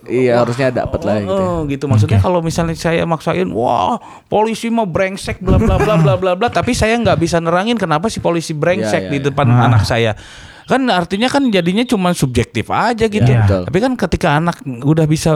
[0.06, 1.34] iya harusnya dapat lah gitu.
[1.34, 1.46] ya.
[1.46, 1.86] Oh, gitu.
[1.86, 6.48] Maksudnya kalau misalnya saya maksain, wah polisi mau brengsek bla bla bla bla bla bla,
[6.48, 10.16] tapi saya nggak bisa nerangin kenapa si polisi brengsek Iya, di iya, depan anak saya.
[10.64, 13.24] Kan artinya kan jadinya cuma subjektif aja gitu.
[13.26, 13.62] Iya, betul.
[13.68, 15.36] Tapi kan ketika anak udah bisa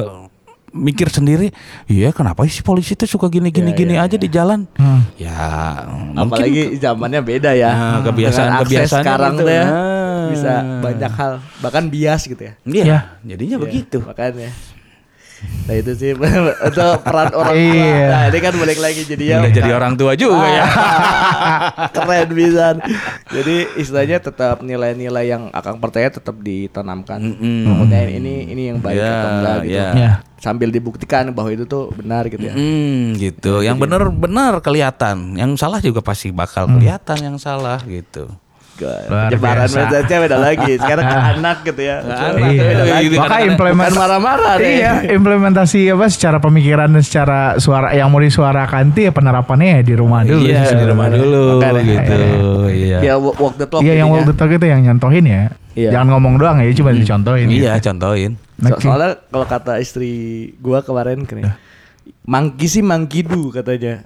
[0.70, 1.52] mikir sendiri,
[1.86, 4.68] iya kenapa sih polisi itu suka gini gini Iya, gini iya, aja di jalan?
[5.18, 5.36] Ya
[5.90, 7.72] mungkin Apalagi zamannya beda ya.
[7.72, 9.42] Nah, kebiasaan- kebiasaannya sekarang gitu.
[9.42, 10.07] tuh ya Nah.
[10.28, 12.54] Bisa banyak hal, bahkan bias gitu ya.
[12.64, 13.00] Iya, Ya.
[13.26, 13.98] jadinya Iya, begitu.
[14.00, 14.50] Makanya.
[15.38, 16.18] Nah itu sih
[16.68, 17.78] itu peran orang tua.
[17.78, 18.10] Iya.
[18.10, 19.38] Nah ini kan balik lagi jadi ya.
[19.38, 20.66] Udah jadi orang tua juga ya.
[21.94, 22.66] Keren bisa.
[23.30, 27.22] Jadi istilahnya tetap nilai-nilai yang akang percaya tetap ditanamkan.
[27.38, 29.76] Maksudnya ini ini yang baik Ya, atau enggak gitu.
[29.76, 29.88] ya.
[29.94, 30.12] Ya.
[30.38, 32.54] Sambil dibuktikan bahwa itu tuh benar gitu ya.
[32.54, 33.62] Hmm, gitu.
[33.62, 35.34] Yang benar-benar kelihatan.
[35.34, 36.78] Yang salah juga pasti bakal Hmm.
[36.78, 38.26] kelihatan yang salah gitu.
[38.80, 39.78] Luar Penyebaran biasa.
[39.80, 40.72] message-nya beda lagi.
[40.76, 41.96] Sekarang ke anak gitu ya.
[42.00, 42.62] Sekarang Iya.
[42.62, 43.08] beda lagi.
[43.10, 44.56] Maka Bukan implementasi marah-marah.
[44.58, 49.82] Iya, implementasi apa secara pemikiran dan secara suara yang mau disuarakan tuh ya penerapannya ya
[49.82, 50.44] di rumah dulu.
[50.44, 51.82] Iya, di rumah dulu Makanya.
[51.84, 52.16] gitu.
[52.68, 52.98] Iya.
[53.00, 53.82] Ya walk walk the talk.
[53.82, 54.30] Iya, yang intinya.
[54.30, 55.42] waktu itu itu yang nyontohin ya.
[55.74, 55.90] Iya.
[55.92, 57.48] Jangan ngomong doang ya, cuma dicontohin.
[57.48, 58.32] Iya, contohin.
[58.78, 60.10] Soalnya kalau kata istri
[60.58, 61.54] gua kemarin kan ya,
[62.24, 64.02] mangki sih mangkidu katanya.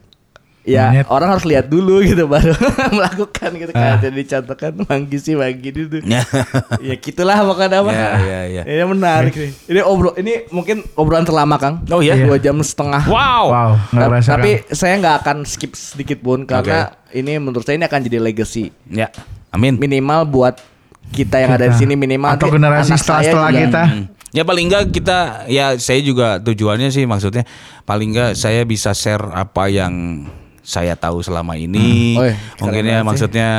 [0.61, 1.05] Ya Monyet.
[1.09, 2.53] orang harus lihat dulu gitu baru
[2.87, 3.97] melakukan gitu Ah.
[3.97, 4.05] kan.
[4.05, 5.99] Jadi contohkan mangki sih mangkidu tuh.
[6.03, 6.21] Ya.
[6.85, 7.91] ya gitulah pokoknya apa.
[7.91, 8.63] Ya, ya, ya.
[8.71, 9.51] Ini menarik nih.
[9.67, 11.81] Ini obrol ini mungkin obrolan terlama Kang.
[11.87, 12.13] Oh, iya?
[12.15, 13.05] Dua jam setengah.
[13.05, 13.43] Wow.
[13.43, 14.71] Wow, nggak tapi kan?
[14.71, 19.09] saya nggak akan skip sedikit pun karena ini menurut saya ini akan jadi legacy Ya.
[19.49, 19.75] Amin.
[19.75, 20.61] minimal buat
[21.09, 21.81] kita yang ada di Kita.
[21.81, 23.83] sini minimal Atau generasi setelah-setelah juga- kita.
[23.83, 24.05] Hmm.
[24.31, 27.43] Ya paling enggak kita ya saya juga tujuannya sih maksudnya
[27.81, 30.23] paling enggak saya bisa share apa yang
[30.71, 32.15] saya tahu selama ini.
[32.15, 32.19] Hmm.
[32.19, 32.35] Oh, iya.
[32.63, 33.49] Mungkin ya maksudnya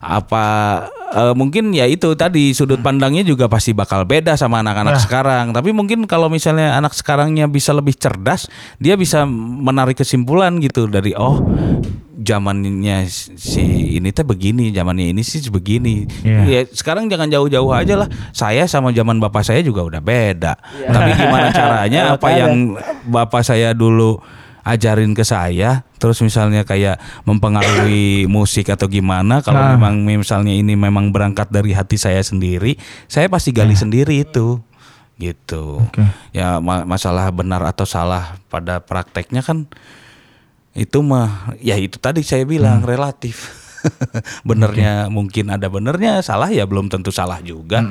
[0.00, 0.44] apa
[1.12, 5.02] eh, mungkin ya itu tadi sudut pandangnya juga pasti bakal beda sama anak-anak Nah.
[5.02, 5.46] sekarang.
[5.56, 11.16] Tapi mungkin kalau misalnya anak sekarangnya bisa lebih cerdas, dia bisa menarik kesimpulan gitu dari
[11.16, 11.40] oh
[12.20, 16.04] zamannya si ini teh begini, zamannya ini sih begini.
[16.20, 16.40] Iya.
[16.44, 18.08] Ya sekarang jangan jauh-jauh aja lah.
[18.36, 20.56] Saya sama zaman bapak saya juga udah beda.
[20.76, 20.88] Iya.
[20.92, 22.76] Tapi gimana caranya apa yang
[23.08, 24.20] bapak saya dulu
[24.64, 29.76] ajarin ke saya terus misalnya kayak mempengaruhi musik atau gimana kalau Nah.
[29.76, 34.58] memang misalnya ini memang berangkat dari hati saya sendiri saya pasti gali sendiri itu.
[35.14, 35.84] Gitu.
[35.84, 36.00] Oke.
[36.32, 39.68] ya ma- masalah benar atau salah pada prakteknya kan
[40.72, 43.52] itu mah ya itu tadi saya bilang relatif.
[44.48, 47.84] Benernya mungkin ada benernya salah ya belum tentu salah juga.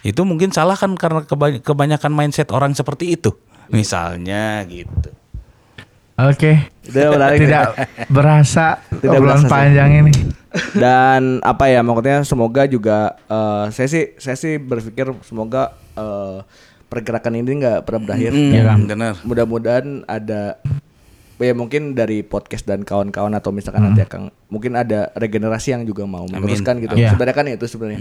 [0.00, 3.32] Itu mungkin salah kan karena keba- kebanyakan mindset orang seperti itu
[3.68, 5.12] misalnya gitu
[6.20, 6.52] Oke.
[6.88, 7.38] Menarik.
[7.40, 7.66] Tidak
[8.08, 9.52] berasa Tidak obrolan berasa sih.
[9.52, 10.14] panjang ini.
[10.74, 16.40] dan apa ya maksudnya semoga juga eh, saya sih saya sih berpikir semoga eh,
[16.84, 18.78] pergerakan ini nggak pernah berakhir Hmm, Iya kan?
[18.82, 20.56] benar mudah-mudahan ada
[21.40, 26.02] ya mungkin dari podcast dan kawan-kawan atau misalkan nanti akan mungkin ada regenerasi yang juga
[26.02, 27.14] mau meneruskan gitu Iya.
[27.14, 28.00] sebenarnya kan itu sebenarnya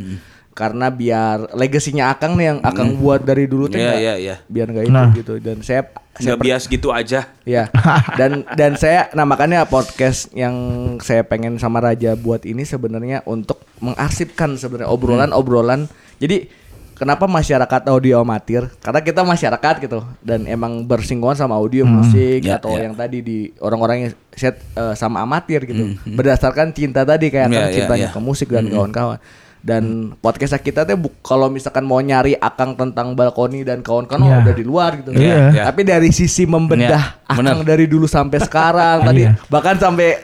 [0.51, 4.35] karena biar legasinya Akang nih yang Akang buat dari dulu tuh nggak- iya, iya.
[4.43, 5.13] biar nggak itu Nah.
[5.13, 7.69] gitu dan saya saya nggak bias gitu aja Ya.
[8.17, 10.57] Dan dan saya nah makanya podcast yang
[10.97, 15.85] saya pengen sama Raja buat ini sebenarnya untuk mengarsipkan sebenarnya obrolan-obrolan.
[16.17, 16.49] Jadi
[16.97, 18.67] kenapa masyarakat audio amatir?
[18.77, 22.85] Karena kita masyarakat gitu dan emang bersinggungan sama audio musik Ya, atau ya.
[22.85, 25.95] yang tadi di orang-orang yang set eh, sama amatir gitu.
[26.03, 28.11] Berdasarkan cinta tadi kayak Ya, kan ya, cintanya ya.
[28.11, 29.21] ke musik dan kawan-kawan.
[29.57, 29.83] Dan
[30.15, 34.37] podcast kita tuh kalau misalkan mau nyari akang tentang balkoni dan kawan-kawan oh, Iya.
[34.41, 35.09] udah di luar gitu.
[35.11, 35.35] Iya.
[35.51, 35.63] Iya.
[35.67, 37.67] Tapi dari sisi membedah Iya, akang bener.
[37.67, 39.33] dari dulu sampai sekarang tadi Iya.
[39.47, 40.17] bahkan sampai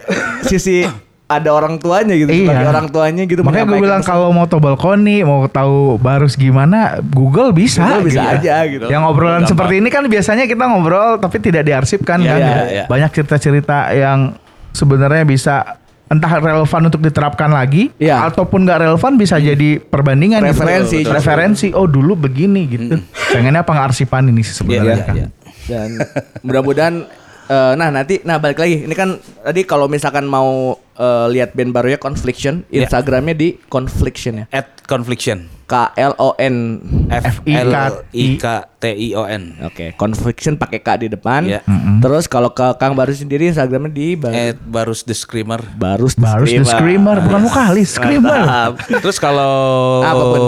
[0.43, 0.85] sisi
[1.35, 2.41] ada orang tuanya gitu Iya.
[2.43, 6.79] sebagai orang tuanya gitu Makanya gue bilang kalau mau tahu balkoni, mau tahu barus gimana,
[7.03, 7.81] Google bisa.
[7.83, 8.33] Google bisa gitu.
[8.39, 8.85] aja gitu.
[8.85, 9.49] Yang obrolan Gampang.
[9.49, 12.39] seperti ini kan biasanya kita ngobrol tapi tidak diarsipkan Iya, kan.
[12.39, 12.83] iya, iya.
[12.85, 14.35] Banyak cerita-cerita yang
[14.69, 18.27] sebenarnya bisa entah relevan untuk diterapkan lagi Iya.
[18.27, 20.51] ataupun nggak relevan bisa jadi perbandingan gitu.
[20.53, 20.97] Referensi.
[20.99, 25.15] Betul, referensi oh dulu begini gitu pengennya pengarsipan ini sih sebenarnya Iya, kan.
[25.15, 25.27] iya.
[25.63, 25.89] dan
[26.45, 26.95] mudah-mudahan
[27.45, 31.71] eh, nah nanti nah balik lagi ini kan tadi kalau misalkan mau eh, lihat band
[31.71, 32.85] barunya Confliction Iya.
[32.85, 35.47] Instagramnya di Confliction ya At confliction.
[35.63, 36.77] K L O N
[37.09, 37.71] F L
[38.11, 38.45] I K
[38.77, 39.63] T I O N.
[39.63, 41.47] Oke, Confliction pakai K di depan.
[41.47, 41.63] Iya.
[41.97, 45.63] Terus kalau ke Kang Baru sendiri Instagramnya di Bar At Barus the Screamer.
[45.73, 48.43] Barus Barus the Screamer bukan vokalis Screamer
[48.93, 49.55] Terus kalau
[50.03, 50.41] Apa pun.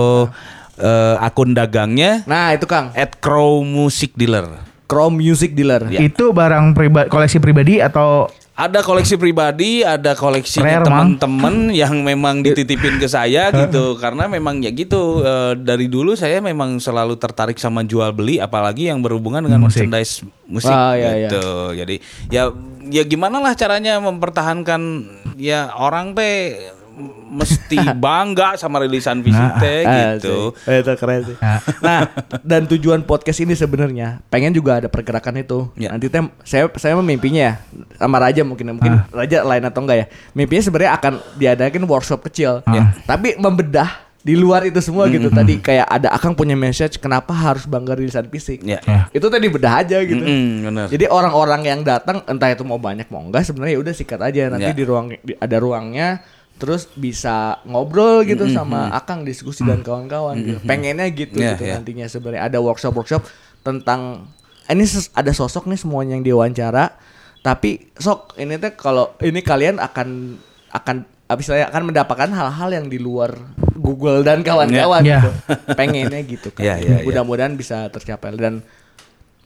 [0.77, 2.91] eh, akun dagangnya Nah, itu Kang.
[2.91, 4.74] at Crow Music Dealer.
[4.85, 5.85] Chrome Music Dealer.
[5.85, 6.05] Iya.
[6.05, 13.03] itu barang pribadi koleksi pribadi atau Ada koleksi pribadi, ada koleksi teman-teman yang memang dititipin
[13.03, 13.99] ke saya gitu.
[13.99, 18.87] Karena memang ya gitu eh, dari dulu saya memang selalu tertarik sama jual beli, apalagi
[18.87, 19.83] yang berhubungan dengan Musik.
[19.83, 21.27] merchandise musik Ah, iya, iya.
[21.27, 21.45] gitu.
[21.75, 21.95] Jadi
[22.31, 22.43] ya
[22.87, 24.81] ya gimana lah caranya mempertahankan
[25.35, 26.55] ya orang teh
[27.27, 27.75] mesti
[28.05, 30.55] bangga sama rilisan fisik teh Ah, gitu.
[30.55, 30.79] sih.
[30.79, 31.35] Itu keren sih.
[31.37, 31.59] Ah.
[31.79, 31.99] Nah,
[32.41, 35.67] dan tujuan podcast ini sebenarnya pengen juga ada pergerakan itu.
[35.75, 35.91] Ya.
[35.91, 37.53] Nanti tem saya saya mimpinya ya
[37.95, 39.05] sama Raja mungkin mungkin Ah.
[39.13, 40.05] Raja lain atau enggak ya.
[40.31, 42.63] Mimpinya sebenarnya akan diadakan workshop kecil.
[42.63, 42.95] Ah.
[43.03, 45.29] Tapi membedah di luar itu semua gitu.
[45.29, 48.65] Tadi kayak ada Akang punya message kenapa harus bangga rilisan fisik.
[48.65, 48.81] Ya.
[48.81, 49.05] Ya.
[49.11, 50.17] Itu tadi bedah aja gitu.
[50.17, 50.87] Mm-mm, bener.
[50.89, 54.41] Jadi orang-orang yang datang entah itu mau banyak mau enggak sebenarnya ya udah sikat aja
[54.49, 54.73] nanti Ya.
[54.73, 56.25] di ruang di- ada ruangnya
[56.55, 60.59] terus bisa ngobrol gitu sama Akang diskusi dan kawan-kawan gitu.
[60.61, 61.75] Pengennya gitu Ya, gitu ya.
[61.75, 63.27] nantinya sebenarnya ada workshop-workshop
[63.59, 64.31] tentang
[64.65, 66.95] ini ses- ada sosok nih semuanya yang diwawancara
[67.39, 70.39] tapi sok ini teh kalau ini kalian akan
[70.71, 73.33] akan apa istilahnya akan mendapatkan hal-hal yang di luar
[73.75, 75.19] Google dan kawan-kawan Ya.
[75.19, 75.29] gitu.
[75.71, 76.63] Pengennya gitu kan.
[76.63, 77.01] Ya, ya.
[77.01, 78.61] Mudah-mudahan bisa tercapai dan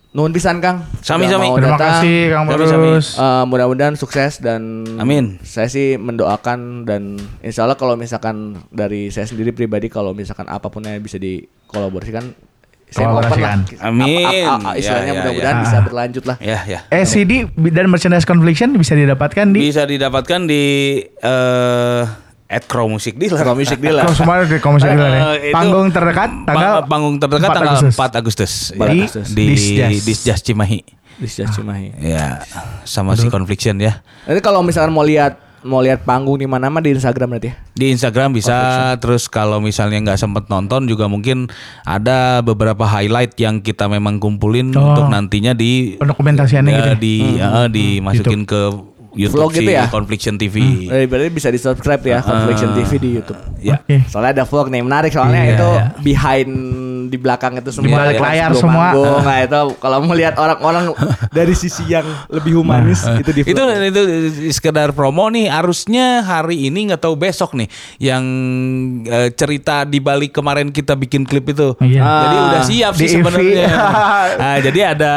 [0.09, 0.89] nuhun pisan Kang.
[0.99, 1.45] Sami, Sudah sami.
[1.45, 2.01] mau terima datang.
[2.01, 2.89] kasih Kang sami.
[2.89, 4.61] Barus Eh, mudah-mudahan sukses dan
[4.95, 5.37] Amin.
[5.41, 8.35] Saya sih mendoakan dan insya Allah kalau misalkan
[8.69, 12.25] dari saya sendiri pribadi kalau misalkan apa pun yang bisa dikolaborasikan
[12.87, 13.29] saya open lah.
[13.29, 13.57] Kolaborasikan.
[13.79, 14.25] Amin.
[14.25, 15.61] Ap- ap- ap- istilahnya Ya, ya, mudah-mudahan ya.
[15.61, 16.37] bisa berlanjut lah.
[16.39, 16.79] Ya, ya.
[16.89, 17.31] Eh CD
[17.69, 20.63] dan merchandise confliction bisa didapatkan di Bisa didapatkan di
[21.05, 22.03] eh
[22.49, 23.37] at Crow Music Dealer.
[23.37, 24.01] Crow Music Dealer.
[24.03, 25.23] Kalau semua di komersial dealer ya.
[25.53, 27.95] Panggung terdekat tanggal Pa- panggung terdekat 4 tanggal Agustus.
[27.95, 28.51] 4 Agustus.
[29.29, 29.45] Di
[29.77, 30.01] Ya, di Disjas.
[30.03, 30.81] Disjas Cimahi.
[31.15, 31.99] Di Sias Cimahi.
[31.99, 32.39] Ya,
[32.83, 33.99] sama si Confliction ya.
[34.23, 37.55] Nanti kalau misalkan mau lihat mau lihat panggung di mana mah di Instagram nanti ya.
[37.69, 38.55] Di Instagram bisa
[38.95, 41.51] terus kalau misalnya nggak sempet nonton juga mungkin
[41.83, 44.79] ada beberapa highlight yang kita memang kumpulin Oh.
[44.87, 46.95] untuk nantinya di Pendokumentasiannya ya, gitu ya?
[46.95, 48.71] di ya, dimasukin ke
[49.19, 49.85] YouTube Vlog si gitu ya?
[49.87, 50.55] Confliction TV.
[50.87, 53.39] Eh, berarti bisa di subscribe ya Confliction TV di YouTube.
[53.59, 53.75] Ya.
[53.77, 54.07] Oke.
[54.07, 55.85] Soalnya ada vlog nih menarik soalnya Iya, itu iya.
[55.99, 56.51] behind
[57.05, 58.93] di belakang itu semua Di balik layar semua.
[58.93, 59.19] manggung.
[59.27, 60.93] Nah itu kalau mau lihat orang-orang
[61.35, 63.81] dari sisi yang lebih humanis itu di Itu vlog.
[63.83, 64.01] itu
[64.49, 67.67] sekedar promo nih harusnya hari ini nggak tahu besok nih
[67.99, 68.23] yang
[69.03, 71.75] eh, cerita di balik kemarin kita bikin klip itu.
[71.79, 71.99] Iya.
[71.99, 73.13] Jadi Ah, udah siap sih di EV.
[73.17, 73.67] sebenarnya.
[74.35, 75.13] Nah, jadi ada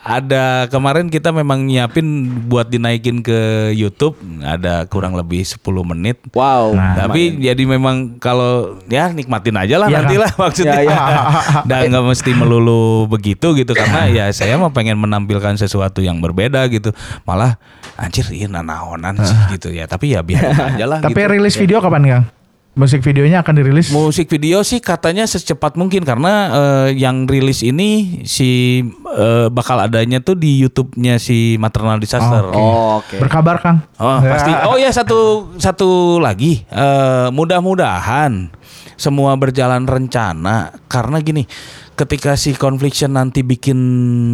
[0.00, 2.04] ada kemarin kita memang nyiapin
[2.48, 6.16] buat dinaikin ke YouTube ada kurang lebih 10 menit.
[6.32, 6.72] Wow.
[6.72, 10.24] Nah, Tapi jadi memang kalau ya nikmatin aja lah Iya, nanti Kang.
[10.24, 10.80] lah maksudnya.
[10.80, 11.20] Ya, ya.
[11.68, 16.64] Dan nggak mesti melulu begitu gitu karena ya saya mah pengen menampilkan sesuatu yang berbeda
[16.72, 16.96] gitu.
[17.28, 17.60] Malah
[18.00, 19.84] anjir ini nanaonan sih gitu ya.
[19.84, 21.28] Tapi ya biar aja lah Tapi gitu.
[21.28, 22.24] rilis video kapan Kang?
[22.70, 28.22] Musik videonya akan dirilis Musik video sih katanya secepat mungkin karena eh, yang rilis ini
[28.30, 32.46] si eh, bakal adanya tuh di YouTube-nya si Maternal Disaster.
[32.54, 33.18] Oh, Oke.
[33.18, 33.82] berkabar Kang.
[33.98, 34.54] Oh pasti.
[34.70, 36.62] Oh ya satu satu lagi.
[36.70, 38.54] Eh, mudah-mudahan
[38.94, 41.48] semua berjalan rencana karena gini,
[41.96, 43.78] ketika si Confliction nanti bikin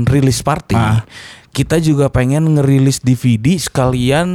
[0.05, 0.75] rilis party,
[1.57, 4.29] kita juga pengen ngerilis DVD sekalian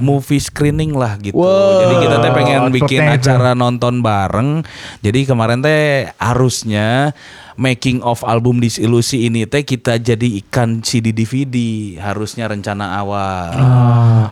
[0.00, 1.36] movie screening lah gitu.
[1.36, 1.84] Wow.
[1.84, 4.64] Jadi kita teh pengen bikin acara nonton bareng.
[5.04, 7.12] Jadi kemarin teh harusnya
[7.60, 11.56] making of album Disillusi ini teh kita jadi ikan CD DVD
[12.00, 13.52] harusnya rencana awal.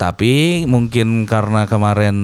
[0.00, 2.16] Tapi mungkin karena kemarin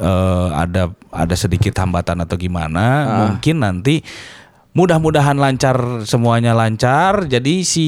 [0.00, 4.00] eh, ada ada sedikit hambatan atau gimana, mungkin nanti
[4.72, 7.28] mudah-mudahan lancar semuanya lancar.
[7.28, 7.86] Jadi si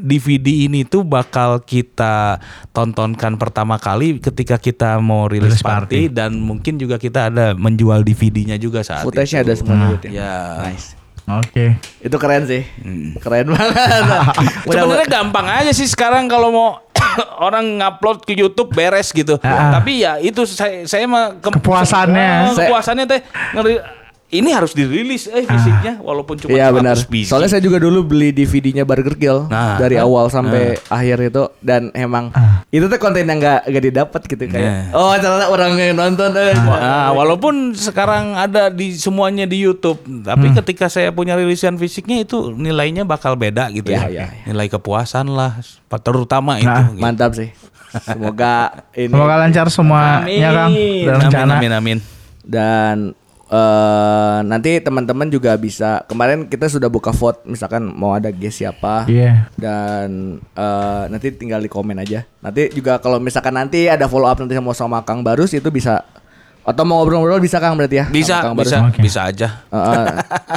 [0.00, 5.62] DVD ini tuh bakal kita tontonkan pertama kali ketika kita mau rilis party.
[5.62, 9.60] party dan mungkin juga kita ada menjual DVD-nya juga saat Footage-nya ada itu.
[9.60, 9.90] semua Nah.
[9.94, 10.16] gitu ya.
[10.16, 10.34] Ya.
[10.64, 10.88] Nice.
[11.30, 11.78] Oke.
[12.00, 12.66] Itu keren sih.
[12.80, 13.14] Hmm.
[13.16, 13.74] Keren banget.
[14.66, 16.68] Sebenarnya gampang aja sih sekarang kalau mau
[17.40, 19.38] orang ngupload ke YouTube beres gitu.
[19.40, 19.78] Ah.
[19.78, 22.30] Tapi ya itu saya saya mah ke- Kepuasannya.
[22.46, 23.20] Oh, kepuasannya teh
[23.54, 23.84] ngeri-
[24.30, 26.96] ini harus dirilis eh fisiknya walaupun cuma Iya 100 benar.
[27.04, 27.26] biji.
[27.26, 29.74] Soalnya saya juga dulu beli DVD-nya Burger Kill Nah.
[29.74, 32.30] dari awal sampai akhir itu dan emang
[32.68, 34.62] itu tuh konten yang nggak nggak didapat gitu kayak.
[34.62, 34.84] Nah.
[34.92, 36.30] Oh ternyata orang yang nonton.
[36.32, 36.54] Eh.
[36.54, 42.50] Nah, walaupun sekarang ada di semuanya di YouTube, tapi ketika saya punya rilisan fisiknya itu
[42.50, 44.26] nilainya bakal beda gitu Iya, ya.
[44.30, 44.46] iya.
[44.46, 45.58] Nilai kepuasan lah,
[45.96, 46.64] terutama itu.
[46.64, 47.02] Nah, gitu.
[47.02, 47.50] Mantap sih.
[47.90, 50.70] Semoga ini Semoga lancar semuanya Kang.
[50.70, 51.54] Dan rencana.
[51.58, 51.98] Amin, amin, amin.
[52.40, 52.96] dan
[53.50, 59.10] eh nanti teman-teman juga bisa kemarin kita sudah buka vote misalkan mau ada guest siapa
[59.10, 59.50] Iya.
[59.58, 64.38] dan eh nanti tinggal di komen aja nanti juga kalau misalkan nanti ada follow up
[64.38, 66.06] nanti mau sama Kang Barus itu bisa
[66.62, 69.00] atau mau ngobrol-ngobrol bisa Kang berarti ya Bisa, Kang bisa, Oke.
[69.00, 69.48] bisa aja.
[69.66, 70.06] Eh,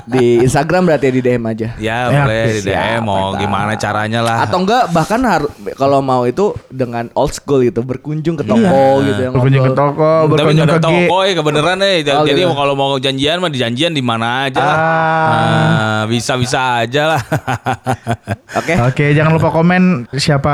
[0.06, 3.40] di Instagram berarti ya di DM aja Ya, Ya, boleh di siap, DM mau mantap.
[3.40, 4.38] gimana caranya lah.
[4.44, 9.20] atau enggak bahkan harus kalau mau itu dengan old school gitu berkunjung ke toko gitu
[9.22, 9.88] yang Berkunjung ke ngobrol.
[9.90, 11.98] toko, Tapi berkunjung nggak ke toko ya kebenaran nih.
[12.06, 12.54] Oh, Jadi gitu.
[12.54, 14.78] kalau mau janjian mah dijanjian di mana aja lah.
[14.78, 15.32] Ah.
[15.34, 17.22] Nah, bisa-bisa aja lah.
[18.60, 20.54] oke Oke, jangan lupa komen siapa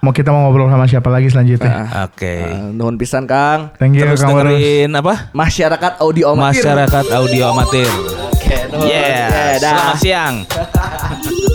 [0.00, 2.06] mau kita mau ngobrol sama siapa lagi selanjutnya.
[2.06, 2.34] Oke.
[2.42, 4.56] Eh, nuhun pisan Kang Thank you Terus Kang Barus.
[4.86, 5.14] Dengerin apa?
[5.34, 7.90] masyarakat audio amatir Masyarakat audio amatir.
[8.30, 8.86] Oke, nuhun.
[8.86, 9.26] Yeah.
[9.26, 9.74] Oke, dah.
[9.74, 10.34] Selamat siang.